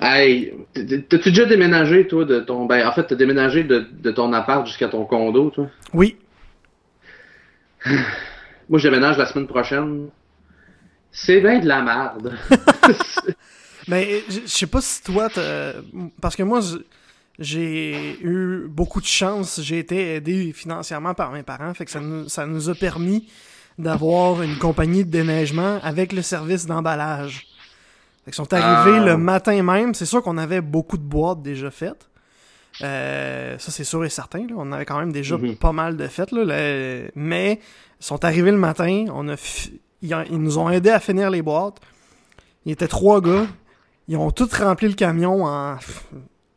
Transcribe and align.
Hey, 0.00 0.52
t'as-tu 0.74 1.30
déjà 1.30 1.46
déménagé, 1.46 2.06
toi, 2.06 2.24
de 2.24 2.40
ton. 2.40 2.66
Ben, 2.66 2.86
en 2.86 2.92
fait, 2.92 3.04
t'as 3.04 3.14
déménagé 3.14 3.64
de, 3.64 3.86
de 3.92 4.10
ton 4.10 4.32
appart 4.32 4.66
jusqu'à 4.66 4.88
ton 4.88 5.04
condo, 5.04 5.50
toi? 5.50 5.68
Oui. 5.94 6.16
Moi, 8.68 8.78
je 8.78 8.88
déménage 8.88 9.16
la 9.16 9.26
semaine 9.26 9.46
prochaine. 9.46 10.08
C'est 11.12 11.40
bien 11.40 11.60
de 11.60 11.66
la 11.66 11.82
merde. 11.82 12.34
Mais 13.88 14.22
je 14.28 14.46
sais 14.46 14.66
pas 14.66 14.80
si 14.80 15.02
toi, 15.02 15.28
parce 16.20 16.34
que 16.34 16.42
moi, 16.42 16.60
j'ai 17.38 18.18
eu 18.20 18.66
beaucoup 18.68 19.00
de 19.00 19.06
chance. 19.06 19.60
J'ai 19.62 19.78
été 19.78 20.14
aidé 20.16 20.52
financièrement 20.52 21.14
par 21.14 21.30
mes 21.30 21.42
parents, 21.42 21.72
fait 21.74 21.84
que 21.84 21.90
ça 21.90 22.00
nous, 22.00 22.28
ça 22.28 22.46
nous 22.46 22.68
a 22.68 22.74
permis 22.74 23.28
d'avoir 23.78 24.42
une 24.42 24.56
compagnie 24.56 25.04
de 25.04 25.10
déneigement 25.10 25.78
avec 25.82 26.12
le 26.12 26.22
service 26.22 26.66
d'emballage. 26.66 27.46
Qu'ils 28.26 28.34
sont 28.34 28.52
arrivés 28.52 28.98
Ah. 29.00 29.04
le 29.04 29.16
matin 29.16 29.62
même. 29.62 29.94
C'est 29.94 30.04
sûr 30.06 30.22
qu'on 30.22 30.36
avait 30.36 30.60
beaucoup 30.60 30.98
de 30.98 31.02
boîtes 31.02 31.42
déjà 31.42 31.70
faites. 31.70 32.08
Euh, 32.82 33.56
ça, 33.58 33.70
c'est 33.72 33.84
sûr 33.84 34.04
et 34.04 34.10
certain. 34.10 34.40
là. 34.40 34.54
On 34.56 34.70
avait 34.72 34.84
quand 34.84 34.98
même 34.98 35.12
déjà 35.12 35.38
Mhm. 35.38 35.56
pas 35.56 35.72
mal 35.72 35.96
de 35.96 36.06
fêtes. 36.08 36.32
Là, 36.32 36.44
Mais 37.14 37.60
ils 38.00 38.04
sont 38.04 38.22
arrivés 38.24 38.50
le 38.50 38.58
matin. 38.58 39.06
On 39.14 39.28
a 39.28 39.36
fi- 39.36 39.80
ils, 40.02 40.14
ils 40.30 40.38
nous 40.38 40.58
ont 40.58 40.68
aidés 40.68 40.90
à 40.90 41.00
finir 41.00 41.30
les 41.30 41.40
boîtes. 41.42 41.78
Il 42.66 42.72
était 42.72 42.88
trois 42.88 43.20
gars. 43.20 43.46
Ils 44.08 44.16
ont 44.16 44.30
tous 44.30 44.52
rempli 44.54 44.88
le 44.88 44.94
camion 44.94 45.44
en 45.44 45.76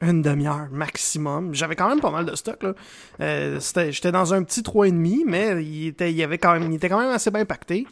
une 0.01 0.21
demi-heure 0.21 0.67
maximum. 0.71 1.53
J'avais 1.53 1.75
quand 1.75 1.87
même 1.89 1.99
pas 2.01 2.11
mal 2.11 2.25
de 2.25 2.35
stock. 2.35 2.63
Là. 2.63 2.73
Euh, 3.21 3.59
J'étais 3.89 4.11
dans 4.11 4.33
un 4.33 4.43
petit 4.43 4.61
3,5, 4.63 5.23
mais 5.25 5.63
il 5.63 5.87
était, 5.87 6.11
il, 6.11 6.21
avait 6.23 6.37
quand 6.37 6.53
même, 6.53 6.71
il 6.71 6.75
était 6.75 6.89
quand 6.89 6.99
même 6.99 7.11
assez 7.11 7.31
bien 7.31 7.45
pacté. 7.45 7.85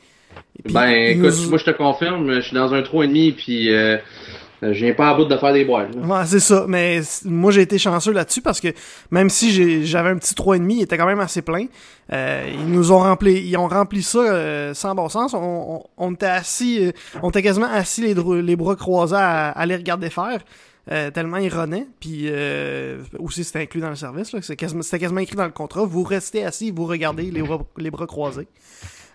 Puis, 0.63 0.73
ben, 0.73 0.89
écoute, 0.89 1.33
nous- 1.43 1.49
moi, 1.49 1.57
je 1.57 1.65
te 1.65 1.71
confirme, 1.71 2.31
je 2.35 2.41
suis 2.41 2.55
dans 2.55 2.73
un 2.73 2.81
3,5 2.81 3.33
puis 3.35 3.73
euh, 3.73 3.97
je 4.61 4.69
viens 4.71 4.93
pas 4.93 5.09
à 5.09 5.13
bout 5.13 5.25
de 5.25 5.37
faire 5.37 5.53
des 5.53 5.63
boîtes. 5.65 5.95
là. 5.95 6.01
Ouais, 6.01 6.25
c'est 6.25 6.39
ça. 6.39 6.65
Mais 6.67 7.01
moi, 7.25 7.51
j'ai 7.51 7.61
été 7.61 7.77
chanceux 7.77 8.11
là-dessus 8.11 8.41
parce 8.41 8.59
que 8.59 8.69
même 9.11 9.29
si 9.29 9.85
j'avais 9.85 10.09
un 10.09 10.17
petit 10.17 10.33
3,5, 10.33 10.71
il 10.77 10.81
était 10.81 10.97
quand 10.97 11.05
même 11.05 11.19
assez 11.19 11.41
plein. 11.44 11.66
Euh, 12.11 12.49
ils 12.52 12.67
nous 12.71 12.91
ont 12.91 12.99
rempli, 12.99 13.33
ils 13.47 13.55
ont 13.57 13.67
rempli 13.67 14.02
ça 14.02 14.19
euh, 14.19 14.73
sans 14.73 14.95
bon 14.95 15.09
sens. 15.09 15.33
On, 15.33 15.38
on, 15.39 15.83
on 15.97 16.13
était 16.13 16.25
assis, 16.25 16.88
euh, 16.88 16.91
on 17.22 17.29
était 17.29 17.44
quasiment 17.44 17.69
assis 17.72 18.01
les, 18.01 18.16
les 18.41 18.55
bras 18.55 18.75
croisés 18.75 19.16
à, 19.17 19.49
à 19.51 19.66
les 19.66 19.75
regarder 19.75 20.09
faire. 20.09 20.39
euh, 20.89 21.11
tellement 21.11 21.35
ils 21.38 21.53
renaient, 21.53 21.85
puis 21.99 22.27
euh, 22.29 22.99
aussi 23.19 23.44
c'était 23.44 23.59
inclus 23.59 23.81
dans 23.81 23.89
le 23.89 23.97
service, 23.97 24.33
c'est 24.41 24.55
quasiment, 24.55 24.81
c'était 24.81 24.99
quasiment 24.99 25.19
écrit 25.19 25.35
dans 25.35 25.44
le 25.44 25.51
contrat. 25.51 25.83
Vous 25.85 26.01
restez 26.03 26.45
assis, 26.45 26.72
vous 26.72 26.85
regardez 26.85 27.23
les 27.29 27.41
bras, 27.41 27.59
les 27.77 27.91
bras 27.91 28.07
croisés. 28.07 28.47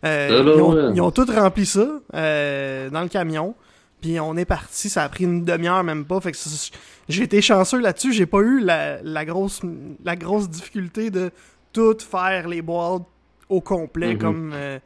Euh, 0.05 0.29
Ça, 0.29 0.43
là, 0.43 0.53
ils, 0.57 0.61
ont, 0.61 0.73
ouais. 0.75 0.93
ils 0.95 1.01
ont 1.01 1.11
tout 1.11 1.27
rempli 1.33 1.65
ça 1.67 1.87
euh, 2.15 2.91
dans 2.91 3.03
le 3.03 3.09
camion. 3.09 3.55
Puis 4.01 4.19
on 4.19 4.37
est 4.37 4.45
parti, 4.45 4.89
ça 4.89 5.05
a 5.05 5.09
pris 5.09 5.25
une 5.25 5.45
demi-heure 5.45 5.85
même 5.85 6.05
pas. 6.05 6.21
Fait 6.21 6.33
que 6.33 6.39
j'ai 7.09 7.23
été 7.23 7.41
chanceux 7.41 7.81
là-dessus. 7.81 8.13
J'ai 8.13 8.27
pas 8.27 8.41
eu 8.41 8.59
la, 8.61 9.01
la 9.03 9.25
grosse 9.25 9.61
la 10.05 10.17
grosse 10.17 10.49
difficulté 10.51 11.11
de 11.11 11.31
tout 11.73 11.97
faire 12.01 12.49
les 12.49 12.63
boîtes 12.63 13.03
au 13.49 13.61
complet 13.61 14.15
Mhm. 14.15 14.19
comme 14.19 14.53
euh, 14.55 14.79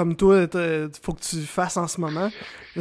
comme 0.00 0.16
toi, 0.16 0.46
t'as- 0.46 0.88
faut 1.02 1.12
que 1.12 1.20
tu 1.20 1.36
fasses 1.42 1.76
en 1.76 1.86
ce 1.86 2.00
moment. 2.00 2.30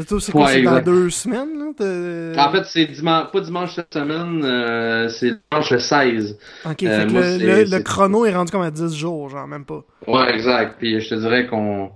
Toi, 0.08 0.22
c'est 0.22 0.32
quoi, 0.32 0.46
Ouais, 0.46 0.54
c'est 0.54 0.62
dans 0.62 0.80
deux 0.82 1.10
semaines, 1.10 1.50
là? 1.60 2.48
En 2.48 2.52
fait, 2.54 2.64
c'est 2.64 2.86
dimanche, 2.86 3.32
pas 3.34 3.42
dimanche 3.42 3.76
cette 3.76 3.94
semaine, 3.94 4.42
euh, 4.46 5.10
c'est 5.10 5.34
dimanche 5.52 5.70
le 5.72 5.80
16. 5.80 6.38
Ok, 6.64 6.84
euh, 6.84 7.00
fait 7.02 7.06
moi, 7.08 7.22
le, 7.22 7.80
chrono 7.84 8.26
est 8.26 8.34
rendu 8.34 8.52
comme 8.54 8.62
à 8.62 8.72
10 8.72 8.96
jours, 8.96 9.28
genre, 9.30 9.48
même 9.48 9.66
pas. 9.66 9.84
Ouais, 10.08 10.34
exact. 10.34 10.76
Puis 10.80 11.02
je 11.02 11.10
te 11.10 11.16
dirais 11.16 11.46
qu'on 11.48 11.92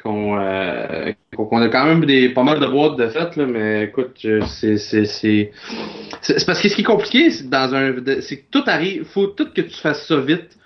qu'on 0.00 0.38
euh, 0.38 1.10
a 1.10 1.68
quand 1.68 1.84
même 1.86 2.04
des 2.04 2.28
pas 2.28 2.42
mal 2.44 2.60
de 2.60 2.66
boîtes 2.66 2.96
de 2.96 3.08
fête 3.08 3.34
là, 3.36 3.46
mais 3.46 3.84
écoute, 3.84 4.24
c'est 4.46 4.76
c'est 4.76 5.50
parce 6.46 6.60
que 6.60 6.68
ce 6.68 6.74
qui 6.76 6.82
est 6.82 6.84
compliqué, 6.84 7.30
c'est 7.30 7.48
dans 7.48 7.74
un 7.74 7.94
c'est 8.20 8.36
que 8.36 8.44
tout 8.52 8.62
arrive, 8.66 9.04
faut 9.04 9.26
tout 9.26 9.48
que 9.52 9.62
tu 9.62 9.76
fasses 9.80 10.06
ça 10.06 10.20
vite. 10.20 10.59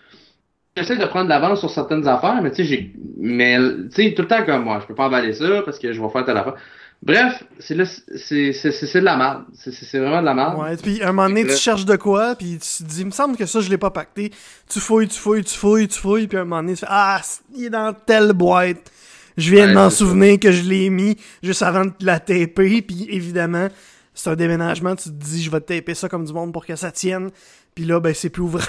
J'essaie 0.76 0.96
de 0.96 1.04
prendre 1.06 1.24
de 1.24 1.28
l'avance 1.30 1.60
sur 1.60 1.70
certaines 1.70 2.06
affaires, 2.08 2.40
mais 2.42 2.50
tu 2.50 2.56
sais, 2.56 2.64
j'ai 2.64 2.92
mais 3.16 3.58
tu 3.94 4.02
sais 4.08 4.14
tout 4.14 4.22
le 4.22 4.28
temps 4.28 4.44
comme 4.44 4.64
moi, 4.64 4.80
je 4.82 4.86
peux 4.86 4.94
pas 4.94 5.06
emballer 5.06 5.32
ça 5.32 5.62
parce 5.64 5.78
que 5.78 5.92
je 5.92 6.02
vais 6.02 6.08
faire 6.08 6.24
telle 6.24 6.36
affaire. 6.36 6.56
Bref, 7.00 7.44
c'est 7.58 7.74
là 7.74 7.84
c'est 7.84 8.52
c'est 8.52 8.72
c'est 8.72 9.00
de 9.00 9.04
la 9.04 9.16
merde. 9.16 9.44
C'est 9.54 9.72
c'est 9.72 9.98
vraiment 9.98 10.20
de 10.20 10.26
la 10.26 10.34
merde. 10.34 10.58
Ouais, 10.58 10.76
puis 10.76 11.02
un 11.02 11.12
moment 11.12 11.28
donné, 11.28 11.46
tu 11.46 11.56
cherches 11.56 11.84
de 11.84 11.96
quoi, 11.96 12.34
puis 12.34 12.58
tu 12.58 12.82
te 12.82 12.88
dis, 12.88 13.00
il 13.02 13.06
me 13.06 13.10
semble 13.12 13.36
que 13.36 13.46
ça, 13.46 13.60
je 13.60 13.70
l'ai 13.70 13.78
pas 13.78 13.90
pacté. 13.90 14.32
Tu 14.68 14.80
fouilles, 14.80 15.06
tu 15.06 15.18
fouilles, 15.18 15.44
tu 15.44 15.54
fouilles, 15.56 15.86
tu 15.86 15.98
fouilles, 15.98 16.26
puis 16.26 16.38
un 16.38 16.44
moment 16.44 16.62
donné, 16.62 16.72
tu 16.72 16.80
fais, 16.80 16.86
ah, 16.88 17.20
il 17.54 17.66
est 17.66 17.70
dans 17.70 17.92
telle 17.92 18.32
boîte. 18.32 18.90
Je 19.36 19.50
viens 19.50 19.68
de 19.68 19.74
m'en 19.74 19.90
souvenir 19.90 20.40
que 20.40 20.50
je 20.50 20.62
l'ai 20.62 20.90
mis 20.90 21.16
juste 21.42 21.62
avant 21.62 21.84
de 21.84 21.92
la 22.00 22.18
taper, 22.20 22.82
puis 22.82 23.06
évidemment, 23.10 23.68
c'est 24.14 24.30
un 24.30 24.36
déménagement, 24.36 24.96
tu 24.96 25.10
te 25.10 25.14
dis, 25.14 25.42
je 25.42 25.50
vais 25.50 25.60
taper 25.60 25.94
ça 25.94 26.08
comme 26.08 26.24
du 26.24 26.32
monde 26.32 26.52
pour 26.52 26.64
que 26.64 26.74
ça 26.74 26.90
tienne, 26.90 27.30
puis 27.74 27.84
là, 27.84 28.00
ben, 28.00 28.14
c'est 28.14 28.30
plus 28.30 28.42
ouvrant. 28.42 28.64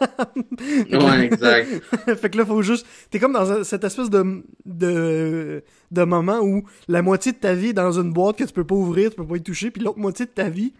Ouais, 0.00 1.24
exact. 1.26 1.68
fait 2.16 2.30
que 2.30 2.38
là, 2.38 2.46
faut 2.46 2.62
juste. 2.62 2.86
T'es 3.10 3.18
comme 3.18 3.32
dans 3.32 3.64
cette 3.64 3.84
espèce 3.84 4.10
de, 4.10 4.44
de, 4.64 5.62
de 5.90 6.02
moment 6.04 6.40
où 6.40 6.64
la 6.88 7.02
moitié 7.02 7.32
de 7.32 7.36
ta 7.36 7.54
vie 7.54 7.68
est 7.68 7.74
dans 7.74 7.92
une 7.92 8.12
boîte 8.12 8.36
que 8.38 8.44
tu 8.44 8.52
peux 8.52 8.64
pas 8.64 8.74
ouvrir, 8.74 9.10
tu 9.10 9.16
peux 9.16 9.26
pas 9.26 9.36
y 9.36 9.42
toucher, 9.42 9.70
puis 9.70 9.82
l'autre 9.82 9.98
moitié 9.98 10.26
de 10.26 10.30
ta 10.30 10.48
vie, 10.48 10.72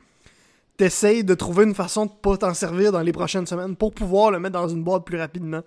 t'essayes 0.76 1.24
de 1.24 1.34
trouver 1.34 1.64
une 1.64 1.74
façon 1.74 2.06
de 2.06 2.10
pas 2.10 2.36
t'en 2.36 2.54
servir 2.54 2.92
dans 2.92 3.02
les 3.02 3.12
prochaines 3.12 3.46
semaines 3.46 3.76
pour 3.76 3.92
pouvoir 3.92 4.30
le 4.30 4.40
mettre 4.40 4.54
dans 4.54 4.68
une 4.68 4.82
boîte 4.82 5.04
plus 5.04 5.18
rapidement. 5.18 5.62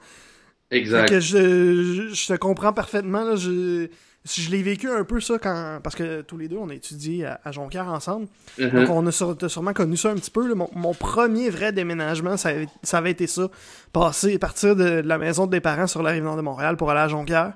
Fait 0.70 0.78
Exact. 0.78 1.10
que 1.10 1.20
je, 1.20 2.08
je, 2.08 2.14
je 2.14 2.28
te 2.28 2.34
comprends 2.38 2.74
parfaitement. 2.74 3.24
Là, 3.24 3.36
je 3.36 3.88
je 4.25 4.50
l'ai 4.50 4.63
vécu 4.63 4.90
un 4.90 5.03
peu 5.03 5.19
ça 5.22 5.38
quand. 5.38 5.80
Parce 5.84 5.96
que 5.96 6.22
tous 6.22 6.38
les 6.38 6.47
deux, 6.47 6.58
on 6.58 6.69
a 6.69 6.74
étudié 6.74 7.25
à, 7.25 7.40
à 7.46 7.52
Jonquière 7.52 7.88
ensemble. 7.88 8.28
Mhm. 8.59 8.69
Donc, 8.72 8.90
on 8.90 9.06
a 9.08 9.12
sur- 9.12 9.38
sûrement 9.50 9.74
connu 9.74 9.96
ça 9.97 10.09
un 10.09 10.16
petit 10.16 10.31
peu. 10.31 10.47
là. 10.47 10.56
Mon, 10.56 10.69
mon 10.75 10.94
premier 10.94 11.50
vrai 11.50 11.72
déménagement, 11.72 12.35
ça 12.38 12.50
avait, 12.50 12.68
ça 12.84 12.97
avait 12.97 13.12
été 13.12 13.28
ça. 13.28 13.50
Passer, 13.94 14.38
partir 14.40 14.75
de, 14.75 15.02
de 15.02 15.08
la 15.08 15.18
maison 15.18 15.46
des 15.47 15.59
parents 15.62 15.88
sur 15.88 16.02
la 16.03 16.12
rive 16.12 16.24
nord 16.24 16.38
de 16.38 16.41
Montréal 16.41 16.75
pour 16.78 16.90
aller 16.91 17.02
à 17.02 17.08
Jonquière. 17.08 17.53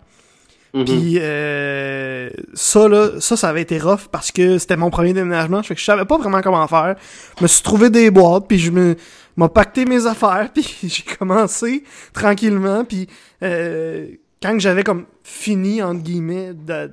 Mhm. 0.75 0.85
Puis 0.85 1.17
euh, 1.19 2.29
ça, 2.53 2.87
là, 2.87 3.19
ça, 3.19 3.35
ça 3.35 3.49
avait 3.49 3.63
été 3.63 3.79
rough 3.79 4.07
parce 4.11 4.31
que 4.31 4.59
c'était 4.59 4.77
mon 4.77 4.91
premier 4.91 5.13
déménagement. 5.13 5.63
Fait 5.63 5.73
que 5.73 5.79
je 5.79 5.85
savais 5.85 6.05
pas 6.05 6.17
vraiment 6.17 6.41
comment 6.41 6.67
faire. 6.67 6.95
Je 7.39 7.43
me 7.43 7.47
suis 7.47 7.63
trouvé 7.63 7.89
des 7.89 8.11
boîtes, 8.11 8.47
puis 8.47 8.59
je 8.59 8.69
me 8.71 8.95
m'a 9.35 9.49
pacté 9.49 9.85
mes 9.85 10.05
affaires, 10.05 10.49
puis 10.53 10.67
j'ai 10.83 11.03
commencé 11.17 11.83
tranquillement. 12.13 12.83
Puis 12.85 13.07
euh, 13.41 14.09
quand 14.41 14.59
j'avais 14.59 14.83
comme 14.83 15.05
fini, 15.23 15.81
entre 15.81 16.01
guillemets, 16.01 16.53
de 16.53 16.91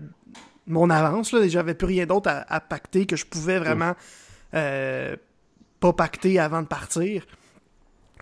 mon 0.66 0.90
avance, 0.90 1.32
là, 1.32 1.46
j'avais 1.48 1.74
plus 1.74 1.86
rien 1.86 2.06
d'autre 2.06 2.28
à, 2.30 2.44
à 2.52 2.60
pacter 2.60 3.06
que 3.06 3.16
je 3.16 3.24
pouvais 3.24 3.58
vraiment 3.58 3.94
euh, 4.54 5.14
pas 5.80 5.92
pacter 5.92 6.38
avant 6.38 6.62
de 6.62 6.66
partir. 6.66 7.24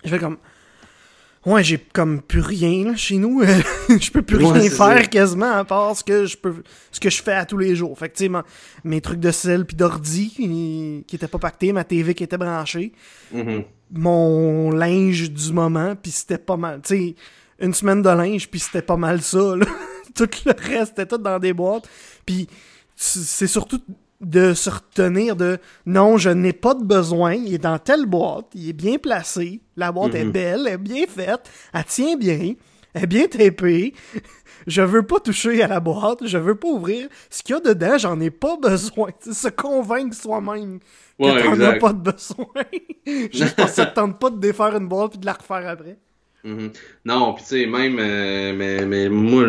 Je 0.05 0.11
fais 0.11 0.19
comme... 0.19 0.37
Ouais, 1.47 1.63
j'ai 1.63 1.77
comme 1.79 2.23
plus 2.23 2.41
rien 2.41 2.87
là, 2.87 2.97
chez 2.97 3.19
nous. 3.19 3.43
je 3.89 4.11
peux 4.11 4.23
plus 4.23 4.39
Ouais, 4.43 4.61
rien 4.61 4.71
faire 4.71 5.11
quasiment 5.11 5.53
à 5.53 5.65
part 5.65 5.95
ce 5.95 6.03
que 6.03 6.25
je 6.25 6.39
peux 6.39 6.63
ce 6.91 6.99
que 6.99 7.11
je 7.11 7.23
fais 7.23 7.35
à 7.35 7.45
tous 7.45 7.59
les 7.59 7.77
jours. 7.77 7.99
Fait 7.99 8.09
que 8.09 8.17
tu 8.17 8.25
sais 8.25 8.31
mes 8.83 9.03
trucs 9.03 9.21
de 9.21 9.31
sel 9.31 9.67
puis 9.67 9.77
d'ordi 9.77 10.31
qui, 10.31 11.05
qui 11.07 11.17
étaient 11.17 11.29
pas 11.29 11.39
pactés, 11.39 11.75
ma 11.75 11.85
TV 11.85 12.15
qui 12.15 12.25
était 12.25 12.39
branchée, 12.39 12.93
Mhm. 13.31 13.63
mon 13.93 14.71
linge 14.71 15.31
du 15.31 15.53
moment 15.53 15.95
puis 15.97 16.13
c'était 16.13 16.39
pas 16.39 16.57
mal, 16.57 16.81
tu 16.83 16.97
sais 16.97 17.15
une 17.65 17.75
semaine 17.75 18.03
de 18.03 18.09
linge 18.11 18.49
puis 18.51 18.61
c'était 18.61 18.83
pas 18.83 18.97
mal 18.97 19.21
ça 19.23 19.57
là. 19.57 19.67
tout 20.15 20.29
le 20.47 20.53
reste 20.57 20.93
était 20.99 21.07
tout 21.07 21.19
dans 21.19 21.39
des 21.39 21.53
boîtes. 21.53 21.89
Puis 22.27 22.49
c'est 22.97 23.47
surtout 23.47 23.81
de 24.21 24.55
se 24.55 24.71
retenir 24.71 25.37
de 25.37 25.59
non, 25.87 26.17
je 26.17 26.31
n'ai 26.31 26.53
pas 26.53 26.75
de 26.75 26.85
besoin, 26.85 27.35
il 27.35 27.53
est 27.55 27.59
dans 27.59 27.79
telle 27.79 28.07
boîte, 28.07 28.47
il 28.55 28.69
est 28.71 28.73
bien 28.73 28.97
placé, 28.99 29.61
la 29.77 29.93
boîte 29.93 30.15
est 30.15 30.25
Mhm. 30.25 30.31
belle, 30.33 30.61
elle 30.67 30.75
est 30.75 30.79
bien 30.79 31.05
faite, 31.07 31.51
elle 31.75 31.85
tient 31.85 32.17
bien, 32.17 32.55
elle 32.95 33.03
est 33.03 33.07
bien 33.07 33.27
tapée. 33.27 33.93
Je 34.67 34.81
veux 34.81 35.03
pas 35.03 35.21
toucher 35.21 35.63
à 35.63 35.67
la 35.69 35.79
boîte, 35.81 36.21
je 36.27 36.39
veux 36.39 36.55
pas 36.55 36.69
ouvrir. 36.69 37.09
Ce 37.29 37.43
qu'il 37.43 37.55
y 37.55 37.59
a 37.59 37.61
dedans, 37.61 37.99
j'en 37.99 38.19
ai 38.21 38.31
pas 38.31 38.57
besoin. 38.57 39.11
Se 39.31 39.49
convaincre 39.49 40.17
soi-même 40.17 40.79
que 40.79 41.25
Ouais, 41.25 41.43
t'en 41.43 41.61
as 41.61 41.73
pas 41.75 41.93
de 41.93 41.99
besoin. 42.11 42.47
Juste 43.31 43.57
parce 43.57 43.71
que 43.73 43.77
ça 43.77 43.87
te 43.87 43.95
tente 43.97 44.19
pas 44.19 44.31
de 44.31 44.39
défaire 44.39 44.75
une 44.77 44.89
boîte 44.89 45.11
puis 45.11 45.19
de 45.21 45.27
la 45.27 45.35
refaire 45.35 45.69
après. 45.69 45.99
Mhm. 46.45 46.71
Non, 47.07 47.33
puis 47.35 47.43
tu 47.45 47.49
sais, 47.61 47.67
même, 47.67 47.99
euh, 47.99 48.53
mais, 48.55 48.85
mais 48.85 49.09
moi, 49.09 49.47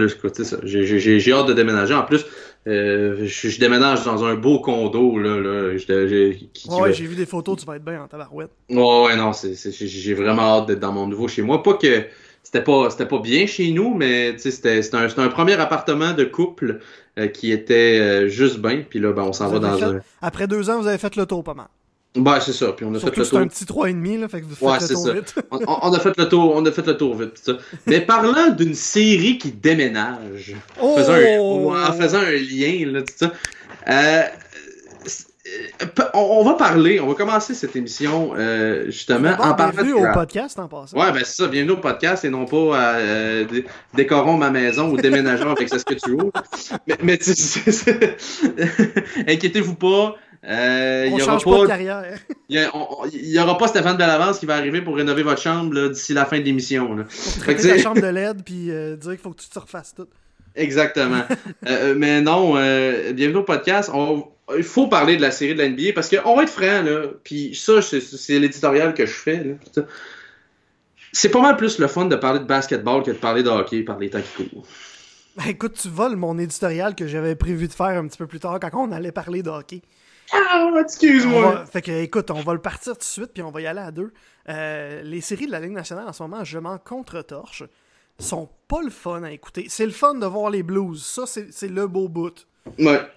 j'ai- 0.63 0.85
j'ai 0.85 1.19
j'ai 1.19 1.31
hâte 1.33 1.47
de 1.47 1.53
déménager. 1.53 1.93
En 1.93 2.03
plus, 2.03 2.25
euh, 2.67 3.17
je, 3.25 3.49
je 3.49 3.59
déménage 3.59 4.03
dans 4.05 4.23
un 4.23 4.35
beau 4.35 4.59
condo, 4.59 5.17
là, 5.19 5.37
là, 5.39 5.77
je- 5.77 6.07
j'ai- 6.07 6.35
qui- 6.53 6.69
qui 6.69 6.69
Ouais, 6.69 6.81
va- 6.81 6.91
j'ai 6.91 7.05
vu 7.05 7.15
des 7.15 7.25
photos, 7.25 7.59
tu 7.59 7.65
vas 7.65 7.75
être 7.75 7.83
bien 7.85 8.01
en 8.01 8.07
tabarouette. 8.07 8.51
Ouais, 8.69 9.03
ouais, 9.05 9.15
non, 9.17 9.33
c'est, 9.33 9.55
c'est- 9.55 9.71
j'ai 9.73 10.13
vraiment 10.13 10.59
hâte 10.59 10.67
d'être 10.67 10.79
dans 10.79 10.93
mon 10.93 11.05
nouveau 11.07 11.27
chez 11.27 11.41
moi. 11.41 11.61
Pas 11.61 11.73
que 11.73 12.05
c'était 12.43 12.63
pas, 12.63 12.89
c'était 12.89 13.07
pas 13.07 13.19
bien 13.19 13.45
chez 13.45 13.71
nous, 13.71 13.93
mais 13.93 14.33
tu 14.33 14.39
sais, 14.39 14.51
c'était, 14.51 14.81
c'était 14.81 14.97
un, 14.97 15.09
c'était 15.09 15.21
un 15.21 15.27
premier 15.29 15.53
appartement 15.53 16.13
de 16.13 16.23
couple 16.23 16.79
euh, 17.19 17.27
qui 17.27 17.51
était 17.51 17.99
euh, 17.99 18.27
juste 18.29 18.59
bien. 18.59 18.83
Puis 18.89 18.99
là, 18.99 19.11
ben, 19.11 19.23
on 19.23 19.33
s'en 19.33 19.49
va 19.49 19.59
dans 19.59 19.77
fait- 19.77 19.83
un. 19.85 19.99
Après 20.21 20.47
deux 20.47 20.69
ans, 20.69 20.79
vous 20.79 20.87
avez 20.87 20.97
fait 20.97 21.15
le 21.17 21.25
tour 21.25 21.43
pas 21.43 21.53
mal. 21.53 21.67
Ben, 22.15 22.39
c'est 22.39 22.53
ça. 22.53 22.71
Puis 22.71 22.85
on 22.85 22.93
a 22.95 22.99
Surtout 22.99 23.13
fait 23.13 23.19
le 23.19 23.23
que 23.23 23.29
c'est 23.29 23.37
un 23.37 23.41
tour. 23.41 23.49
petit 23.49 23.65
3,5, 23.65 24.19
là, 24.21 24.27
fait 24.27 24.41
que 24.41 24.45
vous 24.45 24.55
faites 24.55 24.67
Ouais, 24.69 24.77
le 24.79 24.87
tour 24.87 25.05
ça. 25.05 25.13
vite. 25.13 25.35
On, 25.51 25.59
on- 25.89 25.93
a 25.93 25.99
fait 25.99 26.17
le 26.17 26.29
tour, 26.29 26.55
on 26.55 26.65
a 26.65 26.71
fait 26.71 26.87
le 26.87 26.97
tour 26.97 27.15
vite, 27.17 27.41
ça. 27.43 27.53
Mais 27.87 28.01
parlant 28.01 28.49
d'une 28.49 28.73
série 28.75 29.37
qui 29.37 29.51
déménage, 29.51 30.55
Oh! 30.81 30.95
faisant 30.97 31.13
un, 31.13 31.89
en 31.89 31.93
faisant 31.93 32.19
un 32.19 32.31
lien, 32.31 32.91
là, 32.91 33.01
tout 33.01 33.13
ça. 33.17 33.31
Euh, 33.89 34.21
on, 36.15 36.43
va 36.43 36.53
parler, 36.55 36.99
on 36.99 37.05
va 37.07 37.13
commencer 37.13 37.53
cette 37.53 37.75
émission 37.75 38.31
euh, 38.35 38.85
justement 38.87 39.29
en 39.39 39.53
parlant 39.53 39.73
bienvenue 39.83 39.93
au 39.93 40.11
podcast 40.11 40.57
en 40.57 40.67
passant. 40.67 40.97
Ouais, 40.97 41.11
ben 41.11 41.19
c'est 41.23 41.35
ça, 41.43 41.47
bienvenue 41.47 41.73
au 41.73 41.77
podcast 41.77 42.25
et 42.25 42.29
non 42.29 42.45
pas 42.45 42.77
à 42.79 42.95
euh, 42.95 43.45
décorons 43.93 44.37
ma 44.37 44.49
maison 44.49 44.89
ou 44.89 44.97
déménageons 44.97 45.51
avec 45.51 45.69
ce 45.69 45.83
que 45.85 45.93
tu 45.93 46.09
veux. 46.11 46.31
Mais, 46.87 46.97
mais 47.03 47.19
inquiétez-vous 49.27 49.75
pas. 49.75 50.15
Euh, 50.47 51.09
on 51.11 51.17
y 51.17 51.21
aura 51.23 51.37
pas, 51.39 51.61
de 51.61 51.67
carrière. 51.67 52.19
Il 52.49 52.59
y, 53.13 53.39
aura 53.39 53.57
pas 53.57 53.67
Stéphane 53.67 53.97
Bellavance 53.97 54.39
qui 54.39 54.45
va 54.45 54.55
arriver 54.55 54.81
pour 54.81 54.95
rénover 54.95 55.23
votre 55.23 55.41
chambre 55.41 55.89
d'ici 55.89 56.13
la 56.13 56.25
fin 56.25 56.37
de 56.39 56.43
l'émission. 56.43 56.95
Pour 56.95 57.39
traiter 57.39 57.67
la 57.69 57.77
chambre 57.79 58.01
de 58.01 58.07
LED 58.07 58.43
puis 58.43 58.69
euh, 58.69 58.95
dire 58.95 59.11
qu'il 59.11 59.19
faut 59.19 59.31
que 59.31 59.41
tu 59.41 59.49
te 59.49 59.57
refasses 59.57 59.93
tout. 59.95 60.07
Exactement. 60.55 61.23
Euh, 61.67 61.95
mais 61.97 62.21
non, 62.21 62.53
bienvenue 63.13 63.37
au 63.37 63.43
podcast. 63.43 63.89
On, 63.91 64.27
il 64.55 64.63
faut 64.63 64.87
parler 64.87 65.17
de 65.17 65.21
la 65.21 65.31
série 65.31 65.55
de 65.55 65.59
la 65.59 65.69
NBA 65.69 65.93
parce 65.95 66.09
qu'on 66.09 66.35
va 66.35 66.43
être 66.43 66.49
franc, 66.49 66.83
là. 66.83 67.07
Puis 67.23 67.55
ça, 67.55 67.81
c'est 67.81 68.39
l'éditorial 68.39 68.93
que 68.93 69.05
je 69.05 69.13
fais. 69.13 69.57
C'est 71.11 71.29
pas 71.29 71.41
mal 71.41 71.57
plus 71.57 71.79
le 71.79 71.87
fun 71.87 72.05
de 72.05 72.15
parler 72.15 72.39
de 72.39 72.45
basketball 72.45 73.01
que 73.01 73.11
de 73.11 73.17
parler 73.17 73.41
de 73.41 73.49
hockey 73.49 73.81
par 73.81 73.97
les 73.97 74.09
temps 74.11 74.19
qui 74.21 74.43
courent. 74.43 74.67
Ben, 75.37 75.45
écoute, 75.47 75.73
tu 75.81 75.89
voles 75.89 76.15
mon 76.15 76.37
éditorial 76.37 76.93
que 76.95 77.07
j'avais 77.07 77.35
prévu 77.35 77.67
de 77.67 77.73
faire 77.73 77.87
un 77.87 78.07
petit 78.07 78.17
peu 78.17 78.27
plus 78.27 78.39
tard 78.39 78.59
quand 78.59 78.69
on 78.73 78.91
allait 78.91 79.11
parler 79.11 79.41
de 79.41 79.49
hockey. 79.49 79.81
Ah, 80.31 80.69
excuse-moi. 80.81 81.65
Fait 81.65 81.81
que, 81.81 81.91
écoute, 81.91 82.31
on 82.31 82.41
va 82.41 82.53
le 82.53 82.61
partir 82.61 82.93
tout 82.93 82.99
de 82.99 83.03
suite, 83.03 83.31
puis 83.33 83.43
on 83.43 83.51
va 83.51 83.61
y 83.61 83.67
aller 83.67 83.81
à 83.81 83.91
deux. 83.91 84.11
Euh, 84.49 85.01
les 85.03 85.21
séries 85.21 85.47
de 85.47 85.51
la 85.51 85.59
Ligue 85.59 85.71
nationale 85.71 86.07
en 86.07 86.13
ce 86.13 86.23
moment, 86.23 86.43
je 86.43 86.59
m'en 86.59 86.77
contre-torche, 86.77 87.63
sont 88.19 88.49
pas 88.67 88.81
le 88.81 88.89
fun 88.89 89.23
à 89.23 89.31
écouter. 89.31 89.65
C'est 89.69 89.85
le 89.85 89.91
fun 89.91 90.15
de 90.15 90.25
voir 90.25 90.49
les 90.49 90.63
Blues. 90.63 91.03
Ça, 91.03 91.25
c'est 91.25 91.67
le 91.67 91.87
beau 91.87 92.07
bout. 92.07 92.47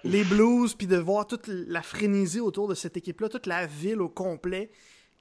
Les 0.03 0.23
Blues, 0.23 0.73
puis 0.73 0.87
de 0.87 0.97
voir 0.97 1.25
toute 1.25 1.47
la 1.47 1.81
frénésie 1.81 2.39
autour 2.39 2.67
de 2.67 2.75
cette 2.75 2.97
équipe-là, 2.97 3.29
toute 3.29 3.47
la 3.47 3.65
ville 3.65 4.01
au 4.01 4.09
complet 4.09 4.69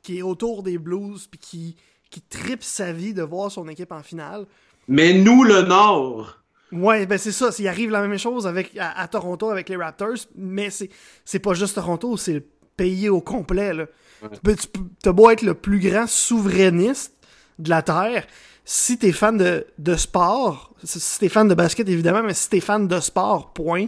qui 0.02 0.18
est 0.18 0.22
autour 0.22 0.62
des 0.62 0.78
Blues, 0.78 1.26
puis 1.26 1.38
qui, 1.38 1.76
qui 2.10 2.20
tripe 2.20 2.62
sa 2.62 2.92
vie 2.92 3.14
de 3.14 3.22
voir 3.22 3.50
son 3.50 3.68
équipe 3.68 3.92
en 3.92 4.02
finale. 4.02 4.46
Mais 4.86 5.12
nous, 5.12 5.44
le 5.44 5.62
Nord, 5.62 6.38
Ouais, 6.72 7.06
ben 7.06 7.18
c'est 7.18 7.32
ça. 7.32 7.50
Il 7.58 7.68
arrive 7.68 7.90
la 7.90 8.06
même 8.06 8.18
chose 8.18 8.46
avec, 8.46 8.76
à, 8.78 9.06
Toronto 9.08 9.50
avec 9.50 9.68
les 9.68 9.76
Raptors, 9.76 10.16
mais 10.36 10.70
c'est, 10.70 10.90
c'est 11.24 11.38
pas 11.38 11.54
juste 11.54 11.74
Toronto, 11.76 12.16
c'est 12.16 12.34
le 12.34 12.44
pays 12.76 13.08
au 13.08 13.20
complet. 13.20 13.72
Là. 13.72 13.86
Tu, 15.02 15.12
beau 15.12 15.30
être 15.30 15.42
le 15.42 15.54
plus 15.54 15.80
grand 15.80 16.06
souverainiste 16.06 17.14
de 17.58 17.70
la 17.70 17.82
Terre. 17.82 18.26
Si 18.64 18.98
t'es 18.98 19.12
fan 19.12 19.38
de, 19.38 19.66
de 19.78 19.96
sport, 19.96 20.74
si 20.84 21.18
t'es 21.18 21.30
fan 21.30 21.48
de 21.48 21.54
basket 21.54 21.88
évidemment, 21.88 22.22
mais 22.22 22.34
si 22.34 22.50
t'es 22.50 22.60
fan 22.60 22.86
de 22.86 23.00
sport, 23.00 23.52
point, 23.54 23.86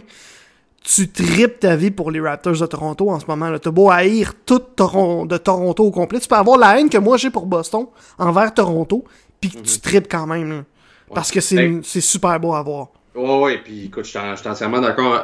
tu 0.83 1.09
tripes 1.09 1.59
ta 1.59 1.75
vie 1.75 1.91
pour 1.91 2.09
les 2.09 2.19
Raptors 2.19 2.57
de 2.57 2.65
Toronto 2.65 3.11
en 3.11 3.19
ce 3.19 3.25
moment. 3.27 3.57
T'as 3.59 3.69
beau 3.69 3.91
haïr 3.91 4.33
tout 4.45 4.59
de 4.59 5.37
Toronto 5.37 5.85
au 5.85 5.91
complet. 5.91 6.19
Tu 6.19 6.27
peux 6.27 6.35
avoir 6.35 6.57
la 6.57 6.79
haine 6.79 6.89
que 6.89 6.97
moi 6.97 7.17
j'ai 7.17 7.29
pour 7.29 7.45
Boston 7.45 7.85
envers 8.17 8.51
Toronto, 8.53 9.05
puis 9.39 9.51
tu 9.51 9.59
mm-hmm. 9.59 9.81
tripes 9.81 10.07
quand 10.09 10.25
même. 10.25 10.49
Là. 10.49 10.63
Parce 11.13 11.31
que 11.31 11.39
c'est 11.41 12.01
super 12.01 12.39
beau 12.39 12.53
à 12.53 12.61
voir. 12.61 12.89
Ouais, 13.13 13.39
ouais, 13.39 13.57
puis 13.57 13.85
écoute, 13.87 14.05
je 14.05 14.11
suis 14.11 14.47
entièrement 14.47 14.79
d'accord 14.79 15.21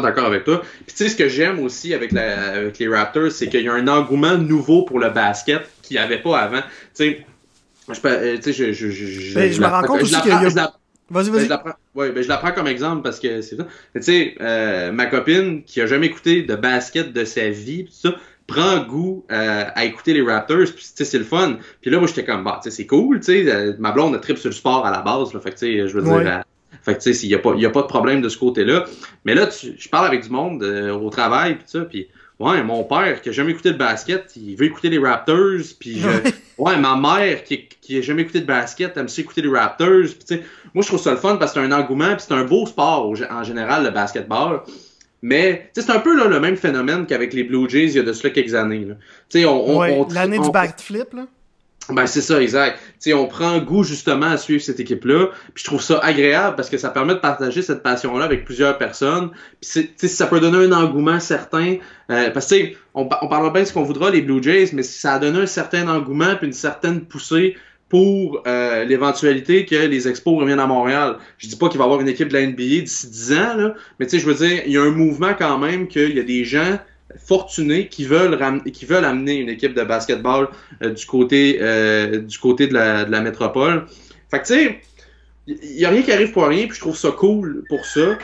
d'accord 0.00 0.24
avec 0.24 0.44
toi. 0.44 0.62
Puis 0.86 0.96
tu 0.96 1.04
sais, 1.04 1.10
ce 1.10 1.16
que 1.16 1.28
j'aime 1.28 1.58
aussi 1.60 1.92
avec, 1.92 2.12
la, 2.12 2.52
avec 2.54 2.78
les 2.78 2.88
Raptors, 2.88 3.30
c'est 3.30 3.48
qu'il 3.48 3.60
y 3.60 3.68
a 3.68 3.74
un 3.74 3.88
engouement 3.88 4.38
nouveau 4.38 4.84
pour 4.84 4.98
le 4.98 5.10
basket 5.10 5.68
qu'il 5.82 5.98
n'y 5.98 6.02
avait 6.02 6.22
pas 6.22 6.38
avant. 6.38 6.62
Tu 6.94 6.94
sais, 6.94 7.26
je, 7.88 8.72
je, 8.72 8.72
je, 8.72 8.90
je, 8.90 9.34
ben, 9.34 9.52
je 9.52 9.60
me 9.60 9.66
rends 9.66 9.82
compte 9.82 10.02
aussi 10.02 10.18
qu'il 10.22 10.30
y 10.30 10.34
a... 10.34 10.72
Vas-y, 11.08 11.30
vas-y. 11.30 11.46
Ben, 11.46 11.60
ouais, 11.94 12.10
ben, 12.10 12.22
je 12.22 12.28
la 12.28 12.38
prends 12.38 12.52
comme 12.52 12.66
exemple 12.66 13.02
parce 13.02 13.20
que 13.20 13.40
c'est 13.40 13.56
ça. 13.56 13.66
Tu 13.94 14.02
sais, 14.02 14.34
euh, 14.40 14.90
ma 14.90 15.06
copine 15.06 15.62
qui 15.62 15.80
a 15.80 15.86
jamais 15.86 16.06
écouté 16.06 16.42
de 16.42 16.56
basket 16.56 17.12
de 17.12 17.24
sa 17.24 17.48
vie, 17.48 17.84
tout 17.84 17.92
ça, 17.92 18.16
prend 18.46 18.78
goût 18.84 19.24
euh, 19.30 19.64
à 19.74 19.84
écouter 19.84 20.14
les 20.14 20.22
Raptors, 20.22 20.66
puis 20.74 20.84
c'est 20.94 21.18
le 21.18 21.24
fun. 21.24 21.58
Puis 21.80 21.90
là, 21.90 21.98
moi, 21.98 22.06
j'étais 22.06 22.24
comme, 22.24 22.44
bah, 22.44 22.60
c'est 22.62 22.86
cool, 22.86 23.20
tu 23.20 23.26
sais, 23.26 23.52
euh, 23.52 23.72
ma 23.78 23.92
blonde 23.92 24.14
a 24.14 24.18
trip 24.18 24.38
sur 24.38 24.50
le 24.50 24.54
sport 24.54 24.86
à 24.86 24.90
la 24.90 25.00
base, 25.00 25.34
là, 25.34 25.40
fait 25.40 25.50
que, 25.50 25.58
tu 25.58 25.66
sais, 25.66 25.88
je 25.88 25.94
veux 25.94 26.02
dire, 26.02 26.14
euh, 26.14 26.38
fait 26.82 26.94
que, 26.96 27.02
tu 27.02 27.12
sais, 27.12 27.26
il 27.26 27.28
n'y 27.28 27.34
a, 27.34 27.38
pas, 27.38 27.54
y 27.56 27.66
a 27.66 27.70
pas 27.70 27.82
de 27.82 27.86
problème 27.86 28.20
de 28.20 28.28
ce 28.28 28.38
côté-là. 28.38 28.84
Mais 29.24 29.34
là, 29.34 29.48
je 29.50 29.88
parle 29.88 30.06
avec 30.06 30.22
du 30.22 30.30
monde 30.30 30.62
au 30.62 31.10
travail, 31.10 31.56
puis 31.56 31.64
ça, 31.66 31.80
puis 31.80 32.08
ouais, 32.38 32.62
mon 32.62 32.84
père 32.84 33.20
qui 33.20 33.30
a 33.30 33.32
jamais 33.32 33.52
écouté 33.52 33.72
de 33.72 33.78
basket, 33.78 34.32
il 34.36 34.54
veut 34.56 34.66
écouter 34.66 34.90
les 34.90 34.98
Raptors, 34.98 35.62
puis 35.80 36.00
ouais, 36.58 36.76
ma 36.76 36.96
mère 36.96 37.42
qui, 37.42 37.66
qui 37.80 37.98
a 37.98 38.00
jamais 38.02 38.22
écouté 38.22 38.40
de 38.40 38.46
basket, 38.46 38.96
aime 38.96 39.06
aussi 39.06 39.22
écouter 39.22 39.42
les 39.42 39.50
Raptors, 39.50 40.02
puis 40.02 40.24
tu 40.26 40.36
sais, 40.36 40.42
moi, 40.72 40.82
je 40.82 40.88
trouve 40.88 41.00
ça 41.00 41.10
le 41.10 41.16
fun 41.16 41.36
parce 41.36 41.52
que 41.52 41.60
c'est 41.60 41.66
un 41.66 41.72
engouement, 41.72 42.14
puis 42.14 42.24
c'est 42.28 42.34
un 42.34 42.44
beau 42.44 42.66
sport 42.66 43.12
en 43.30 43.42
général, 43.42 43.82
le 43.82 43.90
basketball. 43.90 44.60
Mais 45.26 45.70
c'est 45.74 45.90
un 45.90 45.98
peu 45.98 46.16
là, 46.16 46.28
le 46.28 46.38
même 46.38 46.56
phénomène 46.56 47.04
qu'avec 47.04 47.32
les 47.32 47.42
Blue 47.42 47.68
Jays 47.68 47.86
il 47.86 47.96
y 47.96 47.98
a 47.98 48.04
de 48.04 48.12
cela 48.12 48.32
quelques 48.32 48.54
années. 48.54 48.86
L'année 49.34 50.38
du 50.38 50.50
backflip, 50.52 51.12
là. 51.14 51.26
Ben 51.88 52.06
c'est 52.06 52.20
ça, 52.20 52.40
exact. 52.40 52.80
sais, 53.00 53.12
on 53.12 53.26
prend 53.26 53.58
goût 53.58 53.82
justement 53.82 54.26
à 54.26 54.36
suivre 54.36 54.62
cette 54.62 54.78
équipe-là. 54.78 55.30
Puis 55.54 55.62
je 55.62 55.64
trouve 55.64 55.82
ça 55.82 55.98
agréable 55.98 56.54
parce 56.54 56.70
que 56.70 56.78
ça 56.78 56.90
permet 56.90 57.14
de 57.14 57.18
partager 57.18 57.60
cette 57.62 57.82
passion-là 57.82 58.24
avec 58.24 58.44
plusieurs 58.44 58.78
personnes. 58.78 59.30
Puis 59.60 60.08
ça 60.08 60.26
peut 60.26 60.38
donner 60.38 60.64
un 60.64 60.72
engouement 60.72 61.18
certain. 61.18 61.76
Euh, 62.10 62.30
parce 62.30 62.48
que 62.48 62.72
on, 62.94 63.08
on 63.22 63.28
parlera 63.28 63.50
bien 63.50 63.62
de 63.62 63.66
ce 63.66 63.72
qu'on 63.72 63.82
voudra 63.82 64.10
les 64.10 64.22
Blue 64.22 64.40
Jays, 64.40 64.70
mais 64.72 64.84
ça 64.84 65.14
a 65.14 65.18
donné 65.18 65.40
un 65.40 65.46
certain 65.46 65.88
engouement 65.88 66.36
puis 66.36 66.46
une 66.46 66.52
certaine 66.52 67.00
poussée 67.02 67.56
pour 67.88 68.42
euh, 68.46 68.84
l'éventualité 68.84 69.64
que 69.64 69.76
les 69.76 70.08
expos 70.08 70.38
reviennent 70.38 70.60
à 70.60 70.66
Montréal. 70.66 71.18
Je 71.38 71.48
dis 71.48 71.56
pas 71.56 71.68
qu'il 71.68 71.78
va 71.78 71.84
y 71.84 71.86
avoir 71.86 72.00
une 72.00 72.08
équipe 72.08 72.28
de 72.28 72.34
la 72.34 72.46
NBA 72.46 72.82
d'ici 72.82 73.08
10 73.08 73.32
ans, 73.32 73.56
là, 73.56 73.74
mais 73.98 74.06
tu 74.06 74.12
sais, 74.12 74.18
je 74.18 74.26
veux 74.26 74.34
dire, 74.34 74.62
il 74.66 74.72
y 74.72 74.76
a 74.76 74.82
un 74.82 74.90
mouvement 74.90 75.34
quand 75.38 75.58
même 75.58 75.86
qu'il 75.86 76.16
y 76.16 76.20
a 76.20 76.24
des 76.24 76.44
gens 76.44 76.78
fortunés 77.24 77.88
qui 77.88 78.04
veulent 78.04 78.36
qui 78.72 78.84
veulent 78.84 79.04
amener 79.04 79.36
une 79.36 79.48
équipe 79.48 79.74
de 79.74 79.84
basketball 79.84 80.48
euh, 80.82 80.90
du 80.90 81.06
côté 81.06 81.58
euh, 81.60 82.18
du 82.18 82.38
côté 82.38 82.66
de 82.66 82.74
la, 82.74 83.04
de 83.04 83.12
la 83.12 83.20
métropole. 83.20 83.86
Fait 84.30 84.40
que 84.40 84.46
tu 84.46 84.54
sais, 84.54 84.80
il 85.46 85.78
y 85.78 85.84
a 85.84 85.90
rien 85.90 86.02
qui 86.02 86.10
arrive 86.10 86.32
pour 86.32 86.46
rien, 86.46 86.66
puis 86.66 86.74
je 86.74 86.80
trouve 86.80 86.96
ça 86.96 87.12
cool 87.12 87.62
pour 87.68 87.86
ça. 87.86 88.18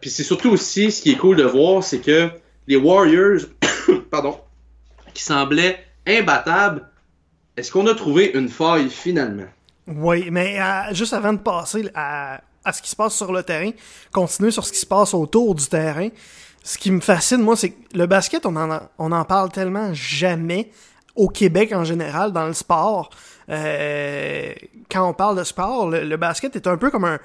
puis 0.00 0.10
c'est 0.10 0.22
surtout 0.22 0.50
aussi 0.50 0.92
ce 0.92 1.00
qui 1.00 1.12
est 1.12 1.16
cool 1.16 1.36
de 1.36 1.44
voir, 1.44 1.82
c'est 1.82 2.00
que 2.00 2.28
les 2.68 2.76
Warriors, 2.76 3.40
pardon, 4.10 4.38
qui 5.14 5.22
semblaient 5.22 5.82
imbattables, 6.06 6.86
est-ce 7.62 7.70
qu'on 7.70 7.86
a 7.86 7.94
trouvé 7.94 8.32
une 8.34 8.48
faille 8.48 8.90
finalement? 8.90 9.46
Oui, 9.86 10.30
mais 10.32 10.60
euh, 10.60 10.92
juste 10.92 11.12
avant 11.12 11.32
de 11.32 11.38
passer 11.38 11.88
à, 11.94 12.40
ce 12.72 12.82
qui 12.82 12.90
se 12.90 12.96
passe 12.96 13.14
sur 13.14 13.32
le 13.32 13.44
terrain, 13.44 13.70
continuer 14.10 14.50
sur 14.50 14.64
ce 14.64 14.72
qui 14.72 14.80
se 14.80 14.86
passe 14.86 15.14
autour 15.14 15.54
du 15.54 15.64
terrain. 15.68 16.08
Ce 16.64 16.76
qui 16.76 16.90
me 16.90 16.98
fascine, 16.98 17.40
moi, 17.40 17.54
c'est 17.54 17.70
que 17.70 17.96
le 17.96 18.06
basket, 18.06 18.46
on 18.46 18.56
en, 18.56 19.24
parle 19.24 19.52
tellement 19.52 19.94
jamais 19.94 20.72
au 21.14 21.28
Québec 21.28 21.72
en 21.72 21.84
général, 21.84 22.32
dans 22.32 22.48
le 22.48 22.52
sport. 22.52 23.10
Euh, 23.48 24.52
quand 24.90 25.08
on 25.08 25.14
parle 25.14 25.38
de 25.38 25.44
sport, 25.44 25.88
le, 25.88 26.16
basket 26.16 26.56
est 26.56 26.66
un 26.66 26.76
peu 26.76 26.90
comme 26.90 27.16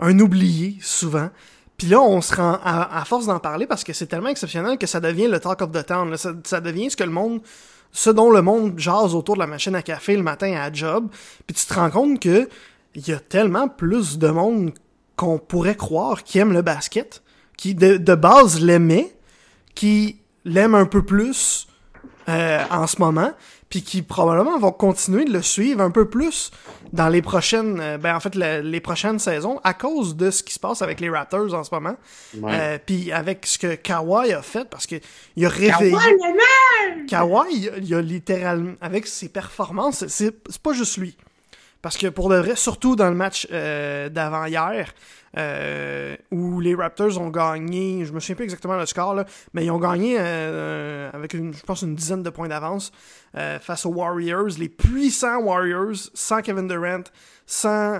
un, 0.00 0.18
oublié, 0.18 0.78
souvent. 0.80 1.28
Puis 1.76 1.88
là, 1.88 2.00
on 2.00 2.22
se 2.22 2.34
rend 2.34 2.58
à, 2.64 3.04
force 3.04 3.26
d'en 3.26 3.40
parler 3.40 3.66
parce 3.66 3.84
que 3.84 3.92
c'est 3.92 4.06
tellement 4.06 4.30
exceptionnel 4.30 4.78
que 4.78 4.86
ça 4.86 5.00
devient 5.00 5.28
le 5.28 5.38
talk 5.38 5.60
of 5.60 5.70
the 5.72 5.84
town. 5.84 6.16
Ça 6.16 6.60
devient 6.62 6.90
ce 6.90 6.96
que 6.96 7.04
le 7.04 7.10
monde 7.10 7.42
ce 7.92 8.10
dont 8.10 8.30
le 8.30 8.42
monde 8.42 8.78
jase 8.78 9.14
autour 9.14 9.36
de 9.36 9.40
la 9.40 9.46
machine 9.46 9.74
à 9.74 9.82
café 9.82 10.16
le 10.16 10.22
matin 10.22 10.52
à 10.54 10.72
job, 10.72 11.08
puis 11.46 11.54
tu 11.54 11.66
te 11.66 11.74
rends 11.74 11.90
compte 11.90 12.20
que 12.20 12.48
il 12.94 13.06
y 13.06 13.12
a 13.12 13.20
tellement 13.20 13.68
plus 13.68 14.18
de 14.18 14.28
monde 14.28 14.72
qu'on 15.16 15.38
pourrait 15.38 15.76
croire 15.76 16.24
qui 16.24 16.38
aime 16.38 16.52
le 16.52 16.62
basket, 16.62 17.22
qui 17.56 17.74
de, 17.74 18.14
base 18.14 18.60
l'aimait, 18.60 19.14
qui 19.74 20.20
l'aime 20.44 20.74
un 20.74 20.86
peu 20.86 21.04
plus 21.04 21.68
euh, 22.28 22.62
en 22.70 22.86
ce 22.86 23.00
moment, 23.00 23.32
puis 23.68 23.82
qui 23.82 24.02
probablement 24.02 24.58
vont 24.58 24.72
continuer 24.72 25.24
de 25.24 25.32
le 25.32 25.42
suivre 25.42 25.80
un 25.80 25.90
peu 25.90 26.08
plus 26.08 26.50
dans 26.92 27.08
les 27.08 27.22
prochaines, 27.22 27.80
euh, 27.80 27.98
ben 27.98 28.14
en 28.14 28.20
fait 28.20 28.34
les 28.34 28.80
prochaines 28.80 29.18
saisons 29.18 29.60
à 29.64 29.74
cause 29.74 30.16
de 30.16 30.30
ce 30.30 30.42
qui 30.42 30.54
se 30.54 30.60
passe 30.60 30.82
avec 30.82 31.00
les 31.00 31.10
Raptors 31.10 31.52
en 31.52 31.64
ce 31.64 31.74
moment, 31.74 31.96
euh, 32.44 32.78
puis 32.84 33.10
avec 33.10 33.44
ce 33.46 33.58
que 33.58 33.74
Kawhi 33.74 34.32
a 34.32 34.42
fait 34.42 34.68
parce 34.68 34.86
que 34.86 34.96
il 35.34 35.44
a 35.44 35.48
réveillé. 35.48 35.96
Kawhi, 37.08 37.70
il 37.82 37.94
a, 37.94 38.00
littéralement 38.00 38.74
avec 38.80 39.06
ses 39.06 39.28
performances, 39.28 40.06
c'est 40.06 40.32
pas 40.62 40.72
juste 40.72 40.96
lui. 40.98 41.16
Parce 41.86 41.98
que 41.98 42.08
pour 42.08 42.28
le 42.28 42.38
vrai, 42.38 42.56
surtout 42.56 42.96
dans 42.96 43.08
le 43.08 43.14
match 43.14 43.46
euh, 43.52 44.08
d'avant 44.08 44.44
hier, 44.46 44.92
euh, 45.38 46.16
où 46.32 46.58
les 46.58 46.74
Raptors 46.74 47.16
ont 47.20 47.28
gagné, 47.28 48.04
je 48.04 48.12
me 48.12 48.18
souviens 48.18 48.34
plus 48.34 48.42
exactement 48.42 48.76
le 48.76 48.86
score, 48.86 49.14
là, 49.14 49.24
mais 49.54 49.64
ils 49.64 49.70
ont 49.70 49.78
gagné 49.78 50.16
euh, 50.18 51.08
avec, 51.12 51.34
une, 51.34 51.54
je 51.54 51.62
pense, 51.62 51.82
une 51.82 51.94
dizaine 51.94 52.24
de 52.24 52.30
points 52.30 52.48
d'avance 52.48 52.90
face 53.60 53.86
aux 53.86 53.90
Warriors, 53.90 54.48
les 54.58 54.68
puissants 54.68 55.38
Warriors, 55.42 56.10
sans 56.12 56.42
Kevin 56.42 56.66
Durant, 56.66 57.04
sans 57.46 57.98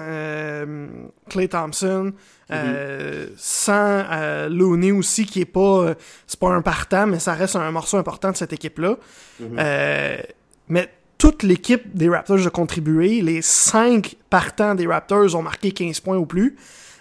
Clay 1.28 1.46
Thompson, 1.46 2.12
mm-hmm. 2.50 3.28
sans 3.36 4.48
Looney 4.48 4.90
aussi, 4.90 5.26
qui 5.26 5.42
est 5.42 5.44
pas, 5.44 5.94
c'est 6.26 6.40
pas 6.40 6.48
un 6.48 6.62
partant, 6.62 7.06
mais 7.06 7.20
ça 7.20 7.34
reste 7.34 7.54
un 7.54 7.70
morceau 7.70 7.98
important 7.98 8.32
de 8.32 8.36
cette 8.36 8.52
équipe-là. 8.52 8.96
Mm-hmm. 9.40 10.24
mais 10.70 10.90
toute 11.18 11.42
l'équipe 11.42 11.96
des 11.96 12.08
Raptors 12.08 12.46
a 12.46 12.50
contribué. 12.50 13.22
Les 13.22 13.42
cinq 13.42 14.16
partants 14.30 14.74
des 14.74 14.86
Raptors 14.86 15.34
ont 15.34 15.42
marqué 15.42 15.72
15 15.72 16.00
points 16.00 16.16
ou 16.16 16.26
plus. 16.26 16.56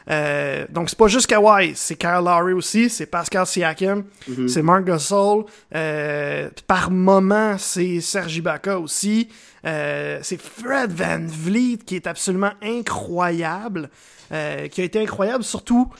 Euh, 0.10 0.65
donc 0.69 0.89
c'est 0.91 0.98
pas 1.00 1.07
juste 1.07 1.25
Kawhi, 1.27 1.74
c'est 1.75 1.95
Kyle 1.95 2.22
Lowry 2.24 2.53
aussi, 2.53 2.91
c'est 2.91 3.07
Pascal 3.07 3.48
Siakam, 3.48 4.03
Mhm. 4.27 4.48
c'est 4.48 4.62
Marc 4.62 4.84
Gasol. 4.86 5.45
Euh, 5.74 6.50
par 6.67 6.91
moment, 6.91 7.57
c'est 7.57 8.01
Sergi 8.01 8.38
Ibaka 8.38 8.79
aussi. 8.79 9.29
Euh, 9.65 10.19
c'est 10.22 10.39
Fred 10.39 10.91
Van 10.91 11.25
Vliet 11.25 11.79
qui 11.84 11.95
est 11.95 12.05
absolument 12.05 12.51
incroyable, 12.62 13.89
qui 14.29 14.81
a 14.81 14.84
été 14.84 15.00
incroyable 15.01 15.43
surtout 15.43 15.91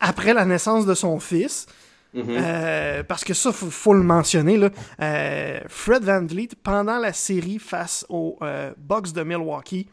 après 0.00 0.32
la 0.32 0.44
naissance 0.46 0.86
de 0.86 0.94
son 0.94 1.18
fils. 1.20 1.66
Mhm. 2.12 2.24
Euh, 2.28 3.02
parce 3.04 3.24
que 3.24 3.34
ça, 3.34 3.52
faut, 3.52 3.70
faut 3.70 3.94
le 3.94 4.02
mentionner. 4.02 4.56
Là. 4.56 4.70
Euh, 5.00 5.60
Fred 5.68 6.02
Van 6.02 6.24
Vliet, 6.24 6.48
pendant 6.62 6.98
la 6.98 7.12
série 7.12 7.58
face 7.58 8.04
aux 8.08 8.36
euh, 8.42 8.72
Bucks 8.76 9.12
de 9.12 9.22
Milwaukee, 9.22 9.88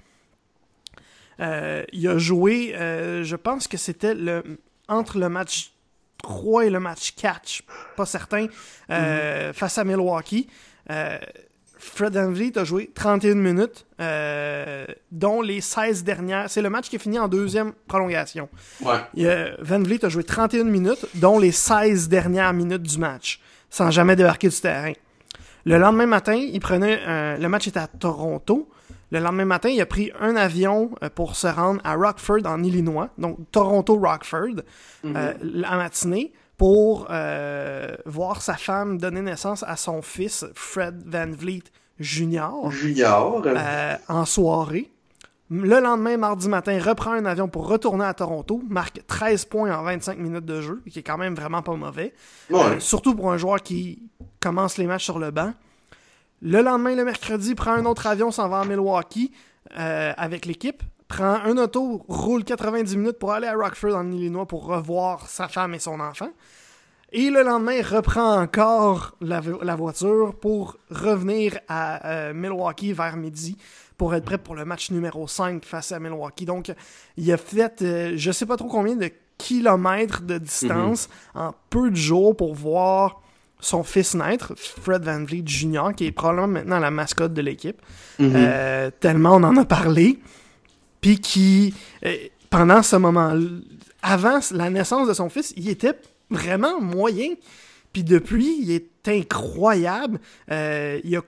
euh, 1.39 1.83
il 1.93 2.07
a 2.07 2.17
joué, 2.17 2.73
je 2.75 3.35
pense 3.35 3.67
que 3.67 3.77
c'était 3.77 4.15
le 4.15 4.43
entre 4.87 5.19
le 5.19 5.29
match 5.29 5.71
3 6.23 6.65
et 6.65 6.69
le 6.69 6.79
match 6.79 7.13
4, 7.15 7.41
je 7.43 7.49
suis 7.49 7.63
pas 7.95 8.05
certain, 8.05 8.47
euh, 8.89 9.53
face 9.53 9.77
à 9.77 9.83
Milwaukee. 9.83 10.47
Fred 11.87 12.13
Van 12.13 12.31
Vliet 12.31 12.57
a 12.57 12.63
joué 12.63 12.91
31 12.93 13.35
minutes, 13.35 13.85
euh, 13.99 14.85
dont 15.11 15.41
les 15.41 15.61
16 15.61 16.03
dernières. 16.03 16.49
C'est 16.49 16.61
le 16.61 16.69
match 16.69 16.89
qui 16.89 16.95
est 16.95 16.99
fini 16.99 17.19
en 17.19 17.27
deuxième 17.27 17.73
prolongation. 17.87 18.49
Ouais. 18.81 19.55
Van 19.59 19.79
Vliet 19.79 20.05
a 20.05 20.09
joué 20.09 20.23
31 20.23 20.65
minutes, 20.65 21.05
dont 21.15 21.39
les 21.39 21.51
16 21.51 22.09
dernières 22.09 22.53
minutes 22.53 22.83
du 22.83 22.97
match, 22.97 23.39
sans 23.69 23.91
jamais 23.91 24.15
débarquer 24.15 24.49
du 24.49 24.59
terrain. 24.59 24.93
Le 25.67 25.77
lendemain 25.77 26.05
matin, 26.05 26.35
il 26.35 26.61
prenait 26.61 27.01
euh, 27.05 27.35
le 27.35 27.49
match 27.49 27.67
était 27.67 27.81
à 27.81 27.87
Toronto. 27.87 28.69
Le 29.11 29.19
lendemain 29.19 29.43
matin, 29.43 29.67
il 29.67 29.81
a 29.81 29.85
pris 29.85 30.13
un 30.17 30.37
avion 30.37 30.91
euh, 31.03 31.09
pour 31.13 31.35
se 31.35 31.47
rendre 31.47 31.81
à 31.83 31.95
Rockford 31.95 32.45
en 32.45 32.63
Illinois, 32.63 33.09
donc 33.17 33.37
Toronto-Rockford, 33.51 34.61
euh, 35.03 35.33
la 35.41 35.75
matinée, 35.75 36.31
pour 36.57 37.07
euh, 37.09 37.95
voir 38.05 38.41
sa 38.41 38.55
femme 38.55 38.97
donner 38.97 39.21
naissance 39.21 39.63
à 39.63 39.75
son 39.75 40.01
fils 40.01 40.45
Fred 40.55 41.03
Van 41.05 41.31
Vliet 41.31 41.63
Jr. 41.99 42.69
Junior. 42.69 43.43
Euh, 43.45 43.95
en 44.07 44.25
soirée. 44.25 44.91
Le 45.49 45.79
lendemain, 45.79 46.17
mardi 46.17 46.49
matin, 46.49 46.77
reprend 46.83 47.11
un 47.11 47.25
avion 47.25 47.47
pour 47.47 47.67
retourner 47.67 48.03
à 48.03 48.13
Toronto, 48.13 48.61
marque 48.67 49.05
13 49.07 49.45
points 49.45 49.73
en 49.73 49.81
25 49.81 50.17
minutes 50.17 50.45
de 50.45 50.61
jeu, 50.61 50.81
qui 50.89 50.99
est 50.99 51.03
quand 51.03 51.17
même 51.17 51.35
vraiment 51.35 51.61
pas 51.61 51.73
mauvais. 51.75 52.13
Ouais. 52.49 52.59
Euh, 52.59 52.79
surtout 52.79 53.15
pour 53.15 53.31
un 53.31 53.37
joueur 53.37 53.61
qui 53.61 54.09
commence 54.41 54.77
les 54.77 54.87
matchs 54.87 55.05
sur 55.05 55.19
le 55.19 55.31
banc. 55.31 55.53
Le 56.41 56.61
lendemain, 56.61 56.95
le 56.95 57.05
mercredi, 57.05 57.55
prend 57.55 57.71
un 57.71 57.85
autre 57.85 58.07
avion, 58.07 58.29
s'en 58.29 58.49
va 58.49 58.59
à 58.59 58.65
Milwaukee 58.65 59.31
euh, 59.79 60.13
avec 60.17 60.45
l'équipe. 60.45 60.83
Prend 61.07 61.35
un 61.45 61.57
auto, 61.57 62.03
roule 62.09 62.43
90 62.43 62.97
minutes 62.97 63.17
pour 63.19 63.31
aller 63.31 63.47
à 63.47 63.53
Rockford 63.55 63.95
en 63.95 64.11
Illinois 64.11 64.45
pour 64.45 64.65
revoir 64.65 65.27
sa 65.27 65.47
femme 65.47 65.73
et 65.73 65.79
son 65.79 65.99
enfant. 66.01 66.29
Et 67.13 67.29
le 67.29 67.43
lendemain, 67.43 67.81
reprend 67.81 68.41
encore 68.41 69.15
la, 69.21 69.39
vo- 69.39 69.59
la 69.63 69.75
voiture 69.75 70.35
pour 70.35 70.75
revenir 70.91 71.57
à 71.69 72.05
euh, 72.07 72.33
Milwaukee 72.33 72.91
vers 72.91 73.15
midi 73.15 73.57
pour 73.97 74.13
être 74.13 74.25
prêt 74.25 74.37
pour 74.37 74.55
le 74.55 74.65
match 74.65 74.91
numéro 74.91 75.25
5 75.27 75.63
face 75.63 75.93
à 75.93 75.99
Milwaukee. 75.99 76.45
Donc, 76.45 76.73
il 77.15 77.31
a 77.31 77.37
fait 77.37 77.81
euh, 77.81 78.13
je 78.17 78.31
sais 78.33 78.45
pas 78.45 78.57
trop 78.57 78.67
combien 78.67 78.97
de 78.97 79.09
kilomètres 79.37 80.23
de 80.23 80.37
distance 80.39 81.07
en 81.35 81.53
peu 81.69 81.89
de 81.89 81.95
jours 81.95 82.35
pour 82.35 82.53
voir 82.53 83.21
son 83.61 83.83
fils 83.83 84.13
naître, 84.13 84.53
Fred 84.57 85.03
Van 85.03 85.23
Vliet 85.23 85.43
Jr., 85.45 85.93
qui 85.95 86.05
est 86.07 86.11
probablement 86.11 86.47
maintenant 86.47 86.79
la 86.79 86.91
mascotte 86.91 87.33
de 87.33 87.41
l'équipe. 87.41 87.81
Mhm. 88.19 88.33
Euh, 88.35 88.91
tellement 88.99 89.31
on 89.35 89.43
en 89.43 89.55
a 89.55 89.63
parlé. 89.65 90.19
Puis 91.07 91.19
qui, 91.19 91.73
euh, 92.05 92.17
pendant 92.49 92.83
ce 92.83 92.97
moment, 92.97 93.33
avant 94.01 94.39
la 94.51 94.69
naissance 94.69 95.07
de 95.07 95.13
son 95.13 95.29
fils, 95.29 95.53
il 95.55 95.69
était 95.69 95.93
vraiment 96.29 96.81
moyen. 96.81 97.29
Puis 97.93 98.03
depuis, 98.03 98.57
il 98.59 98.71
est 98.71 99.07
incroyable. 99.07 100.19
Euh, 100.51 100.99
il, 101.05 101.15
a, 101.15 101.21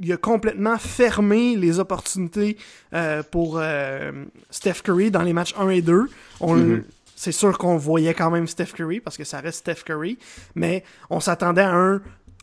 il 0.00 0.12
a 0.12 0.16
complètement 0.16 0.78
fermé 0.78 1.54
les 1.54 1.78
opportunités 1.78 2.56
euh, 2.92 3.22
pour 3.22 3.60
euh, 3.60 4.10
Steph 4.50 4.82
Curry 4.82 5.12
dans 5.12 5.22
les 5.22 5.32
matchs 5.32 5.54
1 5.56 5.68
et 5.68 5.82
2. 5.82 6.08
On, 6.40 6.56
Mhm. 6.56 6.84
C'est 7.20 7.32
sûr 7.32 7.58
qu'on 7.58 7.76
voyait 7.76 8.14
quand 8.14 8.30
même 8.30 8.46
Steph 8.46 8.72
Curry 8.74 8.98
parce 8.98 9.18
que 9.18 9.24
ça 9.24 9.40
reste 9.40 9.58
Steph 9.58 9.84
Curry, 9.84 10.18
mais 10.54 10.82
on 11.10 11.20
s'attendait 11.20 11.60
à 11.60 11.74
un 11.74 12.00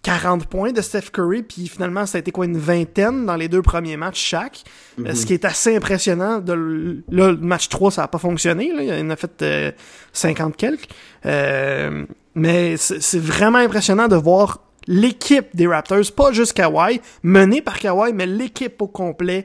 40 0.07 0.45
points 0.45 0.71
de 0.71 0.79
Steph 0.79 1.11
Curry, 1.11 1.43
puis 1.43 1.67
finalement, 1.67 2.05
ça 2.05 2.17
a 2.17 2.19
été 2.19 2.31
quoi, 2.31 2.45
une 2.45 2.57
vingtaine 2.57 3.25
dans 3.25 3.35
les 3.35 3.49
deux 3.49 3.61
premiers 3.61 3.97
matchs 3.97 4.23
chaque. 4.23 4.63
Euh, 4.99 5.13
Ce 5.13 5.25
qui 5.25 5.33
est 5.33 5.43
assez 5.43 5.75
impressionnant. 5.75 6.39
De, 6.39 7.03
là, 7.09 7.31
le 7.31 7.37
match 7.37 7.67
3, 7.67 7.91
ça 7.91 8.03
n'a 8.03 8.07
pas 8.07 8.17
fonctionné. 8.17 8.71
Là. 8.71 8.83
Il 8.83 9.05
en 9.05 9.09
a 9.09 9.17
fait 9.17 9.41
euh, 9.41 9.71
50 10.13 10.55
quelques. 10.55 10.87
Euh, 11.25 12.05
mais 12.35 12.77
c'est 12.77 13.19
vraiment 13.19 13.57
impressionnant 13.57 14.07
de 14.07 14.15
voir 14.15 14.61
l'équipe 14.87 15.53
des 15.53 15.67
Raptors, 15.67 16.09
pas 16.15 16.31
juste 16.31 16.53
Kawhi, 16.53 17.01
menée 17.23 17.61
par 17.61 17.77
Kawhi, 17.77 18.13
mais 18.13 18.27
l'équipe 18.27 18.81
au 18.81 18.87
complet 18.87 19.43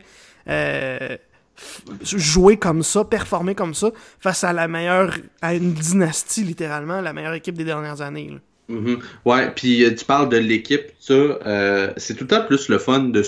euh, 0.49 1.16
jouer 2.04 2.57
comme 2.57 2.85
ça, 2.85 3.04
performer 3.04 3.57
comme 3.57 3.75
ça, 3.75 3.90
face 4.21 4.45
à 4.45 4.52
la 4.52 4.69
meilleure, 4.69 5.16
à 5.40 5.54
une 5.54 5.73
dynastie 5.73 6.45
littéralement, 6.45 7.00
la 7.00 7.12
meilleure 7.12 7.35
équipe 7.35 7.57
des 7.57 7.64
dernières 7.64 8.00
années. 8.00 8.31
là. 8.31 8.38
Mhm. 8.69 9.00
Ouais, 9.25 9.50
puis 9.54 9.85
euh, 9.85 9.95
tu 9.95 10.04
parles 10.04 10.28
de 10.28 10.37
l'équipe, 10.38 10.92
ça, 10.99 11.12
euh, 11.12 11.92
c'est 11.97 12.14
tout 12.14 12.25
le 12.25 12.28
temps 12.28 12.45
plus 12.47 12.69
le 12.69 12.78
fun 12.78 13.00
de, 13.00 13.23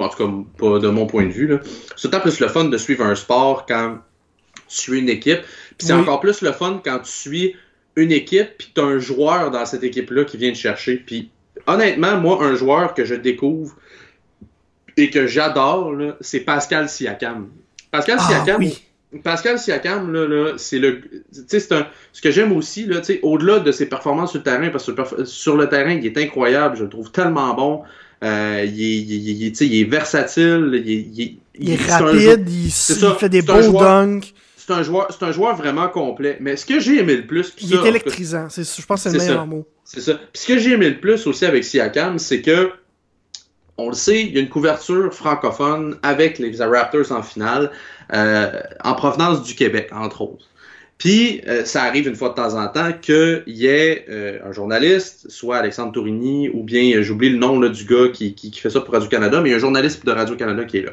en 0.00 0.08
tout 0.08 0.18
cas, 0.18 0.30
pas 0.58 0.78
de 0.78 0.88
mon 0.88 1.06
point 1.06 1.24
de 1.24 1.30
vue, 1.32 1.56
c'est 1.96 2.02
tout 2.02 2.08
le 2.08 2.10
temps 2.10 2.20
plus 2.20 2.40
le 2.40 2.48
fun 2.48 2.64
de 2.64 2.76
suivre 2.76 3.04
un 3.04 3.14
sport 3.14 3.66
quand 3.66 3.98
tu 4.68 4.76
suis 4.76 4.98
une 4.98 5.08
équipe, 5.08 5.40
puis 5.78 5.86
c'est 5.86 5.94
Oui. 5.94 6.00
encore 6.00 6.20
plus 6.20 6.42
le 6.42 6.52
fun 6.52 6.80
quand 6.84 6.98
tu 6.98 7.10
suis 7.10 7.56
une 7.96 8.12
équipe, 8.12 8.50
puis 8.58 8.72
tu 8.74 8.80
as 8.80 8.84
un 8.84 8.98
joueur 8.98 9.50
dans 9.50 9.64
cette 9.64 9.84
équipe-là 9.84 10.24
qui 10.24 10.36
vient 10.36 10.52
te 10.52 10.58
chercher, 10.58 10.96
puis 10.96 11.30
honnêtement, 11.66 12.16
moi, 12.18 12.42
un 12.44 12.54
joueur 12.54 12.92
que 12.92 13.04
je 13.04 13.14
découvre 13.14 13.76
et 14.96 15.08
que 15.08 15.26
j'adore, 15.26 15.94
c'est 16.20 16.40
Pascal 16.40 16.88
Siakam. 16.88 17.48
Pascal 17.90 18.18
Ah 18.20 18.26
Siakam, 18.28 18.60
oui. 18.60 18.82
Pascal 19.24 19.58
Siakam, 19.58 20.12
là, 20.12 20.26
là, 20.28 20.52
c'est 20.56 20.78
le. 20.78 21.00
Tu 21.00 21.20
sais, 21.48 21.58
c'est 21.60 21.72
un. 21.74 21.86
Ce 22.12 22.20
que 22.20 22.30
j'aime 22.30 22.52
aussi, 22.52 22.86
là, 22.86 23.00
tu 23.00 23.06
sais, 23.14 23.20
au-delà 23.22 23.58
de 23.58 23.72
ses 23.72 23.86
performances 23.86 24.30
sur 24.30 24.38
le 24.38 24.44
terrain, 24.44 24.68
parce 24.70 24.84
que 24.86 24.92
sur 24.92 24.96
le 24.96 25.02
perf- 25.02 25.24
sur 25.24 25.56
le 25.56 25.68
terrain, 25.68 25.92
il 25.92 26.06
est 26.06 26.16
incroyable, 26.18 26.76
je 26.76 26.84
le 26.84 26.88
trouve 26.88 27.10
tellement 27.10 27.52
bon. 27.54 27.82
Euh, 28.22 28.64
il, 28.66 28.80
est, 28.82 28.96
il, 28.98 29.12
est- 29.12 29.32
il 29.32 29.46
est- 29.46 29.50
tu 29.50 29.56
sais, 29.56 29.66
il 29.66 29.80
est 29.80 29.84
versatile, 29.90 30.80
il 30.84 30.90
est, 31.20 31.34
il 31.58 31.70
est- 31.72 31.90
rapide, 31.90 32.48
il, 32.48 32.70
ça, 32.70 33.14
fait 33.16 33.28
des 33.28 33.42
beaux 33.42 33.72
dunks. 33.72 34.32
C'est 34.56 34.72
un 34.74 34.82
joueur, 34.84 35.08
c'est 35.10 35.24
un 35.24 35.32
joueur 35.32 35.56
vraiment 35.56 35.88
complet. 35.88 36.36
Mais 36.40 36.54
ce 36.56 36.64
que 36.64 36.78
j'ai 36.78 37.00
aimé 37.00 37.16
le 37.16 37.26
plus, 37.26 37.52
Il 37.60 37.68
ça, 37.70 37.82
est 37.82 37.88
électrisant. 37.88 38.48
C'est, 38.50 38.62
je 38.62 38.86
pense 38.86 39.02
que 39.02 39.10
c'est 39.10 39.16
le 39.16 39.22
meilleur 39.24 39.40
ça. 39.40 39.46
mot. 39.46 39.66
C'est 39.84 40.00
ça. 40.00 40.14
Puis 40.14 40.42
ce 40.42 40.46
que 40.46 40.58
j'ai 40.58 40.72
aimé 40.72 40.88
le 40.90 41.00
plus 41.00 41.26
aussi 41.26 41.44
avec 41.46 41.64
Siakam, 41.64 42.18
c'est 42.20 42.42
que, 42.42 42.70
on 43.80 43.88
le 43.88 43.94
sait, 43.94 44.22
il 44.22 44.34
y 44.34 44.38
a 44.38 44.40
une 44.40 44.48
couverture 44.48 45.12
francophone 45.12 45.96
avec 46.02 46.38
les 46.38 46.54
Raptors 46.62 47.12
en 47.12 47.22
finale, 47.22 47.70
euh, 48.12 48.60
en 48.84 48.94
provenance 48.94 49.42
du 49.42 49.54
Québec, 49.54 49.88
entre 49.92 50.22
autres. 50.22 50.46
Puis, 50.98 51.40
euh, 51.48 51.64
ça 51.64 51.84
arrive 51.84 52.06
une 52.06 52.14
fois 52.14 52.28
de 52.30 52.34
temps 52.34 52.60
en 52.60 52.68
temps 52.68 52.92
qu'il 53.00 53.42
y 53.46 53.66
ait 53.66 54.04
euh, 54.10 54.38
un 54.44 54.52
journaliste, 54.52 55.30
soit 55.30 55.56
Alexandre 55.56 55.92
Tourigny, 55.92 56.50
ou 56.50 56.62
bien, 56.62 57.00
j'oublie 57.00 57.30
le 57.30 57.38
nom 57.38 57.58
du 57.58 57.84
gars 57.86 58.08
qui, 58.12 58.52
fait 58.54 58.68
ça 58.68 58.80
pour 58.80 58.92
Radio-Canada, 58.92 59.40
mais 59.40 59.54
un 59.54 59.58
journaliste 59.58 60.04
de 60.04 60.12
Radio-Canada 60.12 60.64
qui 60.64 60.78
est 60.78 60.82
là. 60.82 60.92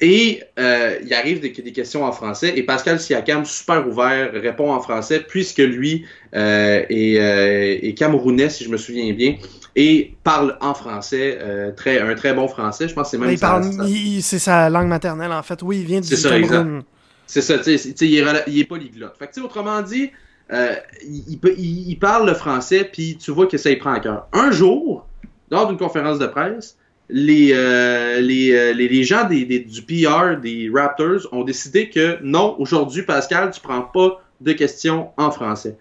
Et 0.00 0.42
il 0.56 1.14
arrive 1.14 1.40
des, 1.40 1.50
questions 1.50 2.04
en 2.04 2.12
français, 2.12 2.52
et 2.54 2.62
Pascal 2.62 3.00
Siakam, 3.00 3.44
super 3.44 3.88
ouvert, 3.88 4.30
répond 4.34 4.70
en 4.70 4.80
français, 4.80 5.24
puisque 5.26 5.58
lui 5.58 6.04
est 6.32 7.98
camerounais, 7.98 8.50
si 8.50 8.62
je 8.62 8.68
me 8.68 8.76
souviens 8.76 9.12
bien, 9.14 9.36
et 9.80 10.16
parle 10.24 10.58
en 10.60 10.74
français, 10.74 11.38
euh, 11.40 11.70
très, 11.70 12.00
un 12.00 12.14
très 12.16 12.34
bon 12.34 12.48
français. 12.48 12.88
Je 12.88 12.94
pense 12.94 13.04
que 13.06 13.10
c'est 13.12 13.18
même 13.18 13.30
il 13.30 13.38
sa- 13.38 13.46
parle, 13.46 13.64
il- 13.88 14.22
c'est 14.22 14.40
sa 14.40 14.68
langue 14.68 14.88
maternelle 14.88 15.30
en 15.30 15.42
fait. 15.44 15.62
Oui, 15.62 15.78
il 15.82 15.86
vient 15.86 16.00
du 16.00 16.16
ça, 16.16 16.30
Cameroun. 16.30 16.82
C'est 17.28 17.42
ça, 17.42 17.58
tu 17.58 17.64
sais, 17.64 17.78
c'est- 17.78 17.92
tu 17.92 17.98
sais, 18.06 18.08
il, 18.12 18.18
est 18.18 18.44
il 18.48 18.58
est 18.58 18.64
polyglotte. 18.64 19.14
Fait 19.16 19.28
que, 19.28 19.40
autrement 19.40 19.80
dit, 19.82 20.10
euh, 20.52 20.74
il, 21.06 21.96
parle 22.00 22.26
le 22.26 22.34
français, 22.34 22.88
puis 22.92 23.16
tu 23.18 23.30
vois 23.30 23.46
que 23.46 23.56
ça 23.56 23.70
y 23.70 23.76
prend 23.76 23.92
à 23.92 24.00
cœur. 24.00 24.26
Un 24.32 24.50
jour, 24.50 25.06
lors 25.50 25.68
d'une 25.68 25.76
conférence 25.78 26.18
de 26.18 26.26
presse, 26.26 26.76
les, 27.08 27.52
euh, 27.54 28.20
les, 28.20 28.74
les, 28.74 28.88
les 28.88 29.04
gens 29.04 29.28
des, 29.28 29.44
des- 29.44 29.60
du 29.60 29.82
PR 29.82 30.36
des 30.42 30.70
Raptors 30.74 31.28
ont 31.32 31.44
décidé 31.44 31.88
que 31.88 32.18
non, 32.22 32.56
aujourd'hui, 32.58 33.02
Pascal, 33.02 33.50
tu 33.52 33.60
prends 33.60 33.82
pas 33.82 34.20
de 34.40 34.52
questions 34.52 35.10
en 35.16 35.30
français. 35.30 35.76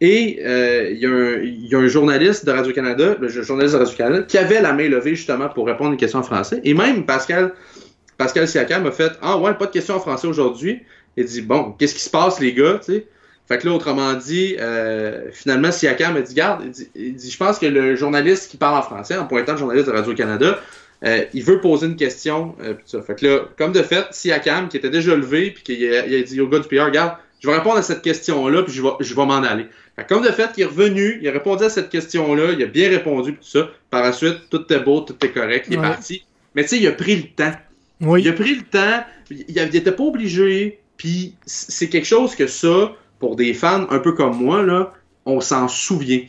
Et 0.00 0.40
euh, 0.44 0.90
il 0.92 0.98
y, 0.98 1.06
a 1.06 1.10
un- 1.10 1.40
y 1.42 1.74
a 1.74 1.78
un 1.78 1.86
journaliste 1.88 2.44
de 2.46 2.50
Radio-Canada, 2.52 3.16
le 3.20 3.28
journaliste 3.28 3.74
de 3.74 3.80
Radio-Canada, 3.80 4.22
qui 4.28 4.38
avait 4.38 4.60
la 4.60 4.72
main 4.72 4.88
levée 4.88 5.14
justement 5.14 5.48
pour 5.48 5.66
répondre 5.66 5.90
à 5.90 5.92
une 5.92 5.98
question 5.98 6.18
en 6.20 6.22
français. 6.22 6.60
Et 6.64 6.74
même 6.74 7.04
Pascal, 7.06 7.52
Pascal 8.18 8.46
Siakam 8.48 8.86
a 8.86 8.90
fait 8.92 9.12
Ah 9.22 9.38
ouais, 9.38 9.54
pas 9.54 9.66
de 9.66 9.70
questions 9.72 9.94
en 9.94 10.00
français 10.00 10.26
aujourd'hui. 10.26 10.80
Il 11.16 11.24
dit 11.24 11.40
Bon, 11.42 11.72
qu'est-ce 11.78 11.94
qui 11.94 12.02
se 12.02 12.10
passe, 12.10 12.40
les 12.40 12.52
gars, 12.52 12.80
tu 12.84 12.92
sais? 12.92 13.06
Fait 13.48 13.58
que 13.58 13.66
là, 13.66 13.74
autrement 13.74 14.12
dit, 14.14 14.54
euh, 14.60 15.22
finalement, 15.32 15.72
Siakam 15.72 16.16
a 16.16 16.20
dit 16.20 16.34
Garde, 16.34 16.62
il 16.64 16.70
dit, 16.70 16.88
il 16.94 17.14
dit, 17.16 17.30
je 17.32 17.36
pense 17.36 17.58
que 17.58 17.66
le 17.66 17.96
journaliste 17.96 18.48
qui 18.48 18.56
parle 18.56 18.78
en 18.78 18.82
français, 18.82 19.16
en 19.16 19.26
pointant 19.26 19.52
le 19.52 19.58
journaliste 19.58 19.88
de 19.88 19.92
Radio-Canada, 19.92 20.60
euh, 21.04 21.24
il 21.34 21.42
veut 21.42 21.60
poser 21.60 21.86
une 21.86 21.96
question. 21.96 22.54
euh, 22.62 22.74
pis 22.74 22.82
ça. 22.86 23.02
Fait 23.02 23.16
que 23.18 23.26
là, 23.26 23.40
comme 23.58 23.72
de 23.72 23.82
fait, 23.82 24.04
Siakam, 24.12 24.68
qui 24.68 24.76
était 24.76 24.90
déjà 24.90 25.16
levé, 25.16 25.50
puis 25.50 25.64
qui 25.64 25.88
a, 25.88 26.02
a 26.02 26.22
dit 26.22 26.40
au 26.40 26.46
gars 26.46 26.60
du 26.60 26.68
PR, 26.68 26.84
regarde, 26.84 27.14
je 27.40 27.48
vais 27.48 27.56
répondre 27.56 27.76
à 27.76 27.82
cette 27.82 28.02
question-là, 28.02 28.62
puis 28.62 28.72
je 28.72 28.82
vais, 28.82 28.90
je 29.00 29.14
vais 29.14 29.26
m'en 29.26 29.42
aller. 29.42 29.66
comme 30.08 30.22
de 30.22 30.28
fait, 30.28 30.50
il 30.56 30.62
est 30.62 30.66
revenu, 30.66 31.18
il 31.20 31.28
a 31.28 31.32
répondu 31.32 31.64
à 31.64 31.70
cette 31.70 31.88
question-là, 31.88 32.52
il 32.52 32.62
a 32.62 32.66
bien 32.66 32.88
répondu, 32.90 33.32
tout 33.32 33.42
ça. 33.42 33.70
Par 33.90 34.02
la 34.02 34.12
suite, 34.12 34.48
tout 34.50 34.70
est 34.72 34.80
beau, 34.80 35.00
tout 35.00 35.16
est 35.24 35.30
correct, 35.30 35.66
il 35.68 35.74
est 35.74 35.80
parti. 35.80 36.24
Mais 36.54 36.62
tu 36.62 36.68
sais, 36.68 36.78
il 36.78 36.86
a 36.86 36.92
pris 36.92 37.16
le 37.16 37.28
temps. 37.28 37.52
Oui. 38.00 38.22
Il 38.22 38.28
a 38.28 38.32
pris 38.32 38.54
le 38.54 38.62
temps, 38.62 39.04
il 39.30 39.54
n'était 39.54 39.92
pas 39.92 40.04
obligé, 40.04 40.80
puis 40.96 41.34
c'est 41.46 41.88
quelque 41.88 42.06
chose 42.06 42.34
que 42.34 42.46
ça, 42.46 42.92
pour 43.18 43.36
des 43.36 43.54
fans 43.54 43.86
un 43.90 43.98
peu 43.98 44.12
comme 44.12 44.36
moi, 44.36 44.62
là, 44.62 44.92
on 45.26 45.40
s'en 45.40 45.68
souvient. 45.68 46.22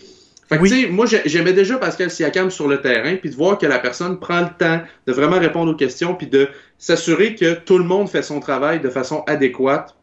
Fait 0.51 0.57
que, 0.57 0.63
tu 0.63 0.81
sais, 0.81 0.87
moi, 0.87 1.05
j'aimais 1.25 1.53
déjà 1.53 1.77
Pascal 1.77 2.11
Siakam 2.11 2.51
sur 2.51 2.67
le 2.67 2.81
terrain, 2.81 3.15
puis 3.15 3.29
de 3.29 3.35
voir 3.35 3.57
que 3.57 3.65
la 3.65 3.79
personne 3.79 4.19
prend 4.19 4.41
le 4.41 4.49
temps 4.59 4.81
de 5.07 5.13
vraiment 5.13 5.39
répondre 5.39 5.71
aux 5.71 5.75
questions, 5.75 6.13
puis 6.13 6.27
de 6.27 6.49
s'assurer 6.77 7.35
que 7.35 7.53
tout 7.53 7.77
le 7.77 7.85
monde 7.85 8.09
fait 8.09 8.21
son 8.21 8.41
travail 8.41 8.81
de 8.81 8.89
façon 8.89 9.23
adéquate. 9.27 9.95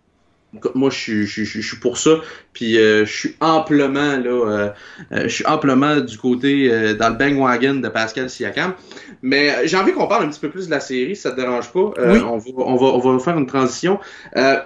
Moi, 0.75 0.89
je 0.89 0.97
suis, 0.97 1.27
je, 1.27 1.61
suis 1.61 1.77
pour 1.77 1.99
ça, 1.99 2.21
puis 2.55 2.79
euh, 2.79 3.05
je 3.05 3.13
suis 3.13 3.37
amplement 3.41 4.17
là, 4.17 4.25
euh, 4.25 4.69
euh, 5.13 5.23
je 5.25 5.29
suis 5.29 5.47
amplement 5.47 5.97
du 5.97 6.17
côté 6.17 6.71
dans 6.95 7.11
le 7.11 7.17
bandwagon 7.17 7.75
de 7.75 7.89
Pascal 7.89 8.31
Siakam. 8.31 8.73
Mais 9.21 9.67
j'ai 9.67 9.77
envie 9.77 9.93
qu'on 9.93 10.07
parle 10.07 10.25
un 10.25 10.29
petit 10.29 10.41
peu 10.41 10.49
plus 10.49 10.67
de 10.67 10.71
la 10.71 10.81
série, 10.81 11.15
si 11.17 11.23
ça 11.23 11.33
te 11.33 11.37
dérange 11.37 11.71
pas. 11.71 11.93
Oui. 11.99 12.19
on, 12.21 12.39
va, 12.39 12.51
on, 12.57 12.77
va, 12.77 12.87
on 12.87 12.99
va 12.99 13.19
faire 13.19 13.37
une 13.37 13.47
transition. 13.47 14.01
je 14.35 14.63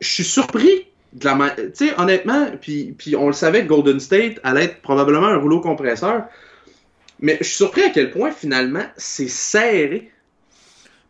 suis 0.00 0.24
surpris 0.24 0.88
de 1.12 1.24
la 1.24 1.50
tu 1.50 1.70
sais 1.74 1.94
honnêtement 1.98 2.48
puis, 2.60 2.94
puis 2.96 3.16
on 3.16 3.28
le 3.28 3.32
savait 3.32 3.62
que 3.62 3.68
Golden 3.68 3.98
State 3.98 4.40
allait 4.42 4.64
être 4.64 4.82
probablement 4.82 5.26
un 5.26 5.38
rouleau 5.38 5.60
compresseur 5.60 6.24
mais 7.20 7.38
je 7.40 7.44
suis 7.44 7.56
surpris 7.56 7.82
à 7.82 7.90
quel 7.90 8.10
point 8.10 8.30
finalement 8.30 8.84
c'est 8.96 9.28
serré 9.28 10.10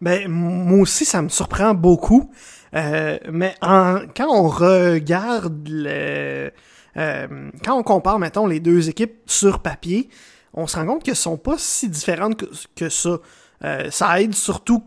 ben 0.01 0.29
moi 0.29 0.79
aussi 0.79 1.05
ça 1.05 1.21
me 1.21 1.29
surprend 1.29 1.75
beaucoup 1.75 2.31
euh, 2.75 3.19
mais 3.31 3.55
en, 3.63 4.01
quand 4.17 4.29
on 4.29 4.49
regarde 4.49 5.69
le 5.69 6.51
euh, 6.97 7.51
quand 7.65 7.79
on 7.79 7.83
compare 7.83 8.19
mettons 8.19 8.47
les 8.47 8.61
deux 8.61 8.89
équipes 8.89 9.19
sur 9.27 9.61
papier 9.61 10.09
on 10.55 10.67
se 10.67 10.77
rend 10.77 10.87
compte 10.87 11.03
qu'elles 11.05 11.17
sont 11.17 11.37
pas 11.37 11.57
si 11.59 11.89
différentes 11.89 12.37
que, 12.37 12.47
que 12.75 12.89
ça 12.89 13.19
euh, 13.65 13.91
ça 13.91 14.21
aide 14.21 14.35
surtout 14.35 14.83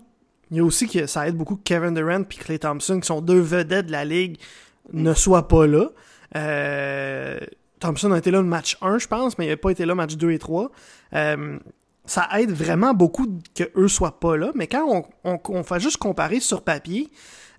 il 0.51 0.57
y 0.57 0.59
a 0.59 0.63
aussi 0.63 0.87
que 0.87 1.07
ça 1.07 1.27
aide 1.27 1.35
beaucoup 1.35 1.55
Kevin 1.55 1.93
Durant 1.93 2.23
puis 2.23 2.37
Clay 2.37 2.59
Thompson 2.59 2.99
qui 2.99 3.07
sont 3.07 3.21
deux 3.21 3.39
vedettes 3.39 3.87
de 3.87 3.91
la 3.91 4.05
ligue 4.05 4.37
ne 4.93 5.13
soit 5.13 5.47
pas 5.47 5.67
là. 5.67 5.89
Euh, 6.35 7.39
Thompson 7.79 8.11
a 8.11 8.17
été 8.17 8.31
là 8.31 8.39
le 8.39 8.47
match 8.47 8.77
1, 8.81 8.99
je 8.99 9.07
pense, 9.07 9.37
mais 9.37 9.45
il 9.47 9.49
n'a 9.49 9.57
pas 9.57 9.71
été 9.71 9.85
là 9.85 9.95
match 9.95 10.15
2 10.15 10.31
et 10.31 10.39
3. 10.39 10.71
Euh, 11.13 11.57
ça 12.05 12.27
aide 12.37 12.51
vraiment 12.51 12.93
beaucoup 12.93 13.27
que 13.55 13.63
eux 13.75 13.87
soient 13.87 14.19
pas 14.19 14.37
là, 14.37 14.51
mais 14.55 14.67
quand 14.67 15.05
on, 15.23 15.39
on, 15.47 15.63
fait 15.63 15.79
juste 15.79 15.97
comparer 15.97 16.39
sur 16.39 16.63
papier, 16.63 17.09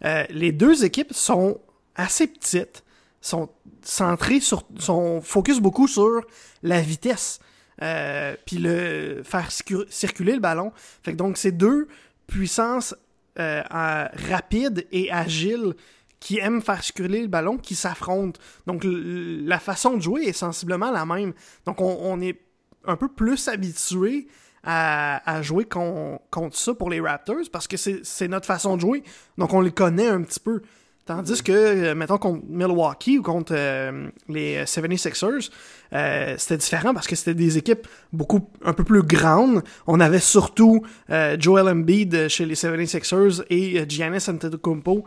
euh, 0.05 0.25
les 0.31 0.53
deux 0.53 0.85
équipes 0.85 1.13
sont 1.13 1.61
assez 1.95 2.27
petites, 2.27 2.85
sont 3.21 3.49
centrées 3.83 4.41
sur, 4.41 4.65
sont 4.79 5.21
focus 5.21 5.61
beaucoup 5.61 5.87
sur 5.87 6.23
la 6.63 6.81
vitesse, 6.81 7.41
euh, 7.83 8.35
puis 8.47 8.59
le 8.59 9.23
faire 9.25 9.51
circuler 9.89 10.35
le 10.35 10.41
ballon. 10.41 10.73
Fait 11.03 11.13
donc 11.13 11.37
c'est 11.37 11.53
deux 11.53 11.89
puissances 12.27 12.95
euh, 13.39 13.63
rapides 13.71 14.87
et 14.93 15.11
agiles 15.11 15.75
qui 16.21 16.39
aiment 16.39 16.63
faire 16.63 16.83
circuler 16.83 17.23
le 17.23 17.29
ballon, 17.29 17.59
qui 17.59 17.75
s'affrontent. 17.75 18.41
Donc 18.67 18.83
la 18.85 19.59
façon 19.59 19.97
de 19.97 20.03
jouer 20.03 20.23
est 20.23 20.33
sensiblement 20.33 20.91
la 20.91 21.05
même. 21.05 21.33
Donc 21.67 21.81
on, 21.81 22.21
est 22.21 22.41
un 22.85 22.97
peu 22.97 23.09
plus 23.09 23.49
habitué 23.49 24.29
à, 24.65 25.43
jouer 25.43 25.65
contre 25.65 26.57
ça 26.57 26.75
pour 26.75 26.91
les 26.91 27.01
Raptors 27.01 27.49
parce 27.53 27.67
que 27.67 27.77
c'est 27.77 28.29
notre 28.29 28.47
façon 28.47 28.77
de 28.77 28.81
jouer. 28.81 29.03
Donc 29.39 29.53
on 29.53 29.61
les 29.61 29.73
connaît 29.73 30.09
un 30.09 30.23
petit 30.23 30.41
peu. 30.41 30.63
Tandis 31.05 31.43
que, 31.43 31.51
euh, 31.51 31.95
mettons, 31.97 32.17
contre 32.17 32.45
Milwaukee 32.49 33.19
ou 33.19 33.23
contre 33.23 33.55
euh, 33.57 34.09
les 34.29 34.63
76ers, 34.63 35.51
euh, 35.93 36.37
c'était 36.39 36.59
différent 36.59 36.95
parce 36.95 37.09
que 37.09 37.17
c'était 37.17 37.35
des 37.35 37.59
équipes 37.59 37.89
beaucoup 38.13 38.49
un 38.65 38.73
peu 38.73 38.85
plus 38.85 39.03
grandes. 39.03 39.65
On 39.89 39.99
avait 39.99 40.21
surtout 40.21 40.83
Joel 41.09 41.69
Embiid 41.69 42.29
chez 42.29 42.47
les 42.47 42.55
76ers 42.55 43.45
et 43.51 43.85
Giannis 43.89 44.29
Antetokounmpo 44.29 45.05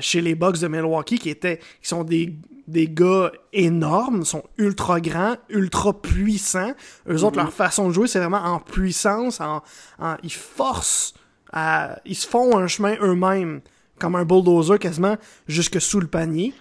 chez 0.00 0.22
les 0.22 0.34
Bucks 0.34 0.60
de 0.60 0.68
Milwaukee 0.68 1.18
qui 1.18 1.28
étaient 1.28 1.58
qui 1.58 1.88
sont 1.88 2.04
des 2.04 2.34
des 2.66 2.88
gars 2.88 3.30
énormes, 3.52 4.24
sont 4.24 4.44
ultra 4.58 5.00
grands, 5.00 5.36
ultra 5.48 6.00
puissants. 6.00 6.72
Eux 7.08 7.24
autres, 7.24 7.36
leur 7.36 7.48
mm-hmm. 7.48 7.52
façon 7.52 7.88
de 7.88 7.92
jouer, 7.92 8.08
c'est 8.08 8.18
vraiment 8.18 8.42
en 8.42 8.60
puissance, 8.60 9.40
en, 9.40 9.62
en 9.98 10.16
ils 10.22 10.32
forcent 10.32 11.14
à, 11.52 11.98
ils 12.04 12.16
se 12.16 12.26
font 12.26 12.56
un 12.56 12.66
chemin 12.66 12.96
eux-mêmes 13.00 13.60
comme 13.98 14.16
un 14.16 14.24
bulldozer 14.24 14.78
quasiment 14.78 15.16
jusque 15.46 15.80
sous 15.80 16.00
le 16.00 16.06
panier. 16.06 16.52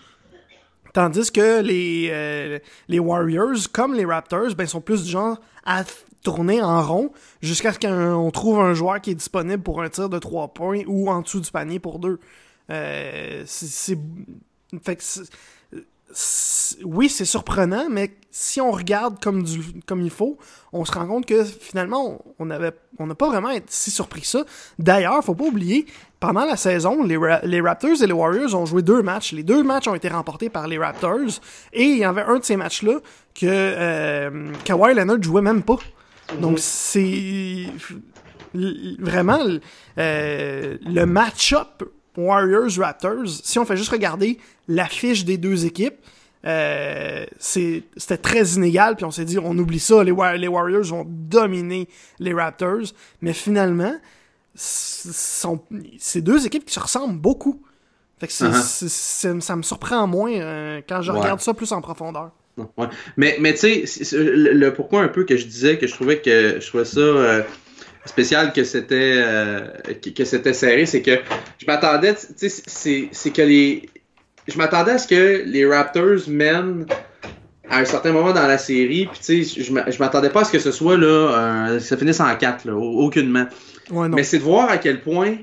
Tandis 0.94 1.32
que 1.32 1.62
les, 1.62 2.10
euh, 2.12 2.60
les 2.88 3.00
Warriors, 3.00 3.72
comme 3.72 3.96
les 3.96 4.06
Raptors, 4.06 4.54
ben, 4.56 4.68
sont 4.68 4.82
plus 4.82 5.04
du 5.04 5.10
genre 5.10 5.40
à 5.66 5.84
tourner 6.24 6.62
en 6.62 6.82
rond 6.84 7.12
jusqu'à 7.42 7.74
ce 7.74 7.80
qu'on 7.80 8.30
trouve 8.32 8.60
un 8.60 8.76
joueur 8.76 9.02
qui 9.02 9.12
est 9.12 9.16
disponible 9.16 9.64
pour 9.64 9.82
un 9.82 9.90
tir 9.90 10.08
de 10.10 10.20
3 10.20 10.54
points 10.54 10.84
ou 10.86 11.10
en 11.10 11.22
dessous 11.22 11.40
du 11.40 11.50
panier 11.50 11.80
pour 11.80 11.98
deux. 11.98 12.20
Euh, 12.70 13.44
c'est 13.46 13.98
fait 14.84 14.96
que 14.96 15.04
oui, 16.84 17.10
c'est 17.10 17.26
surprenant, 17.26 17.88
mais 17.90 18.16
si 18.32 18.62
on 18.62 18.72
regarde 18.72 19.22
comme, 19.22 19.44
du, 19.44 19.62
comme 19.86 20.02
il 20.02 20.10
faut, 20.10 20.38
on 20.72 20.86
se 20.86 20.92
rend 20.92 21.08
compte 21.08 21.26
que 21.26 21.44
finalement, 21.44 22.24
on 22.40 22.50
avait, 22.50 22.72
on 23.00 23.08
n'a 23.08 23.16
pas 23.16 23.28
vraiment 23.28 23.50
été 23.50 23.66
si 23.70 23.92
surpris 23.92 24.22
que 24.22 24.28
ça. 24.28 24.44
D'ailleurs, 24.80 25.24
faut 25.24 25.36
pas 25.36 25.46
oublier, 25.46 25.86
pendant 26.20 26.46
la 26.46 26.58
saison, 26.58 27.04
les, 27.04 27.18
les, 27.44 27.62
Raptors 27.62 28.02
et 28.02 28.08
les 28.08 28.14
Warriors 28.14 28.56
ont 28.56 28.66
joué 28.66 28.82
deux 28.82 29.02
matchs. 29.02 29.34
Les 29.34 29.44
deux 29.44 29.64
matchs 29.64 29.88
ont 29.88 29.96
été 29.96 30.08
remportés 30.08 30.50
par 30.50 30.68
les 30.68 30.78
Raptors, 30.78 31.40
et 31.74 31.84
il 31.84 31.98
y 31.98 32.04
avait 32.04 32.24
un 32.24 32.40
de 32.40 32.44
ces 32.44 32.58
matchs-là 32.58 33.00
que 33.34 33.46
euh, 33.46 34.52
Kawhi 34.64 34.94
Leonard 34.94 35.22
jouait 35.22 35.42
même 35.42 35.64
pas. 35.64 35.78
Donc 36.40 36.60
c'est 36.60 37.66
vraiment 38.54 39.40
euh, 39.98 40.78
le 40.86 41.06
match-up 41.06 41.84
Warriors-Raptors, 42.18 43.28
si 43.44 43.60
on 43.60 43.66
fait 43.66 43.78
juste 43.78 43.92
regarder 43.92 44.38
l'affiche 44.68 45.26
des 45.26 45.38
deux 45.38 45.66
équipes, 45.66 45.96
euh, 46.46 47.26
c'était 47.40 48.18
très 48.18 48.44
inégal, 48.54 48.96
puis 48.96 49.06
on 49.06 49.12
s'est 49.12 49.26
dit, 49.26 49.40
on 49.40 49.58
oublie 49.58 49.80
ça, 49.80 50.04
les, 50.04 50.14
les 50.38 50.48
Warriors 50.48 50.92
ont 50.94 51.06
dominé 51.08 51.88
les 52.20 52.34
Raptors, 52.34 52.94
mais 53.22 53.34
finalement, 53.34 53.96
c'est 54.56 56.22
deux 56.22 56.46
équipes 56.46 56.66
qui 56.66 56.74
se 56.74 56.80
ressemblent 56.80 57.20
beaucoup. 57.20 57.62
Fait 58.20 58.28
que 58.28 58.34
uh-huh. 58.34 59.40
ça 59.40 59.56
me 59.56 59.64
surprend 59.64 60.06
moins 60.08 60.32
euh, 60.32 60.82
quand 60.88 61.02
je 61.02 61.12
regarde 61.12 61.42
ça 61.42 61.54
plus 61.54 61.72
en 61.72 61.82
profondeur. 61.82 62.32
Mais, 63.18 63.38
mais 63.40 63.54
tu 63.54 63.88
sais, 63.88 64.16
le, 64.16 64.70
pourquoi 64.70 65.02
un 65.02 65.08
peu 65.08 65.24
que 65.24 65.36
je 65.38 65.46
disais 65.46 65.78
que 65.78 65.88
je 65.88 65.94
trouvais 65.94 66.22
que 66.22 66.60
je 66.60 66.68
trouvais 66.68 66.86
ça 66.86 67.00
euh, 67.00 67.42
spécial 68.06 68.54
que 68.54 68.64
c'était 68.64 69.16
euh, 69.18 69.68
que, 70.16 70.26
c'était 70.26 70.54
serré, 70.54 70.86
c'est 70.86 71.02
que 71.02 71.20
je 71.58 71.66
m'attendais, 71.66 72.16
tu 72.16 72.50
sais, 72.50 73.10
c'est 73.12 73.32
que 73.32 73.42
les 73.42 73.90
je 74.48 74.58
m'attendais 74.58 74.92
à 74.92 74.98
ce 74.98 75.08
que 75.08 75.44
les 75.46 75.66
Raptors 75.66 76.28
mènent 76.28 76.86
à 77.70 77.80
un 77.80 77.86
certain 77.86 78.12
moment 78.12 78.34
dans 78.34 78.46
la 78.46 78.58
série, 78.58 79.06
puis 79.06 79.20
tu 79.24 79.44
sais, 79.46 79.62
je 79.64 80.00
m'attendais 80.00 80.30
pas 80.30 80.42
à 80.42 80.44
ce 80.44 80.52
que 80.52 80.60
ce 80.60 80.72
soit 80.72 80.98
là, 80.98 81.80
ça 81.80 81.96
finisse 81.96 82.20
en 82.20 82.36
4 82.36 82.66
là, 82.66 82.76
aucunement. 82.76 83.46
Mais 83.92 84.24
c'est 84.24 84.40
de 84.40 84.44
voir 84.44 84.70
à 84.70 84.78
quel 84.78 85.02
point, 85.02 85.38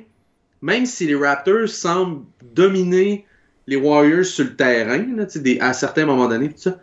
même 0.61 0.85
si 0.85 1.07
les 1.07 1.15
Raptors 1.15 1.69
semblent 1.69 2.25
dominer 2.43 3.25
les 3.67 3.77
Warriors 3.77 4.27
sur 4.27 4.45
le 4.45 4.55
terrain, 4.55 5.07
là, 5.17 5.25
des, 5.35 5.59
à 5.61 5.73
certains 5.73 6.05
moments 6.05 6.29
donnés, 6.29 6.51
tout 6.51 6.59
ça, 6.59 6.79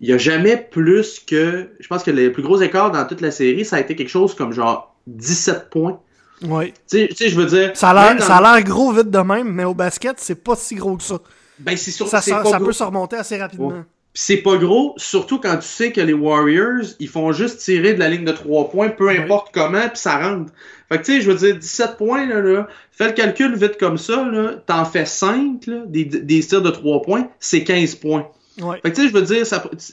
il 0.00 0.08
n'y 0.08 0.14
a 0.14 0.18
jamais 0.18 0.56
plus 0.56 1.20
que. 1.20 1.68
Je 1.78 1.88
pense 1.88 2.02
que 2.02 2.10
le 2.10 2.32
plus 2.32 2.42
gros 2.42 2.60
écart 2.60 2.90
dans 2.90 3.06
toute 3.06 3.20
la 3.20 3.30
série, 3.30 3.64
ça 3.64 3.76
a 3.76 3.80
été 3.80 3.96
quelque 3.96 4.08
chose 4.08 4.34
comme 4.34 4.52
genre 4.52 4.93
17 5.06 5.70
points. 5.70 6.00
Ouais. 6.42 6.74
Tu 6.90 7.08
sais, 7.14 7.28
je 7.28 7.36
veux 7.36 7.46
dire. 7.46 7.72
Ça 7.74 7.90
a 7.90 8.52
l'air 8.54 8.64
gros 8.64 8.92
vite 8.92 9.10
de 9.10 9.18
même, 9.18 9.52
mais 9.52 9.64
au 9.64 9.74
basket, 9.74 10.16
c'est 10.18 10.42
pas 10.42 10.56
si 10.56 10.74
gros 10.74 10.96
que 10.96 11.02
ça. 11.02 11.18
Ben, 11.58 11.76
c'est 11.76 11.90
sûr 11.90 12.08
ça, 12.08 12.20
ça, 12.20 12.44
ça 12.44 12.58
peut 12.58 12.72
se 12.72 12.82
remonter 12.82 13.16
assez 13.16 13.36
rapidement. 13.36 13.84
C'est 14.16 14.38
pas 14.38 14.56
gros, 14.56 14.94
surtout 14.96 15.40
quand 15.40 15.56
tu 15.56 15.66
sais 15.66 15.90
que 15.90 16.00
les 16.00 16.12
Warriors, 16.12 16.84
ils 17.00 17.08
font 17.08 17.32
juste 17.32 17.58
tirer 17.58 17.94
de 17.94 17.98
la 17.98 18.08
ligne 18.08 18.24
de 18.24 18.30
3 18.30 18.70
points, 18.70 18.88
peu 18.88 19.08
importe 19.08 19.48
comment, 19.52 19.88
puis 19.88 19.98
ça 19.98 20.18
rentre. 20.18 20.52
Fait 20.88 20.98
que 20.98 21.04
tu 21.04 21.12
sais, 21.14 21.20
je 21.20 21.30
veux 21.30 21.36
dire, 21.36 21.56
17 21.58 21.96
points, 21.96 22.24
là, 22.26 22.40
là, 22.40 22.68
fais 22.92 23.08
le 23.08 23.12
calcul 23.12 23.56
vite 23.56 23.76
comme 23.76 23.98
ça, 23.98 24.24
là, 24.24 24.52
t'en 24.66 24.84
fais 24.84 25.04
5, 25.04 25.66
là, 25.66 25.82
des, 25.86 26.04
des 26.04 26.40
tirs 26.40 26.62
de 26.62 26.70
3 26.70 27.02
points, 27.02 27.28
c'est 27.40 27.64
15 27.64 27.96
points. 27.96 28.28
Fait 28.56 28.80
que 28.82 28.88
tu 28.90 29.02
sais, 29.02 29.08
je 29.08 29.12
veux 29.12 29.22
dire, 29.22 29.44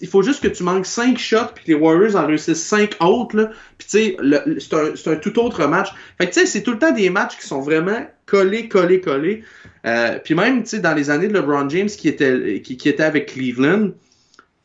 il 0.01 0.07
faut 0.07 0.21
juste 0.21 0.43
que 0.43 0.47
tu 0.47 0.61
manques 0.61 0.85
5 0.85 1.17
shots 1.17 1.53
puis 1.55 1.63
que 1.65 1.71
les 1.71 1.73
Warriors 1.73 2.15
en 2.15 2.27
réussissent 2.27 2.63
5 2.63 2.95
autres. 2.99 3.49
Puis 3.79 3.87
tu 3.87 3.97
sais, 3.97 4.17
c'est 4.59 5.07
un, 5.07 5.13
un, 5.13 5.15
tout 5.15 5.39
autre 5.39 5.65
match. 5.65 5.89
Fait 6.19 6.27
que 6.27 6.33
tu 6.33 6.41
sais, 6.41 6.45
c'est 6.45 6.61
tout 6.61 6.71
le 6.71 6.77
temps 6.77 6.91
des 6.91 7.09
matchs 7.09 7.37
qui 7.37 7.47
sont 7.47 7.61
vraiment 7.61 8.05
collés, 8.27 8.69
collés, 8.69 9.01
collés. 9.01 9.43
Euh, 9.87 10.19
puis 10.23 10.35
même, 10.35 10.61
tu 10.61 10.69
sais, 10.69 10.79
dans 10.79 10.93
les 10.93 11.09
années 11.09 11.27
de 11.27 11.33
LeBron 11.33 11.69
James 11.69 11.87
qui 11.87 12.07
était, 12.07 12.61
qui, 12.61 12.77
qui 12.77 12.87
était 12.87 13.03
avec 13.03 13.33
Cleveland, 13.33 13.91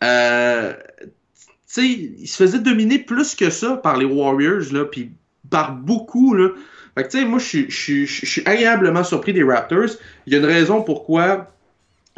euh, 0.04 0.74
tu 1.00 1.08
sais, 1.66 1.86
il 1.86 2.26
se 2.26 2.36
faisait 2.36 2.58
dominer 2.58 2.98
plus 2.98 3.34
que 3.34 3.48
ça 3.48 3.76
par 3.76 3.96
les 3.96 4.04
Warriors, 4.04 4.72
là, 4.72 4.84
puis 4.84 5.12
par 5.48 5.72
beaucoup, 5.72 6.34
là. 6.34 6.50
Fait 6.94 7.04
que 7.04 7.10
tu 7.10 7.18
sais, 7.18 7.24
moi, 7.24 7.38
je 7.38 7.66
suis 7.68 8.42
agréablement 8.46 9.04
surpris 9.04 9.32
des 9.32 9.42
Raptors. 9.42 9.96
Il 10.26 10.32
y 10.32 10.36
a 10.36 10.38
une 10.38 10.46
raison 10.46 10.82
pourquoi 10.82 11.50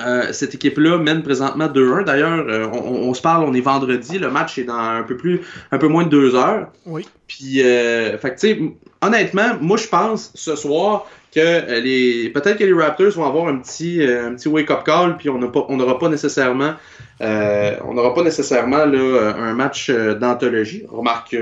Euh, 0.01 0.33
cette 0.33 0.55
équipe-là 0.55 0.99
mène 0.99 1.23
présentement 1.25 1.67
2-1. 1.67 2.05
D'ailleurs, 2.05 2.47
euh, 2.49 2.69
on, 2.73 3.09
on, 3.09 3.15
se 3.15 3.21
parle, 3.21 3.43
on 3.45 3.53
est 3.53 3.61
vendredi. 3.61 4.19
Le 4.19 4.31
match 4.31 4.57
est 4.57 4.65
dans 4.65 4.79
un 4.79 5.03
peu 5.03 5.17
plus, 5.17 5.41
un 5.73 5.79
peu 5.79 5.89
moins 5.89 6.05
de 6.05 6.09
deux 6.09 6.37
heures. 6.37 6.69
Oui. 6.87 7.05
Puis, 7.27 7.63
euh, 7.63 8.17
fait 8.19 8.37
tu 8.37 8.39
sais, 8.39 8.61
honnêtement, 9.03 9.57
moi, 9.61 9.77
je 9.77 9.89
pense 9.89 10.31
ce 10.37 10.55
soir 10.55 11.07
que 11.35 11.81
les, 11.81 12.31
peut-être 12.31 12.59
que 12.59 12.65
les 12.65 12.73
Raptors 12.73 13.11
vont 13.11 13.27
avoir 13.27 13.49
un 13.49 13.59
petit, 13.59 14.01
un 14.03 14.35
petit 14.35 14.49
wake-up 14.49 14.85
call, 14.85 15.17
puis 15.17 15.29
on 15.29 15.39
n'aura 15.39 15.99
pas 15.99 16.09
nécessairement, 16.09 16.75
on 17.21 17.95
n'aura 17.95 18.15
pas 18.15 18.23
nécessairement 18.23 18.87
là, 18.87 19.35
un 19.37 19.53
match 19.53 19.91
d'anthologie. 19.91 20.85
Remarque, 20.89 21.37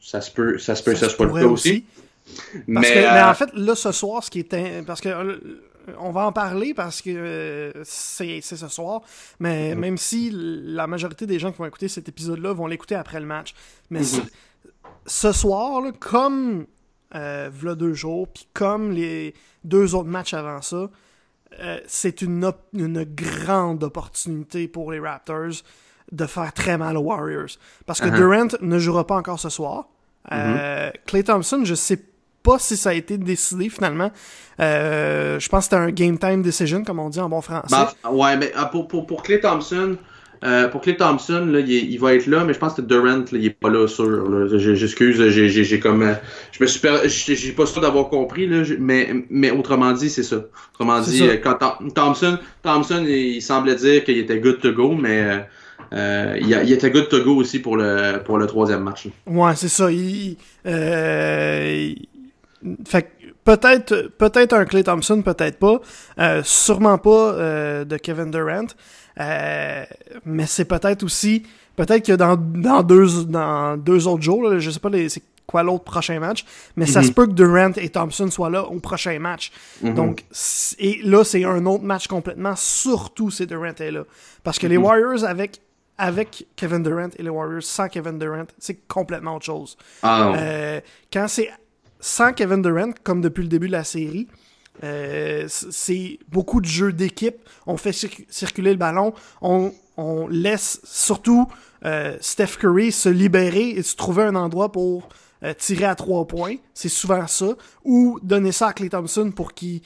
ça 0.00 0.20
se 0.20 0.30
peut, 0.30 0.58
ça 0.58 0.74
se 0.74 0.82
peut, 0.82 0.94
ça, 0.94 1.08
se 1.08 1.14
soit 1.14 1.26
le 1.26 1.32
cas 1.32 1.46
aussi. 1.46 1.84
mais, 2.66 2.80
mais 2.80 3.22
en 3.22 3.34
fait, 3.34 3.50
là, 3.54 3.74
ce 3.74 3.92
soir, 3.92 4.22
ce 4.22 4.30
qui 4.30 4.40
est, 4.40 4.84
parce 4.84 5.00
que 5.00 5.08
on 5.98 6.10
va 6.10 6.26
en 6.26 6.32
parler 6.32 6.74
parce 6.74 7.02
que 7.02 7.10
euh, 7.10 7.72
c'est 7.84 8.40
ce 8.40 8.68
soir. 8.68 9.02
Mais 9.38 9.74
mhm. 9.74 9.80
même 9.80 9.98
si 9.98 10.30
la 10.32 10.86
majorité 10.86 11.26
des 11.26 11.38
gens 11.38 11.52
qui 11.52 11.58
vont 11.58 11.66
écouter 11.66 11.88
cet 11.88 12.08
épisode-là 12.08 12.52
vont 12.52 12.66
l'écouter 12.66 12.94
après 12.94 13.20
le 13.20 13.26
match. 13.26 13.54
Mais 13.90 14.00
mhm. 14.00 14.22
ce 15.06 15.32
soir, 15.32 15.82
comme 15.98 16.66
euh, 17.14 17.50
deux 17.74 17.94
jours, 17.94 18.28
puis 18.28 18.46
comme 18.52 18.92
les 18.92 19.34
deux 19.64 19.94
autres 19.94 20.08
matchs 20.08 20.34
avant 20.34 20.62
ça, 20.62 20.90
euh, 21.58 21.80
c'est 21.86 22.22
une, 22.22 22.52
une 22.72 23.04
grande 23.04 23.82
opportunité 23.82 24.68
pour 24.68 24.92
les 24.92 25.00
Raptors 25.00 25.62
de 26.12 26.26
faire 26.26 26.52
très 26.52 26.78
mal 26.78 26.96
aux 26.96 27.02
Warriors. 27.02 27.50
Parce 27.86 28.00
que 28.00 28.06
uh-huh. 28.06 28.16
Durant 28.16 28.48
ne 28.60 28.78
jouera 28.78 29.06
pas 29.06 29.16
encore 29.16 29.40
ce 29.40 29.48
soir. 29.48 29.88
Euh, 30.32 30.90
Clay 31.06 31.20
mhm. 31.20 31.24
Thompson, 31.24 31.62
je 31.64 31.74
sais 31.74 32.00
pas 32.42 32.58
si 32.58 32.76
ça 32.76 32.90
a 32.90 32.94
été 32.94 33.18
décidé 33.18 33.68
finalement. 33.68 34.10
Euh, 34.60 35.38
je 35.38 35.48
pense 35.48 35.68
que 35.68 35.76
c'était 35.76 35.76
un 35.76 35.90
game 35.90 36.18
time 36.18 36.42
decision, 36.42 36.84
comme 36.84 36.98
on 36.98 37.08
dit 37.08 37.20
en 37.20 37.28
bon 37.28 37.40
français. 37.40 37.68
Bah, 37.70 37.92
ouais, 38.10 38.36
mais 38.36 38.52
ah, 38.54 38.66
pour, 38.66 38.88
pour, 38.88 39.06
pour 39.06 39.22
Clay 39.22 39.40
Thompson, 39.40 39.96
euh, 40.42 40.68
pour 40.68 40.80
Clay 40.80 40.96
Thompson, 40.96 41.46
là, 41.50 41.60
il, 41.60 41.70
il, 41.70 41.98
va 41.98 42.14
être 42.14 42.26
là, 42.26 42.44
mais 42.44 42.54
je 42.54 42.58
pense 42.58 42.74
que 42.74 42.80
Durant, 42.80 43.18
là, 43.18 43.24
il 43.32 43.44
est 43.46 43.50
pas 43.50 43.68
là, 43.68 43.86
sûr. 43.86 44.58
J'excuse, 44.58 45.28
j'ai 45.28 45.80
comme. 45.80 46.02
Euh, 46.02 46.14
je 46.52 46.62
me 46.62 46.66
suis 46.66 47.36
J'ai 47.36 47.52
pas 47.52 47.66
sûr 47.66 47.82
d'avoir 47.82 48.08
compris, 48.08 48.46
là, 48.46 48.62
mais, 48.78 49.10
mais 49.28 49.50
autrement 49.50 49.92
dit, 49.92 50.08
c'est 50.08 50.22
ça. 50.22 50.44
Autrement 50.74 51.00
dit, 51.00 51.22
quand 51.42 51.58
Thompson, 51.94 52.38
Thompson, 52.62 53.04
il 53.06 53.40
semblait 53.42 53.76
dire 53.76 54.04
qu'il 54.04 54.18
était 54.18 54.38
good 54.38 54.60
to 54.60 54.72
go, 54.72 54.94
mais. 54.94 55.46
Euh, 55.92 56.38
il, 56.40 56.48
il, 56.48 56.72
était 56.72 56.90
good 56.90 57.08
to 57.08 57.24
go 57.24 57.34
aussi 57.34 57.58
pour 57.58 57.76
le, 57.76 58.22
pour 58.24 58.38
le 58.38 58.46
troisième 58.46 58.82
match. 58.82 59.08
Ouais, 59.26 59.56
c'est 59.56 59.68
ça. 59.68 59.90
Il, 59.90 60.36
euh, 60.66 61.92
fait 62.86 63.10
peut-être 63.44 64.10
peut-être 64.18 64.52
un 64.52 64.64
Clay 64.64 64.84
Thompson, 64.84 65.22
peut-être 65.22 65.58
pas. 65.58 65.80
Euh, 66.18 66.42
sûrement 66.44 66.98
pas 66.98 67.10
euh, 67.10 67.84
de 67.84 67.96
Kevin 67.96 68.30
Durant. 68.30 68.66
Euh, 69.18 69.84
mais 70.24 70.46
c'est 70.46 70.64
peut-être 70.64 71.02
aussi. 71.02 71.44
Peut-être 71.76 72.04
que 72.04 72.12
dans, 72.12 72.36
dans, 72.36 72.82
deux, 72.82 73.24
dans 73.24 73.76
deux 73.76 74.06
autres 74.06 74.22
jours, 74.22 74.42
là, 74.48 74.58
je 74.58 74.70
sais 74.70 74.80
pas 74.80 74.90
c'est 75.08 75.22
quoi 75.46 75.62
l'autre 75.62 75.84
prochain 75.84 76.20
match, 76.20 76.44
mais 76.76 76.86
ça 76.86 77.00
mhm. 77.00 77.06
se 77.06 77.12
peut 77.12 77.26
que 77.26 77.32
Durant 77.32 77.72
et 77.76 77.88
Thompson 77.88 78.30
soient 78.30 78.50
là 78.50 78.64
au 78.64 78.78
prochain 78.80 79.18
match. 79.18 79.50
Mhm. 79.82 79.94
Donc, 79.94 80.24
et 80.78 81.00
là, 81.02 81.24
c'est 81.24 81.44
un 81.44 81.64
autre 81.66 81.84
match 81.84 82.06
complètement, 82.06 82.54
surtout 82.56 83.30
si 83.30 83.46
Durant 83.46 83.74
est 83.78 83.90
là. 83.90 84.04
Parce 84.44 84.58
que 84.58 84.66
les 84.66 84.78
mhm. 84.78 84.84
Warriors 84.84 85.24
avec 85.24 85.60
avec 85.96 86.46
Kevin 86.56 86.82
Durant 86.82 87.10
et 87.18 87.22
les 87.22 87.28
Warriors 87.28 87.62
sans 87.62 87.88
Kevin 87.88 88.18
Durant, 88.18 88.46
c'est 88.58 88.86
complètement 88.88 89.36
autre 89.36 89.44
chose. 89.44 89.76
Ah, 90.02 90.32
quand 91.12 91.28
c'est 91.28 91.50
sans 92.00 92.32
Kevin 92.32 92.62
Durant, 92.62 92.92
comme 93.04 93.20
depuis 93.20 93.42
le 93.42 93.48
début 93.48 93.66
de 93.66 93.72
la 93.72 93.84
série, 93.84 94.28
euh, 94.82 95.44
c'est 95.48 96.18
beaucoup 96.28 96.60
de 96.60 96.66
jeux 96.66 96.92
d'équipe. 96.92 97.36
On 97.66 97.76
fait 97.76 97.92
circuler 98.28 98.72
le 98.72 98.78
ballon. 98.78 99.12
On, 99.42 99.72
laisse 100.30 100.80
surtout 100.84 101.46
euh, 101.84 102.16
Steph 102.22 102.56
Curry 102.58 102.90
se 102.90 103.10
libérer 103.10 103.68
et 103.68 103.82
se 103.82 103.96
trouver 103.96 104.22
un 104.22 104.34
endroit 104.34 104.72
pour 104.72 105.10
euh, 105.44 105.52
tirer 105.52 105.84
à 105.84 105.94
trois 105.94 106.26
points. 106.26 106.54
C'est 106.72 106.88
souvent 106.88 107.26
ça. 107.26 107.48
Ou 107.84 108.18
donner 108.22 108.52
ça 108.52 108.68
à 108.68 108.72
Clay 108.72 108.88
Thompson 108.88 109.30
pour 109.30 109.52
qu'il 109.52 109.82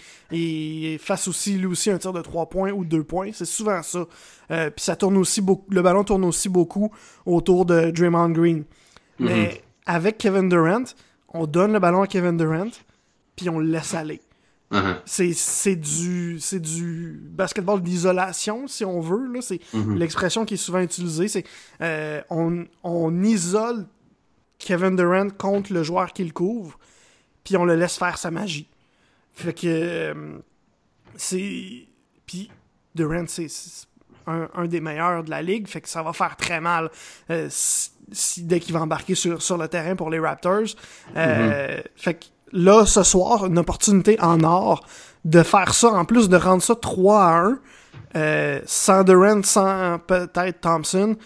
fasse 1.00 1.26
aussi 1.26 1.54
lui 1.54 1.66
aussi 1.66 1.90
un 1.90 1.98
tir 1.98 2.12
de 2.12 2.22
trois 2.22 2.48
points 2.48 2.70
ou 2.70 2.84
deux 2.84 3.02
points. 3.02 3.30
C'est 3.32 3.44
souvent 3.44 3.82
ça. 3.82 4.06
Puis 4.48 4.84
ça 4.84 4.94
tourne 4.94 5.16
aussi 5.16 5.40
beaucoup. 5.40 5.66
Le 5.68 5.82
ballon 5.82 6.04
tourne 6.04 6.24
aussi 6.24 6.48
beaucoup 6.48 6.92
autour 7.26 7.66
de 7.66 7.90
Draymond 7.90 8.30
Green. 8.30 8.58
Mm-hmm. 8.60 8.64
Mais 9.18 9.62
avec 9.84 10.18
Kevin 10.18 10.48
Durant, 10.48 10.84
on 11.34 11.46
donne 11.46 11.72
le 11.72 11.78
ballon 11.78 12.02
à 12.02 12.06
Kevin 12.06 12.36
Durant, 12.36 12.70
puis 13.36 13.48
on 13.50 13.58
le 13.58 13.66
laisse 13.66 13.92
aller. 13.92 14.22
Uh-huh. 14.72 14.96
C'est 15.04 15.76
du 15.76 17.20
basketball 17.30 17.82
d'isolation, 17.82 18.66
si 18.66 18.84
on 18.84 19.00
veut. 19.00 19.40
C'est 19.40 19.60
mm-hmm. 19.72 19.94
l'expression 19.94 20.44
qui 20.44 20.54
est 20.54 20.58
souvent 20.58 20.80
utilisée. 20.80 21.28
C'est 21.28 21.44
euh, 21.80 22.22
on, 22.30 22.64
on 22.82 23.22
isole 23.22 23.86
Kevin 24.58 24.96
Durant 24.96 25.28
contre 25.30 25.72
le 25.72 25.82
joueur 25.82 26.12
qui 26.12 26.24
le 26.24 26.32
couvre, 26.32 26.78
puis 27.44 27.56
on 27.56 27.64
le 27.64 27.76
laisse 27.76 27.98
faire 27.98 28.16
sa 28.16 28.30
magie. 28.30 28.68
Fait 29.32 29.52
que 29.52 29.66
euh, 29.66 30.38
c'est. 31.16 31.86
Puis 32.26 32.50
Durant, 32.94 33.26
c'est 33.26 33.48
un, 34.26 34.66
des 34.66 34.80
meilleurs 34.80 35.24
de 35.24 35.30
la 35.30 35.42
ligue, 35.42 35.66
fait 35.66 35.80
que 35.80 35.88
ça 35.88 36.02
va 36.02 36.12
faire 36.12 36.36
très 36.36 36.60
mal 36.60 36.90
euh, 37.30 37.48
si, 37.50 37.90
dès 38.38 38.60
qu'il 38.60 38.74
va 38.74 38.80
embarquer 38.80 39.14
sur, 39.14 39.42
sur 39.42 39.56
le 39.56 39.68
terrain 39.68 39.96
pour 39.96 40.10
les 40.10 40.18
Raptors. 40.18 40.74
Euh, 41.16 41.76
mhm. 41.76 41.82
Fait 41.96 42.14
que 42.14 42.24
là, 42.52 42.86
ce 42.86 43.02
soir, 43.02 43.46
une 43.46 43.58
opportunité 43.58 44.20
en 44.20 44.42
or 44.42 44.86
de 45.24 45.42
faire 45.42 45.74
ça, 45.74 45.88
en 45.88 46.04
plus 46.04 46.28
de 46.28 46.36
rendre 46.36 46.62
ça 46.62 46.74
3 46.74 47.22
à 47.22 47.38
1. 47.38 47.58
Euh, 48.16 48.60
sans 48.64 49.02
Durant, 49.02 49.42
sans 49.42 49.98
peut-être 49.98 50.60
Thompson, 50.60 51.16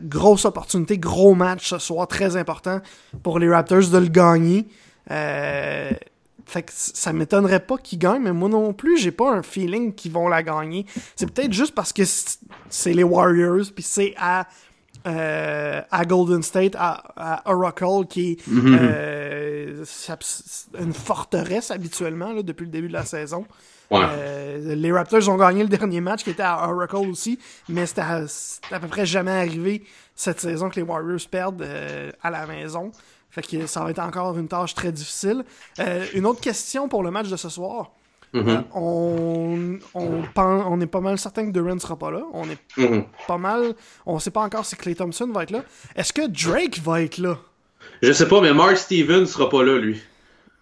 grosse 0.00 0.46
opportunité, 0.46 0.96
gros 0.96 1.34
match 1.34 1.68
ce 1.68 1.78
soir, 1.78 2.08
très 2.08 2.36
important 2.38 2.80
pour 3.22 3.38
les 3.38 3.50
Raptors 3.50 3.90
de 3.90 3.98
le 3.98 4.08
gagner. 4.08 4.66
Euh, 5.10 5.90
fait 6.46 6.62
que 6.62 6.72
ça 6.74 7.12
m'étonnerait 7.12 7.64
pas 7.64 7.78
qu'ils 7.78 7.98
gagnent, 7.98 8.22
mais 8.22 8.32
moi 8.32 8.48
non 8.48 8.72
plus, 8.72 8.98
j'ai 8.98 9.12
pas 9.12 9.30
un 9.30 9.42
feeling 9.42 9.94
qu'ils 9.94 10.12
vont 10.12 10.28
la 10.28 10.42
gagner. 10.42 10.86
C'est 11.16 11.32
peut-être 11.32 11.52
juste 11.52 11.74
parce 11.74 11.92
que 11.92 12.02
c'est 12.68 12.92
les 12.92 13.04
Warriors, 13.04 13.66
puis 13.74 13.82
c'est 13.82 14.14
à, 14.18 14.46
euh, 15.06 15.80
à 15.90 16.04
Golden 16.04 16.42
State, 16.42 16.74
à, 16.78 17.42
Oracle, 17.46 18.06
qui 18.08 18.32
est 18.32 18.48
mm-hmm. 18.48 18.78
euh, 18.80 19.84
une 20.80 20.92
forteresse 20.92 21.70
habituellement 21.70 22.32
là, 22.32 22.42
depuis 22.42 22.64
le 22.64 22.70
début 22.70 22.88
de 22.88 22.92
la 22.92 23.04
saison. 23.04 23.46
Euh, 23.92 24.74
les 24.74 24.90
Raptors 24.90 25.28
ont 25.28 25.36
gagné 25.36 25.62
le 25.62 25.68
dernier 25.68 26.00
match 26.00 26.24
qui 26.24 26.30
était 26.30 26.42
à 26.42 26.66
Oracle 26.66 26.96
aussi, 26.96 27.38
mais 27.68 27.84
c'était 27.84 28.00
à, 28.00 28.80
peu 28.80 28.88
près 28.88 29.04
jamais 29.04 29.32
arrivé 29.32 29.84
cette 30.14 30.40
saison 30.40 30.70
que 30.70 30.76
les 30.76 30.82
Warriors 30.82 31.20
perdent 31.30 31.66
à 32.22 32.30
la 32.30 32.46
maison. 32.46 32.90
Fait 33.32 33.40
que 33.40 33.66
ça 33.66 33.82
va 33.82 33.90
être 33.90 33.98
encore 33.98 34.36
une 34.38 34.46
tâche 34.46 34.74
très 34.74 34.92
difficile. 34.92 35.42
Euh, 35.78 36.04
une 36.12 36.26
autre 36.26 36.40
question 36.42 36.86
pour 36.86 37.02
le 37.02 37.10
match 37.10 37.30
de 37.30 37.36
ce 37.36 37.48
soir. 37.48 37.90
Mm-hmm. 38.34 38.48
Euh, 38.48 38.62
on, 38.74 39.78
on, 39.94 40.22
on, 40.36 40.80
est 40.80 40.86
pas 40.86 41.00
mal 41.00 41.18
certain 41.18 41.46
que 41.46 41.52
Durant 41.52 41.78
sera 41.78 41.98
pas 41.98 42.10
là. 42.10 42.22
On 42.32 42.44
est 42.44 42.58
mm-hmm. 42.78 43.04
pas 43.26 43.38
mal. 43.38 43.74
On 44.06 44.18
sait 44.18 44.30
pas 44.30 44.40
encore 44.40 44.64
si 44.64 44.76
Clay 44.76 44.94
Thompson 44.94 45.28
va 45.32 45.42
être 45.42 45.50
là. 45.50 45.64
Est-ce 45.94 46.12
que 46.12 46.26
Drake 46.26 46.80
va 46.82 47.02
être 47.02 47.18
là? 47.18 47.38
Je 48.02 48.12
sais 48.12 48.26
pas, 48.26 48.40
mais 48.40 48.54
Mark 48.54 48.76
Stevens 48.76 49.26
sera 49.26 49.50
pas 49.50 49.62
là, 49.62 49.78
lui. 49.78 50.00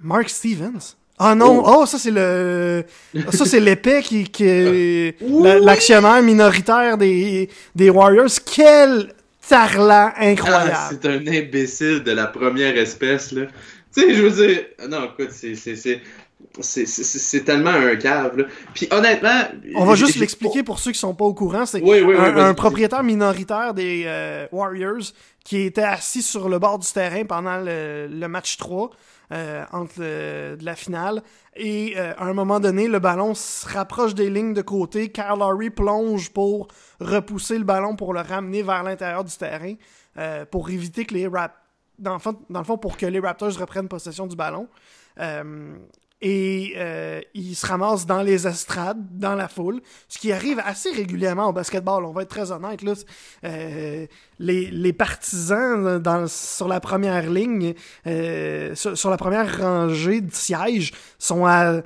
Mark 0.01 0.29
Stevens? 0.29 0.97
Ah 1.23 1.35
non, 1.35 1.63
oh, 1.63 1.81
oh 1.81 1.87
ça 1.87 1.99
c'est 1.99 2.11
le 2.11 2.83
ça 3.31 3.45
c'est 3.45 3.61
l'épée 3.61 4.01
qui, 4.01 4.25
qui 4.25 4.45
est 4.45 5.21
l'actionnaire 5.61 6.23
minoritaire 6.23 6.97
des, 6.97 7.51
des 7.75 7.91
Warriors. 7.91 8.31
Quel 8.47 9.13
tarlant 9.51 10.13
incroyable. 10.17 10.73
Ah, 10.75 10.89
c'est 10.91 11.07
un 11.07 11.27
imbécile 11.27 12.03
de 12.05 12.13
la 12.13 12.27
première 12.27 12.77
espèce, 12.77 13.33
là. 13.33 13.47
Tu 13.95 14.03
sais, 14.03 14.15
je 14.15 14.23
veux 14.23 14.47
dire, 14.47 14.61
non, 14.89 15.07
écoute, 15.07 15.33
c'est 15.33 16.01
c'est 16.61 17.45
tellement 17.45 17.71
un 17.71 17.97
cave. 17.97 18.37
Là. 18.37 18.45
Puis 18.75 18.89
honnêtement. 18.91 19.43
On 19.75 19.85
va 19.85 19.95
juste 19.95 20.17
l'expliquer 20.17 20.63
pour 20.63 20.79
ceux 20.79 20.93
qui 20.93 20.99
sont 20.99 21.15
pas 21.15 21.25
au 21.25 21.35
courant. 21.35 21.67
C'est 21.67 21.83
un, 21.83 22.55
propriétaire 22.55 23.03
minoritaire 23.03 23.75
des 23.75 24.05
euh, 24.07 24.47
Warriors 24.53 25.13
qui 25.45 25.63
était 25.63 25.83
assis 25.83 26.23
sur 26.23 26.49
le 26.49 26.59
bord 26.59 26.79
du 26.79 26.91
terrain 26.91 27.25
pendant 27.25 27.59
le, 27.59 28.09
le 28.11 28.29
match 28.29 28.57
3 28.59 28.91
euh, 29.33 29.65
entre 29.71 30.01
de 30.01 30.65
la 30.65 30.75
finale. 30.75 31.23
Et 31.55 31.95
euh, 31.97 32.13
à 32.19 32.25
un 32.25 32.33
moment 32.33 32.59
donné, 32.59 32.89
le 32.89 32.99
ballon 32.99 33.35
se 33.35 33.65
rapproche 33.69 34.13
des 34.13 34.29
lignes 34.29 34.55
de 34.55 34.63
côté. 34.63 35.13
Kyle 35.13 35.37
Lowry 35.39 35.71
plonge 35.71 36.31
pour 36.31 36.67
repousser 36.99 37.57
le 37.57 37.63
ballon 37.63 37.95
pour 37.95 38.13
le 38.13 38.23
ramener 38.23 38.65
vers 38.65 38.83
l'intérieur 38.83 39.23
du 39.23 39.37
terrain 39.37 39.75
euh, 40.19 40.45
pour 40.47 40.71
éviter 40.71 41.05
que 41.05 41.15
les 41.15 41.29
Raptors 41.29 41.57
dans, 42.01 42.17
dans, 42.49 42.59
le 42.59 42.65
fond, 42.65 42.77
pour 42.77 42.97
que 42.97 43.07
les 43.07 43.21
Raptors 43.21 43.57
reprennent 43.57 43.87
possession 43.87 44.27
du 44.27 44.35
ballon. 44.35 44.67
Et 46.23 46.75
euh, 46.77 47.21
il 47.33 47.57
se 47.57 47.67
ramasse 47.67 48.05
dans 48.05 48.21
les 48.21 48.47
estrades, 48.47 48.99
dans 49.13 49.35
la 49.35 49.49
foule, 49.49 49.81
ce 50.09 50.19
qui 50.19 50.33
arrive 50.33 50.61
assez 50.63 50.91
régulièrement 50.91 51.49
au 51.49 51.53
basketball, 51.53 52.05
on 52.05 52.13
va 52.13 52.23
être 52.23 52.29
très 52.29 52.53
honnête. 52.53 52.83
Là. 52.83 52.93
Euh, 53.45 54.07
les, 54.39 54.71
les, 54.71 54.93
partisans 54.93 55.99
dans, 55.99 56.27
sur 56.27 56.69
la 56.69 56.79
première 56.79 57.31
ligne, 57.31 57.73
euh, 58.07 58.75
sur, 58.75 59.11
la 59.11 59.17
première 59.17 59.61
rangée 59.61 60.21
de 60.21 60.33
sièges 60.33 60.93
sont 61.19 61.47
à 61.47 61.81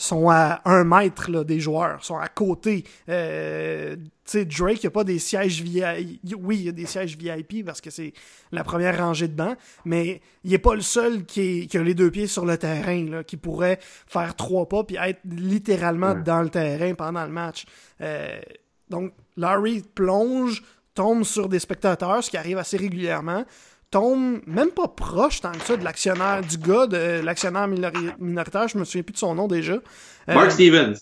sont 0.00 0.30
à 0.30 0.62
un 0.64 0.84
mètre 0.84 1.30
là, 1.30 1.44
des 1.44 1.60
joueurs, 1.60 2.02
sont 2.04 2.16
à 2.16 2.28
côté. 2.28 2.84
Euh, 3.08 3.96
Drake, 4.32 4.82
il 4.82 4.86
n'y 4.86 4.86
a 4.86 4.90
pas 4.90 5.04
des 5.04 5.18
sièges 5.18 5.60
VIP. 5.60 6.36
Oui, 6.38 6.58
il 6.58 6.64
y 6.64 6.68
a 6.68 6.72
des 6.72 6.86
sièges 6.86 7.16
VIP 7.18 7.64
parce 7.66 7.80
que 7.80 7.90
c'est 7.90 8.12
la 8.52 8.64
première 8.64 8.96
rangée 8.96 9.28
dedans, 9.28 9.54
mais 9.84 10.20
il 10.44 10.52
n'est 10.52 10.58
pas 10.58 10.74
le 10.74 10.80
seul 10.80 11.24
qui, 11.24 11.66
qui, 11.66 11.76
a 11.76 11.82
les 11.82 11.94
deux 11.94 12.10
pieds 12.10 12.28
sur 12.28 12.46
le 12.46 12.56
terrain, 12.56 13.04
là, 13.04 13.24
qui 13.24 13.36
pourrait 13.36 13.78
faire 13.80 14.34
trois 14.36 14.68
pas 14.68 14.84
puis 14.84 14.96
être 14.96 15.20
littéralement 15.24 16.14
dans 16.14 16.42
le 16.42 16.48
terrain 16.48 16.94
pendant 16.94 17.24
le 17.24 17.32
match. 17.32 17.66
Euh, 18.00 18.40
donc, 18.88 19.12
Larry 19.36 19.82
plonge, 19.94 20.62
tombe 20.94 21.24
sur 21.24 21.48
des 21.48 21.58
spectateurs, 21.58 22.24
ce 22.24 22.30
qui 22.30 22.36
arrive 22.36 22.58
assez 22.58 22.76
régulièrement 22.76 23.44
tombe 23.90 24.40
même 24.46 24.70
pas 24.70 24.88
proche 24.88 25.40
tant 25.40 25.52
que 25.52 25.60
ça 25.62 25.76
de 25.76 25.84
l'actionnaire, 25.84 26.42
du 26.42 26.58
gars, 26.58 26.86
de 26.86 27.20
l'actionnaire 27.22 27.68
minoritaire, 27.68 28.68
je 28.68 28.78
me 28.78 28.84
souviens 28.84 29.02
plus 29.02 29.14
de 29.14 29.18
son 29.18 29.34
nom 29.34 29.48
déjà. 29.48 29.74
Euh, 29.74 30.34
Mark 30.34 30.52
Stevens. 30.52 30.94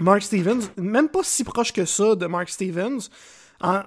Mark 0.00 0.22
Stevens, 0.22 0.60
même 0.76 1.08
pas 1.08 1.22
si 1.22 1.42
proche 1.42 1.72
que 1.72 1.84
ça 1.84 2.14
de 2.14 2.26
Mark 2.26 2.48
Stevens. 2.48 3.08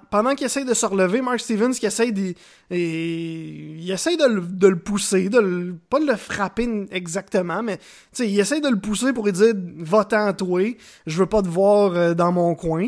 pendant 0.09 0.33
qu'il 0.35 0.47
essaye 0.47 0.65
de 0.65 0.73
se 0.73 0.85
relever, 0.85 1.21
Mark 1.21 1.39
Stevens 1.39 1.73
qui 1.73 1.85
essaye 1.85 2.11
de, 2.11 2.33
il 2.71 3.89
essaye 3.91 4.17
de 4.17 4.25
le, 4.25 4.41
de 4.41 4.67
le 4.67 4.79
pousser, 4.79 5.29
de 5.29 5.39
le, 5.39 5.75
pas 5.89 5.99
de 5.99 6.05
le 6.05 6.15
frapper 6.15 6.87
exactement, 6.91 7.61
mais 7.63 7.79
il 8.17 8.39
essaye 8.39 8.61
de 8.61 8.69
le 8.69 8.79
pousser 8.79 9.13
pour 9.13 9.25
lui 9.25 9.31
dire 9.31 9.53
va-t'en 9.77 10.33
toi, 10.33 10.75
je 11.05 11.17
veux 11.17 11.27
pas 11.27 11.41
te 11.43 11.47
voir 11.47 11.93
euh, 11.95 12.13
dans 12.13 12.31
mon 12.31 12.55
coin. 12.55 12.87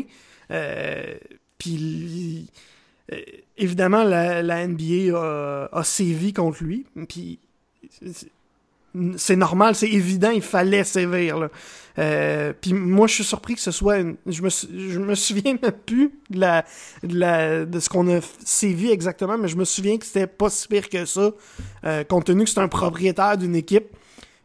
Euh, 0.50 1.14
Puis 1.58 2.50
évidemment, 3.56 4.04
la, 4.04 4.66
NBA 4.66 5.16
a, 5.72 5.84
sévi 5.84 6.32
contre 6.32 6.62
lui. 6.62 6.86
C'est 9.16 9.36
normal, 9.36 9.74
c'est 9.74 9.88
évident, 9.88 10.30
il 10.30 10.42
fallait 10.42 10.84
sévir. 10.84 11.48
Euh, 11.98 12.52
puis 12.58 12.74
moi, 12.74 13.06
je 13.06 13.14
suis 13.14 13.24
surpris 13.24 13.54
que 13.54 13.60
ce 13.60 13.70
soit. 13.70 13.98
Je, 14.26 14.42
me, 14.42 14.48
je 14.48 14.98
me 14.98 15.14
souviens 15.14 15.56
plus 15.86 16.12
de, 16.30 16.40
la, 16.40 16.64
de, 17.02 17.64
de 17.64 17.80
ce 17.80 17.88
qu'on 17.88 18.08
a 18.14 18.20
sévi 18.44 18.90
exactement, 18.90 19.38
mais 19.38 19.48
je 19.48 19.56
me 19.56 19.64
souviens 19.64 19.98
que 19.98 20.04
c'était 20.04 20.26
pas 20.26 20.50
si 20.50 20.68
pire 20.68 20.88
que 20.88 21.04
ça, 21.04 21.30
euh, 21.84 22.04
compte 22.04 22.26
tenu 22.26 22.44
que 22.44 22.50
c'est 22.50 22.60
un 22.60 22.68
propriétaire 22.68 23.36
d'une 23.38 23.56
équipe 23.56 23.86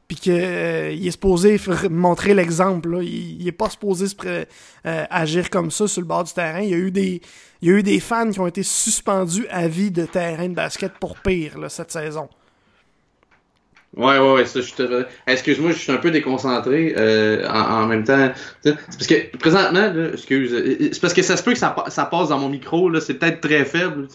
puis 0.07 0.17
qu'il 0.17 0.33
euh, 0.33 0.91
est 0.91 1.11
supposé 1.11 1.59
montrer 1.89 2.33
l'exemple. 2.33 2.99
Il, 3.01 3.41
il 3.41 3.47
est 3.47 3.51
pas 3.51 3.69
supposé 3.69 4.05
euh, 4.25 4.45
agir 4.83 5.49
comme 5.49 5.69
ça 5.69 5.87
sur 5.87 6.01
le 6.01 6.07
bord 6.07 6.23
du 6.23 6.33
terrain. 6.33 6.61
Il 6.61 6.69
y 6.69 6.73
a 6.73 6.77
eu 6.77 6.91
des, 6.91 7.21
il 7.61 7.69
y 7.69 7.71
a 7.71 7.75
eu 7.75 7.83
des 7.83 7.99
fans 7.99 8.29
qui 8.31 8.39
ont 8.39 8.47
été 8.47 8.63
suspendus 8.63 9.47
à 9.49 9.67
vie 9.67 9.91
de 9.91 10.05
terrain 10.05 10.47
de 10.47 10.53
basket 10.53 10.93
pour 10.93 11.17
pire 11.17 11.57
là, 11.57 11.69
cette 11.69 11.91
saison. 11.91 12.29
Ouais, 13.97 14.19
ouais, 14.19 14.33
ouais, 14.33 14.45
ça, 14.45 14.61
je 14.61 14.73
te... 14.73 15.05
Excuse-moi, 15.25 15.71
je 15.71 15.79
suis 15.79 15.91
un 15.91 15.97
peu 15.97 16.11
déconcentré 16.11 16.93
euh, 16.97 17.47
en, 17.49 17.87
même 17.87 18.03
temps. 18.03 18.31
C'est 18.63 18.75
parce 18.75 19.07
que 19.07 19.37
présentement, 19.37 19.91
là, 19.91 20.09
excuse, 20.13 20.53
euh, 20.53 20.89
c'est 20.91 21.01
parce 21.01 21.13
que 21.15 21.23
ça 21.23 21.35
se 21.35 21.41
peut 21.41 21.53
que 21.53 21.57
ça, 21.57 21.75
ça 21.87 22.05
passe 22.05 22.29
dans 22.29 22.37
mon 22.37 22.49
micro, 22.49 22.89
là, 22.89 23.01
c'est 23.01 23.15
peut-être 23.15 23.41
très 23.41 23.65
faible, 23.65 24.07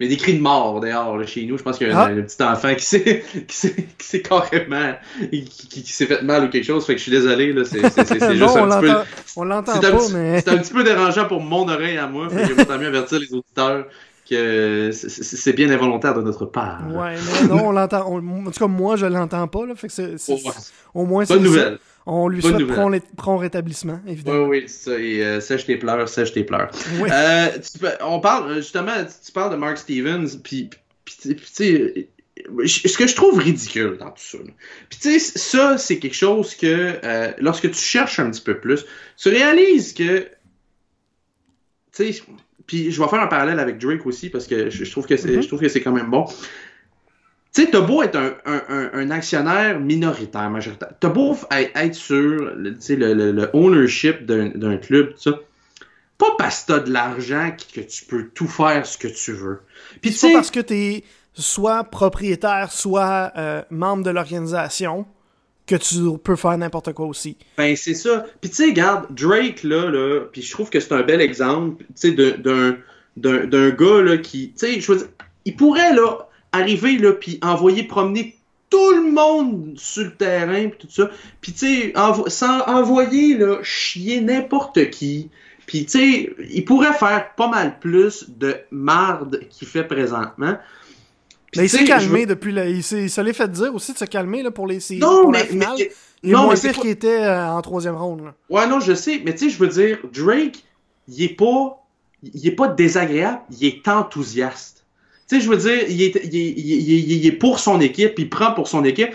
mais 0.00 0.08
des 0.08 0.16
cris 0.16 0.34
de 0.34 0.42
mort 0.42 0.80
dehors 0.80 1.16
là, 1.16 1.24
chez 1.24 1.46
nous. 1.46 1.56
Je 1.56 1.62
pense 1.62 1.78
qu'il 1.78 1.86
y 1.86 1.90
a 1.90 2.00
un, 2.00 2.18
ah. 2.18 2.22
petit 2.22 2.42
enfant 2.42 2.74
qui 2.76 2.84
s'est 2.84 3.24
qui 3.46 3.56
s'est 4.06 4.22
carrément 4.22 4.94
qui, 5.30 5.44
qui, 5.44 5.92
s'est 5.92 6.06
fait 6.06 6.22
mal 6.22 6.44
ou 6.44 6.48
quelque 6.48 6.66
chose. 6.66 6.84
Fait 6.84 6.94
que 6.94 6.98
je 6.98 7.04
suis 7.04 7.12
désolé, 7.12 7.52
là, 7.52 7.64
c'est 7.64 7.80
juste 7.82 7.98
un 7.98 8.04
petit 8.04 8.88
peu. 8.88 8.96
On 9.36 9.44
l'entend 9.44 9.78
pas, 9.78 10.08
mais. 10.12 10.40
C'est 10.40 10.50
un 10.50 10.58
petit 10.58 10.72
peu 10.72 10.82
dérangeant 10.82 11.26
pour 11.26 11.40
mon 11.40 11.68
oreille 11.68 11.98
à 11.98 12.08
moi. 12.08 12.28
Fait 12.28 12.54
que 12.54 12.72
mieux 12.78 12.86
avertir 12.88 13.20
les 13.20 13.32
auditeurs 13.32 13.86
que 14.28 14.90
c'est 14.92 15.52
bien 15.52 15.70
involontaire 15.70 16.14
de 16.14 16.22
notre 16.22 16.46
part. 16.46 16.82
Ouais, 16.90 17.14
mais 17.14 17.48
non, 17.48 17.68
on 17.68 17.72
l'entend. 17.72 18.06
En 18.06 18.50
tout 18.50 18.58
cas, 18.58 18.66
moi, 18.66 18.96
je 18.96 19.06
l'entends 19.06 19.48
pas. 19.48 19.66
Là, 19.66 19.74
fait 19.74 19.88
que 19.88 19.92
c'est, 19.92 20.16
au 20.94 21.06
moins, 21.06 21.24
c'est 21.24 21.38
nouvelle. 21.38 21.78
On 22.10 22.28
lui 22.28 22.40
souhaite 22.40 22.66
prompt, 23.16 23.38
rétablissement, 23.38 24.00
évidemment. 24.06 24.46
Oui, 24.46 24.60
oui, 24.62 24.68
ça. 24.68 24.98
Et 24.98 25.22
euh, 25.22 25.40
sèche 25.40 25.66
tes 25.66 25.76
pleurs, 25.76 26.08
sèche 26.08 26.32
tes 26.32 26.42
pleurs. 26.42 26.70
Euh, 27.02 27.48
on 28.00 28.18
parle, 28.20 28.56
justement, 28.56 28.92
tu 29.24 29.30
parles 29.32 29.50
de 29.52 29.56
Mark 29.56 29.76
Stevens, 29.76 30.38
puis, 30.42 30.70
tu 31.04 31.38
sais, 31.52 32.08
ce 32.64 32.96
que 32.96 33.06
je 33.06 33.14
trouve 33.14 33.38
ridicule 33.38 33.98
dans 33.98 34.10
tout 34.10 34.22
ça. 34.22 34.38
Puis 34.88 34.98
tu 35.00 35.18
sais, 35.18 35.38
ça, 35.38 35.76
c'est 35.76 35.98
quelque 35.98 36.16
chose 36.16 36.54
que, 36.54 36.98
euh, 37.04 37.32
lorsque 37.38 37.70
tu 37.70 37.78
cherches 37.78 38.18
un 38.20 38.30
petit 38.30 38.40
peu 38.40 38.58
plus, 38.58 38.86
tu 39.18 39.28
réalises 39.28 39.92
que, 39.92 40.28
tu 41.92 42.12
sais, 42.12 42.22
puis 42.68 42.92
je 42.92 43.02
vais 43.02 43.08
faire 43.08 43.20
un 43.20 43.26
parallèle 43.26 43.58
avec 43.58 43.78
Drake 43.78 44.06
aussi 44.06 44.28
parce 44.28 44.46
que 44.46 44.70
je, 44.70 44.88
trouve 44.88 45.06
que 45.06 45.16
c'est, 45.16 45.28
mm-hmm. 45.28 45.42
je 45.42 45.46
trouve 45.48 45.60
que 45.60 45.68
c'est 45.68 45.80
quand 45.80 45.90
même 45.90 46.10
bon. 46.10 46.26
Tu 47.54 47.62
sais, 47.62 47.70
t'as 47.70 47.80
beau 47.80 48.02
être 48.02 48.14
un, 48.14 48.34
un, 48.44 48.90
un, 48.92 49.10
actionnaire 49.10 49.80
minoritaire, 49.80 50.50
majoritaire. 50.50 50.90
T'as 51.00 51.08
beau 51.08 51.34
être 51.50 51.94
sur 51.94 52.14
le, 52.16 52.76
le, 52.90 53.32
le 53.32 53.50
ownership 53.54 54.26
d'un, 54.26 54.76
club, 54.76 55.14
tout 55.14 55.20
ça. 55.22 55.40
Pas 56.18 56.34
parce 56.36 56.64
que 56.64 56.72
t'as 56.72 56.78
de 56.80 56.92
l'argent 56.92 57.50
que 57.74 57.80
tu 57.80 58.04
peux 58.04 58.28
tout 58.34 58.46
faire 58.46 58.84
ce 58.84 58.98
que 58.98 59.08
tu 59.08 59.32
veux. 59.32 59.60
Puis 60.02 60.12
c'est 60.12 60.28
pas 60.28 60.34
parce 60.34 60.50
que 60.50 60.60
t'es 60.60 61.04
soit 61.32 61.84
propriétaire, 61.84 62.70
soit 62.70 63.32
euh, 63.38 63.62
membre 63.70 64.02
de 64.04 64.10
l'organisation 64.10 65.06
que 65.68 65.76
tu 65.76 66.18
peux 66.18 66.36
faire 66.36 66.56
n'importe 66.56 66.92
quoi 66.92 67.06
aussi. 67.06 67.36
Ben, 67.56 67.76
c'est 67.76 67.94
ça. 67.94 68.24
Puis, 68.40 68.50
tu 68.50 68.56
sais, 68.56 68.66
regarde, 68.66 69.06
Drake, 69.10 69.62
là, 69.62 69.90
là, 69.90 70.22
puis 70.32 70.42
je 70.42 70.50
trouve 70.50 70.70
que 70.70 70.80
c'est 70.80 70.92
un 70.92 71.02
bel 71.02 71.20
exemple, 71.20 71.84
tu 72.00 72.14
sais, 72.16 72.36
d'un, 72.36 73.70
gars, 73.70 74.02
là, 74.02 74.18
qui, 74.18 74.52
tu 74.52 74.66
sais, 74.66 74.80
je 74.80 74.92
veux 74.92 74.98
dire, 74.98 75.08
il 75.44 75.54
pourrait, 75.56 75.94
là, 75.94 76.28
arriver, 76.52 76.96
là, 76.96 77.12
puis 77.12 77.38
envoyer 77.42 77.84
promener 77.84 78.36
tout 78.70 78.92
le 78.92 79.12
monde 79.12 79.74
sur 79.76 80.04
le 80.04 80.14
terrain, 80.14 80.68
puis 80.68 80.78
tout 80.86 80.92
ça. 80.92 81.10
Puis, 81.40 81.52
tu 81.52 81.58
sais, 81.58 81.92
sans 82.28 82.60
envoyer, 82.62 83.36
là, 83.36 83.58
chier 83.62 84.20
n'importe 84.20 84.90
qui. 84.90 85.30
Puis, 85.66 85.84
tu 85.84 85.98
sais, 85.98 86.34
il 86.50 86.64
pourrait 86.64 86.94
faire 86.94 87.34
pas 87.36 87.48
mal 87.48 87.78
plus 87.78 88.30
de 88.30 88.56
marde 88.70 89.40
qu'il 89.50 89.68
fait 89.68 89.84
présentement. 89.84 90.56
Mais 91.56 91.64
il 91.64 91.70
s'est 91.70 91.84
calmé 91.84 92.26
depuis 92.26 92.52
là. 92.52 92.68
Il, 92.68 92.82
se 92.82 93.20
l'est 93.20 93.32
fait 93.32 93.50
dire 93.50 93.74
aussi 93.74 93.92
de 93.92 93.98
se 93.98 94.04
calmer 94.04 94.42
là, 94.42 94.50
pour 94.50 94.66
les 94.66 94.80
séries. 94.80 95.00
Non, 95.00 95.22
pour 95.22 95.32
mais, 95.32 95.40
la 95.40 95.44
finale. 95.46 95.76
il 96.22 96.30
est 96.30 96.34
moins 96.34 96.54
pire 96.54 96.72
qu'il 96.72 96.90
était 96.90 97.22
euh, 97.22 97.50
en 97.50 97.62
troisième. 97.62 97.94
Là. 97.94 98.34
Ouais, 98.50 98.66
non, 98.66 98.80
je 98.80 98.94
sais. 98.94 99.22
Mais 99.24 99.32
tu 99.34 99.46
sais, 99.46 99.50
je 99.50 99.58
veux 99.58 99.68
dire, 99.68 99.98
Drake, 100.12 100.64
il 101.08 101.22
est 101.22 101.36
pas. 101.36 101.84
Il 102.34 102.48
est 102.48 102.52
pas 102.52 102.66
désagréable, 102.66 103.42
il 103.48 103.64
est 103.64 103.86
enthousiaste. 103.86 104.84
Tu 105.28 105.36
sais, 105.36 105.40
je 105.40 105.48
veux 105.48 105.56
dire, 105.56 105.88
il 105.88 106.02
est, 106.02 106.20
il, 106.24 106.36
est, 106.36 106.50
il, 106.50 107.26
est, 107.26 107.32
pour 107.32 107.60
son 107.60 107.80
équipe, 107.80 108.18
il 108.18 108.28
prend 108.28 108.52
pour 108.52 108.66
son 108.66 108.84
équipe. 108.84 109.14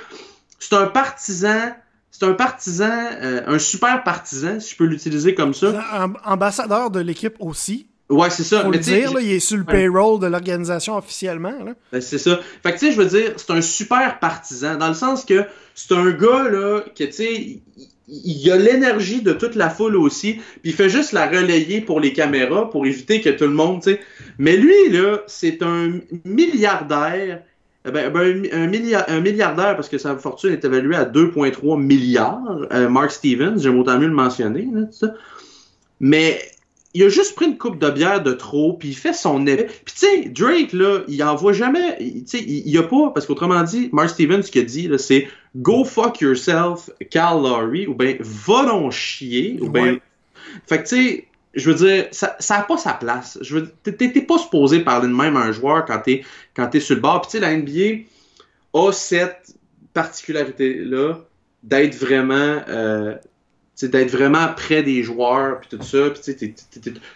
C'est 0.58 0.74
un 0.76 0.86
partisan 0.86 1.74
c'est 2.14 2.26
un 2.26 2.34
partisan, 2.34 3.10
euh, 3.22 3.42
un 3.48 3.58
super 3.58 4.04
partisan, 4.04 4.60
si 4.60 4.72
je 4.72 4.78
peux 4.78 4.86
l'utiliser 4.86 5.34
comme 5.34 5.56
ça. 5.56 5.84
Un 5.92 6.14
ambassadeur 6.24 6.92
de 6.92 7.00
l'équipe 7.00 7.36
aussi. 7.40 7.88
Ouais, 8.14 8.30
c'est 8.30 8.44
ça. 8.44 8.62
Faut 8.62 8.70
mais 8.70 8.78
le 8.78 8.84
dire, 8.84 9.14
là, 9.14 9.20
il 9.22 9.32
est 9.32 9.40
sur 9.40 9.58
le 9.58 9.64
payroll 9.64 10.20
de 10.20 10.28
l'organisation 10.28 10.98
officiellement. 10.98 11.54
Ben, 11.92 12.02
c'est 12.02 12.18
ça. 12.18 12.40
Fait 12.62 12.74
que, 12.74 12.80
tu 12.80 12.88
sais, 12.88 12.92
je 12.92 12.98
veux 12.98 13.08
dire, 13.08 13.34
c'est 13.38 13.52
un 13.52 13.62
super 13.62 14.20
partisan, 14.20 14.78
dans 14.78 14.90
le 14.90 14.94
sens 14.94 15.26
que 15.26 15.46
c'est 15.76 15.94
un 15.94 16.12
gars, 16.12 16.50
là, 16.50 16.82
que, 16.96 17.04
tu 17.04 17.12
sais, 17.12 17.60
il 18.08 18.52
a 18.52 18.58
l'énergie 18.58 19.22
de 19.22 19.34
toute 19.34 19.56
la 19.56 19.70
foule 19.70 19.96
aussi, 19.96 20.34
puis 20.62 20.72
il 20.72 20.74
fait 20.74 20.90
juste 20.90 21.14
la 21.14 21.28
relayer 21.28 21.82
pour 21.82 22.00
les 22.00 22.14
caméras, 22.14 22.70
pour 22.70 22.86
éviter 22.86 23.22
que 23.22 23.30
tout 23.30 23.46
le 23.46 23.52
monde, 23.52 23.82
tu 23.82 23.92
sais. 23.92 24.00
Mais 24.38 24.58
lui, 24.58 24.90
là, 24.90 25.22
c'est 25.28 25.64
un 25.64 25.94
milliardaire, 26.26 27.42
eh 27.86 27.92
ben, 27.92 28.12
ben, 28.12 28.48
un, 28.52 28.68
milliardaire, 29.22 29.76
parce 29.76 29.90
que 29.90 29.98
sa 29.98 30.16
fortune 30.18 30.52
est 30.52 30.64
évaluée 30.64 30.96
à 30.96 31.06
2,3 31.06 31.82
milliards, 31.82 32.68
euh, 32.72 32.90
Mark 32.90 33.12
Stevens, 33.12 33.58
j'aime 33.58 33.80
autant 33.80 33.98
mieux 33.98 34.08
le 34.08 34.14
mentionner, 34.14 34.68
là, 34.74 34.82
tout 34.84 34.92
ça. 34.92 35.14
Mais 36.00 36.40
il 36.94 37.04
a 37.04 37.10
juste 37.10 37.36
pris 37.36 37.46
une 37.48 37.58
coupe 37.58 37.80
de 37.80 37.90
bière 37.90 38.22
de 38.22 38.34
trop, 38.34 38.74
puis 38.74 38.90
il 38.90 38.96
fait 38.96 39.14
son 39.14 39.48
effet. 39.48 39.68
Puis 39.86 39.96
tu 39.98 40.06
sais, 40.06 40.30
Drake, 40.30 40.74
là, 40.74 41.00
il 41.08 41.24
envoie 41.24 41.54
jamais, 41.54 41.98
tu 41.98 42.24
sais, 42.26 42.40
il, 42.40 42.70
y 42.70 42.78
a 42.78 42.84
pas, 42.84 43.10
parce 43.14 43.26
qu'autrement 43.26 43.64
dit, 43.64 43.90
Mark 43.92 44.10
Stevens, 44.10 44.44
ce 44.44 44.52
qu'il 44.52 44.62
a 44.62 44.66
dit, 44.66 44.88
là, 44.88 44.98
c'est 44.98 45.28
«Go 45.56 45.84
fuck 45.84 46.22
yourself, 46.22 46.92
Cal 47.10 47.42
Lowry», 47.42 47.88
ou 47.88 47.96
bien 47.96 48.16
«Va 48.20 48.66
donc 48.66 48.92
chier», 48.92 49.58
ou 49.62 49.70
bien... 49.70 49.98
Fait 50.68 50.84
que 50.84 50.88
tu 50.88 50.96
sais, 50.96 51.28
je 51.56 51.72
veux 51.72 51.76
dire, 51.76 52.08
ça 52.12 52.38
n'a 52.50 52.62
pas 52.62 52.78
sa 52.78 52.94
place. 52.94 53.40
Je 53.42 53.58
veux 53.58 53.72
t'es 53.84 54.22
pas 54.22 54.38
supposé 54.38 54.82
parler 54.82 55.08
de 55.08 55.14
même 55.14 55.36
à 55.36 55.42
un 55.42 55.52
joueur 55.52 55.86
quand 55.86 56.00
t'es 56.00 56.24
quand 56.56 56.74
es 56.76 56.80
sur 56.80 56.96
le 56.96 57.02
bord. 57.02 57.22
Puis 57.22 57.32
tu 57.32 57.38
sais, 57.38 57.42
la 57.42 57.58
NBA 57.58 58.06
a 58.74 58.92
cette 58.92 59.56
particularité-là 59.94 61.16
d'être 61.64 61.96
vraiment... 61.96 62.62
Euh, 62.68 63.16
d'être 63.82 64.12
vraiment 64.12 64.48
près 64.56 64.84
des 64.84 65.04
joueurs 65.04 65.60
puis 65.60 65.78
tout 65.78 65.84
ça 65.84 66.10
puis 66.10 66.56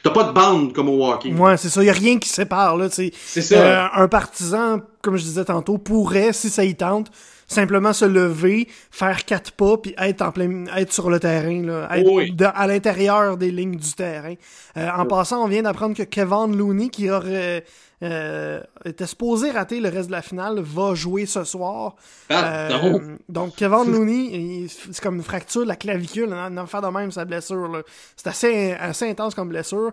t'as 0.03 0.09
pas 0.09 0.23
de 0.23 0.31
bande 0.31 0.73
comme 0.73 0.89
au 0.89 1.05
hockey. 1.05 1.31
Ouais 1.31 1.55
c'est 1.57 1.69
ça 1.69 1.83
y 1.83 1.89
a 1.89 1.93
rien 1.93 2.19
qui 2.19 2.29
sépare 2.29 2.77
là 2.77 2.89
c'est 2.89 3.11
ça. 3.13 3.55
Euh, 3.55 3.87
un 3.93 4.07
partisan 4.07 4.81
comme 5.01 5.17
je 5.17 5.23
disais 5.23 5.45
tantôt 5.45 5.77
pourrait 5.77 6.33
si 6.33 6.49
ça 6.49 6.63
y 6.63 6.75
tente 6.75 7.11
simplement 7.47 7.93
se 7.93 8.05
lever 8.05 8.67
faire 8.91 9.23
quatre 9.23 9.51
pas 9.53 9.77
puis 9.77 9.95
être 9.97 10.21
en 10.21 10.31
plein 10.31 10.65
être 10.75 10.91
sur 10.91 11.09
le 11.09 11.19
terrain 11.19 11.61
là 11.61 11.89
être 11.95 12.51
à 12.55 12.67
l'intérieur 12.67 13.37
des 13.37 13.51
lignes 13.51 13.77
du 13.77 13.93
terrain. 13.93 14.33
Euh, 14.75 14.89
en 14.97 15.05
passant 15.05 15.43
on 15.43 15.47
vient 15.47 15.61
d'apprendre 15.61 15.95
que 15.95 16.03
Kevin 16.03 16.57
Looney 16.57 16.89
qui 16.89 17.09
aurait 17.09 17.63
euh, 18.03 18.61
était 18.85 19.07
supposé 19.07 19.49
rater 19.51 19.79
le 19.79 19.89
reste 19.89 20.07
de 20.07 20.11
la 20.11 20.21
finale, 20.21 20.59
va 20.59 20.93
jouer 20.93 21.25
ce 21.25 21.43
soir. 21.43 21.95
Ah, 22.29 22.67
Euh, 22.69 23.17
donc 23.29 23.55
Kevin 23.55 23.91
Looney, 23.91 24.67
c'est 24.67 25.01
comme 25.01 25.15
une 25.15 25.23
fracture 25.23 25.63
de 25.63 25.67
la 25.67 25.75
clavicule, 25.75 26.31
un 26.31 26.57
affaire 26.57 26.81
de 26.81 26.87
même 26.87 27.11
sa 27.11 27.25
blessure. 27.25 27.83
C'est 28.15 28.27
assez, 28.27 28.71
assez 28.73 29.09
intense 29.09 29.33
comme 29.33 29.49
blessure. 29.49 29.91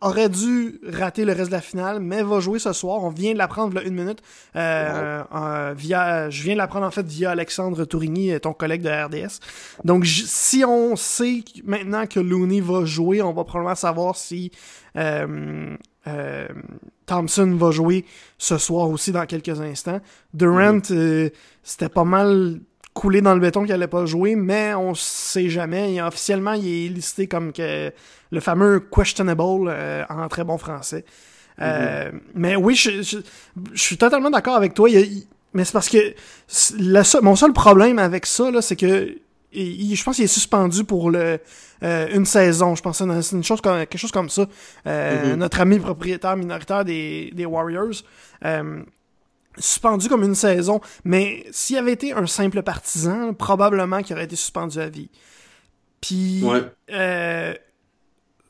Aurait 0.00 0.28
dû 0.28 0.80
rater 0.84 1.24
le 1.24 1.32
reste 1.32 1.48
de 1.48 1.52
la 1.52 1.60
finale, 1.60 2.00
mais 2.00 2.22
va 2.22 2.40
jouer 2.40 2.58
ce 2.58 2.72
soir. 2.72 3.02
On 3.02 3.10
vient 3.10 3.32
de 3.32 3.38
l'apprendre 3.38 3.80
une 3.84 3.94
minute. 3.94 4.20
Euh, 4.56 5.22
euh, 5.34 5.74
via, 5.76 6.30
je 6.30 6.42
viens 6.42 6.54
de 6.54 6.58
l'apprendre 6.58 6.86
en 6.86 6.90
fait 6.90 7.06
via 7.06 7.30
Alexandre 7.30 7.84
Tourigny, 7.84 8.38
ton 8.40 8.52
collègue 8.52 8.82
de 8.82 8.90
RDS. 8.90 9.40
Donc 9.84 10.06
si 10.06 10.64
on 10.64 10.96
sait 10.96 11.44
maintenant 11.64 12.06
que 12.06 12.18
Looney 12.18 12.60
va 12.60 12.84
jouer, 12.84 13.22
on 13.22 13.32
va 13.32 13.44
probablement 13.44 13.74
savoir 13.76 14.16
si 14.16 14.50
euh, 16.06 16.46
Thompson 17.06 17.54
va 17.56 17.70
jouer 17.70 18.04
ce 18.38 18.58
soir 18.58 18.88
aussi 18.90 19.12
dans 19.12 19.26
quelques 19.26 19.60
instants. 19.60 20.00
Durant, 20.32 20.80
euh, 20.90 21.28
c'était 21.62 21.88
pas 21.88 22.04
mal 22.04 22.60
coulé 22.94 23.20
dans 23.20 23.34
le 23.34 23.40
béton 23.40 23.62
qu'il 23.64 23.72
allait 23.72 23.86
pas 23.88 24.06
jouer, 24.06 24.36
mais 24.36 24.74
on 24.74 24.94
sait 24.94 25.48
jamais. 25.48 25.94
Et 25.94 26.02
officiellement, 26.02 26.52
il 26.52 26.66
est 26.66 26.88
listé 26.88 27.26
comme 27.26 27.52
que 27.52 27.92
le 28.30 28.40
fameux 28.40 28.80
questionable 28.80 29.42
euh, 29.68 30.04
en 30.08 30.28
très 30.28 30.44
bon 30.44 30.58
français. 30.58 31.04
Euh, 31.60 32.10
Mais 32.34 32.56
oui, 32.56 32.74
je, 32.74 33.02
je, 33.02 33.18
je 33.72 33.80
suis 33.82 33.96
totalement 33.96 34.30
d'accord 34.30 34.56
avec 34.56 34.74
toi. 34.74 34.88
Il 34.90 34.96
il- 34.98 35.26
mais 35.56 35.64
c'est 35.64 35.72
parce 35.72 35.88
que 35.88 36.14
mon 37.22 37.36
seul 37.36 37.52
problème 37.52 38.00
avec 38.00 38.26
ça, 38.26 38.50
là, 38.50 38.60
c'est 38.60 38.74
que 38.74 39.14
il- 39.52 39.94
je 39.94 40.02
pense 40.04 40.16
qu'il 40.16 40.24
est 40.24 40.28
suspendu 40.28 40.82
pour 40.84 41.10
le 41.12 41.38
euh, 41.82 42.08
une 42.14 42.24
saison. 42.24 42.74
Je 42.74 42.82
pense 42.82 42.98
que 42.98 43.20
c'est 43.22 43.36
une 43.36 43.44
chose 43.44 43.60
comme, 43.60 43.78
quelque 43.78 43.98
chose 43.98 44.12
comme 44.12 44.28
ça. 44.30 44.46
Euh, 44.86 45.32
Mhm. 45.32 45.38
Notre 45.38 45.60
ami 45.60 45.78
propriétaire 45.78 46.36
minoritaire 46.36 46.84
des, 46.84 47.30
des 47.34 47.46
Warriors. 47.46 48.02
euh, 48.44 48.82
suspendu 49.56 50.08
comme 50.08 50.24
une 50.24 50.34
saison, 50.34 50.80
mais 51.04 51.46
s'il 51.52 51.76
avait 51.76 51.92
été 51.92 52.12
un 52.12 52.26
simple 52.26 52.60
partisan, 52.62 53.34
probablement 53.34 54.02
qu'il 54.02 54.16
aurait 54.16 54.24
été 54.24 54.34
suspendu 54.34 54.80
à 54.80 54.88
vie. 54.88 55.10
Puis 56.00 56.42
Ouais. 56.42 56.62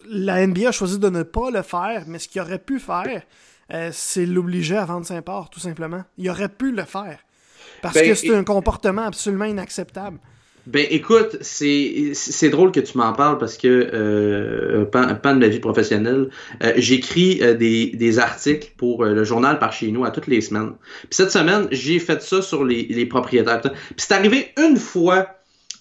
la 0.09 0.47
NBA 0.47 0.69
a 0.69 0.73
choisi 0.73 0.99
de 0.99 1.09
ne 1.11 1.23
pas 1.23 1.51
le 1.51 1.63
faire, 1.63 2.05
mais 2.07 2.19
ce 2.19 2.29
qu'il 2.29 2.41
aurait 2.41 2.59
pu 2.59 2.79
faire, 2.81 3.23
c'est 3.93 4.27
l'obliger 4.27 4.77
à 4.77 4.85
vendre 4.85 5.07
Saint-Port, 5.07 5.51
tout 5.51 5.61
simplement. 5.61 6.05
Il 6.19 6.29
aurait 6.31 6.49
pu 6.49 6.73
le 6.73 6.85
faire. 6.85 7.19
Parce 7.83 7.95
Ben, 7.97 8.07
que 8.09 8.15
c'est 8.15 8.29
et- 8.29 8.35
un 8.35 8.45
comportement 8.45 9.03
absolument 9.03 9.45
inacceptable. 9.45 10.19
Ben 10.67 10.87
écoute, 10.89 11.37
c'est 11.43 12.49
drôle 12.51 12.73
que 12.73 12.81
tu 12.81 12.97
m'en 12.97 13.13
parles 13.13 13.37
parce 13.37 13.59
que 13.59 13.69
euh, 13.69 14.87
pan, 14.87 15.15
pan 15.17 15.35
de 15.35 15.41
ma 15.41 15.49
vie 15.49 15.59
professionnelle, 15.61 16.31
euh, 16.63 16.73
j'écris 16.77 17.41
euh, 17.43 17.53
des, 17.53 17.87
des 17.89 18.19
articles 18.19 18.73
pour 18.79 19.05
euh, 19.05 19.13
le 19.13 19.25
journal 19.25 19.59
par 19.59 19.75
chez 19.75 19.91
nous 19.93 20.07
à 20.07 20.11
toutes 20.11 20.27
les 20.27 20.41
semaines. 20.41 20.73
Puis 21.03 21.09
cette 21.13 21.31
semaine, 21.31 21.69
j'ai 21.71 21.99
fait 21.99 22.23
ça 22.23 22.41
sur 22.41 22.65
les, 22.65 22.87
les 22.89 23.05
propriétaires. 23.05 23.61
Puis 23.61 23.73
c'est 23.99 24.13
arrivé 24.15 24.53
une 24.57 24.79
fois 24.79 25.29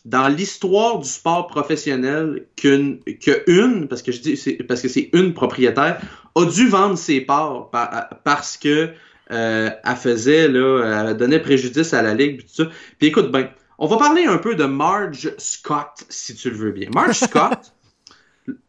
dans 0.03 0.27
l'histoire 0.27 0.99
du 0.99 1.07
sport 1.07 1.47
professionnel 1.47 2.45
qu'une 2.57 2.99
que 3.25 3.49
une 3.49 3.87
parce 3.87 4.01
que 4.01 4.11
je 4.11 4.19
dis 4.19 4.57
parce 4.67 4.81
que 4.81 4.89
c'est 4.89 5.09
une 5.13 5.33
propriétaire 5.33 6.01
a 6.35 6.45
dû 6.45 6.67
vendre 6.67 6.97
ses 6.97 7.21
parts 7.21 7.69
par- 7.69 8.09
parce 8.25 8.57
que 8.57 8.89
euh, 9.31 9.69
elle 9.85 9.95
faisait 9.95 10.49
là, 10.49 11.05
elle 11.07 11.15
donnait 11.15 11.39
préjudice 11.39 11.93
à 11.93 12.01
la 12.01 12.13
ligue 12.13 12.39
puis 12.39 12.47
tout 12.47 12.63
ça. 12.65 12.69
Puis 12.99 13.07
écoute 13.07 13.31
ben 13.31 13.47
on 13.79 13.87
va 13.87 13.97
parler 13.97 14.25
un 14.25 14.37
peu 14.37 14.55
de 14.55 14.65
Marge 14.65 15.33
Scott, 15.37 16.03
si 16.09 16.35
tu 16.35 16.49
le 16.49 16.55
veux 16.55 16.71
bien. 16.71 16.89
Marge 16.93 17.19
Scott, 17.27 17.73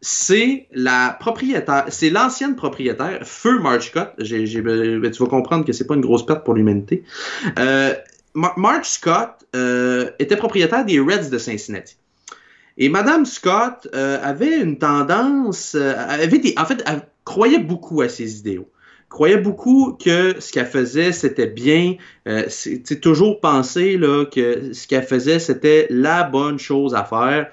c'est 0.00 0.68
la 0.72 1.16
propriétaire, 1.18 1.86
c'est 1.88 2.10
l'ancienne 2.10 2.54
propriétaire, 2.56 3.20
feu 3.26 3.58
Marge 3.58 3.88
Scott. 3.88 4.12
J'ai, 4.18 4.46
j'ai- 4.46 4.62
ben, 4.62 5.10
tu 5.10 5.22
vas 5.22 5.28
comprendre 5.28 5.64
que 5.64 5.72
c'est 5.72 5.86
pas 5.86 5.94
une 5.94 6.00
grosse 6.00 6.24
perte 6.24 6.44
pour 6.44 6.54
l'humanité. 6.54 7.04
Euh, 7.58 7.94
Mar- 8.34 8.58
Marge 8.58 8.86
Scott 8.88 9.46
euh, 9.56 10.10
était 10.18 10.36
propriétaire 10.36 10.84
des 10.84 11.00
Reds 11.00 11.28
de 11.30 11.38
Cincinnati. 11.38 11.96
Et 12.76 12.88
Madame 12.88 13.24
Scott 13.24 13.86
euh, 13.94 14.18
avait 14.22 14.58
une 14.60 14.78
tendance, 14.78 15.74
euh, 15.76 15.94
avait 15.96 16.38
des, 16.38 16.54
en 16.56 16.64
fait, 16.64 16.82
elle 16.86 17.02
croyait 17.24 17.58
beaucoup 17.60 18.00
à 18.02 18.08
ses 18.08 18.38
idéaux 18.40 18.68
croyait 19.14 19.38
beaucoup 19.38 19.92
que 19.92 20.40
ce 20.40 20.50
qu'elle 20.50 20.66
faisait, 20.66 21.12
c'était 21.12 21.46
bien. 21.46 21.94
Euh, 22.26 22.46
c'est 22.48 23.00
toujours 23.00 23.40
pensé 23.40 23.96
là, 23.96 24.24
que 24.24 24.72
ce 24.72 24.88
qu'elle 24.88 25.04
faisait, 25.04 25.38
c'était 25.38 25.86
la 25.88 26.24
bonne 26.24 26.58
chose 26.58 26.96
à 26.96 27.04
faire. 27.04 27.48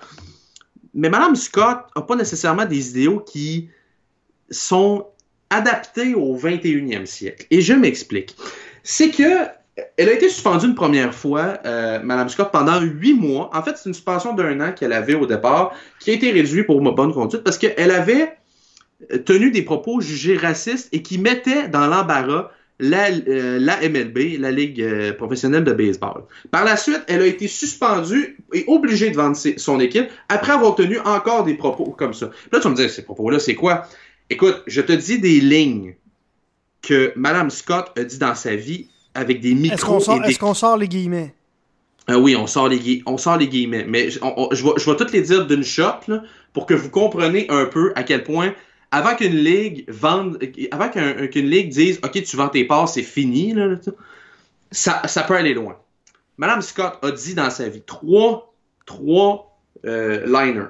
Mais 0.95 1.08
Madame 1.08 1.36
Scott 1.36 1.78
n'a 1.95 2.02
pas 2.02 2.15
nécessairement 2.15 2.65
des 2.65 2.89
idéaux 2.89 3.19
qui 3.19 3.69
sont 4.50 5.06
adaptés 5.52 6.15
au 6.15 6.36
21e 6.36 7.06
siècle. 7.06 7.45
Et 7.52 7.62
je 7.62 7.74
m'explique. 7.74 8.36
C'est 8.82 9.12
que 9.12 9.45
elle 9.97 10.10
a 10.10 10.13
été 10.13 10.30
suspendue 10.30 10.65
une 10.65 10.76
première 10.76 11.13
fois, 11.13 11.60
euh, 11.65 12.00
Madame 12.04 12.30
Scott, 12.30 12.50
pendant 12.52 12.82
huit 12.82 13.13
mois. 13.13 13.52
En 13.54 13.62
fait, 13.62 13.78
c'est 13.78 13.88
une 13.88 13.93
suspension 13.93 14.34
d'un 14.34 14.60
an 14.62 14.74
qu'elle 14.74 14.93
avait 14.93 15.13
au 15.13 15.28
départ, 15.28 15.76
qui 16.00 16.10
a 16.10 16.13
été 16.15 16.32
réduite 16.32 16.65
pour 16.65 16.82
bonne 16.82 17.13
conduite 17.13 17.43
parce 17.43 17.60
qu'elle 17.60 17.91
avait 17.91 18.36
tenu 19.25 19.51
des 19.51 19.61
propos 19.63 20.01
jugés 20.01 20.37
racistes 20.37 20.89
et 20.91 21.01
qui 21.01 21.17
mettaient 21.17 21.67
dans 21.67 21.87
l'embarras 21.87 22.51
la, 22.79 23.09
euh, 23.09 23.59
la 23.59 23.77
MLB, 23.87 24.39
la 24.39 24.51
Ligue 24.51 24.81
euh, 24.81 25.13
professionnelle 25.13 25.63
de 25.63 25.71
baseball. 25.73 26.23
Par 26.49 26.65
la 26.65 26.75
suite, 26.75 27.01
elle 27.07 27.21
a 27.21 27.27
été 27.27 27.47
suspendue 27.47 28.37
et 28.53 28.63
obligée 28.67 29.11
de 29.11 29.15
vendre 29.15 29.37
son 29.57 29.79
équipe 29.79 30.07
après 30.29 30.53
avoir 30.53 30.73
tenu 30.75 30.97
encore 30.99 31.43
des 31.43 31.53
propos 31.53 31.93
comme 31.97 32.13
ça. 32.13 32.31
Là, 32.51 32.59
tu 32.59 32.63
vas 32.63 32.69
me 32.71 32.75
dire, 32.75 32.89
ces 32.89 33.03
propos-là, 33.03 33.37
c'est 33.39 33.53
quoi? 33.55 33.83
Écoute, 34.31 34.63
je 34.65 34.81
te 34.81 34.93
dis 34.93 35.19
des 35.19 35.39
lignes 35.41 35.93
que 36.81 37.13
Madame 37.15 37.49
Scott 37.51 37.91
a 37.97 38.03
dit 38.03 38.17
dans 38.17 38.33
sa 38.35 38.55
vie 38.55 38.87
avec 39.13 39.41
des 39.41 39.51
Est-ce 39.51 39.85
qu'on 39.85 39.95
micros 39.95 39.99
sort, 39.99 40.17
et 40.17 40.19
des 40.21 40.31
est-ce 40.31 40.39
qu'on 40.39 40.53
sort 40.55 40.77
les 40.77 40.87
guillemets? 40.87 41.33
ah 42.07 42.17
oui, 42.17 42.35
on 42.35 42.47
sort 42.47 42.67
les, 42.67 42.79
gui- 42.79 43.03
on 43.05 43.17
sort 43.17 43.37
les 43.37 43.47
guillemets. 43.47 43.85
Mais 43.87 44.09
je, 44.09 44.19
on- 44.23 44.33
on- 44.35 44.55
je 44.55 44.63
vais, 44.63 44.71
je 44.77 44.89
vais 44.89 44.97
toutes 44.97 45.11
les 45.11 45.21
dire 45.21 45.45
d'une 45.45 45.63
shot 45.63 45.99
là, 46.07 46.23
pour 46.53 46.65
que 46.65 46.73
vous 46.73 46.89
compreniez 46.89 47.45
un 47.51 47.65
peu 47.65 47.93
à 47.95 48.03
quel 48.03 48.23
point, 48.23 48.53
avant 48.91 49.15
qu'une 49.15 49.36
ligue 49.36 49.84
vende, 49.89 50.38
avant 50.71 50.89
qu'un- 50.89 51.27
qu'une 51.27 51.49
ligue 51.49 51.69
dise 51.69 51.99
OK, 52.04 52.21
tu 52.23 52.36
vends 52.38 52.49
tes 52.49 52.63
parts, 52.65 52.89
c'est 52.89 53.04
fini, 53.04 53.54
là, 53.54 53.75
ça, 54.71 55.01
ça 55.08 55.23
peut 55.23 55.36
aller 55.36 55.54
loin. 55.54 55.77
Madame 56.38 56.62
Scott 56.62 56.97
a 57.01 57.12
dit 57.12 57.34
dans 57.36 57.49
sa 57.49 57.67
vie 57.69 57.82
trois, 57.86 58.54
trois 58.86 59.58
euh, 59.86 60.25
liners. 60.25 60.67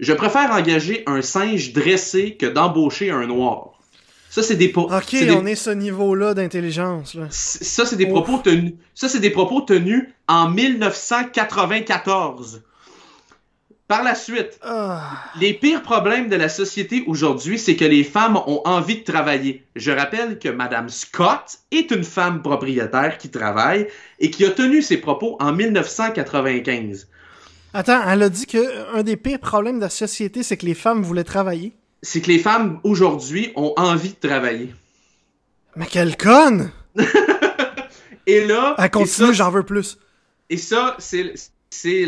Je 0.00 0.12
préfère 0.12 0.50
engager 0.50 1.02
un 1.06 1.22
singe 1.22 1.72
dressé 1.72 2.36
que 2.36 2.46
d'embaucher 2.46 3.10
un 3.10 3.26
noir. 3.26 3.78
Ça, 4.30 4.42
c'est 4.42 4.56
des, 4.56 4.68
po- 4.68 4.90
Ok, 4.90 5.10
des- 5.10 5.30
on 5.30 5.44
est 5.46 5.54
ce 5.54 5.70
niveau-là 5.70 6.34
d'intelligence. 6.34 7.16
Ça, 7.30 7.84
c'est 7.84 7.96
des 7.96 8.06
Ouf. 8.06 8.12
propos 8.24 8.38
tenus. 8.38 8.72
Ça, 8.94 9.08
c'est 9.08 9.20
des 9.20 9.30
propos 9.30 9.60
tenus 9.60 10.08
en 10.26 10.48
1994. 10.48 12.62
Par 13.92 14.04
la 14.04 14.14
suite, 14.14 14.58
Ah. 14.62 15.02
les 15.38 15.52
pires 15.52 15.82
problèmes 15.82 16.30
de 16.30 16.36
la 16.36 16.48
société 16.48 17.04
aujourd'hui, 17.06 17.58
c'est 17.58 17.76
que 17.76 17.84
les 17.84 18.04
femmes 18.04 18.38
ont 18.46 18.62
envie 18.64 19.00
de 19.00 19.04
travailler. 19.04 19.66
Je 19.76 19.90
rappelle 19.90 20.38
que 20.38 20.48
Madame 20.48 20.88
Scott 20.88 21.58
est 21.70 21.90
une 21.90 22.02
femme 22.02 22.40
propriétaire 22.40 23.18
qui 23.18 23.28
travaille 23.28 23.88
et 24.18 24.30
qui 24.30 24.46
a 24.46 24.50
tenu 24.50 24.80
ses 24.80 24.96
propos 24.96 25.36
en 25.40 25.52
1995. 25.52 27.06
Attends, 27.74 28.00
elle 28.08 28.22
a 28.22 28.30
dit 28.30 28.46
que 28.46 28.96
un 28.96 29.02
des 29.02 29.18
pires 29.18 29.40
problèmes 29.40 29.76
de 29.76 29.84
la 29.84 29.90
société, 29.90 30.42
c'est 30.42 30.56
que 30.56 30.64
les 30.64 30.72
femmes 30.72 31.02
voulaient 31.02 31.22
travailler. 31.22 31.74
C'est 32.00 32.22
que 32.22 32.28
les 32.28 32.38
femmes 32.38 32.80
aujourd'hui 32.84 33.52
ont 33.56 33.74
envie 33.76 34.16
de 34.18 34.26
travailler. 34.26 34.74
Mais 35.76 35.84
quelle 35.84 36.16
conne! 36.16 36.70
Et 38.26 38.46
là, 38.46 38.74
Elle 38.78 38.90
continue, 38.90 39.34
j'en 39.34 39.50
veux 39.50 39.64
plus. 39.64 39.98
Et 40.48 40.56
ça, 40.56 40.96
c'est 40.98 41.34
c'est 41.72 42.06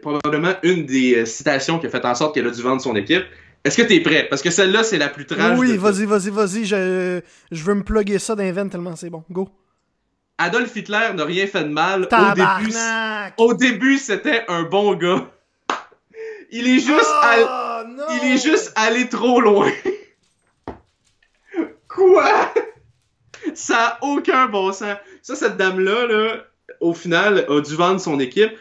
probablement 0.00 0.54
une 0.62 0.86
des 0.86 1.16
euh, 1.16 1.24
citations 1.24 1.78
qui 1.78 1.86
a 1.86 1.90
fait 1.90 2.04
en 2.04 2.14
sorte 2.14 2.34
qu'elle 2.34 2.46
a 2.46 2.50
dû 2.50 2.62
vendre 2.62 2.80
son 2.80 2.94
équipe. 2.96 3.24
Est-ce 3.64 3.76
que 3.76 3.82
t'es 3.82 4.00
prêt? 4.00 4.26
Parce 4.30 4.42
que 4.42 4.50
celle-là, 4.50 4.84
c'est 4.84 4.98
la 4.98 5.08
plus 5.08 5.26
trash. 5.26 5.58
oui, 5.58 5.76
vas-y, 5.76 6.04
vas-y, 6.04 6.30
vas-y. 6.30 6.64
Je, 6.64 7.20
je 7.50 7.64
veux 7.64 7.74
me 7.74 7.82
plugger 7.82 8.18
ça 8.20 8.36
d'un 8.36 8.52
vent 8.52 8.68
tellement 8.68 8.94
c'est 8.94 9.10
bon. 9.10 9.24
Go. 9.30 9.48
Adolf 10.38 10.76
Hitler 10.76 11.08
n'a 11.14 11.24
rien 11.24 11.46
fait 11.46 11.64
de 11.64 11.70
mal. 11.70 12.02
Au 12.12 12.34
début, 12.34 12.72
au 13.38 13.54
début, 13.54 13.98
c'était 13.98 14.44
un 14.48 14.62
bon 14.62 14.94
gars. 14.94 15.30
Il 16.52 16.68
est 16.68 16.78
juste, 16.78 17.10
all- 17.22 17.88
non! 17.96 18.04
il 18.22 18.34
est 18.34 18.42
juste 18.42 18.72
allé 18.76 19.08
trop 19.08 19.40
loin. 19.40 19.70
Quoi? 21.88 22.52
Ça 23.54 23.78
a 23.78 23.98
aucun 24.04 24.46
bon 24.46 24.72
sens. 24.72 24.96
Ça, 25.22 25.34
cette 25.34 25.56
dame-là, 25.56 26.06
là, 26.06 26.44
au 26.80 26.94
final, 26.94 27.46
a 27.48 27.60
dû 27.60 27.74
vendre 27.74 28.00
son 28.00 28.20
équipe. 28.20 28.52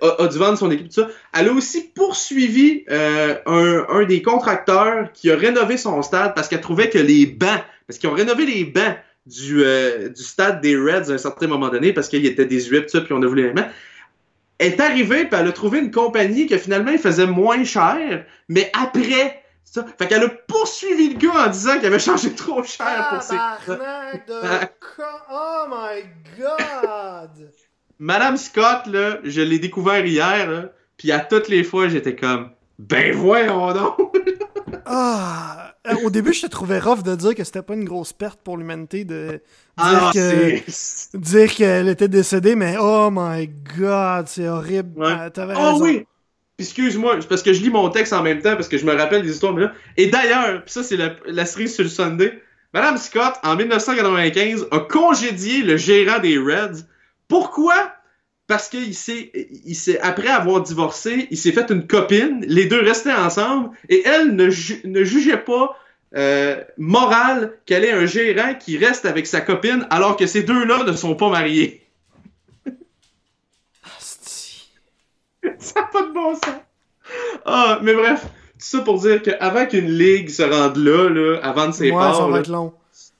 Vendre 0.00 0.58
son 0.58 0.70
équipe, 0.70 0.88
tout 0.88 1.02
ça. 1.02 1.08
Elle 1.32 1.48
a 1.48 1.52
aussi 1.52 1.88
poursuivi 1.94 2.84
euh, 2.90 3.36
un, 3.46 3.86
un 3.88 4.04
des 4.04 4.22
contracteurs 4.22 5.12
qui 5.12 5.30
a 5.30 5.36
rénové 5.36 5.76
son 5.76 6.02
stade 6.02 6.34
parce 6.34 6.48
qu'elle 6.48 6.60
trouvait 6.60 6.90
que 6.90 6.98
les 6.98 7.26
bancs, 7.26 7.62
parce 7.86 7.98
qu'ils 7.98 8.08
ont 8.08 8.14
rénové 8.14 8.46
les 8.46 8.64
bancs 8.64 8.96
du, 9.26 9.62
euh, 9.62 10.08
du 10.08 10.22
stade 10.22 10.60
des 10.60 10.76
Reds 10.76 11.10
à 11.10 11.14
un 11.14 11.18
certain 11.18 11.46
moment 11.46 11.68
donné 11.68 11.92
parce 11.92 12.08
qu'il 12.08 12.24
était 12.26 12.46
désuet, 12.46 12.82
tout 12.82 12.88
ça, 12.88 13.00
puis 13.00 13.12
on 13.12 13.22
a 13.22 13.26
voulu 13.26 13.52
les. 13.52 13.62
Elle 14.58 14.74
est 14.74 14.80
arrivée, 14.80 15.24
puis 15.24 15.40
elle 15.40 15.48
a 15.48 15.52
trouvé 15.52 15.78
une 15.78 15.90
compagnie 15.90 16.46
que 16.46 16.58
finalement, 16.58 16.90
il 16.90 16.98
faisait 16.98 17.26
moins 17.26 17.64
cher, 17.64 18.26
mais 18.48 18.70
après, 18.78 19.42
Ça. 19.64 19.86
Fait 19.98 20.08
qu'elle 20.08 20.24
a 20.24 20.28
poursuivi 20.28 21.14
le 21.14 21.18
gars 21.18 21.46
en 21.46 21.48
disant 21.48 21.76
qu'il 21.78 21.86
avait 21.86 21.98
changé 21.98 22.34
trop 22.34 22.62
cher 22.62 23.08
pour 23.10 23.22
ses. 23.22 23.36
De 23.36 24.34
Oh 25.30 25.66
my 25.70 26.02
god! 26.36 27.50
Madame 28.00 28.36
Scott, 28.36 28.86
là, 28.86 29.18
je 29.24 29.42
l'ai 29.42 29.58
découvert 29.58 30.04
hier, 30.04 30.70
puis 30.96 31.12
à 31.12 31.20
toutes 31.20 31.48
les 31.48 31.62
fois, 31.62 31.88
j'étais 31.88 32.16
comme, 32.16 32.50
ben 32.78 33.14
voyons 33.14 33.72
donc! 33.72 33.98
Ah! 34.86 35.74
Euh, 35.86 35.94
Au 36.04 36.10
début, 36.10 36.32
je 36.32 36.42
te 36.42 36.46
trouvais 36.46 36.78
rough 36.78 37.02
de 37.02 37.14
dire 37.14 37.34
que 37.34 37.44
c'était 37.44 37.62
pas 37.62 37.74
une 37.74 37.84
grosse 37.84 38.12
perte 38.12 38.40
pour 38.42 38.56
l'humanité 38.58 39.04
de 39.04 39.28
dire 39.30 39.40
Ah, 39.78 40.10
que 40.12 41.16
dire 41.16 41.54
qu'elle 41.54 41.88
était 41.88 42.08
décédée, 42.08 42.54
mais 42.54 42.76
oh 42.78 43.08
my 43.12 43.48
god, 43.78 44.28
c'est 44.28 44.48
horrible. 44.48 44.98
Ouais. 45.00 45.30
T'avais 45.30 45.54
Ah 45.56 45.72
raison. 45.72 45.84
oui! 45.84 46.06
Excuse-moi, 46.58 47.18
parce 47.28 47.42
que 47.42 47.52
je 47.54 47.62
lis 47.62 47.70
mon 47.70 47.88
texte 47.88 48.12
en 48.12 48.22
même 48.22 48.40
temps, 48.42 48.54
parce 48.56 48.68
que 48.68 48.76
je 48.76 48.84
me 48.84 48.94
rappelle 48.94 49.22
des 49.22 49.30
histoires, 49.32 49.54
mais 49.54 49.62
là... 49.62 49.72
Et 49.96 50.08
d'ailleurs, 50.08 50.62
ça, 50.66 50.82
c'est 50.82 50.96
la, 50.98 51.14
la 51.26 51.46
cerise 51.46 51.74
sur 51.74 51.84
le 51.84 51.88
Sunday, 51.90 52.42
Madame 52.74 52.98
Scott, 52.98 53.34
en 53.42 53.56
1995, 53.56 54.66
a 54.70 54.80
congédié 54.80 55.62
le 55.62 55.76
gérant 55.78 56.18
des 56.18 56.36
Reds. 56.36 56.84
Pourquoi? 57.30 57.92
Parce 58.46 58.68
qu'il 58.68 58.94
s'est, 58.94 59.30
il 59.64 59.74
s'est, 59.76 60.00
après 60.00 60.28
avoir 60.28 60.60
divorcé, 60.60 61.28
il 61.30 61.38
s'est 61.38 61.52
fait 61.52 61.70
une 61.70 61.86
copine, 61.86 62.44
les 62.46 62.66
deux 62.66 62.80
restaient 62.82 63.12
ensemble, 63.14 63.70
et 63.88 64.02
elle 64.04 64.34
ne, 64.34 64.50
ju- 64.50 64.80
ne 64.84 65.04
jugeait 65.04 65.36
pas 65.38 65.78
euh, 66.16 66.60
moral 66.76 67.52
qu'elle 67.64 67.84
ait 67.84 67.92
un 67.92 68.06
gérant 68.06 68.54
qui 68.56 68.76
reste 68.76 69.06
avec 69.06 69.28
sa 69.28 69.40
copine 69.40 69.86
alors 69.90 70.16
que 70.16 70.26
ces 70.26 70.42
deux-là 70.42 70.82
ne 70.82 70.92
sont 70.92 71.14
pas 71.14 71.30
mariés. 71.30 71.86
Ça 75.58 75.80
n'a 75.80 75.86
pas 75.86 76.02
de 76.02 76.12
bon 76.12 76.34
sens. 76.34 76.60
Ah, 77.44 77.78
mais 77.82 77.94
bref, 77.94 78.22
tout 78.24 78.30
ça 78.58 78.80
pour 78.80 78.98
dire 79.00 79.22
qu'avant 79.22 79.66
qu'une 79.66 79.90
ligue 79.90 80.28
se 80.30 80.42
rende 80.42 80.76
là, 80.76 81.08
là 81.08 81.38
avant 81.42 81.68
de 81.68 81.72
ses 81.72 81.90
Ouais, 81.90 82.00
ça 82.02 82.10
parts, 82.10 82.28
va 82.28 82.34
là, 82.34 82.40
être 82.40 82.48
long. 82.48 82.74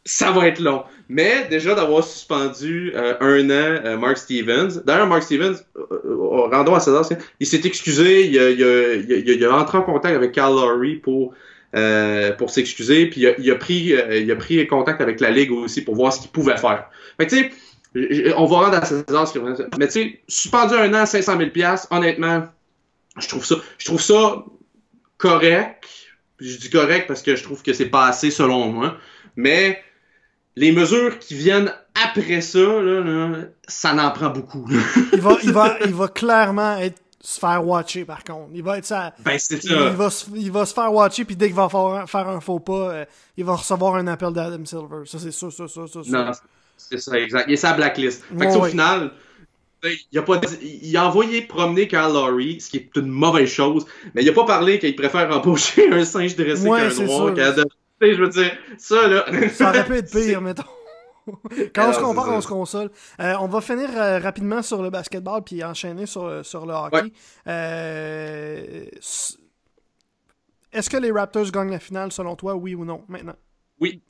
ça 0.05 0.31
va 0.33 0.49
être 0.49 0.61
long. 0.61 0.85
Mais 1.13 1.49
déjà 1.51 1.75
d'avoir 1.75 2.05
suspendu 2.05 2.93
euh, 2.95 3.15
un 3.19 3.45
an 3.51 3.85
euh, 3.85 3.97
Mark 3.97 4.17
Stevens. 4.17 4.81
D'ailleurs, 4.87 5.09
Mark 5.09 5.25
Stevens, 5.25 5.57
euh, 5.77 5.83
euh, 6.05 6.49
rendons 6.53 6.77
à 6.77 6.79
César, 6.79 7.05
il 7.41 7.47
s'est 7.49 7.63
excusé, 7.65 8.29
il 8.29 8.39
a, 8.39 8.49
il, 8.49 8.63
a, 8.63 8.95
il, 8.95 9.13
a, 9.13 9.17
il 9.17 9.45
a 9.45 9.53
entré 9.57 9.79
en 9.79 9.83
contact 9.83 10.15
avec 10.15 10.31
Cal 10.31 10.53
Lowry 10.53 10.95
pour, 10.95 11.35
euh, 11.75 12.31
pour 12.35 12.51
s'excuser, 12.51 13.07
puis 13.07 13.27
il 13.39 13.51
a, 13.51 13.57
pris, 13.57 13.93
euh, 13.93 14.21
il 14.21 14.31
a 14.31 14.37
pris 14.37 14.65
contact 14.69 15.01
avec 15.01 15.19
la 15.19 15.31
Ligue 15.31 15.51
aussi 15.51 15.83
pour 15.83 15.97
voir 15.97 16.13
ce 16.13 16.21
qu'il 16.21 16.31
pouvait 16.31 16.57
faire. 16.57 16.89
Fait 17.19 17.27
tu 17.27 17.39
sais, 17.39 18.33
on 18.37 18.47
va 18.47 18.57
rendre 18.59 18.77
à 18.77 18.85
César 18.85 19.27
ce 19.27 19.33
qu'il 19.33 19.43
Mais 19.81 19.89
tu 19.89 19.93
sais, 19.93 20.21
suspendu 20.29 20.75
un 20.75 20.95
an, 20.95 21.07
500 21.07 21.39
000 21.39 21.51
honnêtement, 21.91 22.45
je 23.19 23.27
trouve 23.27 23.45
ça, 23.45 23.57
je 23.79 23.85
trouve 23.85 24.01
ça 24.01 24.45
correct. 25.19 25.89
Je 26.39 26.57
dis 26.57 26.71
correct 26.71 27.07
parce 27.09 27.23
que 27.23 27.35
je 27.35 27.43
trouve 27.43 27.65
que 27.65 27.73
c'est 27.73 27.91
pas 27.91 28.07
assez 28.07 28.31
selon 28.31 28.69
moi. 28.69 28.97
Mais 29.35 29.83
les 30.57 30.73
mesures 30.73 31.19
qui 31.19 31.35
viennent 31.35 31.73
après 32.07 32.41
ça, 32.41 32.59
là, 32.59 33.01
là, 33.01 33.37
ça 33.69 33.93
n'en 33.95 34.11
prend 34.11 34.31
beaucoup. 34.31 34.67
Il 35.13 35.21
va, 35.21 35.37
il 35.43 35.53
va, 35.53 35.77
il 35.85 35.95
va 35.95 36.09
clairement 36.09 36.77
être, 36.79 37.01
se 37.21 37.39
faire 37.39 37.67
watcher 37.67 38.05
par 38.07 38.25
contre. 38.25 38.51
Il 38.55 38.63
va 38.63 38.79
être 38.79 38.87
ça. 38.87 39.13
ben, 39.19 39.37
c'est 39.39 39.63
Il, 39.63 39.69
ça. 39.71 39.91
va 39.91 40.09
se, 40.11 40.25
il 40.35 40.51
va 40.51 40.65
se 40.65 40.73
faire 40.73 40.93
watcher, 40.93 41.25
puis 41.27 41.37
dès 41.37 41.47
qu'il 41.49 41.55
va 41.57 41.69
faire, 41.69 42.05
faire 42.09 42.29
un 42.29 42.41
faux 42.41 42.61
pas, 42.61 42.73
euh, 42.93 43.05
il 43.37 43.45
va 43.45 43.57
recevoir 43.57 43.97
un 43.97 44.07
appel 44.07 44.33
d'Adam 44.33 44.65
Silver. 44.65 45.05
Ça, 45.05 45.19
c'est 45.19 45.31
sûr, 45.31 45.53
sûr, 45.53 45.69
sûr. 45.69 45.87
sûr. 45.89 46.03
Non, 46.09 46.31
c'est 46.79 46.99
ça, 46.99 47.19
exact. 47.21 47.45
Il 47.49 47.53
est 47.55 47.57
sa 47.57 47.75
blacklist. 47.75 48.25
Fait 48.25 48.35
que 48.37 48.41
Ouais, 48.45 48.51
ça, 48.51 48.59
au 48.59 48.63
ouais. 48.63 48.71
final, 48.71 49.13
il 50.13 50.19
a, 50.19 50.23
pas 50.23 50.41
il 50.63 50.97
a 50.97 51.07
envoyé 51.07 51.43
promener 51.43 51.89
Carl 51.89 52.13
Lowry, 52.13 52.61
ce 52.61 52.71
qui 52.71 52.79
est 52.79 52.91
une 52.97 53.09
mauvaise 53.09 53.51
chose, 53.51 53.85
mais 54.15 54.23
il 54.23 54.29
a 54.29 54.33
pas 54.33 54.45
parlé 54.47 54.79
qu'il 54.79 54.97
préfère 54.97 55.31
embaucher 55.37 55.89
un 55.93 56.05
singe 56.05 56.37
dressé 56.37 56.67
Ouais, 56.69 56.79
qu'un 56.89 57.05
noir. 57.05 57.35
sûr. 57.37 57.65
Sais, 58.01 58.15
Je 58.15 58.21
veux 58.23 58.29
dire, 58.29 58.57
ça, 58.79 59.07
là. 59.09 59.25
Ça 59.51 59.69
aurait 59.71 59.85
pu 59.85 59.97
être 59.97 60.11
pire, 60.13 60.41
mettons. 60.41 60.63
Quand 61.75 61.91
on 61.91 61.93
se 61.93 62.01
compare, 62.01 62.29
on 62.31 62.41
se 62.41 62.49
console. 62.49 62.91
Euh, 63.21 63.35
on 63.41 63.47
va 63.47 63.61
finir 63.61 63.89
euh, 63.95 64.19
rapidement 64.19 64.63
sur 64.63 64.83
le 64.83 64.91
basketball 64.91 65.43
puis 65.45 65.63
enchaîner 65.63 66.07
sur, 66.07 66.45
sur 66.45 66.67
le 66.67 66.73
hockey. 66.75 67.03
Ouais. 67.03 67.13
Euh, 67.47 68.85
Est-ce 70.73 70.91
que 70.91 70.97
les 70.97 71.11
Raptors 71.13 71.51
gagnent 71.51 71.71
la 71.73 71.79
finale 71.79 72.11
selon 72.13 72.37
toi, 72.37 72.55
oui 72.55 72.75
ou 72.75 72.85
non, 72.85 73.05
maintenant? 73.09 73.37
Oui. 73.81 74.01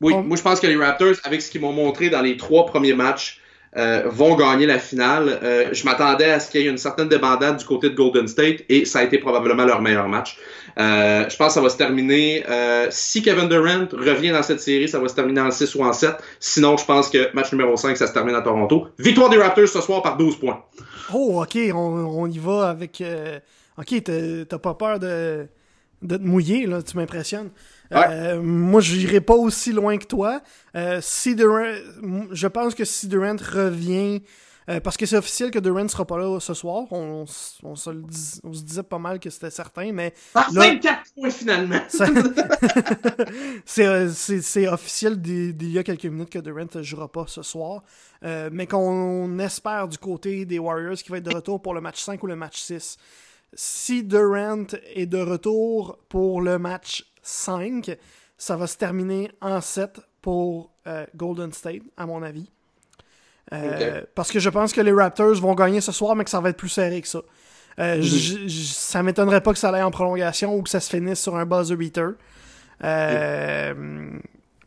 Oui, 0.00 0.14
On- 0.14 0.22
moi 0.22 0.36
je 0.36 0.42
pense 0.42 0.60
que 0.60 0.66
les 0.66 0.76
Raptors, 0.76 1.16
avec 1.24 1.42
ce 1.42 1.50
qu'ils 1.50 1.60
m'ont 1.60 1.72
montré 1.72 2.08
dans 2.10 2.22
les 2.22 2.36
trois 2.36 2.66
premiers 2.66 2.94
matchs, 2.94 3.39
euh, 3.76 4.02
vont 4.06 4.34
gagner 4.36 4.66
la 4.66 4.78
finale. 4.78 5.38
Euh, 5.42 5.68
je 5.72 5.84
m'attendais 5.84 6.30
à 6.30 6.40
ce 6.40 6.50
qu'il 6.50 6.62
y 6.62 6.66
ait 6.66 6.70
une 6.70 6.78
certaine 6.78 7.08
débandade 7.08 7.56
du 7.58 7.64
côté 7.64 7.90
de 7.90 7.94
Golden 7.94 8.26
State 8.26 8.62
et 8.68 8.84
ça 8.84 8.98
a 9.00 9.02
été 9.04 9.18
probablement 9.18 9.64
leur 9.64 9.80
meilleur 9.80 10.08
match. 10.08 10.38
Euh, 10.78 11.28
je 11.28 11.36
pense 11.36 11.48
que 11.48 11.52
ça 11.54 11.60
va 11.60 11.68
se 11.68 11.76
terminer. 11.76 12.44
euh, 12.48 12.86
si 12.90 13.22
Kevin 13.22 13.48
Durant 13.48 13.86
revient 13.92 14.30
dans 14.30 14.42
cette 14.42 14.60
série, 14.60 14.88
ça 14.88 14.98
va 14.98 15.08
se 15.08 15.14
terminer 15.14 15.40
en 15.40 15.50
6 15.50 15.74
ou 15.76 15.84
en 15.84 15.92
7. 15.92 16.14
Sinon, 16.40 16.76
je 16.76 16.84
pense 16.84 17.08
que 17.08 17.32
match 17.34 17.52
numéro 17.52 17.76
5, 17.76 17.96
ça 17.96 18.06
se 18.06 18.12
termine 18.12 18.34
à 18.34 18.42
Toronto. 18.42 18.88
Victoire 18.98 19.28
des 19.30 19.36
Raptors 19.38 19.68
ce 19.68 19.80
soir 19.80 20.02
par 20.02 20.16
12 20.16 20.36
points. 20.38 20.64
Oh, 21.12 21.42
ok, 21.42 21.58
on, 21.72 21.76
on 21.76 22.26
y 22.26 22.38
va 22.38 22.68
avec. 22.70 23.00
euh, 23.00 23.38
Ok, 23.78 23.94
t'as 24.04 24.58
pas 24.58 24.74
peur 24.74 24.98
de, 24.98 25.46
de 26.02 26.16
te 26.16 26.22
mouiller, 26.22 26.66
là, 26.66 26.82
tu 26.82 26.96
m'impressionnes. 26.98 27.48
Euh, 27.92 28.40
moi, 28.42 28.80
j'irai 28.80 29.20
pas 29.20 29.34
aussi 29.34 29.72
loin 29.72 29.98
que 29.98 30.06
toi. 30.06 30.40
Euh, 30.76 31.00
si 31.02 31.34
Durant, 31.34 31.74
je 32.30 32.46
pense 32.46 32.74
que 32.74 32.84
si 32.84 33.08
Durant 33.08 33.36
revient, 33.52 34.22
euh, 34.68 34.78
parce 34.78 34.96
que 34.96 35.06
c'est 35.06 35.16
officiel 35.16 35.50
que 35.50 35.58
Durant 35.58 35.88
sera 35.88 36.04
pas 36.06 36.16
là 36.18 36.38
ce 36.38 36.54
soir, 36.54 36.84
on, 36.92 37.26
se, 37.26 37.90
le 37.90 38.02
dis- 38.02 38.40
on 38.44 38.52
se 38.52 38.62
disait 38.62 38.82
pas 38.84 38.98
mal 38.98 39.18
que 39.18 39.28
c'était 39.30 39.50
certain, 39.50 39.90
mais 39.92 40.14
Par 40.32 40.52
Là- 40.52 40.60
24 40.60 41.00
points 41.16 41.30
finalement. 41.30 41.80
c'est 43.64 44.68
officiel 44.68 45.20
d'il 45.20 45.70
y 45.72 45.78
a 45.78 45.82
quelques 45.82 46.04
minutes 46.06 46.30
que 46.30 46.38
Durant 46.38 46.66
ne 46.74 46.82
jouera 46.82 47.10
pas 47.10 47.24
ce 47.26 47.42
soir, 47.42 47.82
mais 48.22 48.66
qu'on 48.66 49.38
espère 49.38 49.88
du 49.88 49.98
côté 49.98 50.44
des 50.44 50.58
Warriors 50.58 50.94
qu'il 50.96 51.10
va 51.10 51.18
être 51.18 51.24
de 51.28 51.34
retour 51.34 51.60
pour 51.60 51.74
le 51.74 51.80
match 51.80 52.00
5 52.02 52.22
ou 52.22 52.26
le 52.26 52.36
match 52.36 52.60
6. 52.60 52.96
Si 53.52 54.04
Durant 54.04 54.66
est 54.94 55.06
de 55.06 55.18
retour 55.18 55.98
pour 56.08 56.40
le 56.40 56.58
match 56.58 57.09
5, 57.22 57.96
ça 58.38 58.56
va 58.56 58.66
se 58.66 58.76
terminer 58.76 59.30
en 59.40 59.60
7 59.60 60.00
pour 60.22 60.70
euh, 60.86 61.04
Golden 61.16 61.52
State, 61.52 61.82
à 61.96 62.06
mon 62.06 62.22
avis. 62.22 62.50
Euh, 63.52 64.02
Parce 64.14 64.30
que 64.30 64.38
je 64.38 64.48
pense 64.48 64.72
que 64.72 64.80
les 64.80 64.92
Raptors 64.92 65.34
vont 65.36 65.54
gagner 65.54 65.80
ce 65.80 65.92
soir, 65.92 66.14
mais 66.14 66.24
que 66.24 66.30
ça 66.30 66.40
va 66.40 66.50
être 66.50 66.56
plus 66.56 66.68
serré 66.68 67.00
que 67.02 67.08
ça. 67.08 67.20
Euh, 67.78 68.00
j- 68.02 68.48
j- 68.48 68.66
ça 68.74 69.02
m'étonnerait 69.02 69.40
pas 69.40 69.52
que 69.52 69.58
ça 69.58 69.70
aille 69.70 69.82
en 69.82 69.90
prolongation 69.90 70.54
ou 70.54 70.62
que 70.62 70.68
ça 70.70 70.80
se 70.80 70.90
finisse 70.90 71.20
sur 71.20 71.36
un 71.36 71.46
buzzer 71.46 71.76
beater. 71.76 72.10
Euh, 72.84 74.10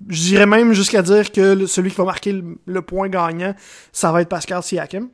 J'irais 0.09 0.45
même 0.47 0.73
jusqu'à 0.73 1.01
dire 1.01 1.31
que 1.31 1.53
le- 1.53 1.67
celui 1.67 1.89
qui 1.91 1.95
va 1.97 2.03
marquer 2.03 2.33
le, 2.33 2.57
le 2.65 2.81
point 2.81 3.07
gagnant, 3.07 3.55
ça 3.93 4.11
va 4.11 4.21
être 4.21 4.27
Pascal 4.29 4.61
Siakam. 4.63 5.09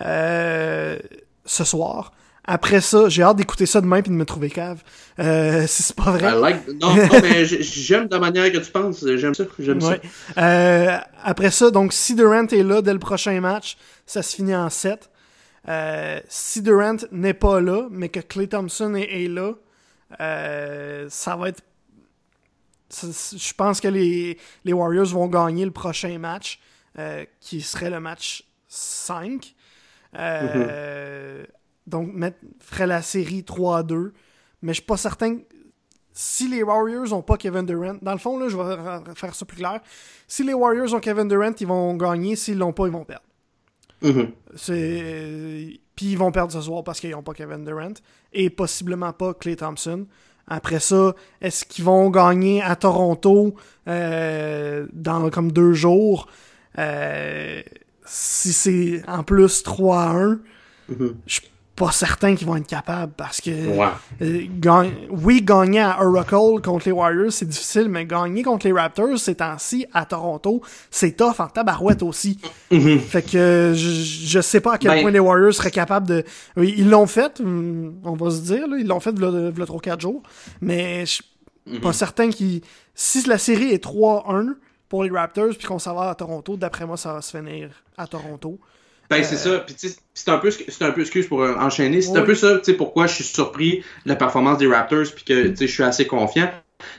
Ce 0.00 1.64
soir. 1.64 2.12
Après 2.46 2.80
ça, 2.82 3.08
j'ai 3.08 3.22
hâte 3.22 3.36
d'écouter 3.38 3.64
ça 3.64 3.80
demain 3.80 4.02
puis 4.02 4.10
de 4.10 4.16
me 4.16 4.24
trouver 4.26 4.50
cave. 4.50 4.82
Euh, 5.18 5.66
si 5.66 5.82
c'est 5.82 5.96
pas 5.96 6.10
vrai. 6.10 6.30
I 6.36 6.40
like- 6.40 6.68
Non, 6.80 6.94
non, 6.94 7.08
mais 7.22 7.44
j'aime 7.46 8.08
la 8.10 8.18
manière 8.18 8.52
que 8.52 8.58
tu 8.58 8.70
penses. 8.70 9.04
J'aime 9.16 9.34
ça. 9.34 9.44
J'aime 9.58 9.82
Ouais. 9.82 10.00
Euh, 10.36 10.98
après 11.22 11.50
ça, 11.50 11.70
donc 11.70 11.92
si 11.92 12.14
Durant 12.14 12.46
est 12.46 12.62
là 12.62 12.82
dès 12.82 12.92
le 12.92 12.98
prochain 12.98 13.40
match, 13.40 13.76
ça 14.06 14.22
se 14.22 14.36
finit 14.36 14.54
en 14.54 14.68
7. 14.68 15.10
Euh, 15.68 16.20
si 16.28 16.60
Durant 16.60 16.96
n'est 17.12 17.32
pas 17.32 17.60
là, 17.62 17.88
mais 17.90 18.10
que 18.10 18.20
Clay 18.20 18.46
Thompson 18.48 18.94
est, 18.94 19.24
est 19.24 19.28
là, 19.28 19.52
euh, 20.20 21.06
ça 21.08 21.36
va 21.36 21.48
être. 21.48 21.62
ça- 22.90 23.06
Je 23.34 23.52
pense 23.54 23.80
que 23.80 23.88
les, 23.88 24.38
les 24.66 24.72
Warriors 24.74 25.06
vont 25.06 25.28
gagner 25.28 25.64
le 25.64 25.70
prochain 25.70 26.18
match, 26.18 26.60
euh, 26.98 27.24
qui 27.40 27.62
serait 27.62 27.88
le 27.88 28.00
match 28.00 28.44
5. 28.68 29.54
Euh, 30.18 31.44
Donc, 31.86 32.12
mettre, 32.14 32.38
ferait 32.60 32.86
la 32.86 33.02
série 33.02 33.44
3 33.44 33.78
à 33.78 33.82
2. 33.82 34.12
Mais 34.62 34.72
je 34.72 34.78
suis 34.80 34.86
pas 34.86 34.96
certain. 34.96 35.36
que- 35.36 35.42
Si 36.16 36.48
les 36.48 36.62
Warriors 36.62 37.12
ont 37.12 37.22
pas 37.22 37.36
Kevin 37.36 37.66
Durant, 37.66 37.96
dans 38.00 38.12
le 38.12 38.18
fond, 38.18 38.38
là, 38.38 38.48
je 38.48 38.56
vais 38.56 39.14
faire 39.16 39.34
ça 39.34 39.44
plus 39.44 39.56
clair. 39.56 39.80
Si 40.28 40.44
les 40.44 40.54
Warriors 40.54 40.94
ont 40.94 41.00
Kevin 41.00 41.26
Durant, 41.28 41.52
ils 41.58 41.66
vont 41.66 41.94
gagner. 41.96 42.36
S'ils 42.36 42.56
l'ont 42.58 42.72
pas, 42.72 42.86
ils 42.86 42.92
vont 42.92 43.04
perdre. 43.04 43.24
Mhm. 44.02 44.30
C'est... 44.54 45.80
Puis 45.96 46.06
ils 46.12 46.18
vont 46.18 46.30
perdre 46.32 46.52
ce 46.52 46.60
soir 46.60 46.82
parce 46.84 47.00
qu'ils 47.00 47.10
n'ont 47.10 47.22
pas 47.22 47.34
Kevin 47.34 47.64
Durant. 47.64 47.94
Et 48.32 48.48
possiblement 48.50 49.12
pas 49.12 49.34
Clay 49.34 49.56
Thompson. 49.56 50.06
Après 50.46 50.78
ça, 50.80 51.14
est-ce 51.40 51.64
qu'ils 51.64 51.84
vont 51.84 52.10
gagner 52.10 52.60
à 52.62 52.76
Toronto 52.76 53.54
euh, 53.88 54.86
dans 54.92 55.30
comme 55.30 55.50
deux 55.52 55.72
jours? 55.72 56.28
Euh, 56.78 57.62
si 58.04 58.52
c'est 58.52 59.02
en 59.08 59.22
plus 59.22 59.62
3 59.62 60.00
à 60.02 60.10
1, 60.10 60.40
Mhm. 60.90 61.16
je 61.26 61.40
pas 61.76 61.90
certain 61.90 62.36
qu'ils 62.36 62.46
vont 62.46 62.54
être 62.56 62.66
capables 62.68 63.12
parce 63.16 63.40
que 63.40 63.50
Ouais. 63.50 63.88
euh, 64.22 64.90
oui 65.10 65.42
gagner 65.42 65.80
à 65.80 66.04
Oracle 66.04 66.60
contre 66.62 66.86
les 66.86 66.92
Warriors 66.92 67.32
c'est 67.32 67.48
difficile 67.48 67.88
mais 67.88 68.04
gagner 68.06 68.42
contre 68.44 68.66
les 68.66 68.72
Raptors 68.72 69.18
ces 69.18 69.34
temps-ci 69.34 69.84
à 69.92 70.04
Toronto 70.04 70.62
c'est 70.90 71.16
tough 71.16 71.40
en 71.40 71.48
tabarouette 71.48 72.02
aussi 72.04 72.38
fait 72.70 73.22
que 73.22 73.72
je, 73.74 73.90
je 74.28 74.40
sais 74.40 74.60
pas 74.60 74.74
à 74.74 74.78
quel 74.78 74.92
Ben- 74.92 75.02
point 75.02 75.10
les 75.10 75.18
Warriors 75.18 75.52
seraient 75.52 75.70
capables 75.72 76.06
de 76.06 76.24
oui, 76.56 76.74
ils 76.78 76.88
l'ont 76.88 77.06
fait 77.08 77.40
hum, 77.40 77.94
on 78.04 78.14
va 78.14 78.30
se 78.30 78.40
dire 78.42 78.68
là, 78.68 78.76
ils 78.78 78.86
l'ont 78.86 79.00
fait 79.00 79.12
v'là, 79.18 79.30
v'là 79.50 79.64
3-4 79.64 80.00
jours 80.00 80.22
mais 80.60 81.00
je 81.06 81.12
suis 81.12 81.24
Mhm. 81.66 81.80
pas 81.80 81.94
certain 81.94 82.28
qu'ils 82.28 82.60
si 82.94 83.26
la 83.26 83.38
série 83.38 83.70
est 83.70 83.82
3-1 83.82 84.54
pour 84.88 85.02
les 85.02 85.10
Raptors 85.10 85.54
puis 85.58 85.66
qu'on 85.66 85.78
s'en 85.78 85.94
va 85.94 86.10
à 86.10 86.14
Toronto 86.14 86.56
d'après 86.58 86.84
moi 86.86 86.96
ça 86.98 87.14
va 87.14 87.22
se 87.22 87.36
finir 87.36 87.70
à 87.96 88.06
Toronto 88.06 88.60
Ben, 89.18 89.24
c'est 89.24 89.36
ça. 89.36 89.58
Puis, 89.60 89.76
c'est 90.14 90.28
un 90.30 90.38
peu, 90.38 90.50
c'est 90.50 90.82
un 90.82 90.90
peu, 90.92 91.00
excuse 91.02 91.26
pour 91.26 91.42
euh, 91.42 91.54
enchaîner, 91.56 92.00
c'est 92.02 92.16
un 92.16 92.22
peu 92.22 92.34
ça, 92.34 92.58
tu 92.58 92.64
sais, 92.64 92.74
pourquoi 92.74 93.06
je 93.06 93.14
suis 93.14 93.24
surpris 93.24 93.78
de 94.04 94.08
la 94.10 94.16
performance 94.16 94.58
des 94.58 94.66
Raptors, 94.66 95.06
puis 95.14 95.24
que, 95.24 95.48
tu 95.48 95.56
sais, 95.56 95.66
je 95.66 95.72
suis 95.72 95.82
assez 95.82 96.06
confiant. 96.06 96.50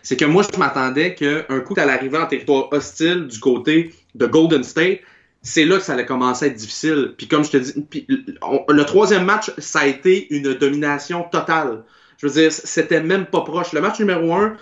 C'est 0.03 0.17
que 0.17 0.25
moi, 0.25 0.43
je 0.51 0.57
m'attendais 0.57 1.13
qu'un 1.15 1.59
coup 1.61 1.73
qu'elle 1.75 1.89
arrivait 1.89 2.17
en 2.17 2.25
territoire 2.25 2.71
hostile 2.71 3.27
du 3.27 3.39
côté 3.39 3.93
de 4.15 4.25
Golden 4.25 4.63
State, 4.63 4.99
c'est 5.41 5.65
là 5.65 5.77
que 5.77 5.83
ça 5.83 5.93
allait 5.93 6.05
commencer 6.05 6.45
à 6.45 6.47
être 6.47 6.55
difficile. 6.55 7.13
Puis, 7.17 7.27
comme 7.27 7.43
je 7.45 7.51
te 7.51 7.57
dis, 7.57 7.73
puis, 7.89 8.07
on- 8.41 8.65
le 8.67 8.83
troisième 8.85 9.25
match, 9.25 9.51
ça 9.59 9.79
a 9.81 9.85
été 9.85 10.33
une 10.33 10.53
domination 10.55 11.23
totale. 11.31 11.83
Je 12.17 12.27
veux 12.27 12.33
dire, 12.33 12.51
c'était 12.51 13.01
même 13.01 13.25
pas 13.27 13.41
proche. 13.41 13.73
Le 13.73 13.81
match 13.81 13.99
numéro 13.99 14.33
un, 14.33 14.55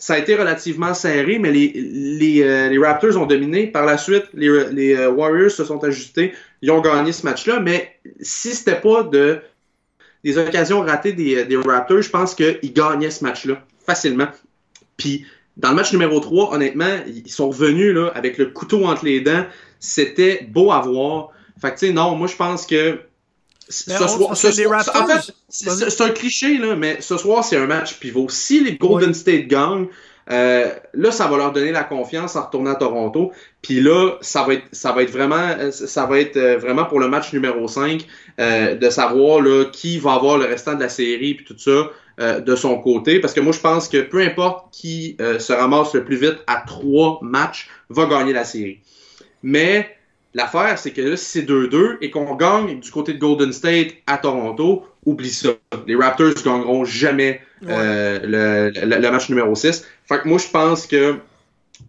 ça 0.00 0.14
a 0.14 0.18
été 0.18 0.34
relativement 0.34 0.94
serré, 0.94 1.38
mais 1.38 1.52
les, 1.52 1.72
les, 1.76 2.42
euh, 2.42 2.70
les 2.70 2.78
Raptors 2.78 3.18
ont 3.18 3.26
dominé. 3.26 3.66
Par 3.66 3.84
la 3.84 3.98
suite, 3.98 4.24
les, 4.32 4.48
les 4.72 4.96
euh, 4.96 5.10
Warriors 5.10 5.50
se 5.50 5.62
sont 5.62 5.84
ajustés. 5.84 6.32
Ils 6.62 6.70
ont 6.70 6.80
gagné 6.80 7.12
ce 7.12 7.24
match-là, 7.26 7.60
mais 7.60 7.96
si 8.20 8.54
c'était 8.54 8.80
pas 8.80 9.02
de 9.02 9.40
des 10.24 10.36
occasions 10.38 10.80
ratées 10.80 11.12
des, 11.12 11.44
des 11.44 11.56
Raptors, 11.56 12.00
je 12.00 12.08
pense 12.08 12.34
qu'ils 12.34 12.72
gagnaient 12.72 13.10
ce 13.10 13.22
match-là 13.24 13.62
facilement. 13.86 14.28
Puis 14.96 15.26
dans 15.58 15.70
le 15.70 15.76
match 15.76 15.92
numéro 15.92 16.18
3, 16.18 16.54
honnêtement, 16.54 16.96
ils 17.06 17.30
sont 17.30 17.50
revenus 17.50 17.94
là, 17.94 18.10
avec 18.14 18.38
le 18.38 18.46
couteau 18.46 18.86
entre 18.86 19.04
les 19.04 19.20
dents. 19.20 19.44
C'était 19.80 20.46
beau 20.48 20.72
à 20.72 20.80
voir. 20.80 21.28
Fait 21.60 21.74
que 21.74 21.78
tu 21.78 21.86
sais, 21.88 21.92
non, 21.92 22.16
moi 22.16 22.26
je 22.26 22.36
pense 22.36 22.66
que 22.66 23.00
ce 23.70 24.08
soir, 24.08 24.36
ce 24.36 24.98
en 24.98 25.06
fait, 25.06 25.34
c'est 25.48 26.00
un 26.02 26.10
cliché, 26.10 26.58
là, 26.58 26.76
mais 26.76 27.00
ce 27.00 27.16
soir, 27.16 27.44
c'est 27.44 27.56
un 27.56 27.66
match 27.66 27.94
pivot. 27.94 28.28
Si 28.28 28.62
les 28.62 28.76
Golden 28.76 29.10
Oui. 29.10 29.14
State 29.14 29.46
gagnent, 29.46 29.86
euh, 30.30 30.68
là, 30.94 31.10
ça 31.10 31.26
va 31.26 31.36
leur 31.38 31.52
donner 31.52 31.72
la 31.72 31.82
confiance 31.82 32.36
en 32.36 32.42
retournant 32.42 32.72
à 32.72 32.74
Toronto. 32.76 33.32
Puis 33.62 33.80
là, 33.80 34.16
ça 34.20 34.44
va 34.44 34.54
être, 34.54 34.64
ça 34.70 34.92
va 34.92 35.02
être 35.02 35.10
vraiment, 35.10 35.36
euh, 35.58 35.70
ça 35.70 36.06
va 36.06 36.20
être 36.20 36.36
euh, 36.36 36.56
vraiment 36.56 36.84
pour 36.84 37.00
le 37.00 37.08
match 37.08 37.32
numéro 37.32 37.66
5 37.66 38.06
euh, 38.38 38.76
de 38.76 38.90
savoir 38.90 39.40
là, 39.40 39.64
qui 39.72 39.98
va 39.98 40.12
avoir 40.14 40.38
le 40.38 40.44
restant 40.44 40.74
de 40.74 40.80
la 40.80 40.88
série 40.88 41.34
puis 41.34 41.44
tout 41.44 41.58
ça 41.58 41.90
euh, 42.20 42.40
de 42.40 42.54
son 42.54 42.78
côté. 42.78 43.18
Parce 43.18 43.32
que 43.32 43.40
moi, 43.40 43.52
je 43.52 43.60
pense 43.60 43.88
que 43.88 44.02
peu 44.02 44.20
importe 44.20 44.66
qui 44.72 45.16
euh, 45.20 45.38
se 45.38 45.52
ramasse 45.52 45.94
le 45.94 46.04
plus 46.04 46.16
vite 46.16 46.38
à 46.46 46.62
trois 46.66 47.18
matchs, 47.22 47.68
va 47.88 48.06
gagner 48.06 48.32
la 48.32 48.44
série. 48.44 48.80
Mais 49.42 49.96
l'affaire, 50.34 50.78
c'est 50.78 50.90
que 50.92 51.00
là, 51.02 51.16
si 51.16 51.24
c'est 51.26 51.42
2-2 51.42 51.96
et 52.00 52.10
qu'on 52.10 52.34
gagne 52.36 52.80
du 52.80 52.90
côté 52.90 53.12
de 53.14 53.18
Golden 53.18 53.52
State 53.52 53.88
à 54.06 54.18
Toronto, 54.18 54.84
oublie 55.06 55.30
ça. 55.30 55.50
Les 55.86 55.94
Raptors 55.96 56.34
gagneront 56.44 56.84
jamais 56.84 57.40
euh, 57.68 58.20
le, 58.22 58.80
le- 58.86 58.96
le 59.00 59.10
match 59.10 59.28
numéro 59.28 59.54
6. 59.54 59.84
Fait 60.08 60.20
que 60.20 60.28
moi, 60.28 60.38
je 60.38 60.48
pense 60.48 60.86
que 60.86 61.16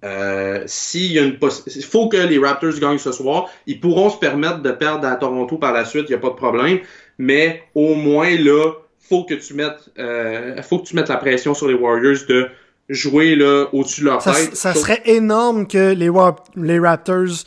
euh, 0.04 0.64
s'il 0.66 1.12
y 1.12 1.20
a 1.20 1.24
une 1.24 1.38
il 1.76 1.84
faut 1.84 2.08
que 2.08 2.18
les 2.18 2.38
Raptors 2.40 2.80
gagnent 2.80 2.98
ce 2.98 3.12
soir. 3.12 3.50
Ils 3.68 3.80
pourront 3.80 4.10
se 4.10 4.18
permettre 4.18 4.62
de 4.62 4.72
perdre 4.72 5.08
à 5.08 5.16
Toronto 5.16 5.58
par 5.58 5.74
la 5.74 5.86
suite, 5.86 6.06
il 6.08 6.12
n'y 6.12 6.16
a 6.16 6.20
pas 6.20 6.30
de 6.30 6.36
problème. 6.36 6.80
Mais 7.18 7.64
au 7.76 7.94
moins 7.96 8.36
là, 8.38 8.72
faut 9.10 9.26
que 9.26 9.34
tu 9.34 9.54
mettes, 9.54 9.90
euh, 10.00 10.62
faut 10.64 10.80
que 10.80 10.88
tu 10.88 10.96
mettes 10.96 11.10
la 11.10 11.18
pression 11.18 11.54
sur 11.54 11.68
les 11.68 11.74
Warriors 11.74 12.20
de 12.28 12.48
jouer 12.90 13.36
là 13.36 13.66
au-dessus 13.74 14.02
de 14.02 14.06
leur 14.08 14.22
Ça, 14.22 14.34
tête. 14.34 14.56
ça 14.56 14.74
serait 14.74 15.02
énorme 15.06 15.68
que 15.68 15.94
les, 15.94 16.10
Wa- 16.10 16.36
les 16.56 16.80
Raptors 16.80 17.44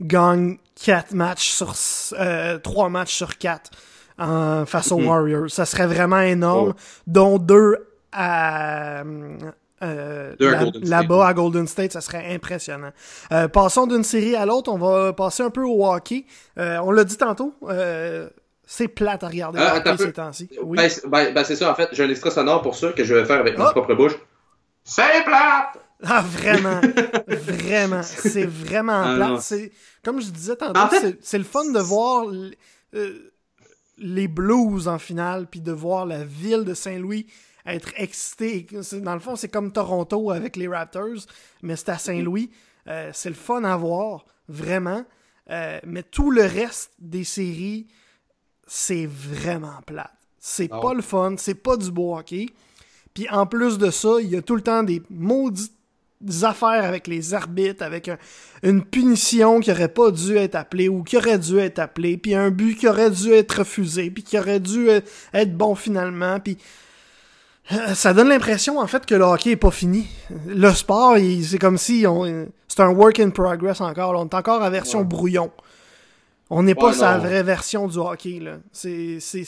gagnent 0.00 0.56
4 0.84 1.12
matchs 1.12 1.50
sur 1.50 1.74
euh, 2.18 2.58
3 2.58 2.88
matchs 2.88 3.14
sur 3.14 3.36
4 3.38 3.70
en, 4.18 4.64
face 4.66 4.92
aux. 4.92 5.00
Warriors. 5.00 5.50
Ça 5.50 5.64
serait 5.64 5.86
vraiment 5.86 6.20
énorme, 6.20 6.74
dont 7.06 7.38
deux 7.38 7.76
à 8.12 9.02
euh, 9.82 10.34
Deux 10.40 10.48
à 10.48 10.50
là- 10.52 10.58
Golden 10.64 10.84
State. 10.84 10.88
là-bas 10.90 11.26
à 11.28 11.34
Golden 11.34 11.66
State, 11.68 11.92
ça 11.92 12.00
serait 12.00 12.34
impressionnant. 12.34 12.90
Euh, 13.32 13.46
passons 13.48 13.86
d'une 13.86 14.02
série 14.04 14.34
à 14.34 14.44
l'autre, 14.46 14.72
on 14.72 14.78
va 14.78 15.12
passer 15.12 15.42
un 15.44 15.50
peu 15.50 15.62
au 15.64 15.86
hockey. 15.86 16.24
Euh, 16.58 16.78
on 16.82 16.90
l'a 16.90 17.04
dit 17.04 17.16
tantôt, 17.16 17.54
c'est 18.66 18.88
plate 18.88 19.22
à 19.24 19.28
regarder 19.28 19.60
Ah, 19.62 19.74
le 19.84 19.90
hockey 19.92 20.04
ces 20.04 20.12
temps-ci. 20.12 20.50
Oui. 20.62 20.76
Ben, 20.78 20.88
c'est- 20.88 21.06
ben, 21.06 21.32
ben, 21.32 21.44
c'est 21.44 21.56
ça, 21.56 21.70
en 21.70 21.74
fait, 21.74 21.88
j'ai 21.92 22.02
un 22.04 22.10
extrait 22.10 22.30
sonore 22.30 22.60
pour 22.62 22.74
ça 22.76 22.92
que 22.92 23.04
je 23.04 23.14
vais 23.14 23.24
faire 23.24 23.38
avec 23.40 23.56
ma 23.56 23.68
Ah. 23.68 23.70
propre 23.72 23.94
bouche. 23.94 24.14
C'est 24.84 25.22
plate! 25.24 25.78
Ah, 26.04 26.22
vraiment. 26.26 26.80
vraiment. 27.28 28.02
C'est 28.02 28.46
vraiment 28.46 29.02
Ah, 29.04 29.14
plate. 29.16 29.40
C'est, 29.40 29.72
comme 30.08 30.20
je 30.22 30.30
disais 30.30 30.56
tantôt, 30.56 30.80
En 30.80 30.88
fait- 30.88 31.18
c'est, 31.20 31.38
le 31.38 31.44
fun 31.44 31.70
de 31.70 31.78
voir 31.78 32.26
euh, 32.94 33.30
les 33.98 34.28
Blues 34.28 34.88
en 34.88 34.98
finale, 34.98 35.46
puis 35.46 35.60
de 35.60 35.72
voir 35.72 36.06
la 36.06 36.24
ville 36.24 36.64
de 36.64 36.74
Saint-Louis 36.74 37.26
être 37.66 37.92
excitée. 37.96 38.66
C'est- 38.82 39.00
Dans 39.00 39.14
le 39.14 39.20
fond, 39.20 39.36
c'est 39.36 39.48
comme 39.48 39.72
Toronto 39.72 40.30
avec 40.30 40.56
les 40.56 40.68
Raptors, 40.68 41.26
mais 41.62 41.76
c'est 41.76 41.90
à 41.90 41.98
Saint-Louis. 41.98 42.50
Euh, 42.86 43.10
c'est 43.12 43.28
le 43.28 43.34
fun 43.34 43.62
à 43.64 43.76
voir, 43.76 44.24
vraiment. 44.48 45.04
Euh, 45.50 45.78
mais 45.84 46.02
tout 46.02 46.30
le 46.30 46.42
reste 46.42 46.92
des 46.98 47.24
séries, 47.24 47.86
c'est 48.66 49.06
vraiment 49.06 49.80
plate. 49.86 50.12
C'est 50.38 50.68
Ah 50.72 50.80
pas 50.80 50.94
le 50.94 51.02
fun, 51.02 51.34
c'est 51.36 51.54
pas 51.54 51.76
du 51.76 51.90
beau 51.90 52.16
hockey. 52.16 52.46
Puis 53.12 53.28
en 53.28 53.46
plus 53.46 53.76
de 53.78 53.90
ça, 53.90 54.16
il 54.20 54.28
y 54.30 54.36
a 54.36 54.42
tout 54.42 54.54
le 54.56 54.62
temps 54.62 54.82
des 54.82 55.02
maudites 55.10 55.74
affaires 56.42 56.84
avec 56.84 57.06
les 57.06 57.34
arbitres, 57.34 57.82
avec 57.84 58.08
un- 58.08 58.18
une 58.62 58.84
punition 58.84 59.60
qui 59.60 59.70
aurait 59.70 59.88
pas 59.88 60.10
dû 60.10 60.36
être 60.36 60.56
appelée 60.56 60.88
ou 60.88 61.02
qui 61.04 61.16
aurait 61.16 61.38
dû 61.38 61.58
être 61.58 61.78
appelée, 61.78 62.16
puis 62.16 62.34
un 62.34 62.50
but 62.50 62.76
qui 62.76 62.88
aurait 62.88 63.10
dû 63.10 63.32
être 63.32 63.58
refusé, 63.60 64.10
puis 64.10 64.22
qui 64.24 64.38
aurait 64.38 64.60
dû 64.60 64.90
euh, 64.90 65.00
être 65.32 65.56
bon 65.56 65.74
finalement, 65.76 66.40
puis 66.40 66.58
euh, 67.72 67.94
ça 67.94 68.14
donne 68.14 68.30
l'impression 68.30 68.78
en 68.80 68.86
fait 68.86 69.04
que 69.06 69.14
le 69.14 69.24
hockey 69.24 69.50
est 69.50 69.56
pas 69.56 69.70
fini. 69.70 70.08
Le 70.46 70.72
sport, 70.72 71.16
c'est 71.44 71.58
comme 71.58 71.76
si 71.78 72.04
on, 72.06 72.48
c'est 72.66 72.80
un 72.80 72.88
work 72.88 73.20
in 73.20 73.30
progress 73.30 73.80
encore. 73.80 74.12
là. 74.14 74.20
On 74.20 74.24
est 74.26 74.34
encore 74.34 74.62
à 74.62 74.70
version 74.70 75.00
Ouais. 75.00 75.04
brouillon. 75.04 75.50
On 76.50 76.62
n'est 76.62 76.74
pas 76.74 76.94
sa 76.94 77.18
vraie 77.18 77.42
version 77.42 77.86
du 77.88 77.98
hockey. 77.98 78.40
là. 78.40 78.56
C'est, 78.72 79.18
c'est, 79.20 79.44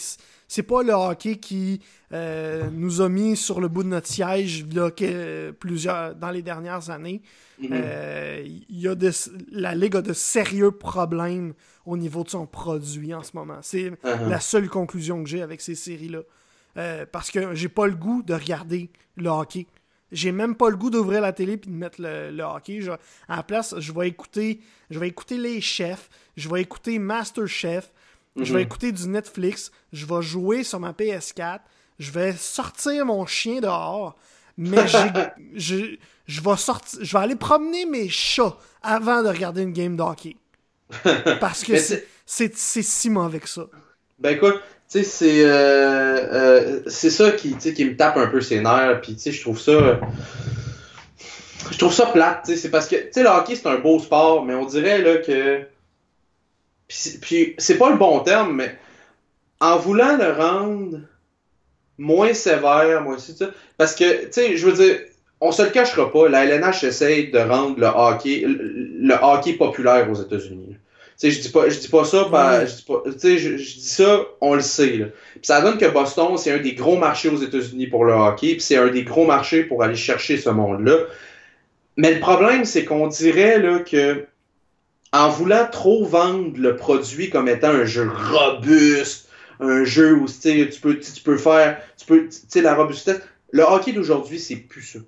c'est 0.53 0.65
pas 0.65 0.83
le 0.83 0.93
hockey 0.93 1.37
qui 1.37 1.81
euh, 2.13 2.69
nous 2.73 3.01
a 3.01 3.09
mis 3.09 3.37
sur 3.37 3.61
le 3.61 3.69
bout 3.69 3.85
de 3.85 3.89
notre 3.89 4.09
siège 4.09 4.67
là, 4.75 4.91
que, 4.91 5.53
plusieurs, 5.53 6.17
dans 6.17 6.31
les 6.33 6.43
dernières 6.43 6.91
années. 6.91 7.23
Mhm. 7.61 7.69
Euh, 7.73 8.43
il 8.45 8.81
y 8.81 8.89
a 8.89 8.97
de, 8.97 9.13
la 9.53 9.77
Ligue 9.77 9.95
a 9.95 10.03
de 10.03 10.13
sérieux 10.13 10.73
problèmes 10.73 11.55
au 11.87 11.97
niveau 11.97 12.25
de 12.25 12.31
son 12.31 12.47
produit 12.47 13.15
en 13.15 13.23
ce 13.23 13.31
moment. 13.35 13.59
C'est 13.63 13.91
Uh-huh. 14.03 14.29
la 14.29 14.41
seule 14.41 14.69
conclusion 14.69 15.23
que 15.23 15.29
j'ai 15.29 15.41
avec 15.43 15.61
ces 15.61 15.77
séries-là. 15.77 16.23
Euh, 16.77 17.07
parce 17.11 17.31
que 17.31 17.55
j'ai 17.55 17.69
pas 17.69 17.87
le 17.87 17.95
goût 17.95 18.23
de 18.25 18.35
regarder 18.35 18.91
le 19.17 19.29
hockey. 19.29 19.67
J'ai 20.11 20.33
même 20.33 20.57
pas 20.57 20.71
le 20.71 20.77
goût 20.77 20.91
d'ouvrir 20.91 21.21
la 21.21 21.33
télé 21.33 21.57
puis 21.59 21.71
de 21.71 21.77
mettre 21.77 22.01
le, 22.03 22.31
le 22.33 22.43
hockey. 22.43 22.81
Je- 22.81 22.91
à 23.29 23.37
la 23.37 23.43
place, 23.45 23.77
je 23.79 23.93
vais 23.93 24.09
écouter, 24.09 24.61
je 24.91 24.99
vais 24.99 25.07
écouter 25.07 25.39
les 25.39 25.61
chefs, 25.61 26.09
je 26.37 26.49
vais 26.49 26.61
écouter 26.63 26.99
Masterchef, 26.99 27.93
je 28.39 28.53
vais 28.53 28.61
Mhm. 28.61 28.67
écouter 28.67 28.93
du 28.93 29.09
Netflix, 29.09 29.71
je 29.93 30.07
vais 30.07 30.23
jouer 30.23 30.65
sur 30.65 30.81
ma 30.81 30.93
PS4, 30.93 31.61
je 31.99 32.11
vais 32.13 32.33
sortir 32.33 33.05
mon 33.07 33.27
chien 33.27 33.61
dehors, 33.61 34.17
mais 34.57 34.87
je, 35.55 35.97
je 36.27 36.41
vais 36.41 36.57
sortir, 36.57 36.99
je 37.03 37.17
vais 37.17 37.23
aller 37.23 37.37
promener 37.37 37.87
mes 37.87 38.09
chats 38.09 38.57
avant 38.83 39.23
de 39.23 39.29
regarder 39.29 39.63
une 39.63 39.73
game 39.73 39.97
de 39.97 40.03
hockey. 40.03 40.37
Parce 41.41 41.63
que 41.65 41.75
c'est 42.27 42.55
si 42.57 43.11
mauvais 43.11 43.41
que 43.41 43.49
ça. 43.49 43.67
Ben 44.19 44.37
écoute, 44.37 44.61
tu 44.91 44.99
sais, 44.99 45.05
c'est 45.05 45.45
euh, 45.45 45.51
euh, 45.51 46.83
c'est 46.87 47.11
ça 47.11 47.33
qui, 47.33 47.57
qui 47.57 47.85
me 47.85 47.97
tape 47.97 48.17
un 48.17 48.27
peu 48.27 48.41
ses 48.41 48.61
nerfs, 48.61 49.01
puis 49.03 49.15
tu 49.15 49.21
sais, 49.21 49.33
je 49.33 49.41
trouve 49.41 49.59
ça. 49.61 49.71
euh, 49.73 49.97
Je 51.71 51.79
trouve 51.79 51.93
ça 51.93 52.07
plate, 52.07 52.43
tu 52.45 52.53
sais, 52.53 52.57
c'est 52.57 52.71
parce 52.71 52.89
que, 52.89 52.97
tu 52.97 53.09
sais, 53.13 53.23
le 53.23 53.29
hockey, 53.29 53.55
c'est 53.55 53.67
un 53.69 53.79
beau 53.79 53.99
sport, 54.01 54.45
mais 54.45 54.55
on 54.55 54.65
dirait, 54.67 55.01
là, 55.03 55.19
que. 55.19 55.67
Puis, 57.21 57.55
c'est- 57.59 57.79
pas 57.79 57.91
le 57.91 57.97
bon 57.97 58.21
terme, 58.21 58.57
mais 58.57 58.77
en 59.61 59.79
voulant 59.79 60.17
le 60.17 60.33
rendre 60.33 60.99
moins 61.99 62.33
sévère, 62.35 63.03
moins 63.03 63.19
ça, 63.19 63.51
parce 63.77 63.95
que, 63.95 64.25
tu 64.25 64.33
sais, 64.33 64.57
je 64.57 64.67
veux 64.67 64.73
dire, 64.73 65.01
on 65.41 65.53
se 65.53 65.63
le 65.63 65.71
cachera 65.71 66.11
pas, 66.11 66.29
la 66.29 66.45
LNH 66.45 66.85
essaye 66.85 67.31
de 67.31 67.39
rendre 67.39 67.79
le 67.79 67.87
hockey, 67.87 68.41
le, 68.47 68.59
le 69.01 69.15
hockey 69.23 69.53
populaire 69.55 70.11
aux 70.11 70.15
États-Unis. 70.15 70.77
Tu 70.77 70.77
sais, 71.17 71.31
je 71.31 71.41
dis 71.41 71.51
pas, 71.51 71.69
je 71.69 71.79
dis 71.79 71.89
pas 71.89 72.05
ça, 72.05 72.25
par- 72.31 72.67
je 72.67 72.75
dis 72.75 72.83
pas, 72.83 73.03
tu 73.05 73.19
sais, 73.19 73.39
je, 73.39 73.57
je 73.59 73.75
dis 73.75 73.89
ça, 73.89 74.23
on 74.41 74.55
le 74.55 74.61
sait, 74.63 74.97
là. 74.97 75.07
Puis 75.35 75.41
ça 75.43 75.61
donne 75.61 75.79
que 75.79 75.87
Boston, 75.87 76.37
c'est 76.39 76.51
un 76.53 76.59
des 76.59 76.73
gros 76.75 76.97
marchés 76.97 77.29
aux 77.29 77.37
États-Unis 77.37 77.87
pour 77.89 78.05
le 78.05 78.15
hockey, 78.15 78.53
puis 78.53 78.61
c'est 78.63 78.77
un 78.79 78.89
des 78.89 79.05
gros 79.05 79.27
marchés 79.27 79.63
pour 79.65 79.83
aller 79.83 79.95
chercher 79.97 80.39
ce 80.39 80.51
monde-là. 80.51 80.97
Mais 81.97 82.15
le 82.15 82.21
problème, 82.21 82.65
c'est 82.65 82.85
qu'on 82.85 83.07
dirait 83.09 83.59
là 83.59 83.81
que 83.81 84.27
en 85.13 85.29
voulant 85.29 85.67
trop 85.71 86.05
vendre 86.05 86.57
le 86.57 86.77
produit 86.77 87.31
comme 87.31 87.49
étant 87.49 87.69
un 87.69 87.85
jeu 87.85 88.11
robuste, 88.33 89.29
un 89.59 89.85
jeu 89.85 90.15
où 90.15 90.27
tu 90.27 90.81
peux, 90.81 90.99
tu 90.99 91.23
peux 91.23 91.37
faire, 91.37 91.81
tu 91.97 92.07
peux, 92.07 92.29
tu 92.29 92.39
sais, 92.49 92.63
la 92.63 92.75
robustesse. 92.75 93.21
Le 93.53 93.65
hockey 93.65 93.93
d'aujourd'hui, 93.93 94.39
c'est 94.39 94.57
plus 94.57 94.83
ça. 94.83 94.99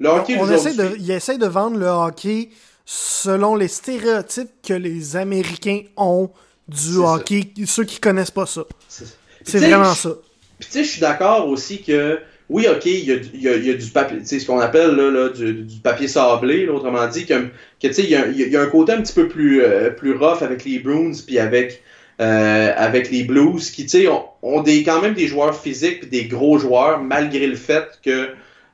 Le 0.00 0.08
hockey 0.08 0.36
de, 0.36 0.96
il 0.98 1.10
essaie 1.10 1.38
de 1.38 1.46
vendre 1.46 1.78
le 1.78 1.86
hockey 1.86 2.50
selon 2.84 3.54
les 3.54 3.68
stéréotypes 3.68 4.50
que 4.62 4.74
les 4.74 5.16
Américains 5.16 5.82
ont 5.96 6.30
du 6.68 6.96
hockey, 6.98 7.52
ceux 7.66 7.84
qui 7.84 7.98
connaissent 7.98 8.30
pas 8.30 8.46
ça. 8.46 8.64
C'est 8.88 9.58
vraiment 9.58 9.94
ça. 9.94 10.10
Puis 10.58 10.68
tu 10.68 10.72
sais, 10.72 10.84
je 10.84 10.90
suis 10.90 11.00
d'accord 11.00 11.48
aussi 11.48 11.82
que 11.82 12.18
oui, 12.50 12.66
ok, 12.66 12.86
il 12.86 13.04
y 13.04 13.48
a, 13.48 13.56
y, 13.56 13.70
a, 13.70 13.74
du 13.74 13.90
papier, 13.90 14.24
ce 14.24 14.46
qu'on 14.46 14.58
appelle 14.58 14.92
là, 14.96 15.10
là 15.10 15.28
du, 15.28 15.52
du, 15.52 15.76
papier 15.80 16.08
sablé, 16.08 16.64
là, 16.64 16.72
autrement 16.72 17.06
dit, 17.06 17.26
que, 17.26 17.34
que 17.82 18.00
il 18.00 18.08
y, 18.08 18.14
a, 18.14 18.26
y 18.28 18.56
a 18.56 18.62
un 18.62 18.66
côté 18.66 18.92
un 18.92 19.02
petit 19.02 19.12
peu 19.12 19.28
plus, 19.28 19.62
euh, 19.62 19.90
plus 19.90 20.16
rough 20.16 20.42
avec 20.42 20.64
les 20.64 20.78
Bruins 20.78 21.12
puis 21.26 21.38
avec, 21.38 21.82
euh, 22.20 22.72
avec 22.74 23.10
les 23.10 23.24
Blues, 23.24 23.70
qui, 23.70 24.08
ont, 24.08 24.24
ont, 24.42 24.62
des, 24.62 24.82
quand 24.82 25.02
même 25.02 25.12
des 25.12 25.26
joueurs 25.26 25.54
physiques 25.54 26.00
puis 26.00 26.08
des 26.08 26.24
gros 26.24 26.58
joueurs, 26.58 27.00
malgré 27.02 27.46
le 27.46 27.56
fait 27.56 27.86
que, 28.02 28.28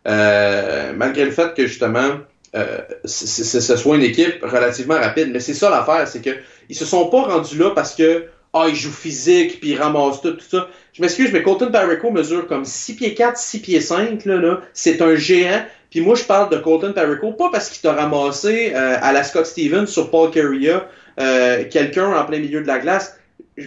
euh, 0.07 0.93
malgré 0.95 1.25
le 1.25 1.33
fait 1.33 1.53
que 1.55 1.67
justement, 1.67 2.19
euh, 2.55 2.79
ce 3.05 3.77
soit 3.77 3.97
une 3.97 4.03
équipe 4.03 4.45
relativement 4.45 4.95
rapide. 4.95 5.31
Mais 5.33 5.41
c'est 5.41 5.55
ça 5.55 5.69
l'affaire, 5.69 6.07
c'est 6.07 6.23
que 6.23 6.31
ils 6.69 6.77
se 6.77 6.85
sont 6.85 7.09
pas 7.09 7.23
rendus 7.23 7.59
là 7.59 7.71
parce 7.71 7.97
que 7.97 8.27
ah, 8.55 8.67
ils 8.69 8.77
jouent 8.77 8.93
physique, 8.93 9.61
puis 9.61 9.71
ils 9.71 9.77
ramassent 9.77 10.23
tout, 10.23 10.33
tout 10.33 10.45
ça. 10.49 10.69
Je 10.93 11.03
m'excuse, 11.03 11.31
mais 11.33 11.43
Colton 11.43 11.73
Parrico 11.73 12.11
mesure 12.13 12.47
comme 12.47 12.65
6 12.65 12.95
pieds 12.95 13.15
4, 13.15 13.37
6 13.37 13.59
pieds 13.59 13.81
5, 13.81 14.25
là, 14.25 14.37
là. 14.37 14.61
C'est 14.73 15.03
un 15.03 15.17
géant. 15.17 15.63
Puis 15.91 16.01
moi, 16.01 16.15
je 16.15 16.23
parle 16.23 16.51
de 16.51 16.59
Colton 16.59 16.93
Parrico, 16.93 17.33
pas 17.33 17.51
parce 17.51 17.69
qu'il 17.69 17.83
t'a 17.83 17.93
ramassé 17.93 18.73
euh, 18.75 18.97
à 19.01 19.13
la 19.13 19.25
Scott 19.25 19.47
Stevens 19.47 19.87
sur 19.87 20.11
Paul 20.11 20.31
Carrier, 20.31 20.79
euh, 21.21 21.65
quelqu'un 21.69 22.13
en 22.13 22.25
plein 22.25 22.39
milieu 22.39 22.63
de 22.63 22.67
la 22.69 22.79
glace, 22.79 23.19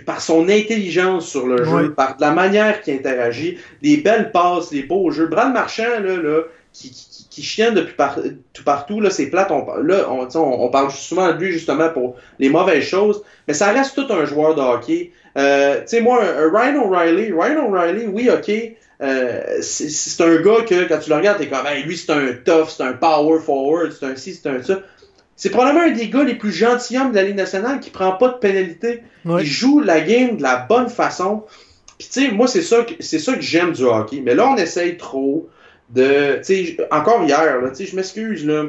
par 0.05 0.21
son 0.21 0.49
intelligence 0.49 1.27
sur 1.27 1.47
le 1.47 1.63
jeu, 1.63 1.93
par 1.93 2.15
la 2.19 2.31
manière 2.31 2.81
qu'il 2.81 2.93
interagit, 2.93 3.57
les 3.81 3.97
belles 3.97 4.31
passes, 4.31 4.71
les 4.71 4.83
beaux 4.83 5.11
jeux. 5.11 5.27
Brad 5.27 5.53
Marchand, 5.53 5.99
là, 6.01 6.15
là 6.17 6.41
qui, 6.73 6.91
qui, 6.91 7.16
qui 7.37 7.43
chienne 7.43 7.75
depuis 7.75 7.93
tout 8.51 8.63
partout. 8.63 8.99
Là, 8.99 9.11
c'est 9.11 9.27
plate. 9.27 9.51
On, 9.51 9.63
là, 9.83 10.09
on, 10.09 10.27
on, 10.35 10.69
parle 10.69 10.89
souvent 10.89 11.31
de 11.31 11.37
lui 11.37 11.51
justement 11.51 11.89
pour 11.89 12.15
les 12.39 12.49
mauvaises 12.49 12.83
choses, 12.83 13.21
mais 13.47 13.53
ça 13.53 13.71
reste 13.71 13.93
tout 13.93 14.11
un 14.11 14.25
joueur 14.25 14.55
de 14.55 14.61
hockey. 14.61 15.11
Euh, 15.37 15.81
tu 15.81 15.83
sais, 15.85 16.01
moi, 16.01 16.19
un, 16.23 16.49
Ryan 16.51 16.83
O'Reilly, 16.83 17.31
Ryan 17.31 17.67
O'Reilly, 17.67 18.07
oui, 18.07 18.27
ok. 18.31 18.51
Euh, 19.03 19.57
c'est 19.61 20.23
un 20.23 20.41
gars 20.41 20.63
que 20.67 20.87
quand 20.87 20.97
tu 20.97 21.11
le 21.11 21.15
regardes, 21.15 21.37
t'es 21.37 21.47
comme, 21.47 21.67
hey, 21.67 21.83
lui, 21.83 21.95
c'est 21.95 22.11
un 22.11 22.29
tough, 22.43 22.69
c'est 22.69 22.81
un 22.81 22.93
power 22.93 23.39
forward, 23.39 23.91
c'est 23.91 24.07
un 24.07 24.15
ci, 24.15 24.33
c'est 24.33 24.49
un 24.49 24.63
ça. 24.63 24.79
C'est 25.35 25.51
probablement 25.51 25.85
un 25.85 25.91
des 25.91 26.09
gars 26.09 26.23
les 26.23 26.33
plus 26.33 26.51
gentilshommes 26.51 27.11
de 27.11 27.17
la 27.17 27.23
Ligue 27.23 27.35
nationale 27.35 27.79
qui 27.79 27.91
prend 27.91 28.13
pas 28.13 28.29
de 28.29 28.37
pénalité. 28.37 29.03
Il 29.25 29.45
joue 29.45 29.79
la 29.79 30.01
game 30.01 30.37
de 30.37 30.41
la 30.41 30.55
bonne 30.55 30.89
façon. 30.89 31.43
Puis 31.99 32.07
tu 32.11 32.25
sais, 32.25 32.31
moi, 32.31 32.47
c'est 32.47 32.63
ça 32.63 32.81
que 32.81 32.93
c'est 32.99 33.19
ça 33.19 33.35
que 33.35 33.41
j'aime 33.41 33.73
du 33.73 33.83
hockey. 33.83 34.21
Mais 34.23 34.33
là, 34.33 34.49
on 34.49 34.55
essaye 34.55 34.97
trop 34.97 35.47
de. 35.89 36.41
encore 36.91 37.23
hier, 37.23 37.61
là, 37.61 37.71
je 37.77 37.95
m'excuse, 37.95 38.45
là. 38.45 38.65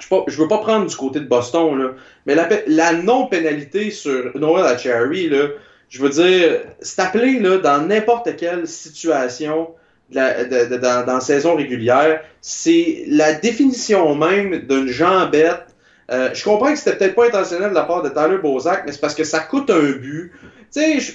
Je 0.00 0.40
veux 0.40 0.48
pas 0.48 0.58
prendre 0.58 0.86
du 0.86 0.94
côté 0.94 1.18
de 1.18 1.26
Boston, 1.26 1.76
là, 1.76 1.90
mais 2.24 2.36
la, 2.36 2.48
la 2.68 2.92
non-pénalité 2.92 3.90
sur 3.90 4.30
Noël 4.38 4.64
à 4.64 4.78
Cherry, 4.78 5.28
là, 5.28 5.48
je 5.88 6.00
veux 6.00 6.10
dire, 6.10 6.60
c'est 6.80 7.00
appelé 7.00 7.40
là, 7.40 7.58
dans 7.58 7.82
n'importe 7.82 8.36
quelle 8.36 8.68
situation 8.68 9.68
de 10.10 10.18
de, 10.44 10.74
de, 10.74 10.76
dans, 10.76 11.04
la 11.06 11.20
saison 11.20 11.56
régulière. 11.56 12.22
C'est 12.40 13.04
la 13.08 13.34
définition 13.34 14.14
même 14.14 14.66
d'une 14.66 14.88
jambette. 14.88 15.66
Euh, 16.10 16.30
je 16.32 16.42
comprends 16.44 16.72
que 16.72 16.78
c'était 16.78 16.96
peut-être 16.96 17.14
pas 17.14 17.26
intentionnel 17.26 17.70
de 17.70 17.74
la 17.74 17.82
part 17.82 18.02
de 18.02 18.08
Tyler 18.08 18.38
Bozak, 18.38 18.84
mais 18.86 18.92
c'est 18.92 19.00
parce 19.00 19.14
que 19.14 19.24
ça 19.24 19.40
coûte 19.40 19.68
un 19.70 19.92
but. 19.92 20.32
Tu 20.72 21.00
sais, 21.00 21.14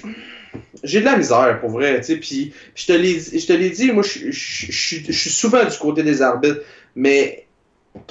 j'ai 0.82 1.00
de 1.00 1.04
la 1.04 1.16
misère 1.16 1.60
pour 1.60 1.70
vrai, 1.70 2.00
tu 2.00 2.06
sais, 2.06 2.16
puis 2.16 2.52
je 2.74 2.86
te 2.86 3.52
l'ai 3.52 3.70
dit, 3.70 3.92
moi 3.92 4.02
je 4.02 4.30
suis 4.30 5.30
souvent 5.30 5.64
du 5.64 5.76
côté 5.78 6.02
des 6.02 6.22
arbitres, 6.22 6.60
mais 6.94 7.46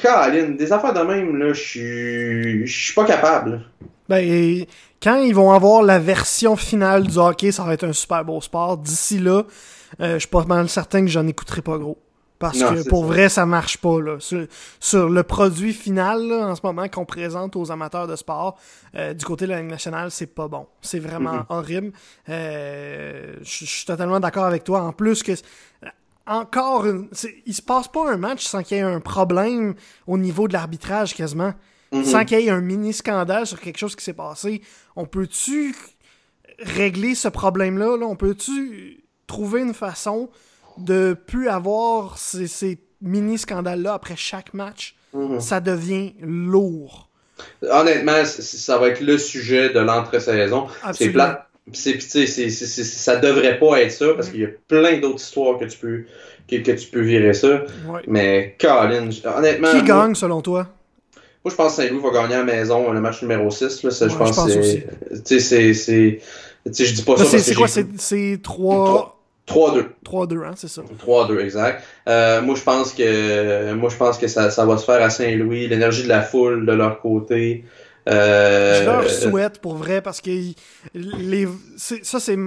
Colin, 0.02 0.52
des 0.52 0.72
affaires 0.72 0.94
de 0.94 1.02
même 1.02 1.38
là, 1.38 1.54
je 1.54 2.66
suis 2.66 2.94
pas 2.94 3.06
capable. 3.06 3.66
Ben 4.10 4.66
quand 5.02 5.22
ils 5.22 5.36
vont 5.36 5.52
avoir 5.52 5.84
la 5.84 6.00
version 6.00 6.56
finale 6.56 7.08
du 7.08 7.18
hockey, 7.18 7.52
ça 7.52 7.64
va 7.64 7.74
être 7.74 7.84
un 7.84 7.94
super 7.94 8.24
beau 8.24 8.40
sport. 8.40 8.78
D'ici 8.78 9.20
là, 9.20 9.44
euh, 10.00 10.14
je 10.14 10.20
suis 10.20 10.30
pas 10.30 10.46
mal 10.46 10.70
certain 10.70 11.02
que 11.02 11.12
j'en 11.12 11.28
écouterai 11.28 11.62
pas 11.62 11.78
gros. 11.78 11.98
Parce 12.44 12.60
que 12.60 12.90
pour 12.90 13.06
vrai, 13.06 13.30
ça 13.30 13.46
marche 13.46 13.78
pas. 13.78 14.02
Là. 14.02 14.18
Sur, 14.80 15.10
le 15.10 15.24
produit 15.24 15.72
final, 15.72 16.30
en 16.34 16.56
ce 16.56 16.62
moment, 16.62 16.90
qu'on 16.90 17.06
présente 17.06 17.56
aux 17.56 17.72
amateurs 17.72 18.06
de 18.06 18.18
sport, 18.18 18.58
euh, 18.96 19.14
du 19.14 19.24
côté 19.24 19.46
de 19.46 19.52
la 19.52 19.62
Ligue 19.62 19.72
nationale, 19.72 20.12
c'est 20.12 20.28
pas 20.28 20.50
bon. 20.50 20.68
C'est 20.82 21.00
vraiment 21.00 21.46
horrible. 21.48 21.94
Euh, 22.28 23.36
je 23.42 23.66
suis 23.66 23.86
totalement 23.86 24.20
d'accord 24.20 24.44
avec 24.44 24.66
toi. 24.66 24.82
En 24.82 24.92
plus 24.92 25.24
que 25.24 25.32
encore 26.28 26.86
une, 26.86 27.08
il 27.46 27.54
se 27.54 27.62
passe 27.62 27.88
pas 27.88 28.12
un 28.12 28.18
match 28.18 28.46
sans 28.46 28.62
qu'il 28.62 28.76
y 28.76 28.80
ait 28.82 28.84
un 28.84 29.00
problème 29.00 29.74
au 30.06 30.18
niveau 30.18 30.50
de 30.50 30.54
l'arbitrage 30.54 31.14
quasiment. 31.14 31.54
Sans 32.04 32.26
qu'il 32.26 32.40
y 32.40 32.48
ait 32.48 32.50
un 32.50 32.60
mini 32.60 32.92
scandale 32.92 33.48
sur 33.48 33.62
quelque 33.62 33.78
chose 33.78 33.96
qui 33.96 34.04
s'est 34.04 34.14
passé. 34.14 34.62
On 34.98 35.06
peut-tu 35.06 35.76
régler 36.60 37.16
ce 37.16 37.30
problème-là? 37.30 37.98
Là? 37.98 38.06
On 38.06 38.16
peut-tu 38.16 39.06
trouver 39.28 39.62
une 39.62 39.74
façon 39.74 40.30
de 40.78 41.14
plus 41.14 41.50
avoir 41.50 42.18
ces, 42.18 42.80
mini-scandales-là 43.02 43.94
après 43.94 44.16
chaque 44.16 44.54
match, 44.54 44.96
mhm. 45.14 45.40
ça 45.40 45.60
devient 45.60 46.14
lourd. 46.22 47.10
Honnêtement, 47.62 48.24
ça 48.26 48.78
va 48.78 48.90
être 48.90 49.02
le 49.02 49.18
sujet 49.18 49.70
de 49.70 49.80
l'entre-saison. 49.80 50.68
C'est 50.94 51.10
plat. 51.10 51.48
C'est, 51.72 51.98
ça 52.00 53.16
devrait 53.18 53.58
pas 53.58 53.82
être 53.82 53.92
ça 53.92 54.14
parce 54.16 54.30
qu'il 54.30 54.42
y 54.42 54.46
a 54.46 54.50
plein 54.68 55.00
d'autres 55.00 55.22
histoires 55.22 55.58
que 55.58 55.66
tu 55.66 55.78
peux 55.78 56.04
que, 56.50 56.72
tu 56.72 56.88
peux 56.88 57.02
virer 57.02 57.34
ça. 57.34 57.64
Mais 58.08 58.56
Colin, 58.60 59.10
honnêtement. 59.26 59.72
Qui 59.72 59.84
gagne 59.84 60.16
selon 60.16 60.42
toi? 60.42 60.68
Moi, 61.44 61.52
je 61.52 61.56
pense 61.56 61.76
que 61.76 61.84
Saint-Louis 61.84 62.02
va 62.02 62.12
gagner 62.12 62.36
à 62.36 62.40
la 62.40 62.44
maison 62.46 62.92
le 62.92 63.02
match 63.02 63.22
numéro 63.22 63.50
6. 63.50 63.84
Là, 63.84 63.90
je 63.92 64.16
pense, 64.16 64.46
que 64.46 65.40
c'est. 65.40 66.20
Je 66.66 66.94
dis 66.94 67.02
pas 67.04 67.18
ça. 67.18 67.40
C'est 67.40 67.56
quoi? 67.56 67.68
C'est 67.68 68.40
3. 68.42 69.23
3-2. 69.48 69.86
3-2, 70.06 70.46
hein, 70.46 70.54
c'est 70.56 70.70
ça. 70.70 70.84
3-2, 71.06 71.40
exact. 71.40 71.84
Euh, 72.08 72.42
moi, 72.42 72.56
je 72.56 72.64
pense 72.64 72.94
que, 72.94 73.74
moi, 73.74 73.90
je 73.90 73.98
pense 73.98 74.18
que 74.18 74.28
ça, 74.28 74.50
ça 74.50 74.66
va 74.66 74.78
se 74.78 74.86
faire 74.86 75.02
à 75.02 75.10
Saint-Louis. 75.10 75.68
L'énergie 75.68 76.04
de 76.04 76.10
la 76.10 76.22
foule 76.22 76.66
de 76.66 76.72
leur 76.72 77.02
côté. 77.02 77.66
Euh, 78.10 78.80
je 78.80 78.86
leur 78.86 79.10
souhaite 79.10 79.60
pour 79.60 79.76
vrai 79.76 80.02
parce 80.02 80.20
que 80.20 80.30
les, 80.94 81.48
ça, 81.78 82.20
c'est 82.20 82.38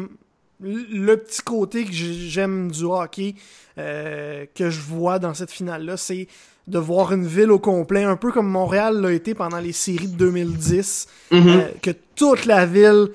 le 0.61 1.17
petit 1.17 1.43
côté 1.43 1.85
que 1.85 1.93
j'aime 1.93 2.71
du 2.71 2.85
hockey 2.85 3.35
euh, 3.79 4.47
que 4.55 4.71
je 4.71 4.81
vois 4.81 5.19
dans 5.19 5.35
cette 5.35 5.51
finale-là. 5.51 5.97
C'est 5.97 6.29
de 6.67 6.79
voir 6.79 7.13
une 7.13 7.27
ville 7.27 7.53
au 7.53 7.59
complet, 7.59 8.03
un 8.03 8.17
peu 8.17 8.33
comme 8.33 8.49
Montréal 8.49 9.01
l'a 9.01 9.13
été 9.13 9.35
pendant 9.35 9.59
les 9.59 9.73
séries 9.73 10.09
de 10.09 10.17
2010, 10.17 11.07
mm-hmm. 11.31 11.49
euh, 11.49 11.69
que 11.81 11.91
toute 12.17 12.45
la 12.45 12.67
ville 12.67 13.11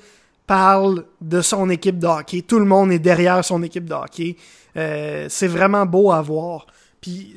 parle 0.52 1.06
de 1.22 1.40
son 1.40 1.70
équipe 1.70 1.98
de 1.98 2.06
hockey. 2.06 2.42
Tout 2.42 2.58
le 2.58 2.66
monde 2.66 2.92
est 2.92 2.98
derrière 2.98 3.42
son 3.42 3.62
équipe 3.62 3.86
de 3.86 3.94
hockey. 3.94 4.36
Euh, 4.76 5.24
c'est 5.30 5.46
vraiment 5.46 5.86
beau 5.86 6.12
à 6.12 6.20
voir. 6.20 6.66
Puis 7.00 7.36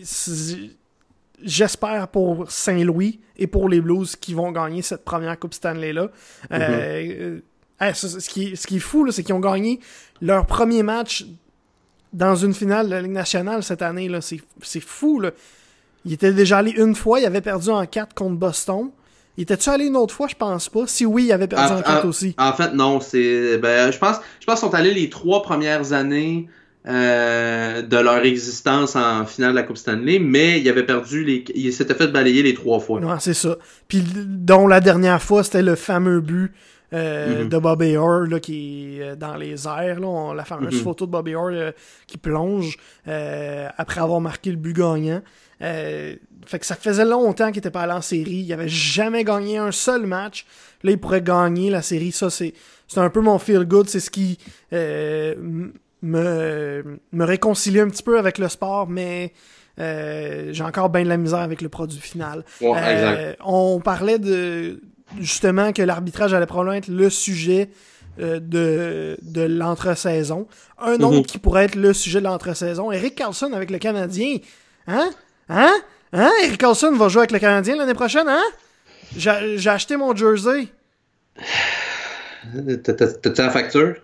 j'espère 1.41 2.09
pour 2.09 2.51
Saint-Louis 2.51 3.21
et 3.37 3.47
pour 3.47 3.69
les 3.69 3.79
Blues 3.79 4.17
qui 4.17 4.33
vont 4.33 4.51
gagner 4.51 4.81
cette 4.81 5.05
première 5.05 5.39
Coupe 5.39 5.53
Stanley-là. 5.53 6.09
Euh, 6.51 7.39
mm-hmm. 7.79 7.93
ce, 7.93 8.29
qui, 8.29 8.51
est 8.51 8.79
fou, 8.79 9.09
c'est 9.11 9.23
qu'ils 9.23 9.35
ont 9.35 9.39
gagné 9.39 9.79
leur 10.19 10.45
premier 10.45 10.83
match 10.83 11.25
dans 12.11 12.35
une 12.35 12.53
finale 12.53 12.87
de 12.87 12.91
la 12.91 13.01
Ligue 13.01 13.11
nationale 13.11 13.63
cette 13.63 13.81
année. 13.81 14.11
C'est 14.61 14.81
fou. 14.81 15.21
Là. 15.21 15.31
Ils 16.03 16.11
étaient 16.11 16.33
déjà 16.33 16.57
allés 16.57 16.75
une 16.75 16.95
fois, 16.95 17.21
ils 17.21 17.25
avaient 17.25 17.39
perdu 17.39 17.69
en 17.69 17.85
4 17.85 18.13
contre 18.13 18.35
Boston. 18.35 18.91
Il 19.37 19.43
était-tu 19.43 19.69
allé 19.69 19.85
une 19.85 19.97
autre 19.97 20.13
fois? 20.13 20.27
Je 20.27 20.35
pense 20.35 20.69
pas. 20.69 20.87
Si 20.87 21.05
oui, 21.05 21.25
il 21.25 21.31
avait 21.31 21.47
perdu 21.47 21.73
en, 21.85 22.05
en, 22.05 22.07
aussi. 22.07 22.35
En 22.37 22.53
fait, 22.53 22.73
non. 22.73 22.99
C'est, 22.99 23.57
ben, 23.57 23.91
je 23.91 23.97
pense, 23.97 24.17
je 24.39 24.45
pense 24.45 24.59
qu'ils 24.59 24.69
sont 24.69 24.75
allés 24.75 24.93
les 24.93 25.09
trois 25.09 25.41
premières 25.41 25.93
années 25.93 26.47
euh, 26.87 27.81
de 27.81 27.97
leur 27.97 28.23
existence 28.23 28.95
en 28.95 29.25
finale 29.25 29.51
de 29.51 29.55
la 29.55 29.63
Coupe 29.63 29.77
Stanley, 29.77 30.19
mais 30.19 30.61
il 30.61 30.69
avait 30.69 30.85
perdu 30.85 31.23
les, 31.23 31.43
il 31.55 31.73
s'était 31.73 31.95
fait 31.95 32.07
balayer 32.07 32.43
les 32.43 32.53
trois 32.53 32.79
fois. 32.79 32.99
Ouais, 32.99 33.15
c'est 33.19 33.33
ça. 33.33 33.57
Puis 33.87 34.03
dont 34.03 34.67
la 34.67 34.81
dernière 34.81 35.21
fois, 35.21 35.43
c'était 35.43 35.63
le 35.63 35.73
fameux 35.73 36.21
but 36.21 36.53
euh, 36.93 37.43
mm-hmm. 37.43 37.49
de 37.49 37.57
Bobby 37.57 37.97
Orr 37.97 38.27
là, 38.27 38.39
qui 38.39 38.99
est 38.99 39.01
euh, 39.01 39.15
dans 39.15 39.35
les 39.35 39.67
airs. 39.67 39.99
Là, 39.99 40.33
la 40.35 40.45
fameuse 40.45 40.75
mm-hmm. 40.75 40.83
photo 40.83 41.07
de 41.07 41.11
Bobby 41.11 41.33
Orr 41.33 41.71
qui 42.05 42.19
plonge 42.19 42.77
après 43.05 44.01
avoir 44.01 44.21
marqué 44.21 44.51
le 44.51 44.57
but 44.57 44.73
gagnant. 44.73 45.21
Euh, 46.45 46.49
fait 46.49 46.59
que 46.59 46.65
ça 46.65 46.75
faisait 46.75 47.05
longtemps 47.05 47.49
qu'il 47.49 47.59
était 47.59 47.71
pas 47.71 47.81
allé 47.81 47.93
en 47.93 48.01
série. 48.01 48.43
Il 48.45 48.53
avait 48.53 48.69
jamais 48.69 49.23
gagné 49.23 49.57
un 49.57 49.71
seul 49.71 50.05
match. 50.05 50.45
Là, 50.83 50.91
il 50.91 50.99
pourrait 50.99 51.21
gagner 51.21 51.69
la 51.69 51.81
série. 51.81 52.11
Ça, 52.11 52.29
c'est, 52.29 52.53
c'est 52.87 52.99
un 52.99 53.09
peu 53.09 53.21
mon 53.21 53.39
feel 53.39 53.65
good. 53.65 53.89
C'est 53.89 53.99
ce 53.99 54.09
qui 54.09 54.37
euh, 54.73 55.35
me, 56.01 56.99
me 57.11 57.23
réconcilie 57.25 57.79
un 57.79 57.89
petit 57.89 58.03
peu 58.03 58.17
avec 58.19 58.37
le 58.37 58.49
sport, 58.49 58.87
mais 58.87 59.33
euh, 59.79 60.49
j'ai 60.51 60.63
encore 60.63 60.89
bien 60.89 61.03
de 61.03 61.09
la 61.09 61.17
misère 61.17 61.39
avec 61.39 61.61
le 61.61 61.69
produit 61.69 61.99
final. 61.99 62.45
on 63.43 63.81
parlait 63.83 64.19
de 64.19 64.81
justement 65.19 65.71
que 65.71 65.81
l'arbitrage 65.81 66.33
allait 66.33 66.45
probablement 66.45 66.77
être 66.77 66.87
le 66.87 67.09
sujet 67.09 67.69
euh, 68.19 68.39
de, 68.39 69.17
de 69.21 69.41
l'entre-saison. 69.41 70.47
Un 70.79 71.01
autre 71.01 71.27
qui 71.27 71.37
pourrait 71.37 71.65
être 71.65 71.75
le 71.75 71.93
sujet 71.93 72.19
de 72.19 72.25
l'entre-saison. 72.25 72.91
Eric 72.91 73.15
Carlson 73.15 73.51
avec 73.53 73.69
le 73.71 73.77
Canadien. 73.77 74.37
Hein? 74.87 75.09
Hein? 75.49 75.73
Hein? 76.17 76.31
Eric 76.43 76.57
Carlson 76.59 76.91
va 76.95 77.09
jouer 77.09 77.21
avec 77.21 77.31
le 77.31 77.39
Canadien 77.39 77.75
l'année 77.75 77.93
prochaine, 77.93 78.27
hein? 78.29 78.43
J'ai 79.17 79.69
acheté 79.69 79.97
mon 79.97 80.15
jersey. 80.15 80.69
T'as- 82.83 82.93
t'as- 82.93 83.07
T'as-tu 83.13 83.41
la 83.41 83.49
facture? 83.49 83.95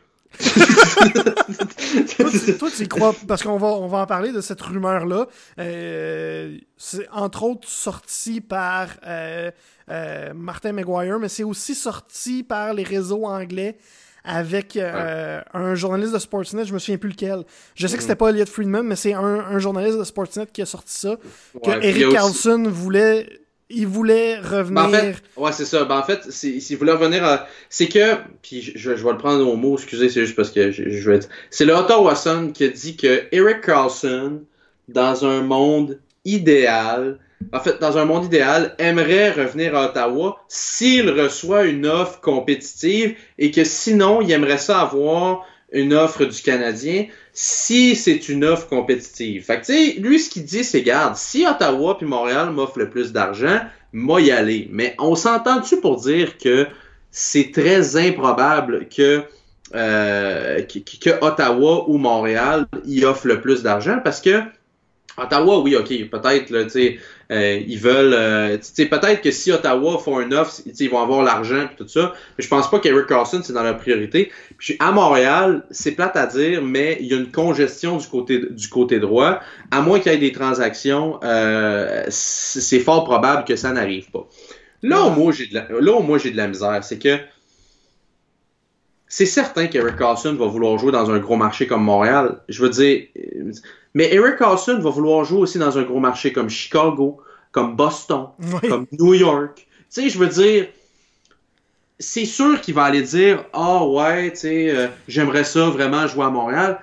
Toi, 2.17 2.29
tu, 2.31 2.57
toi, 2.57 2.69
tu 2.75 2.83
y 2.83 2.87
crois, 2.87 3.15
parce 3.27 3.43
qu'on 3.43 3.57
va, 3.57 3.67
on 3.67 3.87
va 3.87 3.99
en 3.99 4.05
parler 4.05 4.31
de 4.31 4.41
cette 4.41 4.61
rumeur-là. 4.61 5.27
Euh, 5.59 6.57
c'est 6.77 7.07
entre 7.11 7.43
autres 7.43 7.67
sorti 7.69 8.41
par 8.41 8.87
euh, 9.05 9.51
euh, 9.89 10.33
Martin 10.33 10.71
McGuire, 10.73 11.19
mais 11.19 11.29
c'est 11.29 11.43
aussi 11.43 11.75
sorti 11.75 12.43
par 12.43 12.73
les 12.73 12.83
réseaux 12.83 13.25
anglais 13.25 13.77
avec 14.23 14.77
euh, 14.77 15.41
un 15.53 15.75
journaliste 15.75 16.13
de 16.13 16.19
Sportsnet, 16.19 16.65
je 16.65 16.73
me 16.73 16.79
souviens 16.79 16.97
plus 16.97 17.09
lequel. 17.09 17.43
Je 17.75 17.87
sais 17.87 17.95
que 17.97 18.03
c'était 18.03 18.15
pas 18.15 18.29
Elliot 18.29 18.45
Friedman, 18.45 18.83
mais 18.85 18.95
c'est 18.95 19.13
un, 19.13 19.23
un 19.23 19.59
journaliste 19.59 19.97
de 19.97 20.03
Sportsnet 20.03 20.45
qui 20.53 20.61
a 20.61 20.65
sorti 20.65 20.93
ça. 20.93 21.17
Que 21.63 21.69
Ouais, 21.69 21.75
a 21.75 21.83
Eric 21.83 22.05
aussi- 22.05 22.15
Carlson 22.15 22.63
voulait, 22.69 23.27
il 23.69 23.87
voulait 23.87 24.37
revenir. 24.39 24.83
Ben, 24.83 24.87
en 24.87 24.89
fait, 24.89 25.15
ouais, 25.37 25.51
c'est 25.53 25.65
ça. 25.65 25.85
Ben, 25.85 25.97
en 25.97 26.03
fait, 26.03 26.31
s'il 26.31 26.77
voulait 26.77 26.91
revenir 26.91 27.23
à. 27.23 27.47
C'est 27.69 27.87
que. 27.87 28.15
Puis 28.43 28.61
je, 28.75 28.95
je 28.95 29.03
vais 29.03 29.11
le 29.11 29.17
prendre 29.17 29.47
au 29.47 29.55
mot, 29.55 29.75
excusez, 29.75 30.09
c'est 30.09 30.21
juste 30.25 30.35
parce 30.35 30.51
que 30.51 30.71
je, 30.71 30.89
je 30.89 31.09
vais 31.09 31.17
être. 31.17 31.29
C'est 31.49 31.65
le 31.65 31.73
Ottawa 31.73 32.13
Sun 32.15 32.51
qui 32.53 32.65
a 32.65 32.67
dit 32.67 32.95
que 32.97 33.23
Eric 33.31 33.61
Carlson, 33.61 34.41
dans 34.87 35.25
un 35.25 35.41
monde 35.41 35.99
idéal, 36.25 37.17
en 37.53 37.59
fait, 37.59 37.79
dans 37.79 37.97
un 37.97 38.05
monde 38.05 38.25
idéal, 38.25 38.75
aimerait 38.77 39.31
revenir 39.31 39.75
à 39.75 39.85
Ottawa 39.85 40.43
s'il 40.47 41.09
reçoit 41.09 41.65
une 41.65 41.85
offre 41.85 42.19
compétitive 42.21 43.15
et 43.37 43.51
que 43.51 43.63
sinon, 43.63 44.21
il 44.21 44.31
aimerait 44.31 44.57
ça 44.57 44.81
avoir 44.81 45.45
une 45.71 45.93
offre 45.93 46.25
du 46.25 46.41
Canadien 46.41 47.05
si 47.33 47.95
c'est 47.95 48.27
une 48.29 48.43
offre 48.43 48.67
compétitive. 48.67 49.45
Fait 49.45 49.61
que, 49.61 49.65
tu 49.65 49.73
sais, 49.73 49.93
lui, 49.99 50.19
ce 50.19 50.29
qu'il 50.29 50.43
dit, 50.43 50.63
c'est, 50.63 50.81
garde, 50.81 51.15
si 51.15 51.45
Ottawa 51.47 51.97
puis 51.97 52.05
Montréal 52.05 52.51
m'offrent 52.51 52.79
le 52.79 52.89
plus 52.89 53.13
d'argent, 53.13 53.59
moi 53.93 54.21
y 54.21 54.31
aller. 54.31 54.67
Mais 54.71 54.95
on 54.99 55.15
s'entend-tu 55.15 55.79
pour 55.79 55.97
dire 56.01 56.37
que 56.37 56.67
c'est 57.09 57.51
très 57.51 57.95
improbable 57.97 58.87
que, 58.89 59.23
euh, 59.73 60.61
que, 60.63 60.79
que 60.79 61.23
Ottawa 61.23 61.89
ou 61.89 61.97
Montréal 61.97 62.67
y 62.85 63.05
offrent 63.05 63.27
le 63.27 63.41
plus 63.41 63.63
d'argent? 63.63 63.99
Parce 64.03 64.19
que 64.19 64.41
Ottawa, 65.17 65.59
oui, 65.59 65.75
ok, 65.75 65.87
peut-être, 66.09 66.63
tu 66.63 66.69
sais, 66.69 66.99
euh, 67.31 67.61
ils 67.65 67.79
veulent, 67.79 68.13
euh, 68.13 68.57
peut-être 68.77 69.21
que 69.21 69.31
si 69.31 69.51
Ottawa 69.51 69.97
font 69.97 70.19
une 70.19 70.33
offre, 70.33 70.61
ils 70.65 70.89
vont 70.89 71.01
avoir 71.01 71.23
l'argent 71.23 71.63
et 71.63 71.75
tout 71.77 71.87
ça, 71.87 72.13
mais 72.37 72.43
je 72.43 72.49
pense 72.49 72.69
pas 72.69 72.79
qu'Eric 72.79 73.07
Carlson, 73.07 73.41
c'est 73.43 73.53
dans 73.53 73.63
leur 73.63 73.77
priorité. 73.77 74.31
Puis 74.57 74.75
à 74.79 74.91
Montréal, 74.91 75.63
c'est 75.71 75.93
plate 75.93 76.17
à 76.17 76.27
dire, 76.27 76.61
mais 76.61 76.97
il 76.99 77.07
y 77.07 77.13
a 77.13 77.17
une 77.17 77.31
congestion 77.31 77.97
du 77.97 78.07
côté, 78.07 78.39
du 78.49 78.67
côté 78.67 78.99
droit. 78.99 79.39
À 79.71 79.81
moins 79.81 79.99
qu'il 79.99 80.11
y 80.11 80.15
ait 80.15 80.17
des 80.17 80.33
transactions, 80.33 81.19
euh, 81.23 82.03
c'est 82.09 82.79
fort 82.79 83.05
probable 83.05 83.45
que 83.45 83.55
ça 83.55 83.71
n'arrive 83.71 84.11
pas. 84.11 84.27
Là 84.83 85.05
où 85.05 85.11
moi 85.11 85.31
j'ai 85.31 85.47
de 85.47 85.53
la, 85.53 85.67
là 85.79 86.17
j'ai 86.17 86.31
de 86.31 86.37
la 86.37 86.47
misère, 86.47 86.83
c'est 86.83 86.99
que 86.99 87.17
c'est 89.07 89.25
certain 89.25 89.67
qu'Eric 89.67 89.97
Carlson 89.97 90.33
va 90.35 90.47
vouloir 90.47 90.77
jouer 90.77 90.91
dans 90.91 91.11
un 91.11 91.19
gros 91.19 91.35
marché 91.35 91.67
comme 91.67 91.83
Montréal. 91.83 92.39
Je 92.47 92.61
veux 92.63 92.69
dire, 92.69 93.07
euh, 93.17 93.51
mais 93.93 94.13
Eric 94.13 94.37
Carlson 94.37 94.79
va 94.79 94.89
vouloir 94.89 95.23
jouer 95.25 95.39
aussi 95.39 95.57
dans 95.59 95.77
un 95.77 95.83
gros 95.83 95.99
marché 95.99 96.31
comme 96.33 96.49
Chicago, 96.49 97.21
comme 97.51 97.75
Boston, 97.75 98.27
Oui. 98.39 98.69
comme 98.69 98.85
New 98.97 99.13
York. 99.13 99.57
Tu 99.93 100.01
sais, 100.03 100.09
je 100.09 100.17
veux 100.17 100.27
dire, 100.27 100.67
c'est 101.99 102.25
sûr 102.25 102.59
qu'il 102.61 102.73
va 102.73 102.83
aller 102.85 103.01
dire 103.01 103.45
Ah 103.53 103.85
ouais, 103.85 104.31
tu 104.31 104.37
sais, 104.39 104.69
euh, 104.75 104.87
j'aimerais 105.07 105.43
ça 105.43 105.69
vraiment 105.69 106.07
jouer 106.07 106.25
à 106.25 106.29
Montréal. 106.29 106.79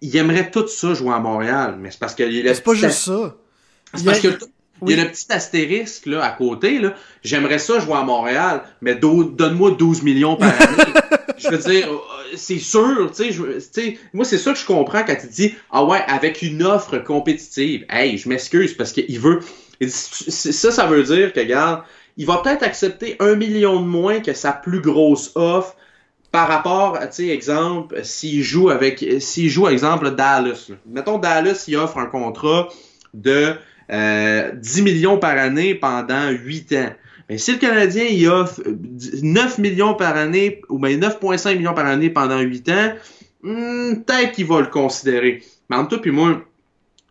Il 0.00 0.16
aimerait 0.16 0.50
tout 0.50 0.66
ça 0.68 0.94
jouer 0.94 1.12
à 1.12 1.18
Montréal, 1.18 1.76
mais 1.78 1.90
c'est 1.90 1.98
parce 2.00 2.14
le 2.42 2.54
C'est 2.54 2.62
pas 2.64 2.74
juste 2.74 2.98
ça. 3.00 3.36
c'est 3.94 4.02
a- 4.28 4.32
parce 4.32 4.48
il 4.86 4.96
y 4.96 5.00
a 5.00 5.04
le 5.04 5.10
petit 5.10 5.26
astérisque 5.30 6.06
là, 6.06 6.24
à 6.24 6.30
côté. 6.30 6.78
Là. 6.78 6.94
J'aimerais 7.22 7.58
ça 7.58 7.78
jouer 7.80 7.94
à 7.94 8.02
Montréal, 8.02 8.62
mais 8.80 8.94
do- 8.94 9.24
donne-moi 9.24 9.72
12 9.72 10.02
millions 10.02 10.36
par 10.36 10.48
année. 10.50 10.92
je 11.38 11.48
veux 11.48 11.58
dire, 11.58 11.88
euh, 11.90 11.98
c'est 12.36 12.58
sûr, 12.58 13.10
tu 13.14 13.32
sais, 13.32 13.98
moi 14.12 14.24
c'est 14.24 14.38
ça 14.38 14.52
que 14.52 14.58
je 14.58 14.66
comprends 14.66 15.02
quand 15.04 15.16
il 15.22 15.30
dit 15.30 15.54
Ah 15.70 15.84
ouais, 15.84 16.00
avec 16.06 16.42
une 16.42 16.62
offre 16.62 16.98
compétitive. 16.98 17.84
Hey, 17.88 18.18
je 18.18 18.28
m'excuse 18.28 18.74
parce 18.74 18.92
qu'il 18.92 19.18
veut. 19.20 19.40
Ça, 19.88 20.72
ça 20.72 20.86
veut 20.86 21.02
dire 21.04 21.32
que, 21.32 21.40
regarde, 21.40 21.82
il 22.16 22.26
va 22.26 22.38
peut-être 22.38 22.64
accepter 22.64 23.16
un 23.20 23.36
million 23.36 23.80
de 23.80 23.86
moins 23.86 24.20
que 24.20 24.32
sa 24.32 24.52
plus 24.52 24.80
grosse 24.80 25.30
offre 25.36 25.76
par 26.32 26.48
rapport 26.48 26.96
à, 26.96 27.06
tu 27.06 27.26
sais, 27.26 27.28
exemple, 27.28 28.00
s'il 28.04 28.42
joue 28.42 28.70
avec, 28.70 29.04
s'il 29.20 29.48
joue, 29.48 29.68
exemple, 29.68 30.10
Dallas. 30.14 30.66
là. 30.68 30.74
Mettons, 30.86 31.18
Dallas, 31.18 31.64
il 31.68 31.76
offre 31.76 31.98
un 31.98 32.06
contrat 32.06 32.68
de 33.14 33.54
euh, 33.90 34.52
10 34.54 34.82
millions 34.82 35.18
par 35.18 35.36
année 35.38 35.74
pendant 35.74 36.30
8 36.30 36.72
ans. 36.74 36.90
Mais 37.28 37.38
si 37.38 37.52
le 37.52 37.58
Canadien 37.58 38.04
il 38.04 38.26
offre 38.28 38.60
euh, 38.66 38.76
9 39.22 39.58
millions 39.58 39.94
par 39.94 40.16
année, 40.16 40.62
ou 40.68 40.78
bien 40.78 40.96
9,5 40.98 41.56
millions 41.58 41.74
par 41.74 41.86
année 41.86 42.10
pendant 42.10 42.38
8 42.40 42.68
ans, 42.70 42.92
hmm, 43.42 43.94
peut-être 44.06 44.32
qu'il 44.32 44.46
va 44.46 44.60
le 44.60 44.66
considérer. 44.66 45.42
Mais 45.70 45.76
en 45.76 45.84
tout 45.84 45.96
cas, 45.96 46.02
puis 46.02 46.10
moi, 46.10 46.42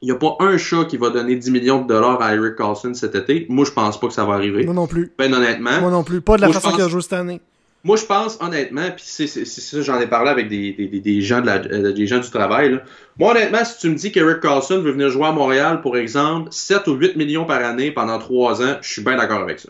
il 0.01 0.05
n'y 0.05 0.11
a 0.11 0.15
pas 0.15 0.35
un 0.39 0.57
chat 0.57 0.85
qui 0.85 0.97
va 0.97 1.09
donner 1.09 1.35
10 1.35 1.51
millions 1.51 1.81
de 1.81 1.87
dollars 1.87 2.21
à 2.21 2.35
Eric 2.35 2.55
Carlson 2.55 2.93
cet 2.93 3.15
été. 3.15 3.45
Moi, 3.49 3.65
je 3.65 3.71
pense 3.71 3.99
pas 3.99 4.07
que 4.07 4.13
ça 4.13 4.25
va 4.25 4.33
arriver. 4.35 4.63
Moi 4.63 4.73
non 4.73 4.87
plus. 4.87 5.11
Ben 5.17 5.33
honnêtement. 5.33 5.79
Moi 5.81 5.89
non 5.91 6.03
plus. 6.03 6.21
Pas 6.21 6.35
de 6.35 6.41
la 6.41 6.47
Moi, 6.47 6.53
façon 6.53 6.67
pense- 6.69 6.75
qu'il 6.75 6.85
a 6.85 6.89
joué 6.89 7.01
cette 7.01 7.13
année. 7.13 7.41
Moi, 7.87 7.95
je 7.95 8.05
pense 8.05 8.37
honnêtement, 8.41 8.89
puis 8.95 9.03
c'est 9.05 9.27
ça, 9.27 9.81
j'en 9.81 9.99
ai 9.99 10.07
parlé 10.07 10.29
avec 10.29 10.49
des, 10.49 10.73
des, 10.73 10.99
des- 10.99 11.21
gens 11.21 11.39
de 11.41 11.45
la, 11.45 11.55
euh, 11.55 11.93
des 11.93 12.05
gens 12.05 12.19
du 12.19 12.29
travail. 12.29 12.73
Là. 12.73 12.81
Moi, 13.17 13.31
honnêtement, 13.31 13.63
si 13.63 13.79
tu 13.79 13.89
me 13.89 13.95
dis 13.95 14.11
qu'Eric 14.11 14.41
Carlson 14.41 14.81
veut 14.81 14.91
venir 14.91 15.09
jouer 15.09 15.25
à 15.27 15.31
Montréal, 15.31 15.79
pour 15.81 15.95
exemple, 15.97 16.49
7 16.51 16.85
ou 16.87 16.93
8 16.95 17.15
millions 17.15 17.45
par 17.45 17.63
année 17.63 17.91
pendant 17.91 18.19
3 18.19 18.61
ans, 18.61 18.75
je 18.81 18.91
suis 18.91 19.01
bien 19.01 19.15
d'accord 19.15 19.39
avec 19.41 19.59
ça. 19.59 19.69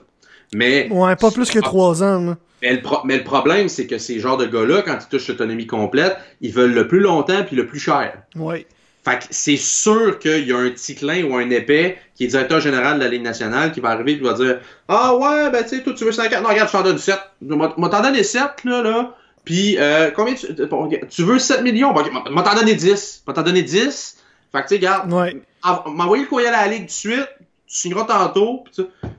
Mais, 0.54 0.88
Ouais, 0.92 1.16
pas 1.16 1.30
plus 1.30 1.50
que 1.50 1.60
trois 1.60 2.02
ans. 2.04 2.20
moi. 2.20 2.38
mais, 2.64 2.74
le, 2.74 2.82
pro- 2.82 3.02
mais 3.06 3.18
le 3.18 3.24
problème, 3.24 3.70
c'est 3.70 3.86
que 3.86 3.98
ces 4.00 4.20
genres 4.20 4.38
de 4.38 4.46
gars-là, 4.48 4.82
quand 4.82 4.98
ils 5.00 5.08
touchent 5.10 5.28
l'autonomie 5.28 5.68
complète, 5.68 6.18
ils 6.42 6.52
veulent 6.52 6.74
le 6.74 6.88
plus 6.88 7.02
longtemps 7.02 7.44
puis 7.46 7.56
le 7.56 7.68
plus 7.68 7.80
cher. 7.80 8.24
Ouais. 8.36 8.66
Fait 9.10 9.20
que 9.20 9.24
c'est 9.30 9.56
sûr 9.58 10.20
qu'il 10.20 10.48
y 10.48 10.52
a 10.52 10.58
un 10.58 10.70
ticlin 10.72 11.24
ou 11.24 11.36
un 11.38 11.50
épais 11.50 11.98
qui 12.16 12.26
est 12.26 12.28
directeur 12.28 12.60
général 12.60 13.00
de 13.00 13.04
la 13.06 13.10
Ligue 13.10 13.22
nationale 13.22 13.72
qui 13.72 13.80
va 13.80 13.90
arriver 13.90 14.14
et 14.14 14.18
qui 14.18 14.24
va 14.24 14.34
dire 14.34 14.60
Ah 14.88 15.16
ouais, 15.16 15.50
ben 15.50 15.64
tu 15.64 15.70
sais, 15.78 15.84
toi 15.84 15.94
tu 15.96 16.04
veux 16.04 16.12
50. 16.12 16.42
Non, 16.44 16.50
regarde, 16.50 16.68
je 16.68 16.74
t'en 16.74 16.84
donne 16.84 16.98
7. 16.98 17.18
Moi 17.42 17.74
t'en 17.90 18.02
donner 18.02 18.24
7, 18.24 18.42
là, 18.66 18.82
là. 18.82 19.16
Puis 19.46 19.78
euh, 19.78 20.12
combien 20.14 20.34
tu, 20.34 20.48
bon, 20.66 20.90
tu 21.10 21.24
veux 21.24 21.40
7 21.40 21.62
millions? 21.62 21.94
Bon, 21.94 22.04
moi 22.32 22.44
t'en 22.44 22.56
donner 22.56 22.76
10. 22.76 23.24
Moi 23.26 23.34
t'en 23.34 23.44
donner 23.44 23.62
10. 23.64 24.18
Fait 24.52 24.58
que 24.58 24.64
tu 24.64 24.68
sais, 24.70 24.76
regarde, 24.76 25.14
Ouais. 25.14 25.38
en- 25.64 25.90
m'envoyer 25.90 26.24
le 26.24 26.30
courriel 26.30 26.54
à 26.54 26.66
la 26.66 26.72
Ligue 26.74 26.82
tout 26.82 26.86
de 26.88 26.92
suite, 26.92 27.28
tu 27.40 27.46
signeras 27.78 28.04
tantôt. 28.04 28.66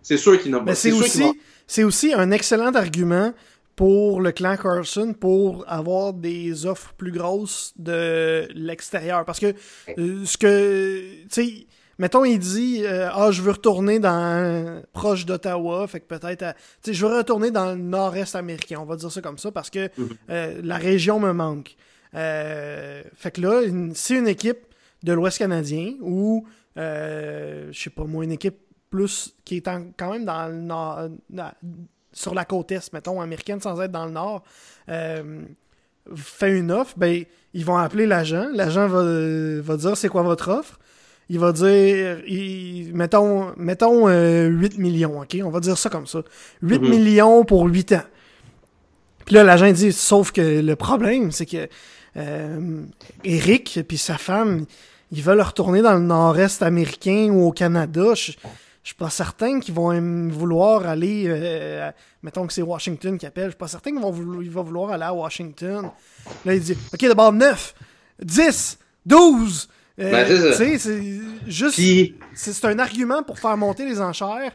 C'est 0.03 0.16
sûr 0.18 0.39
qu'il 0.41 0.51
n'a 0.51 0.61
Mais 0.61 0.74
c'est 0.74 0.91
va- 0.91 0.97
aussi, 0.99 1.24
c'est 1.66 1.84
aussi 1.84 2.12
un 2.12 2.30
excellent 2.30 2.72
argument 2.74 3.32
pour 3.79 4.20
le 4.20 4.33
clan 4.33 4.57
Carson 4.57 5.14
pour 5.14 5.64
avoir 5.68 6.12
des 6.12 6.66
offres 6.66 6.93
plus 6.95 7.12
grosses 7.12 7.72
de 7.79 8.49
l'extérieur. 8.53 9.24
Parce 9.24 9.39
que 9.39 9.55
euh, 9.97 10.24
ce 10.24 10.37
que, 10.37 11.22
tu 11.22 11.29
sais, 11.31 11.66
mettons, 11.97 12.24
il 12.24 12.41
dit, 12.41 12.83
euh, 12.85 13.09
ah, 13.12 13.31
je 13.31 13.41
veux 13.41 13.53
retourner 13.53 14.01
dans 14.01 14.83
proche 14.93 15.24
d'Ottawa, 15.26 15.87
fait 15.87 16.01
que 16.01 16.07
peut-être, 16.07 16.55
tu 16.83 16.91
sais, 16.91 16.95
je 16.95 17.07
veux 17.07 17.16
retourner 17.18 17.53
dans 17.53 17.66
le 17.70 17.76
nord-est 17.81 18.35
américain, 18.35 18.79
on 18.81 18.85
va 18.85 18.97
dire 18.97 19.12
ça 19.12 19.22
comme 19.22 19.39
ça, 19.39 19.53
parce 19.53 19.70
que 19.70 19.89
Mhm. 19.97 20.09
euh, 20.31 20.61
la 20.64 20.76
région 20.76 21.20
me 21.20 21.33
manque. 21.33 21.76
Fait 22.12 23.31
que 23.33 23.41
là, 23.41 23.62
une- 23.62 23.95
si 23.95 24.16
une 24.16 24.26
équipe 24.26 24.59
de 25.05 25.12
l'Ouest 25.12 25.39
canadien 25.39 25.95
ou, 26.01 26.45
je 26.76 27.70
sais 27.72 27.91
pas 27.91 28.05
moi, 28.05 28.24
une 28.24 28.33
équipe 28.33 28.59
plus 28.91 29.37
qui 29.45 29.59
est 29.59 29.68
en- 29.68 29.87
quand 29.97 30.11
même 30.11 30.24
dans 30.24 30.49
le 30.49 30.55
nord, 30.62 31.11
dans- 31.31 31.53
sur 32.13 32.35
la 32.35 32.45
côte 32.45 32.73
est, 32.73 32.93
mettons, 32.93 33.21
américaine, 33.21 33.61
sans 33.61 33.81
être 33.81 33.93
dans 33.93 34.07
le 34.07 34.13
nord, 34.13 34.43
euh, 34.89 35.43
fait 36.15 36.57
une 36.57 36.73
offre, 36.73 36.95
ben, 36.97 37.25
ils 37.55 37.65
vont 37.65 37.77
appeler 37.77 38.07
l'agent. 38.07 38.47
L'agent 38.53 38.89
va, 38.89 39.03
va 39.61 39.77
dire 39.77 39.97
c'est 39.97 40.09
quoi 40.09 40.23
votre 40.23 40.49
offre? 40.49 40.79
Il 41.31 41.39
va 41.39 41.53
dire, 41.53 42.21
il- 42.27 42.93
mettons, 42.95 43.53
mettons 43.59 44.09
euh, 44.09 44.47
8 44.49 44.79
millions, 44.79 45.21
ok? 45.21 45.37
On 45.45 45.51
va 45.51 45.61
dire 45.61 45.77
ça 45.77 45.91
comme 45.91 46.07
ça. 46.07 46.23
8 46.63 46.81
Mhm. 46.81 46.89
millions 46.89 47.45
pour 47.45 47.67
8 47.67 47.93
ans. 47.93 48.03
Puis 49.27 49.35
là, 49.35 49.45
l'agent 49.45 49.71
dit, 49.71 49.93
sauf 49.93 50.33
que 50.33 50.61
le 50.61 50.77
problème, 50.77 51.31
c'est 51.33 51.45
que 51.45 51.69
euh, 52.17 52.83
Eric 53.25 53.81
puis 53.87 53.99
sa 53.99 54.17
femme, 54.17 54.65
ils 55.13 55.23
veulent 55.23 55.43
retourner 55.43 55.83
dans 55.83 55.93
le 55.95 56.01
nord-est 56.01 56.63
américain 56.63 57.29
ou 57.31 57.47
au 57.47 57.53
Canada. 57.53 58.15
Je 58.15 58.33
suis 58.89 58.97
pas 58.97 59.11
certain 59.11 59.61
qu'ils 59.61 59.74
vont 59.74 60.28
vouloir 60.30 60.86
aller. 60.86 61.24
euh, 61.28 61.91
mettons 62.22 62.47
que 62.47 62.53
c'est 62.53 62.62
Washington 62.62 63.16
qui 63.18 63.26
appelle. 63.26 63.45
Je 63.47 63.51
suis 63.51 63.59
pas 63.59 63.68
certain 63.68 63.91
qu'ils 63.93 64.01
vont, 64.01 64.11
vouloir, 64.11 64.43
ils 64.43 64.51
vont 64.51 64.62
vouloir 64.62 64.91
aller 64.91 65.05
à 65.05 65.14
Washington. 65.14 65.91
Là, 66.45 66.55
il 66.55 66.61
dit 66.61 66.76
OK, 66.93 67.01
d'abord 67.01 67.32
9, 67.32 67.74
10, 68.22 68.78
12. 69.07 69.68
Euh, 70.01 70.11
Ben, 70.12 70.26
c'est 70.26 70.53
ça. 70.53 70.64
tu 70.64 70.70
sais, 70.70 70.78
c'est 70.78 71.20
juste. 71.51 71.74
Puis, 71.76 72.14
C'est 72.34 72.64
un 72.64 72.78
argument 72.78 73.22
pour 73.22 73.39
faire 73.39 73.57
monter 73.57 73.84
les 73.84 74.01
enchères 74.01 74.53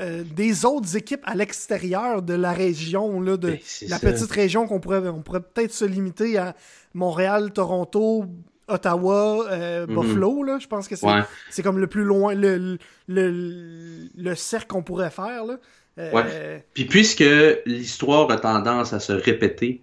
euh, 0.00 0.24
des 0.24 0.64
autres 0.64 0.96
équipes 0.96 1.22
à 1.24 1.34
l'extérieur 1.34 2.22
de 2.22 2.34
la 2.34 2.52
région, 2.52 3.20
là, 3.20 3.36
de 3.36 3.50
Ben, 3.50 3.58
la 3.88 3.98
ça. 3.98 4.10
petite 4.12 4.30
région 4.30 4.66
qu'on 4.66 4.80
pourrait, 4.80 5.06
on 5.08 5.22
pourrait 5.22 5.40
peut-être 5.42 5.72
se 5.72 5.84
limiter 5.84 6.38
à 6.38 6.54
Montréal, 6.94 7.52
Toronto, 7.52 8.24
Ottawa, 8.68 9.46
euh, 9.50 9.86
Mhm. 9.86 9.94
Buffalo, 9.94 10.42
là. 10.42 10.58
Je 10.60 10.66
pense 10.66 10.88
que 10.88 10.96
c'est 10.96 11.06
Ouais. 11.06 11.62
comme 11.62 11.78
le 11.78 11.86
plus 11.86 12.04
loin, 12.04 12.34
le, 12.34 12.78
le, 13.08 14.08
le 14.16 14.34
cercle 14.34 14.66
qu'on 14.68 14.82
pourrait 14.82 15.10
faire, 15.10 15.44
là. 15.44 15.56
Euh, 15.98 16.58
Puis 16.74 16.86
puisque 16.86 17.24
l'histoire 17.66 18.28
a 18.30 18.36
tendance 18.36 18.92
à 18.92 18.98
se 19.00 19.12
répéter, 19.12 19.80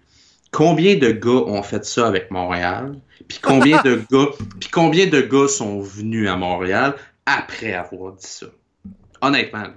combien 0.50 0.96
de 0.96 1.10
gars 1.10 1.30
ont 1.46 1.62
fait 1.62 1.84
ça 1.86 2.06
avec 2.06 2.30
Montréal? 2.30 2.96
Puis 3.28 3.38
combien 3.40 3.80
de 3.82 3.94
gars, 4.12 4.26
puis 4.60 4.68
combien 4.70 5.06
de 5.06 5.20
gars 5.22 5.48
sont 5.48 5.80
venus 5.80 6.28
à 6.28 6.36
Montréal 6.36 6.94
après 7.24 7.72
avoir 7.72 8.12
dit 8.12 8.26
ça? 8.26 8.46
Honnêtement. 9.22 9.62
là. 9.62 9.74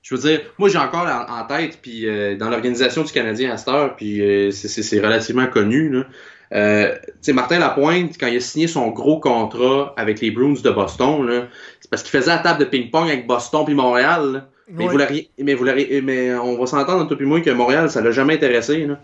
Je 0.00 0.14
veux 0.14 0.20
dire, 0.20 0.40
moi 0.58 0.68
j'ai 0.68 0.78
encore 0.78 1.06
en, 1.06 1.40
en 1.40 1.44
tête, 1.46 1.78
puis 1.82 2.06
euh, 2.08 2.36
dans 2.36 2.48
l'organisation 2.50 3.02
du 3.02 3.12
Canadien 3.12 3.52
à 3.52 3.56
cette 3.58 3.68
heure, 3.68 3.96
puis 3.96 4.22
c'est 4.52 5.00
relativement 5.00 5.46
connu. 5.48 5.88
Là. 5.90 6.04
Euh, 6.52 6.94
Martin 7.28 7.58
Lapointe, 7.58 8.16
quand 8.18 8.26
il 8.26 8.36
a 8.36 8.40
signé 8.40 8.66
son 8.66 8.90
gros 8.90 9.18
contrat 9.18 9.94
avec 9.96 10.20
les 10.20 10.30
Bruins 10.30 10.60
de 10.62 10.70
Boston, 10.70 11.48
c'est 11.80 11.90
parce 11.90 12.02
qu'il 12.02 12.10
faisait 12.10 12.30
la 12.30 12.38
table 12.38 12.60
de 12.60 12.64
ping-pong 12.66 13.08
avec 13.08 13.26
Boston 13.26 13.64
puis 13.64 13.74
Montréal. 13.74 14.32
là. 14.32 14.48
Mais, 14.68 14.86
vous 14.86 14.98
mais, 15.38 15.54
vous 15.54 15.64
mais 16.02 16.34
on 16.34 16.58
va 16.58 16.66
s'entendre, 16.66 17.06
toi 17.06 17.16
puis 17.16 17.26
moi, 17.26 17.40
que 17.40 17.50
Montréal, 17.50 17.90
ça 17.90 18.00
l'a 18.00 18.12
jamais 18.12 18.34
intéressé. 18.34 18.86
Là. 18.86 18.98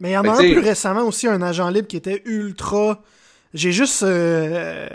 Mais 0.00 0.10
il 0.10 0.12
y 0.14 0.16
en 0.16 0.24
a 0.24 0.32
un 0.32 0.36
plus 0.36 0.58
récemment 0.58 1.06
aussi, 1.06 1.28
un 1.28 1.40
agent 1.42 1.68
libre 1.68 1.86
qui 1.86 1.96
était 1.96 2.22
ultra. 2.24 3.00
J'ai 3.54 3.70
juste 3.70 4.02
euh, 4.02 4.88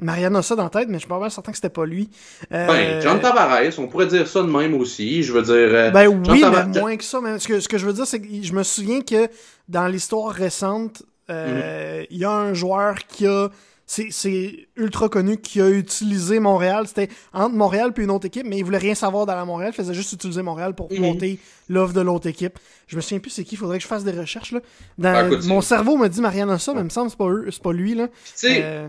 Marianne 0.00 0.36
Ossa 0.36 0.54
dans 0.56 0.64
la 0.64 0.70
tête, 0.70 0.88
mais 0.88 0.94
je 0.94 1.00
suis 1.00 1.08
pas 1.08 1.18
mal 1.18 1.30
certain 1.30 1.50
que 1.50 1.56
c'était 1.58 1.68
pas 1.70 1.84
lui. 1.86 2.08
Euh, 2.52 2.66
Ben, 2.66 3.02
John 3.02 3.20
Tavares, 3.20 3.78
on 3.78 3.88
pourrait 3.88 4.06
dire 4.06 4.26
ça 4.28 4.42
de 4.42 4.46
même 4.48 4.74
aussi. 4.74 5.22
Je 5.22 5.32
veux 5.32 5.42
dire. 5.42 5.54
euh, 5.54 5.90
Ben 5.90 6.04
John 6.24 6.34
oui, 6.34 6.44
mais 6.50 6.80
moins 6.80 6.96
que 6.96 7.04
ça. 7.04 7.20
Mais 7.20 7.38
ce, 7.38 7.48
que, 7.48 7.60
ce 7.60 7.68
que 7.68 7.78
je 7.78 7.86
veux 7.86 7.92
dire, 7.92 8.06
c'est 8.06 8.20
que 8.20 8.28
je 8.42 8.52
me 8.52 8.62
souviens 8.62 9.00
que 9.00 9.28
dans 9.68 9.86
l'histoire 9.88 10.30
récente, 10.32 11.02
euh, 11.30 12.04
il 12.10 12.18
y 12.18 12.24
a 12.24 12.30
un 12.30 12.54
joueur 12.54 12.94
qui 13.08 13.26
a. 13.26 13.48
C'est 13.90 14.68
ultra 14.76 15.08
connu 15.08 15.38
qui 15.38 15.62
a 15.62 15.70
utilisé 15.70 16.40
Montréal. 16.40 16.86
C'était 16.86 17.08
entre 17.32 17.54
Montréal 17.54 17.94
puis 17.94 18.04
une 18.04 18.10
autre 18.10 18.26
équipe, 18.26 18.44
mais 18.46 18.58
il 18.58 18.62
voulait 18.62 18.76
rien 18.76 18.94
savoir 18.94 19.24
dans 19.24 19.34
la 19.34 19.46
Montréal. 19.46 19.72
Il 19.72 19.76
faisait 19.76 19.94
juste 19.94 20.12
utiliser 20.12 20.42
Montréal 20.42 20.74
pour 20.74 20.92
Mhm. 20.92 21.00
monter 21.00 21.38
l'offre 21.70 21.94
de 21.94 22.02
l'autre 22.02 22.26
équipe. 22.26 22.58
Je 22.86 22.96
me 22.96 23.00
souviens 23.00 23.18
plus 23.18 23.30
c'est 23.30 23.44
qui. 23.44 23.54
Il 23.54 23.58
faudrait 23.58 23.78
que 23.78 23.82
je 23.82 23.88
fasse 23.88 24.04
des 24.04 24.12
recherches. 24.12 24.52
Là. 24.52 24.60
Dans, 24.98 25.14
Ah, 25.14 25.24
écoute, 25.26 25.46
mon 25.46 25.62
cerveau 25.62 25.96
me 25.96 26.06
dit 26.08 26.20
Marianne 26.20 26.50
Ossa, 26.50 26.74
mais 26.74 26.80
il 26.80 26.84
me 26.84 26.88
semble 26.90 27.06
que 27.06 27.12
c'est 27.12 27.18
pas, 27.18 27.30
eux- 27.30 27.48
pas 27.62 27.72
lui. 27.72 27.94
Là. 27.94 28.08
Tu 28.08 28.14
sais, 28.34 28.60
Euh, 28.62 28.88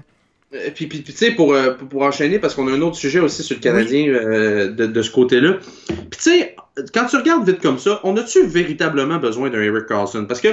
Puis, 0.51 0.87
puis, 0.87 0.87
puis, 0.87 1.03
tu 1.03 1.11
sais, 1.13 1.31
pour, 1.31 1.53
euh, 1.53 1.73
pour, 1.75 1.87
pour 1.89 2.01
enchaîner, 2.01 2.39
parce 2.39 2.55
qu'on 2.55 2.67
a 2.67 2.71
un 2.71 2.81
autre 2.81 2.95
sujet 2.95 3.19
aussi 3.19 3.43
sur 3.43 3.55
le 3.55 3.61
Canadien 3.61 4.07
euh, 4.07 4.69
de, 4.71 4.87
de 4.87 5.01
ce 5.03 5.11
côté-là. 5.11 5.57
Puis 5.87 6.07
tu 6.11 6.19
sais, 6.21 6.55
quand 6.91 7.05
tu 7.05 7.17
regardes 7.17 7.47
vite 7.47 7.61
comme 7.61 7.77
ça, 7.77 7.99
on 8.03 8.17
a-tu 8.17 8.43
véritablement 8.47 9.17
besoin 9.17 9.51
d'un 9.51 9.61
Eric 9.61 9.85
Carlson? 9.85 10.25
Parce 10.27 10.41
que 10.41 10.47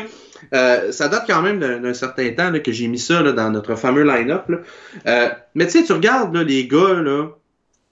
euh, 0.53 0.93
ça 0.93 1.09
date 1.09 1.25
quand 1.27 1.41
même 1.41 1.61
d'un 1.61 1.95
certain 1.95 2.31
temps 2.33 2.51
là, 2.51 2.61
que 2.61 2.73
j'ai 2.73 2.89
mis 2.89 2.99
ça 2.99 3.23
là, 3.23 3.33
dans 3.33 3.51
notre 3.51 3.75
fameux 3.75 4.03
line-up. 4.05 4.45
Euh, 5.07 5.29
mais 5.55 5.65
tu 5.65 5.73
sais, 5.79 5.85
tu 5.85 5.95
regardes 5.95 6.35
là, 6.35 6.43
les 6.43 6.67
gars 6.69 7.01
là, 7.01 7.29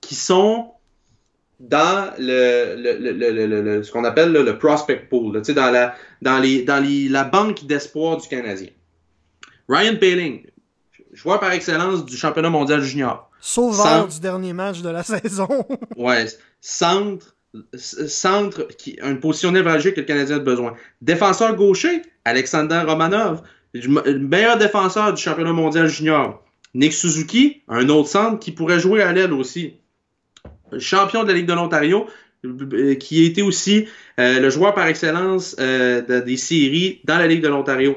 qui 0.02 0.14
sont 0.14 0.72
dans 1.60 2.12
le, 2.18 2.74
le, 2.76 2.98
le, 3.12 3.30
le, 3.30 3.46
le- 3.46 3.62
le- 3.62 3.82
ce 3.82 3.90
qu'on 3.90 4.04
appelle 4.04 4.30
là, 4.32 4.42
le 4.42 4.58
prospect 4.58 5.06
pool, 5.08 5.32
là, 5.36 5.40
tu 5.40 5.46
sais, 5.46 5.54
dans, 5.54 5.70
la, 5.70 5.94
dans, 6.20 6.38
les, 6.38 6.64
dans 6.64 6.84
les, 6.84 7.08
la 7.08 7.24
banque 7.24 7.64
d'espoir 7.64 8.18
du 8.18 8.28
Canadien. 8.28 8.68
Ryan 9.70 9.96
Paling, 9.98 10.42
joueur 11.14 11.40
par 11.40 11.52
excellence 11.52 12.04
du 12.04 12.16
championnat 12.16 12.50
mondial 12.50 12.82
junior. 12.82 13.30
sauveur 13.40 14.08
du 14.08 14.20
dernier 14.20 14.52
match 14.52 14.82
de 14.82 14.90
la 14.90 15.02
saison. 15.12 15.48
Ouais, 15.96 16.26
centre, 16.60 17.34
centre, 17.78 18.66
qui 18.76 18.98
une 19.02 19.20
position 19.20 19.52
névralgique 19.52 19.94
que 19.94 20.00
le 20.00 20.06
Canadien 20.06 20.36
a 20.36 20.40
besoin. 20.40 20.74
Défenseur 21.00 21.54
gaucher, 21.56 22.02
Alexander 22.24 22.82
Romanov, 22.86 23.42
le 23.72 23.80
le 24.12 24.18
meilleur 24.18 24.58
défenseur 24.58 25.12
du 25.14 25.22
championnat 25.22 25.52
mondial 25.52 25.86
junior. 25.86 26.42
Nick 26.74 26.92
Suzuki, 26.92 27.62
un 27.68 27.88
autre 27.88 28.08
centre 28.08 28.38
qui 28.40 28.50
pourrait 28.52 28.80
jouer 28.80 29.02
à 29.02 29.12
l'aile 29.12 29.32
aussi. 29.32 29.74
Champion 30.78 31.22
de 31.22 31.28
la 31.28 31.34
Ligue 31.34 31.46
de 31.46 31.52
l'Ontario, 31.52 32.06
qui 32.98 33.22
a 33.22 33.26
été 33.26 33.42
aussi 33.42 33.86
euh, 34.18 34.40
le 34.40 34.50
joueur 34.50 34.74
par 34.74 34.86
excellence 34.88 35.54
euh, 35.60 36.02
de- 36.02 36.20
des 36.20 36.36
séries 36.36 37.00
dans 37.04 37.16
la 37.18 37.26
Ligue 37.28 37.42
de 37.42 37.48
l'Ontario. 37.48 37.94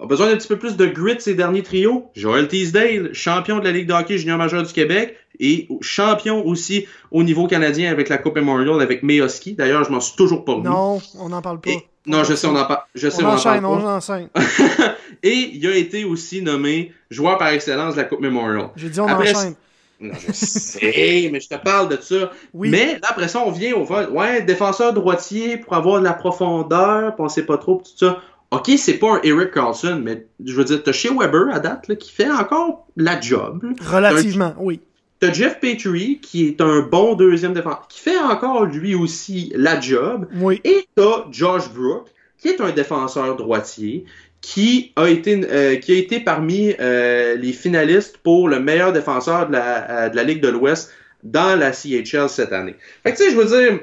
A 0.00 0.06
besoin 0.06 0.26
d'un 0.28 0.36
petit 0.36 0.48
peu 0.48 0.58
plus 0.58 0.76
de 0.76 0.86
grit 0.86 1.16
ces 1.20 1.34
derniers 1.34 1.62
trios? 1.62 2.10
Joel 2.14 2.48
Teasdale, 2.48 3.10
champion 3.14 3.58
de 3.60 3.64
la 3.64 3.72
Ligue 3.72 3.86
de 3.88 3.94
hockey 3.94 4.18
junior 4.18 4.36
majeur 4.38 4.62
du 4.62 4.72
Québec 4.72 5.16
et 5.40 5.68
champion 5.80 6.44
aussi 6.46 6.86
au 7.10 7.22
niveau 7.22 7.46
canadien 7.46 7.90
avec 7.90 8.08
la 8.08 8.18
Coupe 8.18 8.36
Memorial 8.36 8.80
avec 8.80 9.02
Meoski. 9.02 9.54
D'ailleurs, 9.54 9.84
je 9.84 9.90
m'en 9.90 10.00
suis 10.00 10.16
toujours 10.16 10.44
pas 10.44 10.52
remis. 10.52 10.64
non, 10.64 11.00
on 11.18 11.28
n'en 11.30 11.40
parle 11.42 11.60
pas. 11.60 11.70
Et- 11.70 11.86
non, 12.06 12.22
je 12.24 12.34
sais, 12.34 12.46
on 12.46 12.54
en 12.54 12.64
parle. 12.66 12.82
Je 12.94 13.08
sais, 13.08 13.24
on 13.24 13.26
on 13.26 13.30
en 13.30 13.34
enchaîne, 13.34 13.62
parle 13.62 13.64
on 13.66 13.80
pas. 13.82 13.96
enchaîne. 13.96 14.28
Et 15.24 15.50
il 15.54 15.66
a 15.66 15.74
été 15.74 16.04
aussi 16.04 16.40
nommé 16.42 16.92
joueur 17.10 17.36
par 17.38 17.48
excellence 17.48 17.94
de 17.94 17.98
la 18.00 18.04
Coupe 18.04 18.20
Memorial. 18.20 18.68
J'ai 18.76 18.90
dit 18.90 19.00
on 19.00 19.08
Après, 19.08 19.34
enchaîne. 19.34 19.54
Non, 19.98 20.12
je 20.26 20.30
sais, 20.32 21.30
mais 21.32 21.40
je 21.40 21.48
te 21.48 21.54
parle 21.56 21.88
de 21.88 21.96
ça. 22.00 22.30
Oui. 22.52 22.68
Mais 22.68 22.92
là, 22.94 23.08
après 23.10 23.28
ça, 23.28 23.42
on 23.44 23.50
vient 23.50 23.74
au 23.74 23.84
vote. 23.84 24.10
Ouais, 24.12 24.42
défenseur 24.42 24.92
droitier 24.92 25.56
pour 25.56 25.72
avoir 25.72 25.98
de 26.00 26.04
la 26.04 26.12
profondeur, 26.12 27.14
puis 27.16 27.24
on 27.24 27.28
sait 27.28 27.46
pas 27.46 27.56
trop, 27.58 27.76
tout 27.84 27.90
ça. 27.96 28.20
Ok, 28.56 28.70
c'est 28.78 28.94
pas 28.94 29.16
un 29.16 29.20
Eric 29.22 29.50
Carlson, 29.50 30.00
mais 30.02 30.26
je 30.42 30.54
veux 30.54 30.64
dire, 30.64 30.82
t'as 30.82 30.92
chez 30.92 31.10
Weber 31.10 31.48
à 31.52 31.60
date, 31.60 31.88
là, 31.88 31.96
qui 31.96 32.10
fait 32.10 32.30
encore 32.30 32.86
la 32.96 33.20
job. 33.20 33.64
Relativement, 33.80 34.54
oui. 34.58 34.80
T'as 35.20 35.32
Jeff 35.32 35.60
Petrie, 35.60 36.20
qui 36.20 36.46
est 36.46 36.60
un 36.60 36.80
bon 36.80 37.14
deuxième 37.14 37.52
défenseur, 37.52 37.86
qui 37.88 38.00
fait 38.00 38.18
encore 38.18 38.64
lui 38.64 38.94
aussi 38.94 39.52
la 39.54 39.78
job. 39.78 40.26
Oui. 40.36 40.60
Et 40.64 40.86
t'as 40.94 41.26
Josh 41.30 41.70
Brook, 41.70 42.06
qui 42.38 42.48
est 42.48 42.60
un 42.60 42.70
défenseur 42.70 43.36
droitier, 43.36 44.04
qui 44.40 44.92
a 44.96 45.08
été, 45.08 45.40
euh, 45.50 45.76
qui 45.76 45.92
a 45.92 45.96
été 45.96 46.20
parmi 46.20 46.74
euh, 46.80 47.34
les 47.34 47.52
finalistes 47.52 48.18
pour 48.18 48.48
le 48.48 48.60
meilleur 48.60 48.92
défenseur 48.92 49.48
de 49.48 49.52
la, 49.52 49.90
euh, 49.90 50.08
de 50.08 50.16
la 50.16 50.22
Ligue 50.22 50.40
de 50.40 50.48
l'Ouest 50.48 50.92
dans 51.24 51.58
la 51.58 51.72
CHL 51.72 52.28
cette 52.28 52.52
année. 52.52 52.76
Fait 53.02 53.12
que 53.12 53.16
tu 53.16 53.24
sais, 53.24 53.30
je 53.32 53.36
veux 53.36 53.44
dire, 53.44 53.80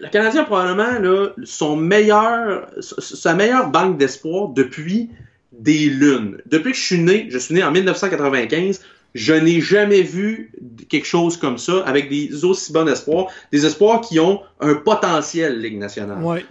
le 0.00 0.08
Canadien 0.08 0.42
a 0.42 0.44
probablement 0.44 0.98
là, 0.98 1.28
son 1.44 1.76
meilleur, 1.76 2.68
sa 2.80 3.34
meilleure 3.34 3.70
banque 3.70 3.98
d'espoir 3.98 4.48
depuis 4.48 5.10
des 5.52 5.86
lunes. 5.86 6.38
Depuis 6.46 6.72
que 6.72 6.78
je 6.78 6.82
suis 6.82 6.98
né, 6.98 7.28
je 7.30 7.38
suis 7.38 7.54
né 7.54 7.62
en 7.62 7.70
1995, 7.70 8.80
je 9.14 9.32
n'ai 9.32 9.60
jamais 9.60 10.02
vu 10.02 10.50
quelque 10.88 11.06
chose 11.06 11.36
comme 11.36 11.58
ça 11.58 11.84
avec 11.86 12.08
des 12.10 12.44
aussi 12.44 12.72
bons 12.72 12.88
espoirs, 12.88 13.28
des 13.52 13.64
espoirs 13.64 14.00
qui 14.00 14.18
ont 14.18 14.40
un 14.60 14.74
potentiel 14.74 15.60
Ligue 15.60 15.78
nationale. 15.78 16.22
Ouais. 16.22 16.44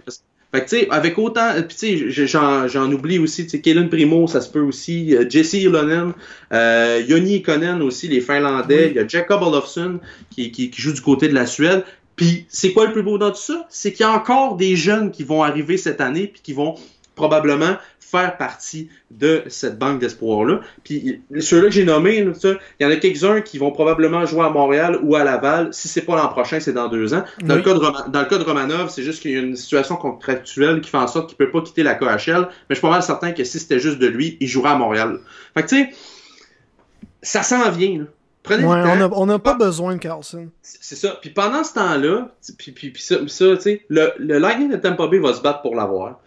Fait 0.54 0.64
que, 0.64 0.70
tu 0.70 0.76
sais, 0.78 0.88
avec 0.90 1.18
autant. 1.18 1.50
Puis, 1.68 1.76
tu 1.76 2.12
sais, 2.14 2.26
j'en, 2.26 2.68
j'en 2.68 2.90
oublie 2.92 3.18
aussi, 3.18 3.42
tu 3.42 3.50
sais, 3.50 3.60
Kellen 3.60 3.88
Primo, 3.88 4.28
ça 4.28 4.40
se 4.40 4.48
peut 4.48 4.60
aussi. 4.60 5.14
euh, 5.14 5.28
Jesse 5.28 5.54
Ilonen, 5.54 6.12
euh, 6.52 7.02
Joni 7.08 7.38
Ikonen 7.38 7.82
aussi, 7.82 8.06
les 8.06 8.20
Finlandais. 8.20 8.84
Oui. 8.84 8.90
Il 8.92 8.96
y 8.96 8.98
a 9.00 9.06
Jacob 9.08 9.42
Olofsson 9.42 9.98
qui, 10.30 10.52
qui, 10.52 10.70
qui 10.70 10.80
joue 10.80 10.92
du 10.92 11.00
côté 11.00 11.26
de 11.28 11.34
la 11.34 11.46
Suède. 11.46 11.82
Puis, 12.16 12.46
c'est 12.48 12.72
quoi 12.72 12.86
le 12.86 12.92
plus 12.92 13.02
beau 13.02 13.18
dans 13.18 13.30
tout 13.30 13.36
ça? 13.36 13.66
C'est 13.68 13.92
qu'il 13.92 14.04
y 14.06 14.08
a 14.08 14.12
encore 14.12 14.56
des 14.56 14.76
jeunes 14.76 15.10
qui 15.10 15.24
vont 15.24 15.42
arriver 15.42 15.76
cette 15.76 16.00
année 16.00 16.28
puis 16.28 16.42
qui 16.42 16.52
vont 16.52 16.74
probablement 17.16 17.76
faire 17.98 18.36
partie 18.36 18.88
de 19.10 19.42
cette 19.48 19.76
banque 19.76 19.98
d'espoir-là. 19.98 20.60
Puis 20.84 21.22
ceux-là 21.40 21.64
que 21.68 21.72
j'ai 21.72 21.84
nommés, 21.84 22.18
il 22.18 22.58
y 22.80 22.84
en 22.84 22.90
a 22.90 22.96
quelques-uns 22.96 23.40
qui 23.40 23.58
vont 23.58 23.72
probablement 23.72 24.24
jouer 24.26 24.42
à 24.44 24.50
Montréal 24.50 25.00
ou 25.02 25.16
à 25.16 25.24
Laval. 25.24 25.70
Si 25.72 25.88
c'est 25.88 26.02
pas 26.02 26.14
l'an 26.14 26.28
prochain, 26.28 26.60
c'est 26.60 26.72
dans 26.72 26.88
deux 26.88 27.12
ans. 27.14 27.24
Dans, 27.42 27.54
Oui. 27.54 27.60
le, 27.60 27.64
cas 27.64 27.74
de 27.74 27.78
Roma- 27.78 28.06
dans 28.08 28.20
le 28.20 28.26
cas 28.26 28.38
de 28.38 28.44
Romanov, 28.44 28.90
c'est 28.90 29.02
juste 29.02 29.20
qu'il 29.20 29.32
y 29.32 29.36
a 29.36 29.40
une 29.40 29.56
situation 29.56 29.96
contractuelle 29.96 30.80
qui 30.80 30.90
fait 30.90 30.96
en 30.98 31.08
sorte 31.08 31.28
qu'il 31.28 31.36
peut 31.38 31.50
pas 31.50 31.62
quitter 31.62 31.82
la 31.82 31.94
KHL. 31.96 32.46
Mais 32.48 32.54
je 32.70 32.74
suis 32.74 32.82
pas 32.82 32.90
mal 32.90 33.02
certain 33.02 33.32
que 33.32 33.42
si 33.42 33.58
c'était 33.58 33.80
juste 33.80 33.98
de 33.98 34.06
lui, 34.06 34.36
il 34.40 34.46
jouera 34.46 34.72
à 34.72 34.76
Montréal. 34.76 35.18
Fait 35.54 35.64
que 35.64 35.68
tu 35.68 35.76
sais, 35.76 35.90
ça 37.22 37.42
s'en 37.42 37.68
vient. 37.72 37.98
Là. 38.00 38.04
Prenez 38.44 38.62
Ouais, 38.64 38.76
le 38.76 39.08
temps. 39.08 39.10
on 39.16 39.26
n'a 39.26 39.38
pas 39.40 39.54
besoin 39.54 39.94
de 39.94 39.98
Carlson. 39.98 40.48
C'est 40.62 40.94
ça. 40.94 41.18
Puis 41.20 41.30
pendant 41.30 41.64
ce 41.64 41.74
temps-là, 41.74 42.28
puis, 42.58 42.70
puis, 42.72 42.90
puis 42.90 43.02
ça, 43.02 43.16
puis 43.16 43.30
ça 43.30 43.56
tu 43.56 43.60
sais, 43.62 43.84
le, 43.88 44.12
le 44.18 44.38
Lightning 44.38 44.70
de 44.70 44.76
Tampa 44.76 45.08
Bay 45.08 45.18
va 45.18 45.32
se 45.34 45.42
battre 45.42 45.62
pour 45.62 45.74
l'avoir. 45.74 46.20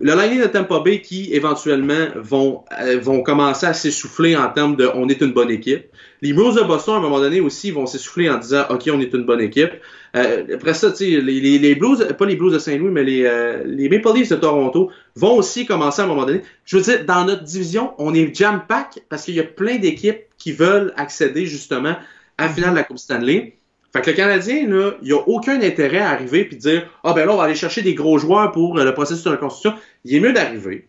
Le 0.00 0.14
Lightning 0.14 0.42
de 0.42 0.46
Tampa 0.48 0.80
Bay 0.80 1.00
qui, 1.00 1.32
éventuellement, 1.32 2.06
vont, 2.16 2.64
euh, 2.80 2.98
vont 3.00 3.22
commencer 3.22 3.66
à 3.66 3.72
s'essouffler 3.72 4.36
en 4.36 4.48
termes 4.50 4.74
de 4.74 4.88
on 4.94 5.08
est 5.08 5.20
une 5.20 5.32
bonne 5.32 5.50
équipe. 5.50 5.84
Les 6.22 6.32
Blues 6.32 6.56
de 6.56 6.62
Boston, 6.62 6.94
à 6.94 6.96
un 6.98 7.00
moment 7.00 7.20
donné, 7.20 7.40
aussi, 7.40 7.70
vont 7.70 7.86
s'essouffler 7.86 8.28
en 8.28 8.38
disant 8.38 8.64
OK, 8.70 8.90
on 8.92 9.00
est 9.00 9.12
une 9.14 9.24
bonne 9.24 9.40
équipe. 9.40 9.70
Euh, 10.16 10.44
après 10.54 10.74
ça, 10.74 10.90
tu 10.90 10.96
sais, 10.96 11.20
les, 11.20 11.40
les, 11.40 11.58
les 11.58 11.74
Blues, 11.74 12.04
pas 12.18 12.26
les 12.26 12.36
Blues 12.36 12.52
de 12.52 12.58
Saint-Louis, 12.58 12.90
mais 12.90 13.04
les, 13.04 13.24
euh, 13.24 13.62
les 13.64 13.88
Maple 13.88 14.12
Leafs 14.14 14.28
de 14.30 14.36
Toronto 14.36 14.90
vont 15.16 15.36
aussi 15.36 15.66
commencer 15.66 16.00
à 16.00 16.04
un 16.04 16.08
moment 16.08 16.24
donné. 16.24 16.42
Je 16.64 16.76
veux 16.76 16.82
dire, 16.82 17.04
dans 17.04 17.24
notre 17.24 17.44
division, 17.44 17.92
on 17.98 18.14
est 18.14 18.34
jam-pack 18.34 19.00
parce 19.08 19.24
qu'il 19.24 19.34
y 19.34 19.40
a 19.40 19.44
plein 19.44 19.76
d'équipes 19.76 20.22
qui 20.38 20.52
veulent 20.52 20.92
accéder 20.96 21.46
justement 21.46 21.96
à 22.38 22.46
la 22.46 22.48
finale 22.48 22.70
de 22.70 22.76
la 22.76 22.84
Coupe 22.84 22.98
Stanley. 22.98 23.56
Fait 23.92 24.00
que 24.00 24.10
le 24.10 24.16
Canadien, 24.16 24.66
là, 24.68 24.92
il 25.02 25.12
a 25.12 25.18
aucun 25.26 25.60
intérêt 25.60 25.98
à 25.98 26.10
arriver 26.10 26.44
puis 26.44 26.56
dire 26.56 26.88
Ah 27.04 27.12
ben 27.12 27.26
là, 27.26 27.32
on 27.34 27.36
va 27.36 27.44
aller 27.44 27.54
chercher 27.54 27.82
des 27.82 27.94
gros 27.94 28.18
joueurs 28.18 28.50
pour 28.52 28.78
euh, 28.78 28.84
le 28.84 28.94
processus 28.94 29.22
de 29.24 29.30
reconstruction. 29.30 29.74
Il 30.04 30.14
est 30.14 30.20
mieux 30.20 30.32
d'arriver, 30.32 30.88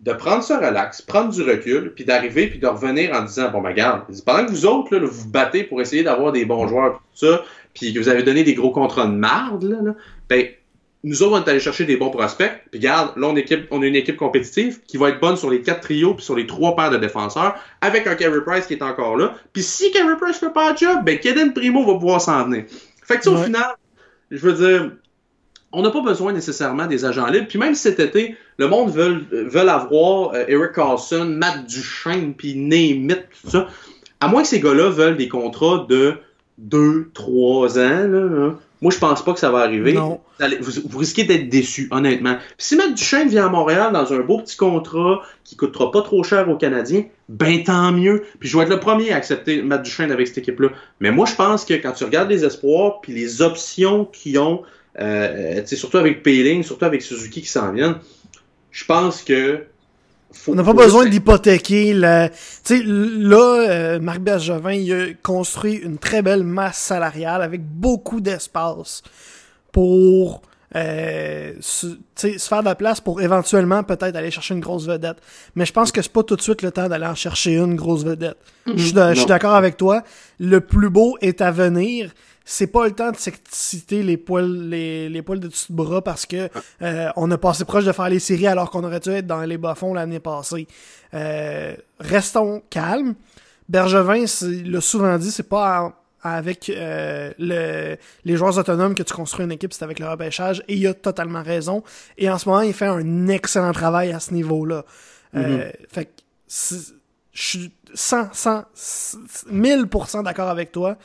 de 0.00 0.12
prendre 0.12 0.42
ce 0.42 0.52
relax, 0.52 1.00
prendre 1.00 1.32
du 1.32 1.42
recul, 1.42 1.92
puis 1.94 2.04
d'arriver, 2.04 2.48
puis 2.48 2.58
de 2.58 2.66
revenir 2.66 3.14
en 3.14 3.22
disant, 3.22 3.50
bon, 3.50 3.62
ben, 3.62 3.70
regarde, 3.70 4.02
pendant 4.26 4.44
que 4.44 4.50
vous 4.50 4.66
autres, 4.66 4.94
là, 4.94 5.00
vous 5.00 5.22
vous 5.22 5.28
battez 5.30 5.64
pour 5.64 5.80
essayer 5.80 6.02
d'avoir 6.02 6.32
des 6.32 6.44
bons 6.44 6.68
joueurs, 6.68 6.98
tout 6.98 7.26
ça, 7.26 7.42
puis 7.72 7.94
que 7.94 7.98
vous 7.98 8.10
avez 8.10 8.22
donné 8.22 8.44
des 8.44 8.54
gros 8.54 8.70
contrats 8.70 9.06
de 9.06 9.12
marde, 9.12 9.64
là, 9.64 9.78
là 9.82 9.94
ben, 10.28 10.46
nous 11.04 11.22
autres, 11.22 11.40
on 11.40 11.44
est 11.44 11.50
allé 11.50 11.60
chercher 11.60 11.84
des 11.84 11.96
bons 11.96 12.10
prospects. 12.10 12.52
Puis 12.70 12.78
regarde, 12.78 13.16
là, 13.16 13.26
on, 13.26 13.36
équipe, 13.36 13.66
on 13.70 13.82
a 13.82 13.86
une 13.86 13.96
équipe 13.96 14.16
compétitive 14.16 14.80
qui 14.86 14.96
va 14.96 15.08
être 15.08 15.20
bonne 15.20 15.36
sur 15.36 15.50
les 15.50 15.60
quatre 15.60 15.80
trios 15.80 16.14
puis 16.14 16.24
sur 16.24 16.36
les 16.36 16.46
trois 16.46 16.76
paires 16.76 16.90
de 16.90 16.96
défenseurs, 16.96 17.56
avec 17.80 18.06
un 18.06 18.14
Carey 18.14 18.40
Price 18.46 18.66
qui 18.66 18.74
est 18.74 18.82
encore 18.82 19.16
là. 19.16 19.34
Puis 19.52 19.62
si 19.62 19.90
Carey 19.90 20.16
Price 20.20 20.36
fait 20.36 20.52
pas 20.52 20.72
le 20.72 20.76
job, 20.76 21.00
ben 21.04 21.18
Kaden 21.18 21.52
Primo 21.52 21.84
va 21.84 21.94
pouvoir 21.94 22.20
s'en 22.20 22.44
venir. 22.44 22.64
Fait 23.04 23.18
que 23.18 23.28
au 23.28 23.36
final, 23.36 23.74
je 24.30 24.38
veux 24.38 24.52
dire, 24.52 24.92
on 25.72 25.82
n'a 25.82 25.90
pas 25.90 26.02
besoin 26.02 26.32
nécessairement 26.32 26.86
des 26.86 27.04
agents 27.04 27.26
libres. 27.26 27.46
Puis 27.48 27.58
même 27.58 27.74
cet 27.74 27.98
été, 27.98 28.36
le 28.58 28.68
monde 28.68 28.90
veut, 28.90 29.24
veut 29.30 29.68
avoir 29.68 30.34
euh, 30.34 30.44
Eric 30.46 30.72
Carlson, 30.72 31.24
Matt 31.24 31.66
Duchesne, 31.66 32.34
puis 32.34 32.54
Nate 32.54 33.26
tout 33.42 33.50
ça. 33.50 33.68
À 34.20 34.28
moins 34.28 34.42
que 34.42 34.48
ces 34.48 34.60
gars-là 34.60 34.90
veulent 34.90 35.16
des 35.16 35.28
contrats 35.28 35.84
de 35.88 36.14
2, 36.58 37.10
3 37.12 37.78
ans, 37.78 38.06
là, 38.06 38.54
moi, 38.82 38.90
je 38.90 38.98
pense 38.98 39.24
pas 39.24 39.32
que 39.32 39.38
ça 39.38 39.50
va 39.50 39.60
arriver. 39.60 39.92
Non. 39.92 40.20
Vous, 40.60 40.98
risquez 40.98 41.22
d'être 41.22 41.48
déçu, 41.48 41.86
honnêtement. 41.92 42.34
Puis 42.34 42.66
si 42.66 42.76
Matt 42.76 42.94
Duchesne 42.94 43.28
vient 43.28 43.46
à 43.46 43.48
Montréal 43.48 43.92
dans 43.92 44.12
un 44.12 44.18
beau 44.18 44.38
petit 44.38 44.56
contrat 44.56 45.22
qui 45.44 45.54
coûtera 45.54 45.92
pas 45.92 46.02
trop 46.02 46.24
cher 46.24 46.48
aux 46.48 46.56
Canadiens, 46.56 47.04
ben 47.28 47.62
tant 47.62 47.92
mieux. 47.92 48.24
Puis 48.40 48.48
je 48.48 48.58
vais 48.58 48.64
être 48.64 48.70
le 48.70 48.80
premier 48.80 49.12
à 49.12 49.16
accepter 49.16 49.62
Matt 49.62 49.84
Duchesne 49.84 50.10
avec 50.10 50.26
cette 50.26 50.38
équipe-là. 50.38 50.70
Mais 50.98 51.12
moi, 51.12 51.26
je 51.26 51.36
pense 51.36 51.64
que 51.64 51.74
quand 51.74 51.92
tu 51.92 52.02
regardes 52.02 52.28
les 52.28 52.44
espoirs 52.44 53.00
puis 53.00 53.12
les 53.12 53.40
options 53.40 54.04
qu'ils 54.04 54.40
ont, 54.40 54.62
euh, 55.00 55.64
surtout 55.64 55.98
avec 55.98 56.24
Payling, 56.24 56.64
surtout 56.64 56.84
avec 56.84 57.02
Suzuki 57.02 57.40
qui 57.40 57.48
s'en 57.48 57.70
viennent, 57.70 57.98
je 58.72 58.84
pense 58.84 59.22
que 59.22 59.60
on 60.48 60.54
n'a 60.54 60.64
pas 60.64 60.72
besoin 60.72 61.06
d'hypothéquer. 61.06 61.94
La... 61.94 62.28
Tu 62.28 62.36
sais, 62.64 62.82
là, 62.84 63.66
euh, 63.68 64.00
Marc 64.00 64.20
Bergevin, 64.20 64.72
il 64.72 64.92
a 64.92 65.06
construit 65.22 65.74
une 65.74 65.98
très 65.98 66.22
belle 66.22 66.44
masse 66.44 66.78
salariale 66.78 67.42
avec 67.42 67.62
beaucoup 67.62 68.20
d'espace 68.20 69.02
pour 69.72 70.42
euh, 70.74 71.52
se, 71.60 71.86
se 72.16 72.38
faire 72.38 72.60
de 72.60 72.66
la 72.66 72.74
place 72.74 73.00
pour 73.00 73.20
éventuellement 73.20 73.82
peut-être 73.82 74.16
aller 74.16 74.30
chercher 74.30 74.54
une 74.54 74.60
grosse 74.60 74.86
vedette. 74.86 75.18
Mais 75.54 75.66
je 75.66 75.72
pense 75.72 75.92
que 75.92 76.02
c'est 76.02 76.12
pas 76.12 76.22
tout 76.22 76.36
de 76.36 76.42
suite 76.42 76.62
le 76.62 76.70
temps 76.70 76.88
d'aller 76.88 77.06
en 77.06 77.14
chercher 77.14 77.56
une 77.56 77.76
grosse 77.76 78.04
vedette. 78.04 78.36
Je 78.66 79.14
suis 79.14 79.26
d'accord 79.26 79.54
avec 79.54 79.76
toi. 79.76 80.02
Le 80.38 80.60
plus 80.60 80.90
beau 80.90 81.16
est 81.20 81.40
à 81.40 81.50
venir 81.50 82.12
c'est 82.44 82.66
pas 82.66 82.86
le 82.86 82.92
temps 82.92 83.10
de 83.10 83.16
s'exciter 83.16 84.02
les 84.02 84.16
poils 84.16 84.68
les, 84.68 85.08
les 85.08 85.22
poils 85.22 85.40
de 85.40 85.48
dessus 85.48 85.70
de 85.70 85.76
bras 85.76 86.02
parce 86.02 86.26
que 86.26 86.48
euh, 86.82 87.08
on 87.16 87.30
a 87.30 87.38
passé 87.38 87.64
proche 87.64 87.84
de 87.84 87.92
faire 87.92 88.08
les 88.08 88.18
séries 88.18 88.46
alors 88.46 88.70
qu'on 88.70 88.84
aurait 88.84 89.00
dû 89.00 89.10
être 89.10 89.26
dans 89.26 89.42
les 89.42 89.58
bas-fonds 89.58 89.94
l'année 89.94 90.20
passée. 90.20 90.66
Euh, 91.14 91.76
restons 92.00 92.62
calmes. 92.70 93.14
Bergevin 93.68 94.24
l'a 94.66 94.80
souvent 94.80 95.16
dit, 95.18 95.30
c'est 95.30 95.48
pas 95.48 96.01
avec 96.22 96.70
euh, 96.70 97.32
le, 97.38 97.96
les 98.24 98.36
joueurs 98.36 98.56
autonomes 98.58 98.94
que 98.94 99.02
tu 99.02 99.12
construis 99.12 99.44
une 99.44 99.52
équipe, 99.52 99.72
c'est 99.72 99.84
avec 99.84 99.98
le 99.98 100.08
repêchage, 100.08 100.62
et 100.68 100.74
il 100.76 100.86
a 100.86 100.94
totalement 100.94 101.42
raison. 101.42 101.82
Et 102.18 102.30
en 102.30 102.38
ce 102.38 102.48
moment, 102.48 102.60
il 102.60 102.72
fait 102.72 102.86
un 102.86 103.28
excellent 103.28 103.72
travail 103.72 104.12
à 104.12 104.20
ce 104.20 104.32
niveau-là. 104.34 104.84
Mm-hmm. 105.34 105.72
fait 105.88 106.04
que 106.04 106.10
je 107.32 107.42
suis 107.42 107.72
100, 107.94 108.28
100, 108.32 108.64
1000% 109.50 110.24
d'accord 110.24 110.48
avec 110.48 110.72
toi. 110.72 110.96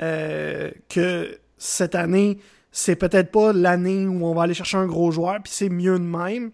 Euh, 0.00 0.70
que 0.88 1.38
cette 1.56 1.94
année, 1.94 2.38
c'est 2.70 2.96
peut-être 2.96 3.30
pas 3.30 3.52
l'année 3.52 4.06
où 4.06 4.26
on 4.26 4.34
va 4.34 4.42
aller 4.42 4.54
chercher 4.54 4.76
un 4.76 4.86
gros 4.86 5.10
joueur, 5.10 5.38
puis 5.42 5.52
c'est 5.54 5.68
mieux 5.68 5.98
de 5.98 6.04
même. 6.04 6.50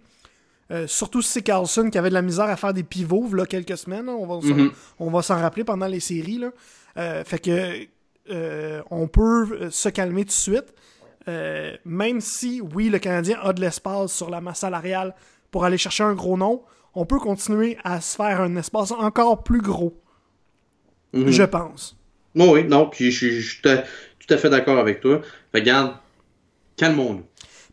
Euh, 0.70 0.86
surtout 0.86 1.20
si 1.22 1.32
c'est 1.32 1.42
Carlson 1.42 1.90
qui 1.90 1.98
avait 1.98 2.08
de 2.08 2.14
la 2.14 2.22
misère 2.22 2.44
à 2.44 2.56
faire 2.56 2.72
des 2.72 2.84
pivots 2.84 3.28
là 3.34 3.44
quelques 3.46 3.76
semaines. 3.76 4.06
Mhm. 4.06 4.70
on 5.00 5.10
va 5.10 5.22
s'en 5.22 5.36
rappeler 5.36 5.64
pendant 5.64 5.86
les 5.86 6.00
séries. 6.00 6.38
Là. 6.38 6.50
Euh, 6.98 7.24
fait 7.24 7.38
que 7.38 7.86
on 8.28 9.08
peut 9.08 9.70
se 9.70 9.88
calmer 9.88 10.22
tout 10.22 10.28
de 10.28 10.32
suite. 10.32 10.74
même 11.84 12.20
si, 12.20 12.60
oui, 12.60 12.88
le 12.88 12.98
Canadien 12.98 13.38
a 13.42 13.52
de 13.52 13.60
l'espace 13.60 14.12
sur 14.12 14.30
la 14.30 14.40
masse 14.40 14.60
salariale 14.60 15.14
pour 15.50 15.64
aller 15.64 15.78
chercher 15.78 16.04
un 16.04 16.14
gros 16.14 16.36
nom, 16.36 16.62
on 16.94 17.04
peut 17.06 17.18
continuer 17.18 17.78
à 17.84 18.00
se 18.00 18.16
faire 18.16 18.40
un 18.40 18.56
espace 18.56 18.90
encore 18.90 19.42
plus 19.42 19.60
gros. 19.60 20.00
Mhm. 21.12 21.30
Je 21.30 21.42
pense 21.42 21.96
oui, 22.36 22.64
non, 22.64 22.88
puis 22.88 23.10
je 23.10 23.40
suis 23.40 23.60
tout 23.62 24.34
à 24.34 24.36
fait 24.36 24.50
d'accord 24.50 24.78
avec 24.78 25.00
toi. 25.00 25.20
Regarde, 25.54 25.94
calmons-nous. 26.76 27.24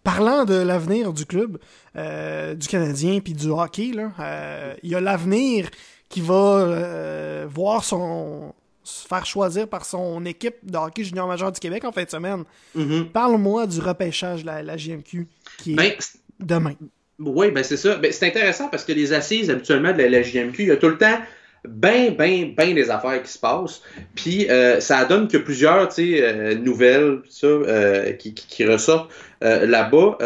Parlant 0.04 0.45
de 0.45 0.56
l'avenir 0.56 1.14
du 1.14 1.26
club, 1.26 1.58
euh, 1.95 2.56
du 2.56 2.68
Canadien 2.68 3.20
puis 3.20 3.34
du 3.34 3.50
hockey, 3.50 3.91
euh, 3.97 4.74
il 4.82 4.89
y 4.89 4.95
a 4.95 5.02
l'avenir 5.02 5.70
qui 6.08 6.22
va 6.22 6.34
euh, 6.36 7.47
voir 7.50 7.84
son 7.84 8.54
se 8.84 9.08
faire 9.08 9.26
choisir 9.26 9.68
par 9.68 9.86
son 9.86 10.26
équipe 10.26 10.56
de 10.64 10.78
hockey 10.78 11.04
junior 11.04 11.28
majeur 11.28 11.52
du 11.52 11.60
Québec 11.60 11.84
en 11.84 11.92
fin 11.92 12.04
de 12.04 12.10
semaine. 12.10 12.44
Mm-hmm. 12.78 13.12
Parle-moi 13.12 13.68
du 13.68 13.80
repêchage 13.80 14.42
de 14.42 14.48
la, 14.48 14.64
la 14.64 14.78
JMQ 14.78 15.28
qui 15.58 15.74
est 15.74 15.76
ben, 15.76 15.94
demain. 16.40 16.76
Oui, 17.20 17.52
ben 17.52 17.64
c'est 17.64 17.78
ça. 17.78 17.96
Ben, 17.98 18.12
c'est 18.12 18.28
intéressant 18.28 18.70
parce 18.70 18.86
que 18.86 18.94
les 18.94 19.14
assises 19.14 19.50
habituellement 19.50 19.92
de 19.92 19.98
la, 19.98 20.10
la 20.10 20.22
JMQ, 20.22 20.64
il 20.64 20.68
y 20.70 20.72
a 20.72 20.78
tout 20.78 20.90
le 20.90 20.98
temps 20.98 21.20
ben, 21.68 22.16
ben, 22.16 22.54
ben 22.56 22.74
des 22.74 22.90
affaires 22.90 23.22
qui 23.22 23.32
se 23.32 23.40
passent. 23.40 23.82
Puis 24.16 24.50
euh, 24.50 24.80
ça 24.80 25.06
donne 25.06 25.28
que 25.28 25.38
plusieurs 25.38 25.90
euh, 26.00 26.56
nouvelles 26.56 27.20
ça, 27.30 27.48
euh, 27.48 28.14
qui, 28.14 28.34
qui, 28.34 28.66
ressortent 28.66 29.12
là-bas. 29.42 30.18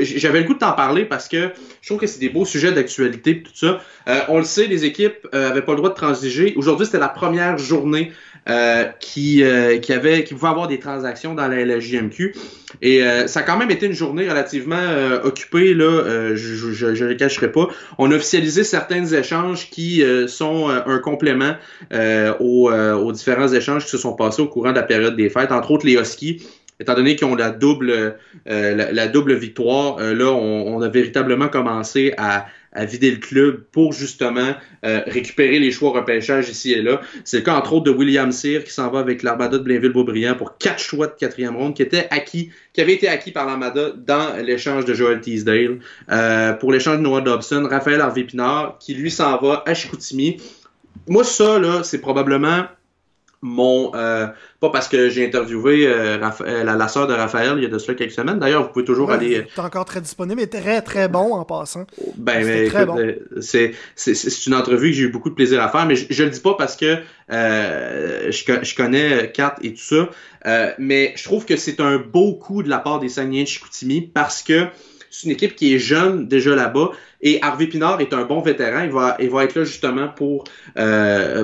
J'avais 0.00 0.40
le 0.40 0.46
goût 0.46 0.54
de 0.54 0.58
t'en 0.58 0.72
parler 0.72 1.04
parce 1.04 1.28
que 1.28 1.50
je 1.80 1.88
trouve 1.88 1.98
que 1.98 2.06
c'est 2.06 2.20
des 2.20 2.28
beaux 2.28 2.44
sujets 2.44 2.72
d'actualité 2.72 3.42
tout 3.42 3.52
ça. 3.54 3.80
on 4.28 4.38
le 4.38 4.44
sait, 4.44 4.66
les 4.66 4.84
équipes 4.84 5.26
n'avaient 5.32 5.62
pas 5.62 5.72
le 5.72 5.78
droit 5.78 5.90
de 5.90 5.94
transiger. 5.94 6.54
Aujourd'hui, 6.56 6.86
c'était 6.86 6.98
la 6.98 7.08
première 7.08 7.58
journée 7.58 8.12
euh, 8.46 8.84
qui, 9.00 9.42
euh, 9.42 9.78
qui, 9.78 9.90
avait, 9.94 10.22
qui 10.22 10.34
pouvait 10.34 10.50
avoir 10.50 10.68
des 10.68 10.78
transactions 10.78 11.34
dans 11.34 11.48
la, 11.48 11.80
JMQ. 11.80 12.34
Et 12.82 13.02
euh, 13.02 13.26
ça 13.26 13.40
a 13.40 13.42
quand 13.42 13.56
même 13.56 13.70
été 13.70 13.86
une 13.86 13.94
journée 13.94 14.28
relativement 14.28 14.76
occupée, 15.22 15.72
là, 15.72 16.34
je 16.34 16.84
ne 16.84 17.08
le 17.08 17.14
cacherai 17.14 17.50
pas. 17.50 17.68
On 17.96 18.12
a 18.12 18.16
officialisé 18.16 18.62
certains 18.62 19.06
échanges 19.06 19.70
qui 19.70 20.02
sont 20.26 20.68
un 20.68 20.98
complément 20.98 21.54
aux, 22.38 22.70
aux, 22.70 23.12
différents 23.12 23.48
échanges 23.48 23.84
qui 23.84 23.90
se 23.90 23.98
sont 23.98 24.12
passés 24.12 24.42
au 24.42 24.48
courant 24.48 24.72
de 24.72 24.76
la 24.76 24.82
période 24.82 25.16
des 25.16 25.30
fêtes, 25.30 25.50
entre 25.50 25.70
autres 25.70 25.86
les 25.86 25.94
Huskies 25.94 26.42
étant 26.80 26.94
donné 26.94 27.16
qu'ils 27.16 27.26
ont 27.26 27.34
la 27.34 27.50
double, 27.50 28.16
la, 28.46 29.08
double 29.08 29.34
victoire, 29.34 29.98
là, 29.98 30.32
on, 30.32 30.80
a 30.80 30.88
véritablement 30.88 31.48
commencé 31.48 32.14
à, 32.18 32.46
à 32.74 32.84
vider 32.84 33.10
le 33.10 33.18
club 33.18 33.62
pour 33.70 33.92
justement 33.92 34.54
euh, 34.84 35.00
récupérer 35.06 35.58
les 35.58 35.70
choix 35.70 35.92
repêchage 35.92 36.48
ici 36.48 36.72
et 36.72 36.82
là. 36.82 37.00
C'est 37.24 37.38
le 37.38 37.42
cas 37.44 37.54
entre 37.54 37.74
autres 37.74 37.84
de 37.84 37.90
William 37.90 38.32
Cyr 38.32 38.64
qui 38.64 38.72
s'en 38.72 38.90
va 38.90 38.98
avec 38.98 39.22
l'Armada 39.22 39.58
de 39.58 39.62
Blainville-Beaubriand 39.62 40.34
pour 40.34 40.58
quatre 40.58 40.80
choix 40.80 41.06
de 41.06 41.12
quatrième 41.12 41.56
ronde 41.56 41.74
qui 41.74 41.82
étaient 41.82 42.08
acquis, 42.10 42.50
qui 42.72 42.80
avaient 42.80 42.94
été 42.94 43.08
acquis 43.08 43.30
par 43.30 43.46
l'Armada 43.46 43.90
dans 43.96 44.36
l'échange 44.44 44.84
de 44.84 44.94
Joel 44.94 45.20
Teasdale. 45.20 45.78
Euh, 46.10 46.52
pour 46.54 46.72
l'échange 46.72 46.98
de 46.98 47.02
Noah 47.02 47.20
Dobson, 47.20 47.66
Raphaël 47.70 48.00
Harvey-Pinard 48.00 48.78
qui 48.78 48.94
lui 48.94 49.10
s'en 49.10 49.38
va 49.38 49.62
à 49.66 49.74
Chicoutimi. 49.74 50.38
Moi, 51.06 51.22
ça, 51.22 51.58
là, 51.58 51.82
c'est 51.84 52.00
probablement 52.00 52.64
mon 53.44 53.92
euh, 53.94 54.26
pas 54.64 54.70
parce 54.70 54.88
que 54.88 55.10
j'ai 55.10 55.26
interviewé 55.26 55.86
euh, 55.86 56.18
euh, 56.40 56.64
la, 56.64 56.76
la 56.76 56.88
sœur 56.88 57.06
de 57.06 57.12
Raphaël 57.12 57.54
il 57.56 57.62
y 57.62 57.66
a 57.66 57.68
de 57.68 57.78
cela 57.78 57.94
quelques 57.94 58.12
semaines. 58.12 58.38
D'ailleurs, 58.38 58.62
vous 58.62 58.70
pouvez 58.70 58.84
toujours 58.84 59.10
aller. 59.10 59.46
C'est 59.54 59.60
encore 59.60 59.84
très 59.84 60.00
disponible 60.00 60.40
et 60.40 60.46
très 60.46 60.80
très 60.80 61.08
bon 61.08 61.34
en 61.34 61.44
passant. 61.44 61.86
Ben, 62.16 62.44
mais 62.44 62.66
très 62.66 62.86
bon. 62.86 62.96
c'est 63.40 63.72
c'est 63.94 64.46
une 64.46 64.54
entrevue 64.54 64.90
que 64.90 64.96
j'ai 64.96 65.02
eu 65.04 65.10
beaucoup 65.10 65.30
de 65.30 65.34
plaisir 65.34 65.62
à 65.62 65.68
faire, 65.68 65.86
mais 65.86 65.96
je, 65.96 66.06
je 66.08 66.24
le 66.24 66.30
dis 66.30 66.40
pas 66.40 66.54
parce 66.54 66.76
que 66.76 66.98
je, 67.28 68.30
je 68.30 68.74
connais 68.74 69.30
Kat 69.32 69.56
et 69.62 69.74
tout 69.74 69.82
ça, 69.82 70.08
mais 70.78 71.12
je 71.16 71.24
trouve 71.24 71.44
que 71.44 71.56
c'est 71.56 71.80
un 71.80 71.98
beau 71.98 72.34
coup 72.34 72.62
de 72.62 72.70
la 72.70 72.78
part 72.78 73.00
des 73.00 73.08
Saguenayens 73.08 73.44
de 73.44 73.48
Chicoutimi 73.48 74.00
parce 74.00 74.42
que 74.42 74.66
c'est 75.10 75.26
une 75.26 75.32
équipe 75.32 75.54
qui 75.54 75.74
est 75.74 75.78
jeune 75.78 76.26
déjà 76.26 76.54
là-bas. 76.54 76.90
Et 77.20 77.38
Harvey 77.40 77.68
Pinard 77.68 78.00
est 78.00 78.12
un 78.12 78.24
bon 78.24 78.40
vétéran. 78.40 78.82
Il 78.82 78.90
va, 78.90 79.16
il 79.20 79.30
va 79.30 79.44
être 79.44 79.54
là 79.54 79.64
justement 79.64 80.08
pour, 80.08 80.44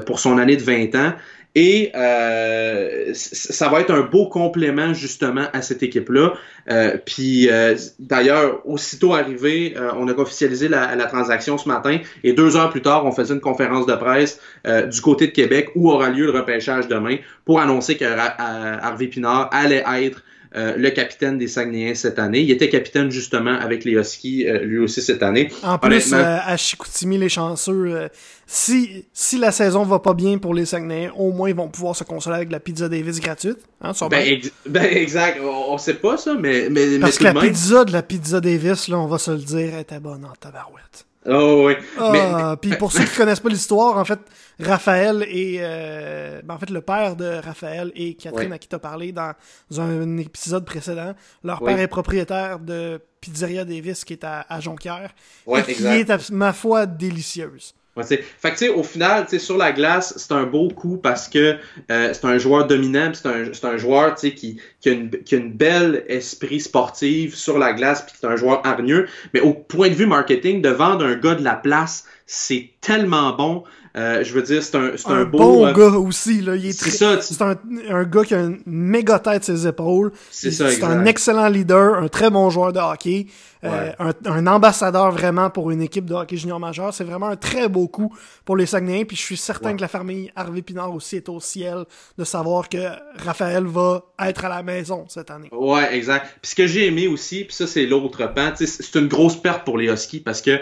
pour 0.07 0.19
son 0.19 0.39
année 0.39 0.57
de 0.57 0.63
20 0.63 0.95
ans. 0.97 1.13
Et 1.57 1.91
euh, 1.97 3.11
ça 3.13 3.69
va 3.69 3.81
être 3.81 3.91
un 3.91 4.03
beau 4.03 4.29
complément 4.29 4.95
justement 4.95 5.47
à 5.53 5.63
cette 5.63 5.83
équipe-là. 5.83 6.35
Euh, 6.71 6.97
puis 7.05 7.49
euh, 7.51 7.75
d'ailleurs, 7.99 8.65
aussitôt 8.65 9.15
arrivé, 9.15 9.75
on 9.97 10.07
a 10.07 10.13
officialisé 10.13 10.69
la, 10.69 10.95
la, 10.95 11.07
transaction 11.07 11.59
ce 11.59 11.69
matin. 11.69 11.99
Et 12.23 12.33
deux 12.33 12.57
heures 12.57 12.71
plus 12.71 12.83
tard, 12.83 13.05
on 13.05 13.13
faisait 13.13 13.35
une 13.35 13.41
conférence 13.41 13.87
de 13.87 13.95
presse 13.95 14.41
du 14.65 15.01
côté 15.01 15.27
de 15.27 15.33
Québec 15.33 15.71
où 15.75 15.91
aura 15.91 16.11
lieu 16.11 16.27
le 16.27 16.33
repêchage 16.33 16.87
demain 16.87 17.17
pour 17.45 17.61
annoncer 17.61 17.97
que 17.97 18.05
Harvey 18.05 19.09
Pinard 19.09 19.51
allait 19.53 19.85
être 20.03 20.23
euh, 20.57 20.75
le 20.77 20.91
capitaine 20.91 21.39
des 21.39 21.47
Saguenayens 21.47 21.95
cette 21.95 22.19
année. 22.19 22.41
Il 22.41 22.51
était 22.51 22.69
capitaine 22.69 23.11
justement 23.11 23.53
avec 23.53 23.85
les 23.85 23.93
Huskies 23.93 24.49
euh, 24.49 24.65
lui 24.65 24.79
aussi 24.79 25.01
cette 25.01 25.23
année. 25.23 25.49
En 25.63 25.79
plus, 25.79 26.13
euh, 26.13 26.39
à 26.45 26.57
Chicoutimi, 26.57 27.19
les 27.19 27.29
chanceux, 27.29 28.09
si, 28.47 29.05
si 29.13 29.39
la 29.39 29.53
saison 29.53 29.85
va 29.85 30.01
pas 30.01 30.15
bien 30.15 30.39
pour 30.39 30.53
les 30.53 30.65
Saguenayens, 30.65 31.13
au 31.17 31.31
moins 31.31 31.49
ils 31.51 31.55
vont 31.55 31.69
pouvoir 31.69 31.95
se 31.95 32.03
consoler 32.03 32.37
avec 32.37 32.51
la 32.51 32.59
pizza 32.59 32.89
Davis 32.89 33.21
gratuite. 33.21 33.59
Hein, 33.81 33.93
ben, 34.11 34.41
ben, 34.67 34.85
exact, 34.97 35.41
on, 35.41 35.79
sait 35.79 35.95
pas 35.95 36.17
ça, 36.17 36.35
mais... 36.35 36.69
mais 36.69 36.99
Parce 36.99 37.19
que 37.19 37.25
la 37.25 37.35
pizza 37.35 37.85
de 37.85 37.93
la 37.93 38.03
pizza 38.03 38.41
Davis, 38.41 38.89
là, 38.89 38.99
on 38.99 39.07
va 39.07 39.19
se 39.19 39.31
le 39.31 39.39
dire, 39.39 39.79
était 39.79 40.01
bonne 40.01 40.25
en 40.25 40.33
tabarouette. 40.33 41.07
Oh 41.27 41.67
oui. 41.67 41.75
Ah, 41.99 42.57
puis 42.61 42.77
pour 42.77 42.93
ceux 42.93 43.05
qui 43.05 43.15
connaissent 43.15 43.41
pas 43.41 43.51
l'histoire, 43.51 43.99
en 43.99 44.05
fait, 44.07 44.21
Raphaël 44.59 45.27
et 45.29 45.59
euh, 45.61 46.41
ben, 46.43 46.55
en 46.55 46.59
fait 46.59 46.71
le 46.71 46.81
père 46.81 47.15
de 47.15 47.27
Raphaël 47.27 47.93
et 47.95 48.15
Catherine 48.15 48.53
à 48.53 48.59
qui 48.59 48.69
t'as 48.69 48.79
parlé 48.79 49.13
dans 49.13 49.35
un, 49.79 50.17
épisode 50.17 50.65
précédent, 50.65 51.15
leur 51.45 51.63
père 51.63 51.79
est 51.79 51.89
propriétaire 51.89 52.59
de 52.59 53.01
Pizzeria 53.21 53.65
Davis 53.67 54.05
qui 54.05 54.15
est 54.15 54.25
à, 54.25 54.61
Jonquière 54.61 55.13
et 55.47 55.63
qui 55.75 55.87
est 55.87 56.31
ma 56.31 56.53
foi 56.53 56.87
délicieuse. 56.87 57.75
Fait 58.03 58.55
que, 58.55 58.71
au 58.71 58.83
final, 58.83 59.27
sur 59.29 59.57
la 59.59 59.73
glace, 59.73 60.15
c'est 60.17 60.33
un 60.33 60.45
beau 60.45 60.69
coup 60.69 60.97
parce 60.97 61.29
que 61.29 61.57
euh, 61.91 62.13
c'est 62.13 62.25
un 62.25 62.39
joueur 62.39 62.67
dominant, 62.67 63.11
c'est 63.13 63.27
un, 63.27 63.69
un 63.69 63.77
joueur 63.77 64.15
qui, 64.15 64.61
qui, 64.81 64.89
a 64.89 64.93
une, 64.93 65.11
qui 65.11 65.35
a 65.35 65.39
une 65.39 65.53
belle 65.53 66.05
esprit 66.07 66.61
sportif 66.61 67.35
sur 67.35 67.59
la 67.59 67.73
glace, 67.73 68.03
puis 68.03 68.15
c'est 68.19 68.27
un 68.27 68.37
joueur 68.37 68.65
hargneux. 68.65 69.09
Mais 69.35 69.41
au 69.41 69.53
point 69.53 69.89
de 69.89 69.95
vue 69.95 70.07
marketing, 70.07 70.63
de 70.63 70.69
vendre 70.69 71.05
un 71.05 71.17
gars 71.17 71.35
de 71.35 71.43
la 71.43 71.55
place, 71.55 72.05
c'est 72.27 72.71
tellement 72.81 73.33
bon. 73.33 73.65
Euh, 73.97 74.23
je 74.23 74.33
veux 74.33 74.43
dire, 74.43 74.63
c'est 74.63 74.77
un, 74.77 74.93
un, 75.07 75.15
un, 75.15 75.25
beau. 75.25 75.39
bon 75.39 75.67
euh, 75.67 75.73
gars 75.73 75.99
aussi, 75.99 76.41
là. 76.41 76.55
Il 76.55 76.67
est, 76.67 76.73
c'est 76.73 76.91
ça. 76.91 77.21
C'est 77.21 77.43
un, 77.43 77.57
un, 77.89 78.05
gars 78.05 78.25
qui 78.25 78.35
a 78.35 78.41
une 78.41 78.61
méga 78.67 79.19
tête 79.19 79.45
ses 79.45 79.67
épaules. 79.67 80.13
C'est 80.31 80.53
ça, 80.53 80.71
C'est 80.71 80.85
un 80.85 81.05
excellent 81.07 81.49
leader, 81.49 81.97
un 81.97 82.09
très 82.09 82.31
bon 82.31 82.51
joueur 82.51 82.73
de 82.73 82.79
hockey. 82.79 83.27
Euh, 83.63 83.93
un, 84.25 84.47
ambassadeur 84.47 85.11
vraiment 85.11 85.51
pour 85.51 85.71
une 85.71 85.83
équipe 85.83 86.07
de 86.07 86.15
hockey 86.15 86.37
junior 86.37 86.59
majeur. 86.59 86.95
C'est 86.95 87.05
vraiment 87.05 87.27
un 87.27 87.37
très 87.37 87.69
beau 87.69 87.89
coup 87.89 88.15
pour 88.45 88.57
les 88.57 88.65
Saguenayens. 88.65 89.05
Puis 89.05 89.17
je 89.17 89.23
suis 89.23 89.37
certain 89.37 89.77
que 89.77 89.83
la 89.83 89.89
famille 89.89 90.33
Harvey 90.35 90.63
Pinard 90.63 90.95
aussi 90.95 91.17
est 91.17 91.29
au 91.29 91.41
ciel 91.41 91.85
de 92.17 92.25
savoir 92.25 92.71
que 92.71 92.79
Raphaël 93.17 93.65
va 93.65 94.05
être 94.25 94.47
à 94.47 94.49
la 94.49 94.63
maison 94.63 95.05
cette 95.09 95.31
année. 95.31 95.49
Ouais, 95.53 95.95
exact. 95.95 96.39
Puis 96.41 96.53
ce 96.53 96.55
que 96.55 96.67
j'ai 96.67 96.87
aimé 96.87 97.07
aussi, 97.07 97.45
puis 97.45 97.55
ça 97.55 97.67
c'est 97.67 97.85
l'autre 97.85 98.27
pan, 98.33 98.53
c'est 98.55 98.95
une 98.95 99.09
grosse 99.09 99.37
perte 99.37 99.65
pour 99.65 99.77
les 99.77 99.93
Huskies 99.93 100.21
parce 100.21 100.41
que 100.41 100.59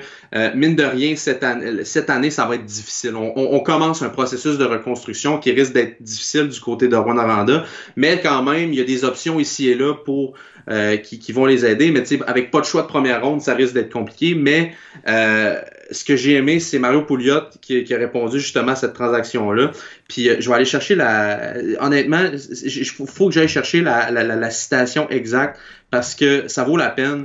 mine 0.57 0.74
de 0.74 0.85
rien 0.85 1.14
cette 1.14 1.45
cette 1.85 2.11
année 2.11 2.31
ça 2.31 2.47
va 2.47 2.57
être 2.57 2.66
difficile. 2.66 3.14
On, 3.19 3.61
commence 3.61 4.03
un 4.03 4.09
processus 4.09 4.59
de 4.59 4.64
reconstruction 4.64 5.39
qui 5.39 5.53
risque 5.53 5.73
d'être 5.73 6.03
difficile 6.03 6.49
du 6.49 6.61
côté 6.61 6.89
de 6.89 6.97
Rwanda, 6.97 7.64
mais 7.97 8.21
quand 8.23 8.43
même 8.43 8.73
il 8.73 8.79
y 8.79 8.81
a 8.81 8.85
des 8.85 9.05
options 9.05 9.41
ici 9.41 9.69
et 9.69 9.75
là 9.75 9.95
pour 9.95 10.35
euh, 10.71 10.99
qui, 10.99 11.33
vont 11.33 11.47
les 11.47 11.64
aider. 11.64 11.91
Mais 11.91 12.03
avec 12.27 12.51
pas 12.51 12.61
de 12.61 12.66
choix 12.66 12.83
de 12.83 12.89
première 12.89 13.25
ronde, 13.25 13.41
ça 13.41 13.55
risque 13.55 13.73
d'être 13.73 13.91
compliqué. 13.91 14.35
Mais 14.35 14.73
euh, 15.09 15.59
ce 15.91 16.05
que 16.05 16.14
j'ai 16.14 16.35
aimé, 16.35 16.61
c'est 16.61 16.79
Mario 16.79 17.03
Pouliot 17.03 17.41
qui, 17.62 17.95
a 17.95 17.97
répondu 17.97 18.39
justement 18.39 18.73
à 18.73 18.77
cette 18.77 18.93
transaction-là. 18.93 19.71
Puis 20.09 20.29
euh, 20.29 20.37
je 20.41 20.49
vais 20.49 20.57
aller 20.57 20.64
chercher 20.66 20.95
la. 20.95 21.55
Honnêtement, 21.81 22.21
il 22.62 22.85
faut 22.85 23.29
que 23.29 23.35
j'aille 23.35 23.49
chercher 23.49 23.81
la, 23.81 24.11
la, 24.11 24.23
la, 24.23 24.51
citation 24.51 25.09
exacte 25.09 25.59
parce 25.91 26.14
que 26.14 26.49
ça 26.49 26.64
vaut 26.64 26.77
la 26.77 26.91
peine. 26.91 27.25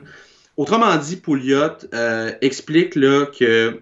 Autrement 0.55 0.95
dit, 0.95 1.17
Pouliot 1.17 1.79
explique 2.41 2.95
là 2.95 3.25
que 3.25 3.81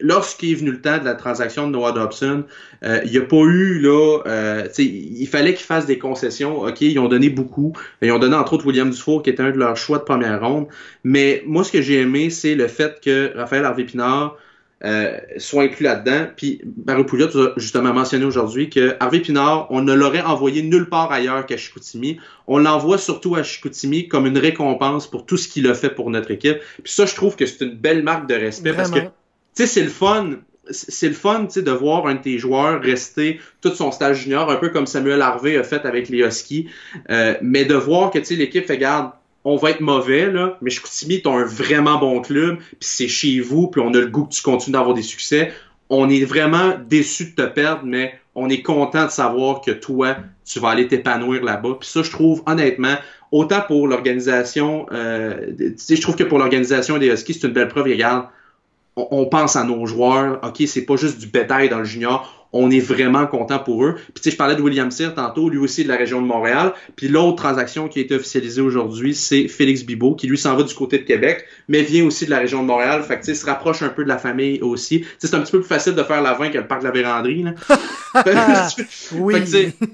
lorsqu'il 0.00 0.52
est 0.52 0.54
venu 0.54 0.72
le 0.72 0.80
temps 0.80 0.98
de 0.98 1.04
la 1.04 1.14
transaction 1.14 1.66
de 1.66 1.72
Noah 1.72 1.92
Dobson, 1.92 2.44
euh, 2.82 3.00
il 3.04 3.12
n'y 3.12 3.18
a 3.18 3.22
pas 3.22 3.36
eu 3.36 3.80
là, 3.80 4.20
euh, 4.26 4.68
il 4.78 5.26
fallait 5.26 5.54
qu'ils 5.54 5.66
fassent 5.66 5.86
des 5.86 5.98
concessions. 5.98 6.62
Ok, 6.62 6.80
ils 6.80 6.98
ont 6.98 7.08
donné 7.08 7.28
beaucoup. 7.28 7.72
Ils 8.02 8.12
ont 8.12 8.18
donné 8.18 8.36
entre 8.36 8.54
autres 8.54 8.66
William 8.66 8.90
Dufour 8.90 9.22
qui 9.22 9.30
était 9.30 9.42
un 9.42 9.50
de 9.50 9.58
leurs 9.58 9.76
choix 9.76 9.98
de 9.98 10.04
première 10.04 10.40
ronde. 10.40 10.66
Mais 11.04 11.42
moi, 11.46 11.64
ce 11.64 11.72
que 11.72 11.82
j'ai 11.82 12.00
aimé, 12.00 12.30
c'est 12.30 12.54
le 12.54 12.68
fait 12.68 13.00
que 13.02 13.32
Raphaël 13.36 13.64
Harvey 13.64 13.84
Pinard 13.84 14.36
euh, 14.84 15.18
soit 15.38 15.62
inclus 15.62 15.84
là-dedans. 15.84 16.26
Puis 16.36 16.60
Mario 16.84 17.04
Pouliot 17.04 17.34
a 17.38 17.52
justement 17.56 17.94
mentionné 17.94 18.24
aujourd'hui 18.24 18.68
que 18.68 18.96
Harvey 19.00 19.20
Pinard, 19.20 19.68
on 19.70 19.80
ne 19.80 19.94
l'aurait 19.94 20.20
envoyé 20.20 20.62
nulle 20.62 20.88
part 20.88 21.10
ailleurs 21.10 21.46
qu'à 21.46 21.56
Chicoutimi. 21.56 22.18
On 22.48 22.58
l'envoie 22.58 22.98
surtout 22.98 23.34
à 23.36 23.42
Chicoutimi 23.42 24.08
comme 24.08 24.26
une 24.26 24.36
récompense 24.36 25.08
pour 25.08 25.24
tout 25.24 25.36
ce 25.36 25.48
qu'il 25.48 25.66
a 25.68 25.74
fait 25.74 25.90
pour 25.90 26.10
notre 26.10 26.32
équipe. 26.32 26.58
Puis 26.82 26.92
ça, 26.92 27.06
je 27.06 27.14
trouve 27.14 27.36
que 27.36 27.46
c'est 27.46 27.64
une 27.64 27.74
belle 27.76 28.02
marque 28.02 28.28
de 28.28 28.34
respect 28.34 28.74
parce 28.74 28.90
que 28.90 28.98
sais, 29.54 29.66
c'est 29.66 29.82
le 29.82 29.88
fun. 29.88 30.30
C'est 30.70 31.08
le 31.08 31.14
fun 31.14 31.46
de 31.54 31.70
voir 31.70 32.06
un 32.06 32.14
de 32.14 32.20
tes 32.20 32.38
joueurs 32.38 32.80
rester 32.80 33.38
tout 33.60 33.74
son 33.74 33.92
stage 33.92 34.22
junior, 34.22 34.50
un 34.50 34.56
peu 34.56 34.70
comme 34.70 34.86
Samuel 34.86 35.20
Harvey 35.20 35.58
a 35.58 35.62
fait 35.62 35.84
avec 35.84 36.08
les 36.08 36.20
Huskies. 36.20 36.70
Euh, 37.10 37.34
mais 37.42 37.66
de 37.66 37.74
voir 37.74 38.10
que 38.10 38.18
l'équipe 38.34 38.66
fait 38.66 38.78
garde, 38.78 39.10
on 39.44 39.56
va 39.56 39.70
être 39.70 39.80
mauvais, 39.80 40.30
là, 40.30 40.56
mais 40.62 40.70
Chicoutimi 40.70 41.16
est 41.16 41.26
un 41.26 41.44
vraiment 41.44 41.98
bon 41.98 42.22
club, 42.22 42.56
puis 42.56 42.78
c'est 42.80 43.08
chez 43.08 43.40
vous, 43.40 43.68
puis 43.68 43.82
on 43.84 43.92
a 43.92 43.98
le 43.98 44.06
goût 44.06 44.24
que 44.24 44.32
tu 44.32 44.42
continues 44.42 44.72
d'avoir 44.72 44.94
des 44.94 45.02
succès. 45.02 45.52
On 45.90 46.08
est 46.08 46.24
vraiment 46.24 46.72
déçu 46.88 47.26
de 47.26 47.42
te 47.42 47.46
perdre, 47.46 47.82
mais 47.84 48.14
on 48.34 48.48
est 48.48 48.62
content 48.62 49.04
de 49.04 49.10
savoir 49.10 49.60
que 49.60 49.70
toi, 49.70 50.16
tu 50.46 50.60
vas 50.60 50.70
aller 50.70 50.88
t'épanouir 50.88 51.44
là-bas. 51.44 51.76
Puis 51.78 51.88
ça, 51.88 52.02
je 52.02 52.10
trouve, 52.10 52.42
honnêtement, 52.46 52.96
autant 53.32 53.60
pour 53.60 53.86
l'organisation, 53.86 54.86
euh, 54.92 55.52
je 55.58 56.00
trouve 56.00 56.16
que 56.16 56.24
pour 56.24 56.38
l'organisation 56.38 56.96
des 56.96 57.08
Huskies, 57.08 57.34
c'est 57.34 57.46
une 57.46 57.52
belle 57.52 57.68
preuve. 57.68 57.84
Regarde, 57.84 58.26
on, 58.96 59.26
pense 59.26 59.56
à 59.56 59.64
nos 59.64 59.86
joueurs. 59.86 60.40
OK, 60.42 60.62
c'est 60.66 60.84
pas 60.84 60.96
juste 60.96 61.18
du 61.18 61.26
bétail 61.26 61.68
dans 61.68 61.78
le 61.78 61.84
junior. 61.84 62.48
On 62.52 62.70
est 62.70 62.80
vraiment 62.80 63.26
content 63.26 63.58
pour 63.58 63.84
eux. 63.84 63.94
Puis 63.96 64.14
tu 64.14 64.22
sais, 64.22 64.30
je 64.30 64.36
parlais 64.36 64.54
de 64.54 64.62
William 64.62 64.88
Cyr 64.92 65.12
tantôt, 65.12 65.48
lui 65.48 65.58
aussi 65.58 65.82
de 65.82 65.88
la 65.88 65.96
région 65.96 66.22
de 66.22 66.26
Montréal. 66.26 66.72
Puis 66.94 67.08
l'autre 67.08 67.36
transaction 67.36 67.88
qui 67.88 67.98
a 67.98 68.02
été 68.02 68.14
officialisée 68.14 68.60
aujourd'hui, 68.60 69.12
c'est 69.14 69.48
Félix 69.48 69.82
Bibot, 69.82 70.14
qui 70.14 70.28
lui 70.28 70.38
s'en 70.38 70.54
va 70.54 70.62
du 70.62 70.72
côté 70.72 70.98
de 70.98 71.02
Québec, 71.02 71.44
mais 71.66 71.82
vient 71.82 72.04
aussi 72.04 72.26
de 72.26 72.30
la 72.30 72.38
région 72.38 72.62
de 72.62 72.68
Montréal. 72.68 73.02
Fait 73.02 73.16
que 73.16 73.24
tu 73.24 73.26
sais, 73.26 73.34
se 73.34 73.44
rapproche 73.44 73.82
un 73.82 73.88
peu 73.88 74.04
de 74.04 74.08
la 74.08 74.18
famille 74.18 74.60
aussi. 74.62 75.04
c'est 75.18 75.34
un 75.34 75.40
petit 75.40 75.50
peu 75.50 75.60
plus 75.60 75.68
facile 75.68 75.94
de 75.94 76.02
faire 76.04 76.22
la 76.22 76.34
vin 76.34 76.50
que 76.50 76.58
le 76.58 76.68
parc 76.68 76.82
de 76.82 76.86
la 76.86 76.92
Vérandrie. 76.92 77.42
Là. 77.42 77.54
oui. 79.14 79.34
Fait 79.34 79.72
que, 79.72 79.86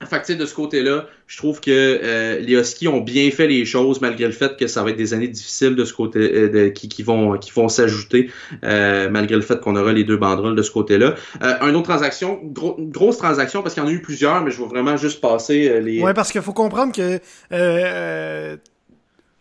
de 0.00 0.46
ce 0.46 0.54
côté-là, 0.54 1.06
je 1.26 1.38
trouve 1.38 1.60
que 1.60 1.70
euh, 1.70 2.38
les 2.38 2.54
Huskies 2.54 2.88
ont 2.88 3.00
bien 3.00 3.30
fait 3.30 3.46
les 3.46 3.64
choses 3.64 4.00
malgré 4.00 4.26
le 4.26 4.32
fait 4.32 4.56
que 4.56 4.66
ça 4.66 4.82
va 4.82 4.90
être 4.90 4.96
des 4.96 5.14
années 5.14 5.28
difficiles 5.28 5.74
de 5.74 5.84
ce 5.84 5.94
côté 5.94 6.18
euh, 6.18 6.70
qui, 6.70 6.88
qui, 6.88 7.02
vont 7.02 7.38
qui 7.38 7.50
vont 7.50 7.68
s'ajouter 7.68 8.30
euh, 8.62 9.08
malgré 9.08 9.36
le 9.36 9.42
fait 9.42 9.60
qu'on 9.60 9.74
aura 9.74 9.92
les 9.92 10.04
deux 10.04 10.18
banderoles 10.18 10.54
de 10.54 10.62
ce 10.62 10.70
côté-là. 10.70 11.14
Une 11.40 11.76
autre 11.76 11.88
transaction, 11.88 12.40
grosse 12.44 13.16
transaction 13.18 13.62
parce 13.62 13.74
qu'il 13.74 13.82
y 13.82 13.86
en 13.86 13.88
a 13.88 13.92
eu 13.92 14.02
plusieurs, 14.02 14.42
mais 14.42 14.50
je 14.50 14.60
vais 14.60 14.68
vraiment 14.68 14.96
juste 14.96 15.20
passer 15.20 15.80
les. 15.80 16.02
Ouais, 16.02 16.14
parce 16.14 16.30
qu'il 16.30 16.42
faut 16.42 16.52
comprendre 16.52 16.92
que 16.92 17.20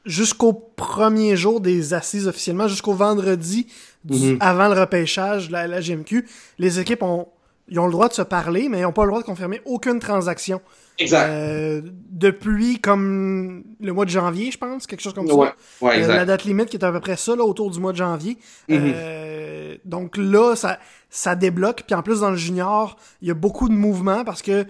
jusqu'au 0.06 0.54
premier 0.54 1.36
jour 1.36 1.60
des 1.60 1.94
assises 1.94 2.28
officiellement, 2.28 2.68
jusqu'au 2.68 2.94
vendredi 2.94 3.68
mm-hmm. 4.08 4.38
avant 4.40 4.74
le 4.74 4.80
repêchage 4.80 5.48
de 5.48 5.54
la, 5.54 5.68
la 5.68 5.82
GMQ, 5.82 6.26
les 6.60 6.80
équipes 6.80 7.02
ont 7.02 7.28
ils 7.68 7.80
ont 7.80 7.86
le 7.86 7.92
droit 7.92 8.08
de 8.08 8.14
se 8.14 8.22
parler, 8.22 8.70
mais 8.70 8.80
ils 8.80 8.84
n'ont 8.84 8.92
pas 8.92 9.04
le 9.04 9.10
droit 9.10 9.22
de 9.22 9.26
confirmer 9.26 9.62
aucune 9.66 10.00
transaction. 10.00 10.62
Exact. 10.98 11.28
Euh, 11.30 11.82
depuis 12.10 12.80
comme 12.80 13.64
le 13.82 13.92
mois 13.92 14.06
de 14.06 14.10
janvier, 14.10 14.52
je 14.52 14.58
pense, 14.58 14.88
quelque 14.88 15.02
chose 15.02 15.14
comme 15.14 15.28
ça. 15.28 15.36
Ouais, 15.36 15.52
euh, 15.84 16.08
la 16.08 16.26
date 16.26 16.46
limite 16.46 16.70
qui 16.70 16.78
est 16.78 16.86
à 16.86 16.92
peu 16.92 17.00
près 17.00 17.18
ça, 17.18 17.36
là, 17.36 17.44
autour 17.44 17.72
du 17.72 17.80
mois 17.80 17.92
de 17.92 17.98
janvier. 17.98 18.38
Mm-hmm. 18.70 18.94
euh, 18.96 19.78
donc 19.84 20.16
là, 20.16 20.56
ça, 20.56 20.80
ça 21.10 21.36
débloque. 21.36 21.84
Puis 21.86 21.96
en 21.96 22.02
plus, 22.02 22.22
dans 22.22 22.32
le 22.32 22.38
junior, 22.38 22.98
il 23.22 23.28
y 23.28 23.32
a 23.32 23.34
beaucoup 23.34 23.68
de 23.68 23.74
mouvements 23.74 24.24
parce 24.24 24.42
que 24.42 24.66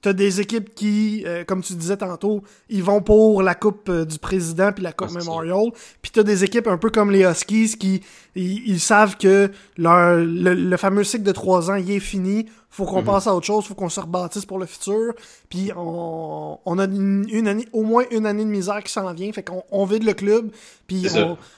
T'as 0.00 0.12
des 0.12 0.40
équipes 0.40 0.74
qui, 0.76 1.24
euh, 1.26 1.44
comme 1.44 1.60
tu 1.60 1.74
disais 1.74 1.96
tantôt, 1.96 2.44
ils 2.68 2.84
vont 2.84 3.02
pour 3.02 3.42
la 3.42 3.56
Coupe 3.56 3.88
euh, 3.88 4.04
du 4.04 4.20
Président 4.20 4.70
puis 4.72 4.84
la 4.84 4.92
Coupe 4.92 5.10
Memorial. 5.10 5.72
Puis 6.02 6.12
t'as 6.12 6.22
des 6.22 6.44
équipes 6.44 6.68
un 6.68 6.78
peu 6.78 6.90
comme 6.90 7.10
les 7.10 7.24
Huskies 7.24 7.76
qui 7.76 8.02
ils, 8.36 8.78
savent 8.78 9.16
que 9.16 9.50
leur, 9.76 10.16
le, 10.16 10.76
fameux 10.76 11.02
cycle 11.02 11.24
de 11.24 11.32
trois 11.32 11.70
ans 11.72 11.74
il 11.74 11.90
est 11.90 12.00
fini. 12.00 12.46
Faut 12.70 12.84
qu'on 12.84 13.00
mhm. 13.00 13.06
passe 13.06 13.26
à 13.26 13.34
autre 13.34 13.46
chose, 13.46 13.64
faut 13.64 13.74
qu'on 13.74 13.88
se 13.88 13.98
rebâtisse 13.98 14.46
pour 14.46 14.60
le 14.60 14.66
futur. 14.66 15.14
Puis 15.48 15.72
on, 15.74 16.58
on 16.64 16.78
a 16.78 16.84
une, 16.84 17.48
année, 17.48 17.66
au 17.72 17.82
moins 17.82 18.04
une 18.12 18.26
année 18.26 18.44
de 18.44 18.50
misère 18.50 18.84
qui 18.84 18.92
s'en 18.92 19.12
vient. 19.14 19.32
Fait 19.32 19.42
qu'on 19.42 19.64
on 19.72 19.84
vide 19.84 20.04
le 20.04 20.14
club. 20.14 20.52
Puis 20.86 21.06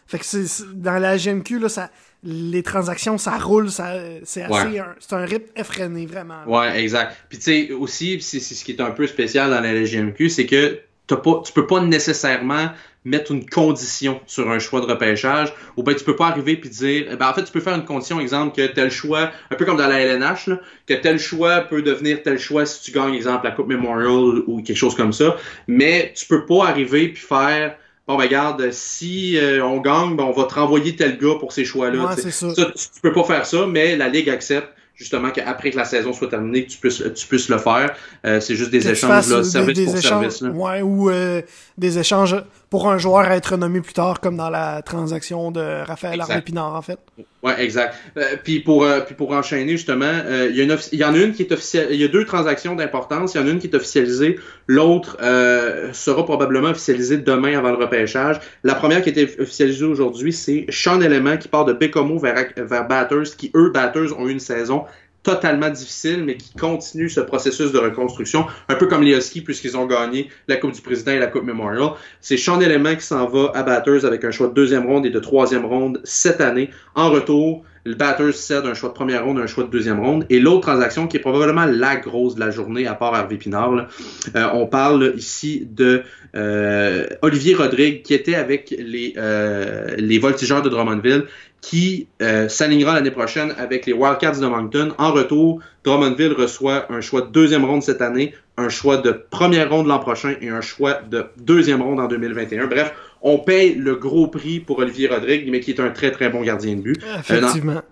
fait 0.06 0.18
que 0.18 0.24
c'est 0.24 0.46
dans 0.74 0.98
la 0.98 1.18
GMQ 1.18 1.58
là 1.58 1.68
ça 1.68 1.90
les 2.22 2.62
transactions, 2.62 3.16
ça 3.18 3.38
roule, 3.38 3.70
ça, 3.70 3.94
c'est 4.24 4.42
assez, 4.42 4.80
c'est 4.98 5.14
un 5.14 5.24
rythme 5.24 5.50
effréné, 5.56 6.06
vraiment. 6.06 6.44
Ouais, 6.46 6.82
exact. 6.82 7.16
Puis 7.28 7.38
tu 7.38 7.44
sais, 7.44 7.72
aussi, 7.72 8.20
c'est, 8.20 8.40
ce 8.40 8.64
qui 8.64 8.72
est 8.72 8.80
un 8.80 8.90
peu 8.90 9.06
spécial 9.06 9.50
dans 9.50 9.60
la 9.60 9.72
LGMQ, 9.72 10.28
c'est 10.28 10.46
que 10.46 10.80
t'as 11.06 11.16
pas, 11.16 11.42
tu 11.44 11.52
peux 11.52 11.66
pas 11.66 11.80
nécessairement 11.80 12.70
mettre 13.04 13.32
une 13.32 13.48
condition 13.48 14.20
sur 14.26 14.50
un 14.50 14.58
choix 14.58 14.80
de 14.80 14.86
repêchage, 14.86 15.52
ou 15.76 15.82
ben 15.82 15.94
tu 15.94 16.04
peux 16.04 16.16
pas 16.16 16.26
arriver 16.26 16.56
puis 16.56 16.68
dire, 16.68 17.06
eh 17.10 17.16
ben 17.16 17.28
en 17.30 17.32
fait 17.32 17.44
tu 17.44 17.52
peux 17.52 17.60
faire 17.60 17.74
une 17.74 17.86
condition, 17.86 18.20
exemple 18.20 18.54
que 18.54 18.66
tel 18.66 18.90
choix, 18.90 19.30
un 19.50 19.56
peu 19.56 19.64
comme 19.64 19.78
dans 19.78 19.86
la 19.86 20.00
LNH, 20.00 20.48
là, 20.48 20.60
que 20.86 20.94
tel 20.94 21.18
choix 21.18 21.60
peut 21.60 21.80
devenir 21.80 22.22
tel 22.22 22.38
choix 22.38 22.66
si 22.66 22.82
tu 22.82 22.92
gagnes, 22.92 23.14
exemple 23.14 23.46
la 23.46 23.52
Coupe 23.52 23.68
Memorial 23.68 24.42
ou 24.46 24.62
quelque 24.62 24.76
chose 24.76 24.94
comme 24.94 25.14
ça, 25.14 25.38
mais 25.66 26.12
tu 26.14 26.26
peux 26.26 26.44
pas 26.44 26.66
arriver 26.66 27.08
puis 27.08 27.22
faire 27.22 27.76
bon, 28.10 28.16
ben, 28.16 28.24
regarde, 28.24 28.70
si 28.72 29.38
euh, 29.38 29.64
on 29.64 29.80
gagne, 29.80 30.16
ben, 30.16 30.24
on 30.24 30.32
va 30.32 30.44
te 30.44 30.54
renvoyer 30.54 30.96
tel 30.96 31.18
gars 31.18 31.36
pour 31.38 31.52
ces 31.52 31.64
choix-là. 31.64 32.06
Ouais, 32.06 32.16
tu, 32.16 33.00
peux 33.02 33.12
pas 33.12 33.24
faire 33.24 33.46
ça, 33.46 33.66
mais 33.66 33.96
la 33.96 34.08
Ligue 34.08 34.28
accepte 34.28 34.68
justement 34.96 35.30
qu'après 35.30 35.70
que 35.70 35.76
la 35.76 35.84
saison 35.84 36.12
soit 36.12 36.28
terminée, 36.28 36.64
que 36.64 36.70
tu 36.70 36.78
puisses, 36.78 37.02
tu 37.14 37.26
puisses 37.26 37.48
le 37.48 37.58
faire. 37.58 37.94
Euh, 38.26 38.40
c'est 38.40 38.54
juste 38.54 38.70
des 38.70 38.86
échanges, 38.88 39.28
là, 39.28 39.44
service 39.44 39.78
des 39.78 39.84
pour 39.84 39.96
échanges, 39.96 40.08
service. 40.10 40.40
Là. 40.42 40.50
Ouais, 40.50 40.82
ou 40.82 41.08
euh, 41.08 41.40
des 41.78 41.98
échanges 41.98 42.36
pour 42.70 42.88
un 42.88 42.98
joueur 42.98 43.22
à 43.22 43.36
être 43.36 43.56
nommé 43.56 43.80
plus 43.80 43.92
tard, 43.92 44.20
comme 44.20 44.36
dans 44.36 44.48
la 44.48 44.80
transaction 44.82 45.50
de 45.50 45.84
Raphaël 45.84 46.14
Exact. 46.14 46.30
Harvey-Pinard, 46.30 46.74
en 46.76 46.82
fait. 46.82 46.98
Ouais, 47.42 47.60
exact. 47.62 47.96
Euh, 48.16 48.36
puis 48.44 48.60
pour 48.60 48.84
euh, 48.84 49.00
puis 49.00 49.14
pour 49.14 49.32
enchaîner 49.32 49.72
justement, 49.72 50.04
euh, 50.04 50.48
il 50.50 50.56
y 50.56 50.60
a 50.60 50.64
une 50.64 50.72
offi- 50.72 50.90
il 50.92 50.98
y 50.98 51.04
en 51.04 51.14
a 51.14 51.18
une 51.18 51.32
qui 51.32 51.42
est 51.42 51.52
officielle, 51.52 51.88
il 51.90 52.00
y 52.00 52.04
a 52.04 52.08
deux 52.08 52.24
transactions 52.26 52.74
d'importance, 52.76 53.34
il 53.34 53.40
y 53.40 53.42
en 53.42 53.46
a 53.46 53.50
une 53.50 53.58
qui 53.58 53.66
est 53.66 53.74
officialisée, 53.74 54.38
l'autre 54.66 55.16
euh, 55.22 55.90
sera 55.94 56.24
probablement 56.24 56.68
officialisée 56.68 57.16
demain 57.16 57.58
avant 57.58 57.70
le 57.70 57.76
repêchage. 57.78 58.40
La 58.62 58.74
première 58.74 59.02
qui 59.02 59.08
a 59.08 59.12
été 59.12 59.40
officialisée 59.40 59.86
aujourd'hui, 59.86 60.32
c'est 60.32 60.66
Sean 60.68 61.00
Element 61.00 61.38
qui 61.38 61.48
part 61.48 61.64
de 61.64 61.72
Bécomo 61.72 62.18
vers 62.18 62.44
vers 62.56 62.86
Batters 62.86 63.34
qui 63.36 63.50
eux 63.56 63.70
Batters 63.70 64.16
ont 64.18 64.28
eu 64.28 64.32
une 64.32 64.38
saison 64.40 64.84
totalement 65.22 65.68
difficile, 65.68 66.24
mais 66.24 66.36
qui 66.36 66.52
continue 66.54 67.08
ce 67.08 67.20
processus 67.20 67.72
de 67.72 67.78
reconstruction, 67.78 68.46
un 68.68 68.74
peu 68.74 68.86
comme 68.86 69.02
les 69.02 69.16
Huskies, 69.16 69.42
puisqu'ils 69.42 69.76
ont 69.76 69.86
gagné 69.86 70.30
la 70.48 70.56
Coupe 70.56 70.72
du 70.72 70.80
Président 70.80 71.12
et 71.12 71.18
la 71.18 71.26
Coupe 71.26 71.44
Memorial. 71.44 71.90
C'est 72.20 72.36
Sean 72.36 72.60
Element 72.60 72.94
qui 72.94 73.04
s'en 73.04 73.26
va 73.26 73.52
à 73.54 73.62
Batters 73.62 74.04
avec 74.04 74.24
un 74.24 74.30
choix 74.30 74.48
de 74.48 74.54
deuxième 74.54 74.86
ronde 74.86 75.06
et 75.06 75.10
de 75.10 75.20
troisième 75.20 75.64
ronde 75.64 76.00
cette 76.04 76.40
année. 76.40 76.70
En 76.94 77.10
retour, 77.10 77.64
le 77.84 77.94
Batters 77.94 78.34
cède 78.34 78.66
un 78.66 78.74
choix 78.74 78.90
de 78.90 78.94
première 78.94 79.24
ronde, 79.24 79.38
un 79.38 79.46
choix 79.46 79.64
de 79.64 79.70
deuxième 79.70 80.00
ronde. 80.00 80.26
Et 80.28 80.38
l'autre 80.38 80.60
transaction, 80.60 81.06
qui 81.06 81.16
est 81.16 81.20
probablement 81.20 81.64
la 81.64 81.96
grosse 81.96 82.34
de 82.34 82.40
la 82.40 82.50
journée, 82.50 82.86
à 82.86 82.94
part 82.94 83.14
Harvey 83.14 83.36
Pinard, 83.36 83.88
euh, 84.36 84.46
on 84.52 84.66
parle 84.66 85.14
ici 85.16 85.66
de 85.70 86.02
euh, 86.36 87.06
Olivier 87.22 87.54
Rodrigue, 87.54 88.02
qui 88.02 88.14
était 88.14 88.34
avec 88.34 88.74
les, 88.78 89.14
euh, 89.16 89.94
les 89.96 90.18
Voltigeurs 90.18 90.62
de 90.62 90.68
Drummondville, 90.68 91.24
qui 91.60 92.08
s'alignera 92.48 92.94
l'année 92.94 93.10
prochaine 93.10 93.52
avec 93.58 93.84
les 93.84 93.92
Wildcats 93.92 94.40
de 94.40 94.46
Moncton. 94.46 94.94
En 94.96 95.12
retour, 95.12 95.60
Drummondville 95.84 96.32
reçoit 96.32 96.90
un 96.90 97.02
choix 97.02 97.20
de 97.20 97.26
deuxième 97.26 97.66
ronde 97.66 97.82
cette 97.82 98.00
année, 98.00 98.34
un 98.56 98.70
choix 98.70 98.96
de 98.96 99.10
première 99.10 99.68
ronde 99.68 99.86
l'an 99.86 99.98
prochain 99.98 100.34
et 100.40 100.48
un 100.48 100.62
choix 100.62 101.00
de 101.10 101.26
deuxième 101.36 101.82
ronde 101.82 102.00
en 102.00 102.06
2021. 102.06 102.66
Bref, 102.66 102.94
on 103.22 103.38
paye 103.38 103.74
le 103.74 103.96
gros 103.96 104.26
prix 104.28 104.60
pour 104.60 104.78
Olivier 104.78 105.08
Rodrigue, 105.08 105.48
mais 105.50 105.60
qui 105.60 105.70
est 105.72 105.80
un 105.80 105.90
très 105.90 106.10
très 106.10 106.30
bon 106.30 106.42
gardien 106.42 106.74
de 106.76 106.80
but, 106.80 107.02
Effectivement. 107.18 107.82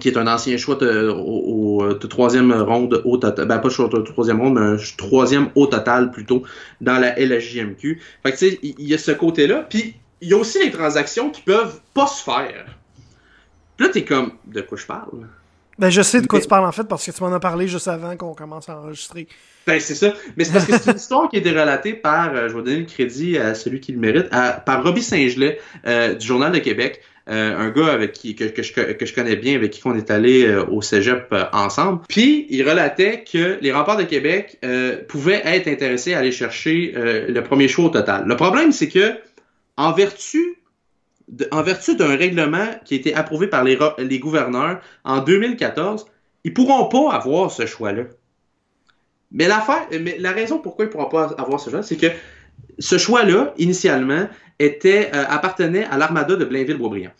qui 0.00 0.08
est 0.08 0.16
un 0.18 0.26
ancien 0.26 0.56
choix 0.58 0.74
de, 0.76 1.08
au, 1.08 1.80
au- 1.82 1.94
de 1.94 2.06
troisième 2.06 2.52
ronde 2.52 3.00
au 3.04 3.16
total, 3.16 3.46
ben 3.48 3.58
pas 3.58 3.70
choix 3.70 3.88
de 3.88 3.98
troisième 4.02 4.40
ronde, 4.40 4.54
mais 4.54 4.60
un 4.60 4.76
troisième 4.96 5.48
au 5.54 5.66
total 5.66 6.10
plutôt 6.10 6.42
dans 6.80 6.98
la 6.98 7.18
LHJMQ. 7.18 8.00
Fait 8.22 8.32
que 8.32 8.36
tu 8.36 8.50
sais, 8.50 8.58
il 8.62 8.74
y 8.86 8.94
a 8.94 8.98
ce 8.98 9.12
côté-là, 9.12 9.66
puis 9.68 9.94
il 10.20 10.28
y 10.28 10.34
a 10.34 10.36
aussi 10.36 10.58
les 10.62 10.70
transactions 10.70 11.30
qui 11.30 11.40
peuvent 11.42 11.80
pas 11.94 12.06
se 12.06 12.22
faire. 12.22 12.66
Puis 13.76 13.86
Là, 13.86 13.92
t'es 13.92 14.04
comme, 14.04 14.32
de 14.46 14.60
quoi 14.60 14.76
je 14.76 14.84
parle? 14.86 15.28
Ben, 15.78 15.90
je 15.90 16.02
sais 16.02 16.20
de 16.20 16.26
quoi 16.26 16.38
Mais- 16.38 16.42
tu 16.42 16.48
parles, 16.48 16.66
en 16.66 16.72
fait, 16.72 16.84
parce 16.84 17.06
que 17.06 17.10
tu 17.12 17.22
m'en 17.22 17.32
as 17.32 17.40
parlé 17.40 17.68
juste 17.68 17.86
avant 17.88 18.16
qu'on 18.16 18.34
commence 18.34 18.68
à 18.68 18.78
enregistrer. 18.78 19.28
Ben, 19.66 19.78
c'est 19.80 19.94
ça. 19.94 20.12
Mais 20.36 20.44
c'est 20.44 20.52
parce 20.52 20.64
que 20.66 20.72
c'est 20.76 20.90
une 20.90 20.96
histoire 20.98 21.28
qui 21.28 21.36
a 21.36 21.38
été 21.38 21.50
relatée 21.50 21.92
par, 21.94 22.34
euh, 22.34 22.48
je 22.48 22.54
vais 22.56 22.62
donner 22.62 22.78
le 22.80 22.84
crédit 22.86 23.38
à 23.38 23.54
celui 23.54 23.80
qui 23.80 23.92
le 23.92 23.98
mérite, 23.98 24.26
à- 24.32 24.52
par 24.52 24.82
Robbie 24.82 25.02
Saint-Gelais 25.02 25.58
euh, 25.86 26.14
du 26.14 26.26
Journal 26.26 26.50
de 26.52 26.58
Québec. 26.58 27.00
Euh, 27.30 27.58
un 27.58 27.68
gars 27.68 27.92
avec 27.92 28.14
qui 28.14 28.34
que, 28.34 28.44
que, 28.44 28.62
je, 28.62 28.72
que 28.72 29.04
je 29.04 29.14
connais 29.14 29.36
bien, 29.36 29.54
avec 29.54 29.70
qui 29.72 29.82
on 29.84 29.94
est 29.94 30.10
allé 30.10 30.46
euh, 30.46 30.64
au 30.64 30.80
cégep 30.80 31.26
euh, 31.32 31.44
ensemble. 31.52 32.00
Puis 32.08 32.46
il 32.48 32.66
relatait 32.66 33.22
que 33.30 33.58
les 33.60 33.70
remparts 33.70 33.98
de 33.98 34.04
Québec 34.04 34.58
pouvaient 35.08 35.42
être 35.44 35.68
intéressés 35.68 36.14
à 36.14 36.20
aller 36.20 36.32
chercher 36.32 36.94
le 36.96 37.40
premier 37.42 37.68
choix 37.68 37.84
au 37.84 37.88
total. 37.90 38.24
Le 38.26 38.34
problème, 38.36 38.72
c'est 38.72 38.88
que 38.88 39.12
en 39.76 39.92
vertu 39.92 40.56
en 41.50 41.62
vertu 41.62 41.96
d'un 41.96 42.16
règlement 42.16 42.66
qui 42.84 42.94
a 42.94 42.96
été 42.96 43.14
approuvé 43.14 43.46
par 43.46 43.64
les, 43.64 44.18
gouverneurs 44.18 44.80
en 45.04 45.20
2014, 45.20 46.06
ils 46.44 46.54
pourront 46.54 46.86
pas 46.86 47.14
avoir 47.14 47.50
ce 47.50 47.66
choix-là. 47.66 48.04
Mais 49.30 49.46
la 49.46 50.32
raison 50.32 50.58
pourquoi 50.58 50.86
ils 50.86 50.88
ne 50.88 50.92
pourront 50.92 51.08
pas 51.08 51.34
avoir 51.38 51.60
ce 51.60 51.70
choix, 51.70 51.82
c'est 51.82 51.96
que 51.96 52.06
ce 52.78 52.96
choix-là, 52.98 53.52
initialement, 53.58 54.28
était, 54.58 55.10
euh, 55.14 55.24
appartenait 55.28 55.84
à 55.84 55.98
l'armada 55.98 56.36
de 56.36 56.44
Blainville-Boisbriand. 56.44 57.12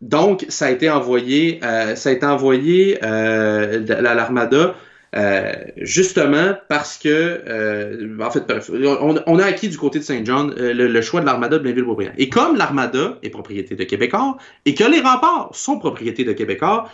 Donc, 0.00 0.44
ça 0.48 0.66
a 0.66 0.70
été 0.70 0.90
envoyé, 0.90 1.60
euh, 1.64 1.94
ça 1.94 2.10
a 2.10 2.12
été 2.12 2.26
envoyé 2.26 2.98
euh, 3.02 3.86
à 3.88 4.14
l'armada 4.14 4.74
euh, 5.16 5.52
justement 5.76 6.54
parce 6.68 6.98
que, 6.98 7.08
euh, 7.08 8.18
en 8.20 8.30
fait, 8.32 8.52
on, 9.26 9.38
a 9.38 9.44
acquis 9.44 9.68
du 9.68 9.78
côté 9.78 10.00
de 10.00 10.04
Saint 10.04 10.24
John 10.24 10.52
euh, 10.58 10.72
le, 10.74 11.02
choix 11.02 11.20
de 11.20 11.26
l'armada 11.26 11.58
de 11.58 11.62
Blainville-Boisbriand. 11.62 12.14
Et 12.18 12.28
comme 12.28 12.56
l'armada 12.56 13.18
est 13.22 13.30
propriété 13.30 13.76
de 13.76 13.84
Québécois 13.84 14.38
et 14.64 14.74
que 14.74 14.82
les 14.82 14.98
remparts 14.98 15.50
sont 15.52 15.78
propriété 15.78 16.24
de 16.24 16.32
Québécois, 16.32 16.90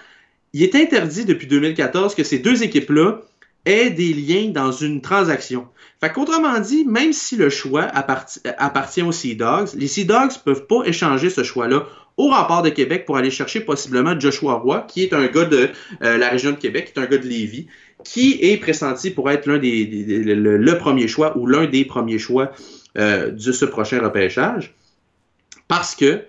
il 0.53 0.63
est 0.63 0.75
interdit 0.75 1.25
depuis 1.25 1.47
2014 1.47 2.15
que 2.15 2.23
ces 2.23 2.39
deux 2.39 2.63
équipes-là 2.63 3.21
aient 3.65 3.89
des 3.89 4.13
liens 4.13 4.51
dans 4.51 4.73
une 4.73 5.01
transaction. 5.01 5.69
Fait 6.01 6.13
qu'autrement 6.13 6.59
dit, 6.61 6.85
même 6.85 7.15
si 7.15 7.37
le 7.37 7.49
choix 7.49 7.85
apparti- 7.85 8.41
appartient 8.59 9.03
aux 9.03 9.13
Sea 9.13 9.35
Dogs, 9.35 9.69
les 9.77 9.87
Sea 9.87 10.05
Dogs 10.05 10.33
peuvent 10.45 10.67
pas 10.67 10.83
échanger 10.85 11.31
ce 11.31 11.43
choix-là 11.43 11.87
au 12.19 12.29
rempart 12.29 12.63
de 12.63 12.69
Québec 12.69 13.07
pour 13.07 13.17
aller 13.17 13.31
chercher 13.31 13.61
possiblement 13.61 14.19
Joshua 14.19 14.55
Roy, 14.55 14.85
qui 14.89 15.05
est 15.05 15.15
un 15.15 15.27
gars 15.27 15.47
de 15.47 15.71
la 16.01 16.29
région 16.29 16.51
de 16.51 16.57
Québec, 16.57 16.93
qui 16.93 17.01
est 17.01 17.03
un 17.03 17.07
gars 17.07 17.17
de 17.17 17.27
Lévis, 17.27 17.67
qui 18.05 18.39
est 18.41 18.57
pressenti 18.57 19.11
pour 19.11 19.31
être 19.31 19.47
l'un 19.47 19.59
des, 19.59 19.85
le, 19.87 20.79
premier 20.79 21.09
choix 21.09 21.37
ou 21.37 21.47
l'un 21.47 21.67
des 21.67 21.85
premiers 21.85 22.19
choix 22.19 22.53
euh, 22.99 23.31
de 23.31 23.53
ce 23.53 23.65
prochain 23.65 24.01
repêchage, 24.01 24.75
parce 25.69 25.95
que 25.95 26.23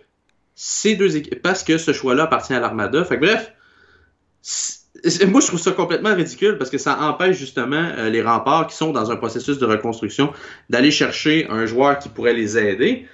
ces 0.56 0.96
deux 0.96 1.22
parce 1.42 1.64
que 1.64 1.78
ce 1.78 1.94
choix-là 1.94 2.24
appartient 2.24 2.54
à 2.54 2.60
l'Armada. 2.60 3.04
Fait 3.04 3.20
que 3.20 3.26
bref, 3.26 3.54
moi 5.28 5.42
je 5.42 5.48
trouve 5.48 5.60
ça 5.60 5.72
complètement 5.72 6.14
ridicule 6.14 6.58
parce 6.58 6.70
que 6.70 6.78
ça 6.78 7.00
empêche 7.02 7.38
justement 7.38 7.90
euh, 7.98 8.10
les 8.10 8.22
remparts 8.22 8.68
qui 8.68 8.76
sont 8.76 8.92
dans 8.92 9.10
un 9.12 9.16
processus 9.16 9.58
de 9.58 9.66
reconstruction 9.66 10.32
d'aller 10.70 10.92
chercher 10.92 11.48
un 11.50 11.66
joueur 11.66 11.98
qui 11.98 12.10
pourrait 12.10 12.34
les 12.34 12.58
aider. 12.58 13.08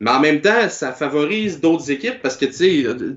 Mais 0.00 0.10
en 0.10 0.20
même 0.20 0.40
temps, 0.40 0.68
ça 0.68 0.92
favorise 0.92 1.60
d'autres 1.60 1.90
équipes 1.90 2.20
parce 2.22 2.36
que, 2.36 2.46
euh, 2.46 3.16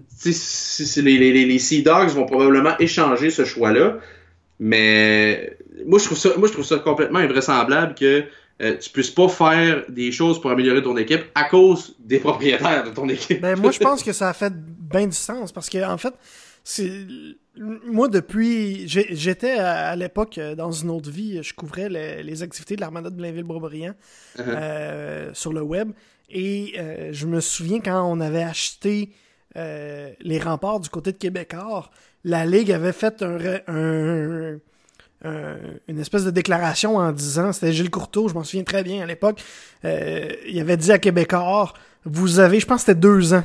les, 1.02 1.46
les 1.46 1.60
Sea 1.60 1.82
Dogs 1.82 2.10
vont 2.10 2.26
probablement 2.26 2.78
échanger 2.80 3.30
ce 3.30 3.46
choix-là. 3.46 3.98
Mais 4.60 5.58
moi, 5.86 6.00
je 6.00 6.06
trouve 6.06 6.18
ça, 6.18 6.30
moi, 6.38 6.48
je 6.48 6.54
trouve 6.54 6.66
ça 6.66 6.78
complètement 6.80 7.20
invraisemblable 7.20 7.96
que 7.96 8.24
euh, 8.62 8.76
tu 8.78 8.90
puisses 8.90 9.12
pas 9.12 9.30
faire 9.30 9.84
des 9.88 10.12
choses 10.12 10.42
pour 10.42 10.50
améliorer 10.50 10.82
ton 10.82 10.98
équipe 10.98 11.26
à 11.36 11.44
cause 11.44 11.96
des 12.00 12.18
propriétaires 12.20 12.84
de 12.84 12.90
ton 12.90 13.08
équipe. 13.08 13.40
Ben, 13.42 13.56
moi, 13.56 13.72
je 13.72 13.80
pense 13.90 14.02
que 14.02 14.14
ça 14.14 14.30
a 14.30 14.34
fait 14.34 14.54
bien 14.56 15.06
du 15.06 15.16
sens 15.16 15.52
parce 15.52 15.70
que, 15.70 15.84
en 15.86 15.98
fait, 15.98 16.14
c'est. 16.64 16.92
Moi, 17.86 18.08
depuis. 18.08 18.88
J'étais 18.88 19.58
à, 19.58 19.90
à 19.90 19.96
l'époque, 19.96 20.38
euh, 20.38 20.56
dans 20.56 20.72
une 20.72 20.90
autre 20.90 21.10
vie, 21.10 21.42
je 21.44 21.54
couvrais 21.54 21.90
les, 21.90 22.24
les 22.24 22.44
activités 22.44 22.76
de 22.76 22.82
l'Armada 22.82 23.10
de 23.10 23.16
Blainville-Boisbriand 23.16 23.94
Uh-huh. 24.38 24.44
euh, 24.46 25.34
sur 25.34 25.54
le 25.54 25.62
web. 25.62 25.92
Et 26.30 26.74
euh, 26.78 27.10
je 27.14 27.26
me 27.26 27.40
souviens 27.40 27.80
quand 27.80 28.04
on 28.04 28.20
avait 28.20 28.44
acheté 28.44 29.12
les 29.56 30.40
remparts 30.40 30.80
du 30.80 30.90
côté 30.90 31.12
de 31.12 31.18
Québécois, 31.18 31.90
la 32.24 32.46
Ligue 32.46 32.72
avait 32.72 32.92
fait 32.94 33.22
un, 33.24 33.38
un- 33.68 34.58
un- 35.26 35.58
une 35.88 36.00
espèce 36.00 36.24
de 36.26 36.32
déclaration 36.32 36.98
en 36.98 37.12
disant, 37.12 37.52
c'était 37.54 37.74
Gilles 37.74 37.90
Courteau, 37.90 38.28
je 38.30 38.34
m'en 38.34 38.44
souviens 38.44 38.64
très 38.64 38.84
bien 38.84 39.04
à 39.04 39.06
l'époque, 39.06 39.42
euh, 39.86 40.30
il 40.48 40.60
avait 40.60 40.78
dit 40.78 40.92
à 40.92 41.00
Québécois, 41.00 41.74
vous 42.06 42.40
avez, 42.40 42.60
je 42.60 42.66
pense 42.66 42.82
que 42.84 42.88
c'était 42.92 43.00
deux 43.00 43.34
ans, 43.34 43.44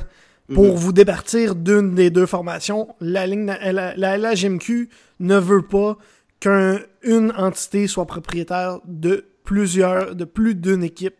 pour 0.53 0.65
Mhm. 0.65 0.71
vous 0.75 0.91
départir 0.93 1.55
d'une 1.55 1.95
des 1.95 2.09
deux 2.09 2.25
formations. 2.25 2.93
La, 2.99 3.25
ligne, 3.25 3.45
la, 3.45 3.95
la 3.95 4.17
LHMQ 4.17 4.89
ne 5.21 5.37
veut 5.37 5.61
pas 5.61 5.97
qu'une 6.41 7.31
entité 7.37 7.87
soit 7.87 8.05
propriétaire 8.05 8.79
de 8.85 9.25
plusieurs, 9.45 10.15
de 10.15 10.25
plus 10.25 10.53
d'une 10.55 10.83
équipe. 10.83 11.15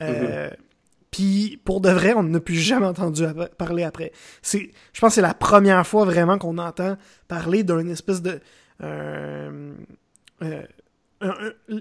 Euh, 0.00 0.50
Puis 1.10 1.60
pour 1.64 1.80
de 1.80 1.88
vrai, 1.90 2.12
on 2.14 2.22
n'a 2.22 2.40
plus 2.40 2.54
jamais 2.56 2.86
entendu 2.86 3.24
parler 3.56 3.82
après. 3.84 4.12
C'est, 4.42 4.70
je 4.92 5.00
pense 5.00 5.10
que 5.10 5.14
c'est 5.16 5.22
la 5.22 5.34
première 5.34 5.86
fois 5.86 6.04
vraiment 6.04 6.38
qu'on 6.38 6.58
entend 6.58 6.96
parler 7.28 7.64
d'une 7.64 7.90
espèce 7.90 8.20
de 8.22 8.40
euh, 8.82 9.72
euh, 10.42 10.62
un- 11.20 11.28
un- 11.70 11.78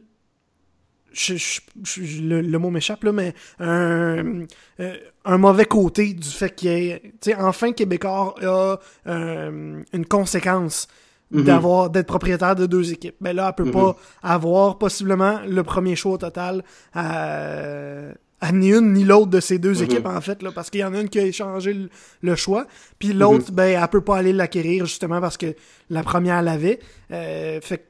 je- 1.14 1.36
je- 1.36 1.62
je- 1.84 2.22
le, 2.22 2.42
le 2.42 2.60
mot 2.60 2.70
m'échappe 2.70 3.04
là, 3.04 3.12
mais 3.12 3.34
un, 3.60 4.46
euh, 4.80 4.96
un 5.26 5.38
mauvais 5.38 5.66
côté 5.66 6.14
du 6.14 6.28
fait 6.30 6.54
qu'il 6.54 6.70
y 6.72 6.90
ait, 6.90 7.02
tu 7.22 7.32
sais, 7.32 7.36
enfin 7.36 7.72
Québécois 7.72 8.36
a 8.42 8.78
euh, 9.08 9.82
une 9.94 10.06
conséquence 10.06 10.88
Mhm. 11.32 11.44
d'avoir 11.44 11.90
d'être 11.90 12.08
propriétaire 12.08 12.56
de 12.56 12.66
deux 12.68 12.94
équipes. 12.94 13.18
Mais 13.20 13.34
là, 13.34 13.48
elle 13.50 13.56
peut 13.56 13.70
Mhm. 13.70 13.74
pas 13.74 13.98
avoir 14.24 14.78
possiblement 14.78 15.40
le 15.46 15.62
premier 15.64 15.96
choix 15.98 16.14
au 16.14 16.18
total 16.18 16.64
à, 16.94 18.12
à 18.40 18.52
ni 18.52 18.70
une 18.72 18.94
ni 18.94 19.04
l'autre 19.04 19.28
de 19.32 19.40
ces 19.40 19.58
deux 19.58 19.76
Mhm. 19.80 19.84
équipes 19.84 20.06
en 20.06 20.22
fait 20.22 20.44
là, 20.44 20.52
parce 20.52 20.70
qu'il 20.70 20.82
y 20.82 20.84
en 20.84 20.94
a 20.94 21.02
une 21.02 21.10
qui 21.10 21.20
a 21.20 21.24
échangé 21.26 21.74
le, 21.74 21.90
le 22.22 22.36
choix, 22.36 22.68
puis 23.00 23.14
l'autre 23.14 23.52
ben 23.52 23.80
elle 23.82 23.88
peut 23.90 24.02
pas 24.02 24.18
aller 24.18 24.34
l'acquérir 24.34 24.86
justement 24.86 25.20
parce 25.22 25.38
que 25.38 25.56
la 25.90 26.04
première 26.04 26.42
l'avait. 26.42 26.80
Euh, 27.12 27.60
fait 27.62 27.80
que 27.80 27.84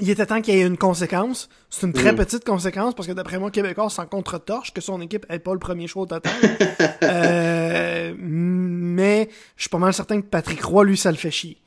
il 0.00 0.08
était 0.10 0.26
temps 0.26 0.40
qu'il 0.40 0.54
y 0.54 0.58
ait 0.60 0.64
une 0.66 0.76
conséquence. 0.78 1.48
C'est 1.70 1.84
une 1.84 1.92
très 1.92 2.12
Mhm. 2.12 2.18
petite 2.18 2.44
conséquence 2.44 2.94
parce 2.94 3.08
que 3.08 3.12
d'après 3.12 3.40
moi, 3.40 3.50
Québécois 3.50 3.90
s'en 3.90 4.06
contre-torche 4.06 4.72
que 4.72 4.80
son 4.80 5.00
équipe 5.00 5.28
n'ait 5.28 5.40
pas 5.40 5.52
le 5.52 5.58
premier 5.58 5.88
choix 5.88 6.04
au 6.04 6.06
total. 6.06 6.32
Euh, 7.02 8.14
mais 8.18 9.28
je 9.56 9.62
suis 9.62 9.68
pas 9.70 9.78
mal 9.78 9.92
certain 9.92 10.20
que 10.20 10.26
Patrick 10.26 10.62
Roy, 10.62 10.84
lui, 10.84 10.96
ça 10.96 11.10
le 11.10 11.16
fait 11.16 11.30
chier. 11.32 11.58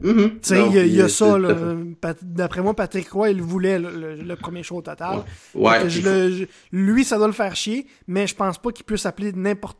Mhm. 0.00 0.30
Tu 0.30 0.38
sais, 0.42 0.58
Non, 0.58 0.70
il 0.70 0.76
y 0.76 0.78
a, 0.78 0.84
y 1.06 1.10
ça, 1.10 1.24
euh, 1.34 1.84
D'après 2.22 2.62
moi, 2.62 2.74
Patrick 2.74 3.10
Roy, 3.10 3.30
il 3.30 3.42
voulait 3.42 3.78
le, 3.78 3.90
le- 3.90 4.14
le 4.22 4.36
premier 4.36 4.62
show 4.62 4.76
au 4.76 4.82
total. 4.82 5.18
Ouais, 5.54 5.88
je 5.88 6.00
le- 6.02 6.30
je- 6.30 6.44
lui, 6.72 7.04
ça 7.04 7.16
doit 7.18 7.26
le 7.26 7.32
faire 7.32 7.54
chier, 7.56 7.86
mais 8.06 8.26
je 8.26 8.34
pense 8.34 8.58
pas 8.58 8.70
qu'il 8.72 8.84
puisse 8.84 9.06
appeler 9.06 9.32
n'importe 9.32 9.78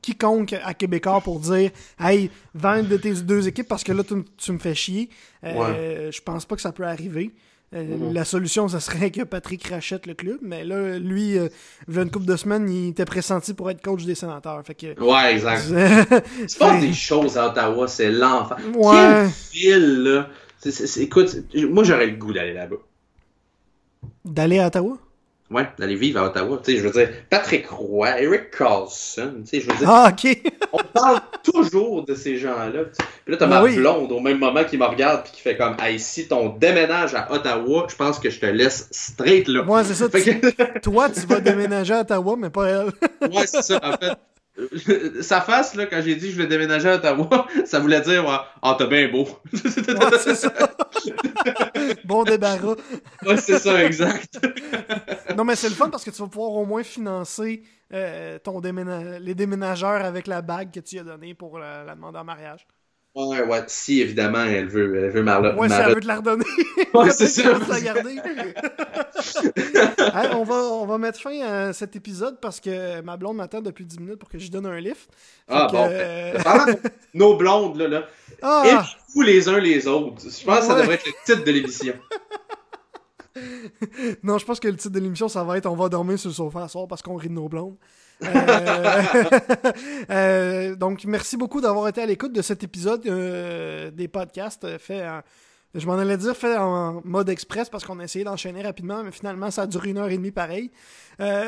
quiconque 0.00 0.54
à 0.64 0.72
Québécois 0.74 1.20
pour 1.20 1.40
dire 1.40 1.70
Hey, 2.00 2.30
vends 2.54 2.76
une 2.80 2.88
de 2.88 2.96
tes 2.96 3.12
deux 3.14 3.46
équipes 3.48 3.68
parce 3.68 3.84
que 3.84 3.92
là, 3.92 4.02
tu, 4.02 4.14
tu 4.36 4.52
me 4.52 4.58
fais 4.58 4.74
chier. 4.74 5.10
Euh, 5.44 6.10
Je 6.10 6.20
pense 6.22 6.46
pas 6.46 6.56
que 6.56 6.62
ça 6.62 6.72
peut 6.72 6.84
arriver. 6.84 7.32
Euh, 7.74 7.84
Mhm. 7.84 8.14
La 8.14 8.24
solution, 8.24 8.66
ce 8.68 8.78
serait 8.78 9.10
que 9.10 9.22
Patrick 9.24 9.66
rachète 9.68 10.06
le 10.06 10.14
club, 10.14 10.38
mais 10.40 10.64
là, 10.64 10.98
lui, 10.98 11.36
euh, 11.36 11.48
il 11.86 11.94
y 11.94 11.98
a 11.98 12.02
une 12.02 12.10
couple 12.10 12.24
de 12.24 12.34
semaines, 12.36 12.66
il 12.70 12.88
était 12.88 13.04
pressenti 13.04 13.52
pour 13.52 13.70
être 13.70 13.82
coach 13.82 14.04
des 14.06 14.14
sénateurs. 14.14 14.62
Fait 14.64 14.74
que. 14.74 14.98
Ouais, 15.00 15.34
exact. 15.34 15.60
Se 16.48 16.56
passe 16.58 16.80
des 16.80 16.94
choses 16.94 17.36
à 17.36 17.48
Ottawa, 17.48 17.86
c'est 17.86 18.10
l'enfer. 18.10 18.56
Ouais. 18.74 19.26
Quelle 19.52 19.80
ville, 19.80 20.02
là? 20.04 20.28
C'est- 20.60 20.70
c'est- 20.70 20.86
c'est- 20.86 21.02
écoute, 21.02 21.36
moi 21.70 21.84
j'aurais 21.84 22.06
le 22.06 22.16
goût 22.16 22.32
d'aller 22.32 22.54
là-bas. 22.54 22.76
D'aller 24.24 24.58
à 24.60 24.68
Ottawa? 24.68 24.96
Ouais, 25.50 25.66
d'aller 25.78 25.94
vivre 25.96 26.20
à 26.20 26.26
Ottawa. 26.26 26.60
Tu 26.62 26.72
sais, 26.72 26.78
je 26.78 26.84
veux 26.86 26.90
dire, 26.90 27.08
Patrick 27.30 27.68
Roy, 27.70 28.20
Eric 28.20 28.50
Carlson, 28.50 29.32
tu 29.44 29.46
sais, 29.48 29.60
je 29.62 29.70
veux 29.70 29.78
dire, 29.78 29.88
Ah, 29.90 30.12
ok. 30.12 30.38
on 30.74 30.78
parle 30.92 31.20
toujours 31.42 32.04
de 32.04 32.14
ces 32.14 32.36
gens-là. 32.36 32.84
tu 32.84 32.90
sais. 33.02 33.08
Puis 33.24 33.32
là, 33.32 33.36
t'as 33.38 33.46
Ah 33.46 33.48
ma 33.48 33.62
oui. 33.62 33.76
blonde 33.76 34.12
au 34.12 34.20
même 34.20 34.38
moment 34.38 34.62
qui 34.64 34.76
me 34.76 34.84
regarde 34.84 35.22
puis 35.22 35.32
qui 35.32 35.40
fait 35.40 35.56
comme, 35.56 35.74
hey, 35.80 35.98
si 35.98 36.28
ton 36.28 36.50
déménage 36.50 37.14
à 37.14 37.32
Ottawa, 37.32 37.86
je 37.88 37.96
pense 37.96 38.18
que 38.18 38.28
je 38.28 38.40
te 38.40 38.46
laisse 38.46 38.88
straight 38.90 39.48
là. 39.48 39.62
Moi, 39.62 39.84
c'est 39.84 39.94
ça. 39.94 40.08
Tu- 40.10 40.38
que- 40.38 40.78
Toi, 40.82 41.08
tu 41.08 41.20
vas 41.26 41.40
déménager 41.40 41.94
à 41.94 42.00
Ottawa, 42.02 42.36
mais 42.38 42.50
pas 42.50 42.66
elle. 42.68 42.86
Ouais, 43.32 43.46
c'est 43.46 43.62
ça, 43.62 43.80
en 43.82 43.92
fait. 43.96 44.12
Euh, 44.58 45.22
Sa 45.22 45.40
face, 45.40 45.74
là, 45.74 45.86
quand 45.86 46.00
j'ai 46.02 46.14
dit 46.16 46.26
que 46.26 46.30
je 46.30 46.34
voulais 46.36 46.46
déménager 46.46 46.88
à 46.88 46.96
Ottawa, 46.96 47.46
ça 47.64 47.78
voulait 47.78 48.00
dire, 48.00 48.24
ah, 48.62 48.76
t'es 48.78 48.86
bien 48.86 49.08
beau. 49.08 49.28
Ouais, 49.52 50.18
c'est 50.18 50.34
ça. 50.34 50.52
bon 52.04 52.24
débarras. 52.24 52.76
ouais, 53.26 53.36
c'est 53.36 53.58
ça, 53.58 53.84
exact. 53.84 54.38
Non, 55.36 55.44
mais 55.44 55.56
c'est 55.56 55.68
le 55.68 55.74
fun 55.74 55.90
parce 55.90 56.04
que 56.04 56.10
tu 56.10 56.20
vas 56.20 56.28
pouvoir 56.28 56.52
au 56.52 56.64
moins 56.66 56.82
financer 56.82 57.62
euh, 57.92 58.38
ton 58.38 58.60
les 58.60 59.34
déménageurs 59.34 60.04
avec 60.04 60.26
la 60.26 60.42
bague 60.42 60.70
que 60.72 60.80
tu 60.80 60.98
as 60.98 61.04
donnée 61.04 61.34
pour 61.34 61.58
la, 61.58 61.84
la 61.84 61.94
demander 61.94 62.18
en 62.18 62.24
mariage. 62.24 62.66
Ouais, 63.26 63.42
ouais, 63.42 63.64
si, 63.66 64.00
évidemment, 64.00 64.44
elle 64.44 64.68
veut, 64.68 65.04
elle 65.04 65.10
veut 65.10 65.24
Marla. 65.24 65.56
Ouais, 65.56 65.68
si 65.68 65.74
elle 65.74 65.94
veut 65.94 66.00
te 66.00 66.06
la 66.06 66.16
redonner. 66.18 66.44
Ouais, 66.94 67.10
c'est 67.10 67.26
ça. 67.26 67.58
La 67.68 67.80
garder. 67.80 68.16
Hey, 69.98 70.34
on, 70.34 70.44
va, 70.44 70.54
on 70.54 70.86
va 70.86 70.98
mettre 70.98 71.20
fin 71.20 71.40
à 71.40 71.72
cet 71.72 71.96
épisode 71.96 72.38
parce 72.40 72.60
que 72.60 73.00
ma 73.02 73.16
blonde 73.16 73.36
m'attend 73.36 73.60
depuis 73.60 73.84
10 73.84 73.98
minutes 74.00 74.18
pour 74.20 74.28
que 74.28 74.38
je 74.38 74.44
lui 74.44 74.50
donne 74.50 74.66
un 74.66 74.78
lift. 74.80 75.10
Ah, 75.48 75.66
que, 75.68 75.76
bon. 75.76 75.88
euh, 75.90 76.32
de 76.74 76.90
nos 77.18 77.36
blondes, 77.36 77.76
là, 77.76 77.88
là. 77.88 78.06
Ah! 78.40 78.62
Aimez-vous 78.64 79.22
les 79.22 79.48
uns 79.48 79.58
les 79.58 79.88
autres. 79.88 80.22
Je 80.22 80.44
pense 80.44 80.60
que 80.60 80.64
ça 80.66 80.78
devrait 80.80 80.94
être 80.94 81.06
le 81.06 81.12
titre 81.26 81.44
de 81.44 81.50
l'émission. 81.50 81.94
Non, 84.22 84.38
je 84.38 84.44
pense 84.44 84.60
que 84.60 84.68
le 84.68 84.76
titre 84.76 84.94
de 84.94 85.00
l'émission, 85.00 85.28
ça 85.28 85.42
va 85.44 85.58
être 85.58 85.66
On 85.66 85.76
va 85.76 85.88
dormir 85.88 86.18
sur 86.18 86.28
le 86.30 86.34
sofa 86.34 86.62
à 86.64 86.68
soir 86.68 86.86
parce 86.88 87.02
qu'on 87.02 87.16
rit 87.16 87.28
de 87.28 87.34
nos 87.34 87.48
blondes. 87.48 87.76
Euh, 88.24 89.24
euh, 90.10 90.76
donc, 90.76 91.04
merci 91.04 91.36
beaucoup 91.36 91.60
d'avoir 91.60 91.88
été 91.88 92.02
à 92.02 92.06
l'écoute 92.06 92.32
de 92.32 92.42
cet 92.42 92.62
épisode 92.64 93.06
euh, 93.06 93.90
des 93.90 94.08
podcasts 94.08 94.78
fait 94.78 95.06
en- 95.06 95.22
Je 95.74 95.86
m'en 95.86 95.94
allais 95.98 96.16
dire 96.16 96.34
fait 96.36 96.56
en 96.56 97.00
mode 97.04 97.28
express 97.28 97.68
parce 97.68 97.84
qu'on 97.84 97.98
a 98.00 98.04
essayé 98.04 98.24
d'enchaîner 98.24 98.62
rapidement, 98.62 99.02
mais 99.04 99.12
finalement, 99.12 99.50
ça 99.50 99.62
a 99.62 99.66
duré 99.66 99.90
une 99.90 99.98
heure 99.98 100.08
et 100.08 100.16
demie 100.16 100.30
pareil. 100.32 100.70
Euh, 101.20 101.46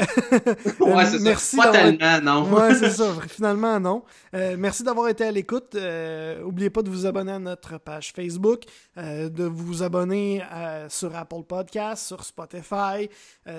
Ouais, 0.81 1.07
c'est 1.07 1.21
merci 1.21 1.57
ça. 1.57 1.63
Pas 1.65 1.73
tellement, 1.73 2.21
non. 2.21 2.53
Ouais, 2.53 2.75
c'est 2.75 2.91
ça. 2.91 3.05
Finalement, 3.29 3.79
non. 3.81 4.03
Euh, 4.35 4.57
merci 4.59 4.83
d'avoir 4.83 5.09
été 5.09 5.25
à 5.25 5.31
l'écoute. 5.31 5.75
Euh, 5.75 6.43
oubliez 6.43 6.71
pas 6.71 6.83
de 6.83 6.91
vous 6.91 7.07
abonner 7.07 7.33
à 7.33 7.39
notre 7.39 7.79
page 7.79 8.13
Facebook, 8.15 8.63
de 8.97 9.45
vous 9.45 9.83
abonner 9.83 10.43
sur 10.89 11.15
Apple 11.17 11.45
Podcasts, 11.49 12.07
sur 12.07 12.25
Spotify, 12.25 13.09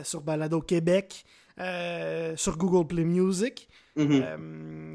sur 0.04 0.22
Balado 0.22 0.62
Québec, 0.62 1.24
euh, 1.62 2.34
sur 2.36 2.58
Google 2.58 2.88
Play 2.88 3.04
Music. 3.06 3.70
Mhm. 3.98 4.08
Euh, 4.24 4.38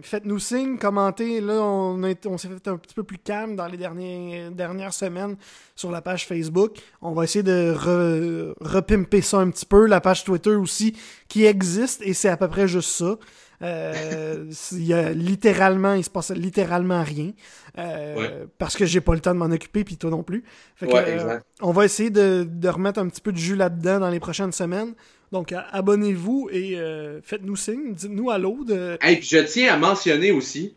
Faites-nous 0.02 0.38
signe, 0.38 0.78
commentez. 0.78 1.40
Là, 1.40 1.54
on, 1.62 2.38
s'est 2.38 2.48
fait 2.48 2.68
un 2.68 2.76
petit 2.76 2.94
peu 2.94 3.02
plus 3.02 3.18
calme 3.18 3.54
dans 3.56 3.66
les 3.66 3.76
derniers, 3.76 4.48
dernières 4.50 4.92
semaines 4.92 5.36
sur 5.74 5.90
la 5.90 6.00
page 6.02 6.26
Facebook. 6.26 6.76
On 7.02 7.12
va 7.12 7.24
essayer 7.24 7.42
de 7.42 7.74
re- 7.76 8.54
repimper 8.60 9.20
ça 9.22 9.38
un 9.38 9.50
petit 9.50 9.66
peu. 9.66 9.86
La 9.86 10.00
page 10.00 10.24
Twitter 10.24 10.54
aussi, 10.54 10.96
qui 11.28 11.44
existe, 11.44 12.00
et 12.02 12.14
c'est 12.14 12.28
à 12.28 12.36
peu 12.36 12.48
près 12.48 12.68
juste 12.68 12.90
ça. 12.90 13.16
Euh, 13.62 14.50
il 14.72 14.84
y 14.86 14.92
a 14.94 15.12
littéralement, 15.12 15.94
il 15.94 16.04
se 16.04 16.10
passe 16.10 16.30
littéralement 16.30 17.02
rien. 17.02 17.32
Euh, 17.78 18.16
Ouais. 18.16 18.46
Parce 18.58 18.76
que 18.76 18.86
j'ai 18.86 19.00
pas 19.02 19.12
le 19.14 19.20
temps 19.20 19.34
de 19.34 19.38
m'en 19.38 19.46
occuper, 19.50 19.84
puis 19.84 19.96
toi 19.98 20.08
non 20.10 20.22
plus. 20.22 20.44
Fait 20.76 20.86
que, 20.86 20.92
Ouais, 20.92 21.12
exact. 21.14 21.44
on 21.60 21.70
va 21.72 21.84
essayer 21.84 22.08
de, 22.10 22.46
de 22.48 22.68
remettre 22.68 22.98
un 23.00 23.08
petit 23.08 23.20
peu 23.20 23.32
de 23.32 23.36
jus 23.38 23.56
là-dedans 23.56 24.00
dans 24.00 24.08
les 24.10 24.20
prochaines 24.20 24.52
semaines. 24.52 24.94
Donc, 25.32 25.52
à- 25.52 25.66
abonnez-vous 25.72 26.48
et 26.52 26.78
euh, 26.78 27.20
faites-nous 27.22 27.56
signe. 27.56 27.92
Dites-nous 27.94 28.30
allô. 28.30 28.64
De... 28.64 28.96
Hey, 29.00 29.16
puis 29.16 29.28
je 29.28 29.38
tiens 29.38 29.74
à 29.74 29.76
mentionner 29.76 30.30
aussi 30.32 30.74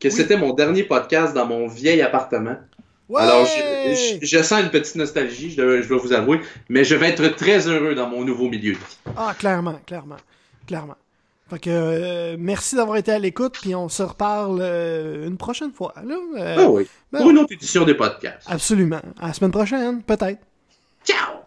que 0.00 0.10
c'était 0.10 0.36
mon 0.36 0.52
dernier 0.52 0.84
podcast 0.84 1.34
dans 1.34 1.46
mon 1.46 1.66
vieil 1.66 2.00
appartement. 2.02 2.56
Ouais! 3.08 3.22
Alors, 3.22 3.44
je, 3.46 4.18
je- 4.20 4.26
je 4.26 4.42
sens 4.42 4.62
une 4.62 4.70
petite 4.70 4.94
nostalgie, 4.96 5.50
je 5.50 5.56
dois, 5.62 5.80
je 5.80 5.88
dois 5.88 5.98
vous 5.98 6.12
avouer, 6.12 6.40
mais 6.68 6.84
je 6.84 6.94
vais 6.94 7.08
être 7.08 7.26
très 7.36 7.66
heureux 7.66 7.94
dans 7.94 8.08
mon 8.08 8.22
nouveau 8.24 8.48
milieu. 8.48 8.76
Ah, 9.16 9.34
clairement, 9.38 9.80
clairement, 9.86 10.18
clairement. 10.66 10.96
Fait 11.50 11.58
que 11.58 11.70
euh, 11.70 12.36
merci 12.38 12.76
d'avoir 12.76 12.98
été 12.98 13.10
à 13.10 13.18
l'écoute, 13.18 13.54
puis 13.60 13.74
on 13.74 13.88
se 13.88 14.02
reparle 14.02 14.58
euh, 14.60 15.26
une 15.26 15.38
prochaine 15.38 15.72
fois. 15.72 15.94
Là, 16.04 16.16
euh, 16.36 16.56
Ah 16.58 16.68
oui. 16.70 16.86
ben, 17.10 17.20
Pour 17.20 17.30
une 17.30 17.38
autre 17.38 17.52
édition 17.54 17.84
des 17.86 17.94
podcasts. 17.94 18.46
absolument. 18.46 19.00
À 19.18 19.28
la 19.28 19.32
semaine 19.32 19.50
prochaine, 19.52 20.02
peut-être. 20.02 20.40
Ciao! 21.04 21.38